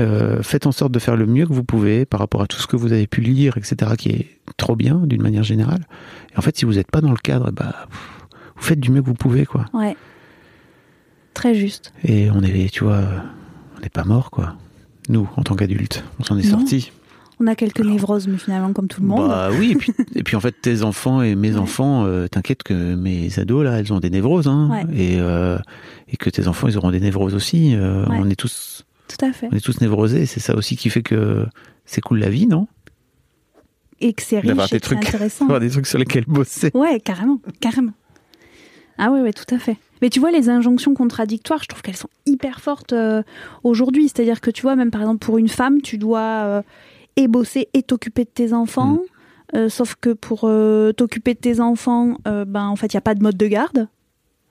euh, 0.00 0.42
faites 0.42 0.66
en 0.66 0.72
sorte 0.72 0.92
de 0.92 0.98
faire 0.98 1.16
le 1.16 1.26
mieux 1.26 1.46
que 1.46 1.52
vous 1.52 1.64
pouvez 1.64 2.04
par 2.04 2.20
rapport 2.20 2.42
à 2.42 2.46
tout 2.46 2.58
ce 2.58 2.66
que 2.66 2.76
vous 2.76 2.92
avez 2.92 3.06
pu 3.06 3.20
lire 3.20 3.56
etc 3.56 3.92
qui 3.96 4.08
est 4.10 4.28
trop 4.56 4.74
bien 4.76 4.96
d'une 5.06 5.22
manière 5.22 5.44
générale. 5.44 5.86
Et 6.34 6.38
en 6.38 6.40
fait 6.42 6.56
si 6.56 6.64
vous 6.64 6.74
n'êtes 6.74 6.90
pas 6.90 7.00
dans 7.00 7.10
le 7.12 7.16
cadre 7.16 7.50
bah 7.52 7.86
vous 8.56 8.62
faites 8.62 8.80
du 8.80 8.90
mieux 8.90 9.02
que 9.02 9.06
vous 9.06 9.14
pouvez 9.14 9.46
quoi. 9.46 9.66
Ouais. 9.72 9.96
Très 11.34 11.54
juste. 11.54 11.92
Et 12.04 12.30
on 12.30 12.42
est 12.42 12.70
tu 12.72 12.84
vois 12.84 13.02
on 13.76 13.80
n'est 13.80 13.88
pas 13.88 14.04
mort 14.04 14.30
quoi. 14.30 14.56
Nous 15.08 15.28
en 15.36 15.42
tant 15.42 15.54
qu'adultes 15.54 16.04
on 16.18 16.24
s'en 16.24 16.36
est 16.38 16.42
sortis. 16.42 16.92
On 17.42 17.46
a 17.48 17.54
quelques 17.56 17.80
névroses, 17.80 18.28
mais 18.28 18.38
finalement 18.38 18.72
comme 18.72 18.86
tout 18.86 19.00
le 19.00 19.08
monde. 19.08 19.28
Bah 19.28 19.50
oui 19.58 19.72
et 19.72 19.74
puis 19.74 19.92
et 20.14 20.22
puis 20.22 20.36
en 20.36 20.40
fait 20.40 20.52
tes 20.60 20.82
enfants 20.84 21.22
et 21.22 21.34
mes 21.34 21.52
Ouais. 21.52 21.58
enfants 21.58 22.04
euh, 22.06 22.28
t'inquiète 22.28 22.62
que 22.62 22.94
mes 22.94 23.36
ados 23.38 23.64
là 23.64 23.78
elles 23.80 23.92
ont 23.92 23.98
des 23.98 24.10
névroses 24.10 24.46
hein, 24.46 24.68
Ouais. 24.70 24.84
et 24.96 25.16
euh, 25.20 25.58
et 26.08 26.16
que 26.16 26.30
tes 26.30 26.46
enfants 26.46 26.68
ils 26.68 26.78
auront 26.78 26.90
des 26.92 27.00
névroses 27.00 27.34
aussi. 27.34 27.74
Euh, 27.74 28.06
Ouais. 28.06 28.18
On 28.20 28.30
est 28.30 28.36
tous 28.36 28.84
Tout 29.08 29.24
à 29.26 29.32
fait. 29.32 29.48
On 29.50 29.56
est 29.56 29.60
tous 29.64 29.80
névrosés, 29.80 30.26
c'est 30.26 30.40
ça 30.40 30.54
aussi 30.54 30.76
qui 30.76 30.88
fait 30.88 31.02
que 31.02 31.44
c'est 31.84 32.00
cool 32.00 32.20
la 32.20 32.30
vie, 32.30 32.46
non? 32.46 32.68
Et 34.00 34.12
que 34.14 34.22
c'est 34.22 34.40
riche 34.40 34.70
des 34.70 34.76
et 34.76 34.80
trucs, 34.80 34.98
intéressant. 34.98 35.58
des 35.58 35.70
trucs 35.70 35.86
sur 35.86 35.98
lesquels 35.98 36.24
bosser. 36.26 36.70
Ouais, 36.74 36.98
carrément, 37.00 37.38
carrément. 37.60 37.92
Ah 38.98 39.10
ouais, 39.10 39.20
ouais, 39.20 39.32
tout 39.32 39.52
à 39.54 39.58
fait. 39.58 39.76
Mais 40.00 40.10
tu 40.10 40.18
vois, 40.20 40.30
les 40.32 40.48
injonctions 40.48 40.94
contradictoires, 40.94 41.60
je 41.62 41.68
trouve 41.68 41.82
qu'elles 41.82 41.96
sont 41.96 42.08
hyper 42.26 42.60
fortes 42.60 42.92
euh, 42.92 43.22
aujourd'hui. 43.62 44.08
C'est-à-dire 44.08 44.40
que 44.40 44.50
tu 44.50 44.62
vois, 44.62 44.74
même 44.76 44.90
par 44.90 45.00
exemple 45.00 45.24
pour 45.24 45.38
une 45.38 45.48
femme, 45.48 45.80
tu 45.82 45.98
dois 45.98 46.20
euh, 46.20 46.62
et 47.16 47.28
bosser 47.28 47.68
et 47.74 47.82
t'occuper 47.82 48.24
de 48.24 48.30
tes 48.30 48.52
enfants. 48.52 48.98
Euh, 49.54 49.68
sauf 49.68 49.96
que 50.00 50.10
pour 50.14 50.44
euh, 50.44 50.92
t'occuper 50.92 51.34
de 51.34 51.38
tes 51.38 51.60
enfants, 51.60 52.16
euh, 52.26 52.44
ben 52.46 52.68
en 52.68 52.76
fait, 52.76 52.92
il 52.92 52.94
y 52.94 52.98
a 52.98 53.02
pas 53.02 53.14
de 53.14 53.22
mode 53.22 53.36
de 53.36 53.46
garde. 53.46 53.88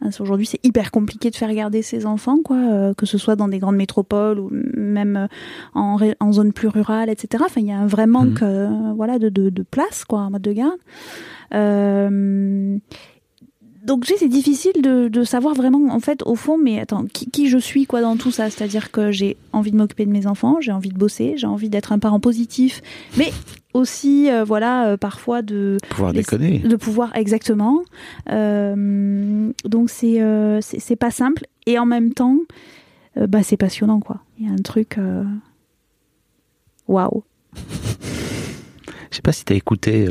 Hein, 0.02 0.10
Aujourd'hui, 0.20 0.46
c'est 0.46 0.60
hyper 0.64 0.92
compliqué 0.92 1.30
de 1.30 1.36
faire 1.36 1.54
garder 1.54 1.82
ses 1.82 2.06
enfants, 2.06 2.40
quoi, 2.44 2.58
euh, 2.58 2.94
que 2.94 3.06
ce 3.06 3.18
soit 3.18 3.36
dans 3.36 3.48
des 3.48 3.60
grandes 3.60 3.78
métropoles 3.78 4.40
ou 4.40 4.50
même 4.52 5.18
euh, 5.18 5.28
en, 5.74 5.98
en 6.20 6.32
zone 6.32 6.54
plus 6.54 6.68
rurale, 6.68 7.10
etc. 7.10 7.44
Enfin, 7.46 7.62
il 7.62 7.68
y 7.68 7.72
a 7.72 7.78
un 7.80 7.88
vrai 7.88 8.08
manque, 8.08 8.42
euh, 8.42 8.70
voilà, 8.96 9.20
de, 9.20 9.30
de, 9.30 9.50
de 9.50 9.64
place, 9.64 10.06
quoi, 10.06 10.20
en 10.22 10.32
mode 10.32 10.42
de 10.42 10.54
garde. 10.54 10.80
Euh, 11.54 12.78
donc, 13.86 14.06
c'est 14.06 14.28
difficile 14.28 14.82
de, 14.82 15.08
de 15.08 15.24
savoir 15.24 15.56
vraiment, 15.56 15.94
en 15.94 16.00
fait, 16.00 16.22
au 16.26 16.36
fond, 16.36 16.58
mais 16.58 16.80
attends, 16.80 17.06
qui, 17.06 17.30
qui 17.32 17.48
je 17.50 17.58
suis, 17.58 17.86
quoi, 17.86 18.02
dans 18.02 18.16
tout 18.18 18.32
ça? 18.32 18.50
C'est-à-dire 18.50 18.92
que 18.92 19.12
j'ai 19.12 19.38
envie 19.54 19.72
de 19.72 19.78
m'occuper 19.78 20.06
de 20.06 20.12
mes 20.12 20.28
enfants, 20.28 20.58
j'ai 20.62 20.72
envie 20.72 20.90
de 20.90 20.98
bosser, 20.98 21.34
j'ai 21.38 21.48
envie 21.48 21.70
d'être 21.70 21.92
un 21.92 22.00
parent 22.00 22.20
positif, 22.20 22.82
mais 23.18 23.32
aussi, 23.74 24.30
euh, 24.30 24.44
voilà, 24.44 24.88
euh, 24.88 24.98
parfois 24.98 25.42
de 25.42 25.78
Pouvoir 25.90 26.12
Les- 26.12 26.20
déconner. 26.20 26.60
de 26.60 26.76
pouvoir 26.76 27.16
exactement. 27.16 27.82
Euh, 28.30 29.52
donc 29.66 29.90
c'est 29.90 30.20
c'est 30.62 30.96
pas 30.96 31.10
simple 31.12 31.46
et 31.66 31.80
en 31.80 31.86
même 31.86 32.14
temps, 32.14 32.38
bah 33.16 33.44
c'est 33.44 33.58
passionnant 33.58 34.00
quoi. 34.00 34.22
Il 34.40 34.46
y 34.46 34.50
a 34.50 34.54
un 34.54 34.58
truc. 34.58 34.98
Waouh. 36.88 37.24
Je 39.10 39.16
sais 39.16 39.22
pas 39.22 39.32
si 39.32 39.46
t'as 39.46 39.56
écouté 39.56 40.08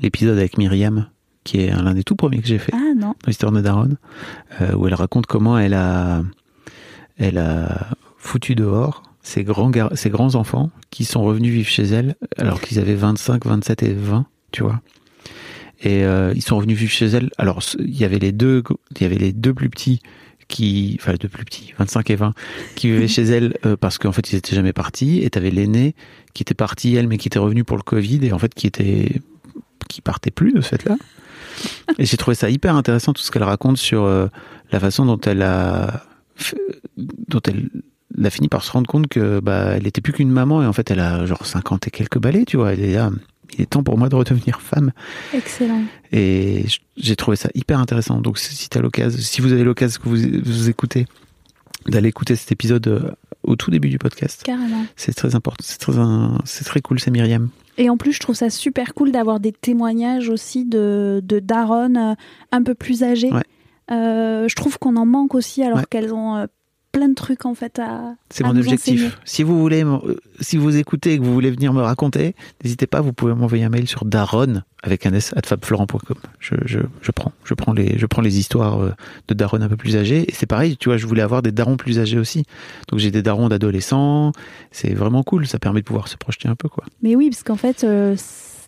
l'épisode 0.00 0.36
avec 0.38 0.58
Myriam, 0.58 1.08
qui 1.50 1.62
est 1.62 1.70
l'un 1.70 1.94
des 1.94 2.04
tout 2.04 2.14
premiers 2.14 2.38
que 2.38 2.46
j'ai 2.46 2.58
fait 2.58 2.70
Ah 2.72 2.94
non. 2.96 3.16
l'histoire 3.26 3.50
de 3.50 3.60
Daron, 3.60 3.96
euh, 4.60 4.72
où 4.76 4.86
elle 4.86 4.94
raconte 4.94 5.26
comment 5.26 5.58
elle 5.58 5.74
a, 5.74 6.22
elle 7.18 7.38
a 7.38 7.88
foutu 8.18 8.54
dehors 8.54 9.02
ses 9.20 9.42
grands, 9.42 9.72
ses 9.94 10.10
grands 10.10 10.36
enfants 10.36 10.70
qui 10.90 11.04
sont 11.04 11.22
revenus 11.24 11.52
vivre 11.52 11.68
chez 11.68 11.82
elle 11.82 12.14
alors 12.36 12.60
qu'ils 12.60 12.78
avaient 12.78 12.94
25, 12.94 13.46
27 13.46 13.82
et 13.82 13.92
20, 13.92 14.26
tu 14.52 14.62
vois. 14.62 14.80
Et 15.82 16.04
euh, 16.04 16.32
ils 16.36 16.42
sont 16.42 16.56
revenus 16.56 16.78
vivre 16.78 16.92
chez 16.92 17.06
elle. 17.06 17.30
Alors 17.36 17.60
il 17.80 17.98
y 17.98 18.04
avait 18.04 18.20
les 18.20 18.30
deux, 18.30 18.62
il 18.94 19.02
y 19.02 19.04
avait 19.04 19.18
les 19.18 19.32
deux 19.32 19.52
plus 19.52 19.70
petits 19.70 20.00
qui, 20.46 20.98
enfin 21.00 21.14
de 21.18 21.26
plus 21.26 21.44
petits, 21.44 21.74
25 21.78 22.10
et 22.10 22.16
20, 22.16 22.32
qui 22.76 22.92
vivaient 22.92 23.08
chez 23.08 23.22
elle 23.22 23.54
euh, 23.66 23.76
parce 23.76 23.98
qu'en 23.98 24.12
fait 24.12 24.32
ils 24.32 24.36
étaient 24.36 24.54
jamais 24.54 24.72
partis. 24.72 25.18
Et 25.24 25.30
t'avais 25.30 25.50
l'aînée 25.50 25.96
qui 26.32 26.44
était 26.44 26.54
partie 26.54 26.94
elle, 26.94 27.08
mais 27.08 27.18
qui 27.18 27.26
était 27.26 27.40
revenue 27.40 27.64
pour 27.64 27.76
le 27.76 27.82
Covid 27.82 28.24
et 28.24 28.32
en 28.32 28.38
fait 28.38 28.54
qui 28.54 28.68
était, 28.68 29.20
qui 29.88 30.00
partait 30.00 30.30
plus 30.30 30.52
de 30.52 30.60
ce 30.60 30.68
fait-là. 30.68 30.96
Et 31.98 32.04
j'ai 32.04 32.16
trouvé 32.16 32.34
ça 32.34 32.50
hyper 32.50 32.76
intéressant 32.76 33.12
tout 33.12 33.22
ce 33.22 33.30
qu'elle 33.30 33.42
raconte 33.42 33.76
sur 33.76 34.04
euh, 34.04 34.26
la 34.72 34.80
façon 34.80 35.04
dont 35.06 35.20
elle 35.20 35.42
a, 35.42 36.04
dont 36.96 37.40
elle 37.46 37.70
a 38.24 38.30
fini 38.30 38.48
par 38.48 38.64
se 38.64 38.72
rendre 38.72 38.86
compte 38.86 39.08
que 39.08 39.40
bah 39.40 39.76
elle 39.76 39.86
était 39.86 40.00
plus 40.00 40.12
qu'une 40.12 40.30
maman 40.30 40.62
et 40.62 40.66
en 40.66 40.72
fait 40.72 40.90
elle 40.90 41.00
a 41.00 41.24
genre 41.26 41.44
50 41.44 41.88
et 41.88 41.90
quelques 41.90 42.18
balais, 42.18 42.44
tu 42.44 42.56
vois. 42.56 42.72
Elle 42.72 42.80
est 42.80 42.94
là, 42.94 43.10
il 43.54 43.62
est 43.62 43.66
temps 43.66 43.82
pour 43.82 43.98
moi 43.98 44.08
de 44.08 44.16
redevenir 44.16 44.60
femme. 44.60 44.92
Excellent. 45.34 45.82
Et 46.12 46.66
j'ai 46.96 47.16
trouvé 47.16 47.36
ça 47.36 47.48
hyper 47.54 47.78
intéressant. 47.78 48.20
Donc 48.20 48.38
si 48.38 48.68
t'as 48.68 48.80
l'occasion, 48.80 49.18
si 49.20 49.40
vous 49.40 49.52
avez 49.52 49.64
l'occasion 49.64 50.00
que 50.02 50.08
vous, 50.08 50.16
vous 50.42 50.68
écoutez, 50.68 51.06
d'aller 51.86 52.08
écouter 52.08 52.36
cet 52.36 52.52
épisode 52.52 52.86
euh, 52.88 53.10
au 53.42 53.56
tout 53.56 53.70
début 53.70 53.88
du 53.88 53.98
podcast. 53.98 54.42
Carrément. 54.44 54.84
C'est 54.96 55.14
très 55.14 55.34
important, 55.34 55.64
c'est 55.66 55.78
très, 55.78 55.92
c'est 56.44 56.64
très 56.64 56.80
cool, 56.80 57.00
c'est 57.00 57.10
Myriam. 57.10 57.48
Et 57.78 57.88
en 57.88 57.96
plus, 57.96 58.12
je 58.12 58.20
trouve 58.20 58.34
ça 58.36 58.50
super 58.50 58.92
cool 58.94 59.10
d'avoir 59.12 59.40
des 59.40 59.52
témoignages 59.52 60.28
aussi 60.28 60.64
de, 60.66 61.20
de 61.24 61.38
daronnes 61.38 61.96
euh, 61.96 62.14
un 62.52 62.62
peu 62.62 62.74
plus. 62.74 63.00
Ouais. 63.02 63.42
Euh, 63.90 64.46
je 64.48 64.54
trouve 64.54 64.78
qu'on 64.78 64.96
en 64.96 65.06
manque 65.06 65.34
aussi 65.34 65.62
alors 65.62 65.78
Ouais. 65.78 65.84
qu'elles 65.88 66.12
ont 66.12 66.36
euh, 66.36 66.46
plein 66.92 67.08
de 67.08 67.14
trucs 67.14 67.46
en 67.46 67.54
fait 67.54 67.78
à. 67.78 68.14
C'est 68.30 68.44
mon 68.44 68.56
objectif. 68.56 68.94
enseigner. 68.94 69.10
Si 69.24 69.42
vous 69.42 69.58
voulez, 69.60 69.84
euh, 69.84 70.16
si 70.40 70.56
vous 70.56 70.76
écoutez 70.76 71.14
et 71.14 71.18
que 71.18 71.22
vous 71.24 71.32
voulez 71.32 71.50
venir 71.50 71.72
me 71.72 71.80
raconter, 71.82 72.34
n'hésitez 72.62 72.86
pas, 72.86 73.00
vous 73.00 73.12
pouvez 73.12 73.34
m'envoyer 73.34 73.64
un 73.64 73.68
mail 73.68 73.86
sur 73.88 74.04
daron 74.04 74.62
avec 74.82 75.06
un 75.06 75.12
s 75.12 75.32
at 75.36 75.42
fabflorent.com. 75.46 76.16
Je, 76.38 76.54
je, 76.64 76.78
je 77.02 77.10
prends, 77.12 77.32
je 77.44 77.54
prends 77.54 77.72
les, 77.72 77.98
je 77.98 78.06
prends 78.06 78.22
les 78.22 78.38
histoires 78.38 78.80
euh, 78.80 78.92
de 79.28 79.34
darons 79.34 79.60
un 79.60 79.68
peu 79.68 79.76
plus 79.76 79.96
âgés. 79.96 80.24
Et 80.28 80.32
c'est 80.32 80.46
pareil, 80.46 80.76
tu 80.76 80.88
vois, 80.88 80.96
je 80.96 81.06
voulais 81.06 81.22
avoir 81.22 81.42
des 81.42 81.52
darons 81.52 81.76
plus 81.76 81.98
âgés 81.98 82.18
aussi. 82.18 82.44
Donc 82.88 82.98
j'ai 83.00 83.10
des 83.10 83.22
darons 83.22 83.48
d'adolescents. 83.48 84.32
C'est 84.70 84.94
vraiment 84.94 85.22
cool. 85.22 85.46
Ça 85.46 85.58
permet 85.58 85.80
de 85.80 85.86
pouvoir 85.86 86.08
se 86.08 86.16
projeter 86.16 86.48
un 86.48 86.56
peu, 86.56 86.68
quoi. 86.68 86.84
Mais 87.02 87.14
oui, 87.16 87.30
parce 87.30 87.42
qu'en 87.42 87.56
fait, 87.56 87.84
euh, 87.84 88.16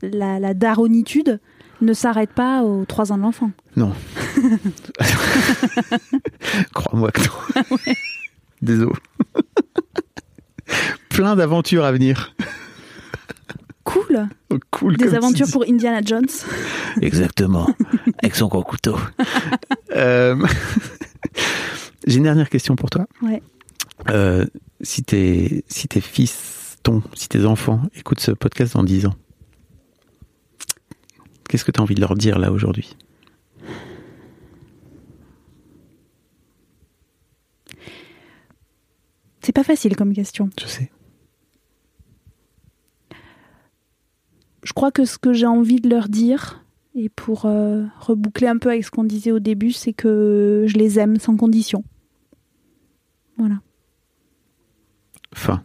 la, 0.02 0.38
la 0.38 0.54
daronitude 0.54 1.40
ne 1.80 1.94
s'arrête 1.94 2.30
pas 2.30 2.62
aux 2.62 2.84
3 2.84 3.10
ans 3.12 3.16
de 3.16 3.22
l'enfant. 3.22 3.50
Non. 3.76 3.92
Crois-moi 6.74 7.10
que 7.10 7.20
non. 7.22 7.76
Désolé. 8.62 8.92
Plein 11.10 11.36
d'aventures 11.36 11.84
à 11.84 11.92
venir. 11.92 12.34
Cool 13.84 14.28
Oh, 14.50 14.58
Cool. 14.70 14.96
Des 14.96 15.14
aventures 15.14 15.48
pour 15.50 15.64
Indiana 15.68 16.00
Jones. 16.04 16.26
Exactement. 17.02 17.68
Avec 18.22 18.34
son 18.36 18.48
gros 18.48 18.62
couteau. 18.62 18.96
Euh, 19.94 20.36
J'ai 22.06 22.16
une 22.16 22.22
dernière 22.22 22.48
question 22.48 22.76
pour 22.76 22.88
toi. 22.88 23.06
Ouais. 23.20 23.42
Euh, 24.08 24.46
si 24.80 25.04
tes, 25.04 25.66
si 25.68 25.86
tes 25.86 26.00
fils, 26.00 26.78
ton, 26.82 27.02
si 27.14 27.28
tes 27.28 27.44
enfants 27.44 27.82
écoutent 27.94 28.20
ce 28.20 28.30
podcast 28.30 28.72
dans 28.72 28.84
10 28.84 29.04
ans, 29.04 29.14
qu'est-ce 31.46 31.66
que 31.66 31.70
tu 31.70 31.78
as 31.78 31.82
envie 31.82 31.94
de 31.94 32.00
leur 32.00 32.14
dire 32.14 32.38
là 32.38 32.50
aujourd'hui? 32.52 32.96
C'est 39.42 39.52
pas 39.52 39.64
facile 39.64 39.96
comme 39.96 40.12
question. 40.12 40.50
Je 40.60 40.66
sais. 40.66 40.90
Je 44.62 44.72
crois 44.72 44.92
que 44.92 45.04
ce 45.04 45.18
que 45.18 45.32
j'ai 45.32 45.46
envie 45.46 45.80
de 45.80 45.88
leur 45.88 46.08
dire, 46.08 46.64
et 46.94 47.08
pour 47.08 47.46
euh, 47.46 47.84
reboucler 48.00 48.46
un 48.46 48.58
peu 48.58 48.68
avec 48.70 48.84
ce 48.84 48.90
qu'on 48.90 49.04
disait 49.04 49.32
au 49.32 49.40
début, 49.40 49.72
c'est 49.72 49.92
que 49.92 50.64
je 50.68 50.78
les 50.78 50.98
aime 51.00 51.18
sans 51.18 51.36
condition. 51.36 51.82
Voilà. 53.38 53.56
Fin. 55.34 55.64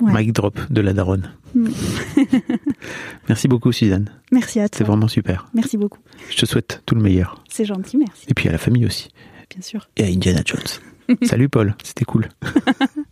Ouais. 0.00 0.12
Mic 0.12 0.32
drop 0.32 0.58
de 0.72 0.80
la 0.80 0.92
daronne. 0.92 1.30
Mm. 1.54 1.68
Merci 3.28 3.46
beaucoup, 3.46 3.70
Suzanne. 3.70 4.10
Merci 4.32 4.58
à 4.58 4.64
C'est 4.64 4.78
toi. 4.78 4.86
vraiment 4.86 5.06
super. 5.06 5.46
Merci 5.54 5.76
beaucoup. 5.76 6.00
Je 6.28 6.38
te 6.38 6.46
souhaite 6.46 6.82
tout 6.86 6.96
le 6.96 7.02
meilleur. 7.02 7.44
C'est 7.48 7.64
gentil, 7.64 7.98
merci. 7.98 8.26
Et 8.28 8.34
puis 8.34 8.48
à 8.48 8.52
la 8.52 8.58
famille 8.58 8.86
aussi. 8.86 9.10
Bien 9.50 9.62
sûr. 9.62 9.88
Et 9.96 10.02
à 10.02 10.06
Indiana 10.06 10.40
Jones. 10.44 11.16
Salut 11.22 11.48
Paul, 11.48 11.76
c'était 11.84 12.04
cool. 12.04 12.28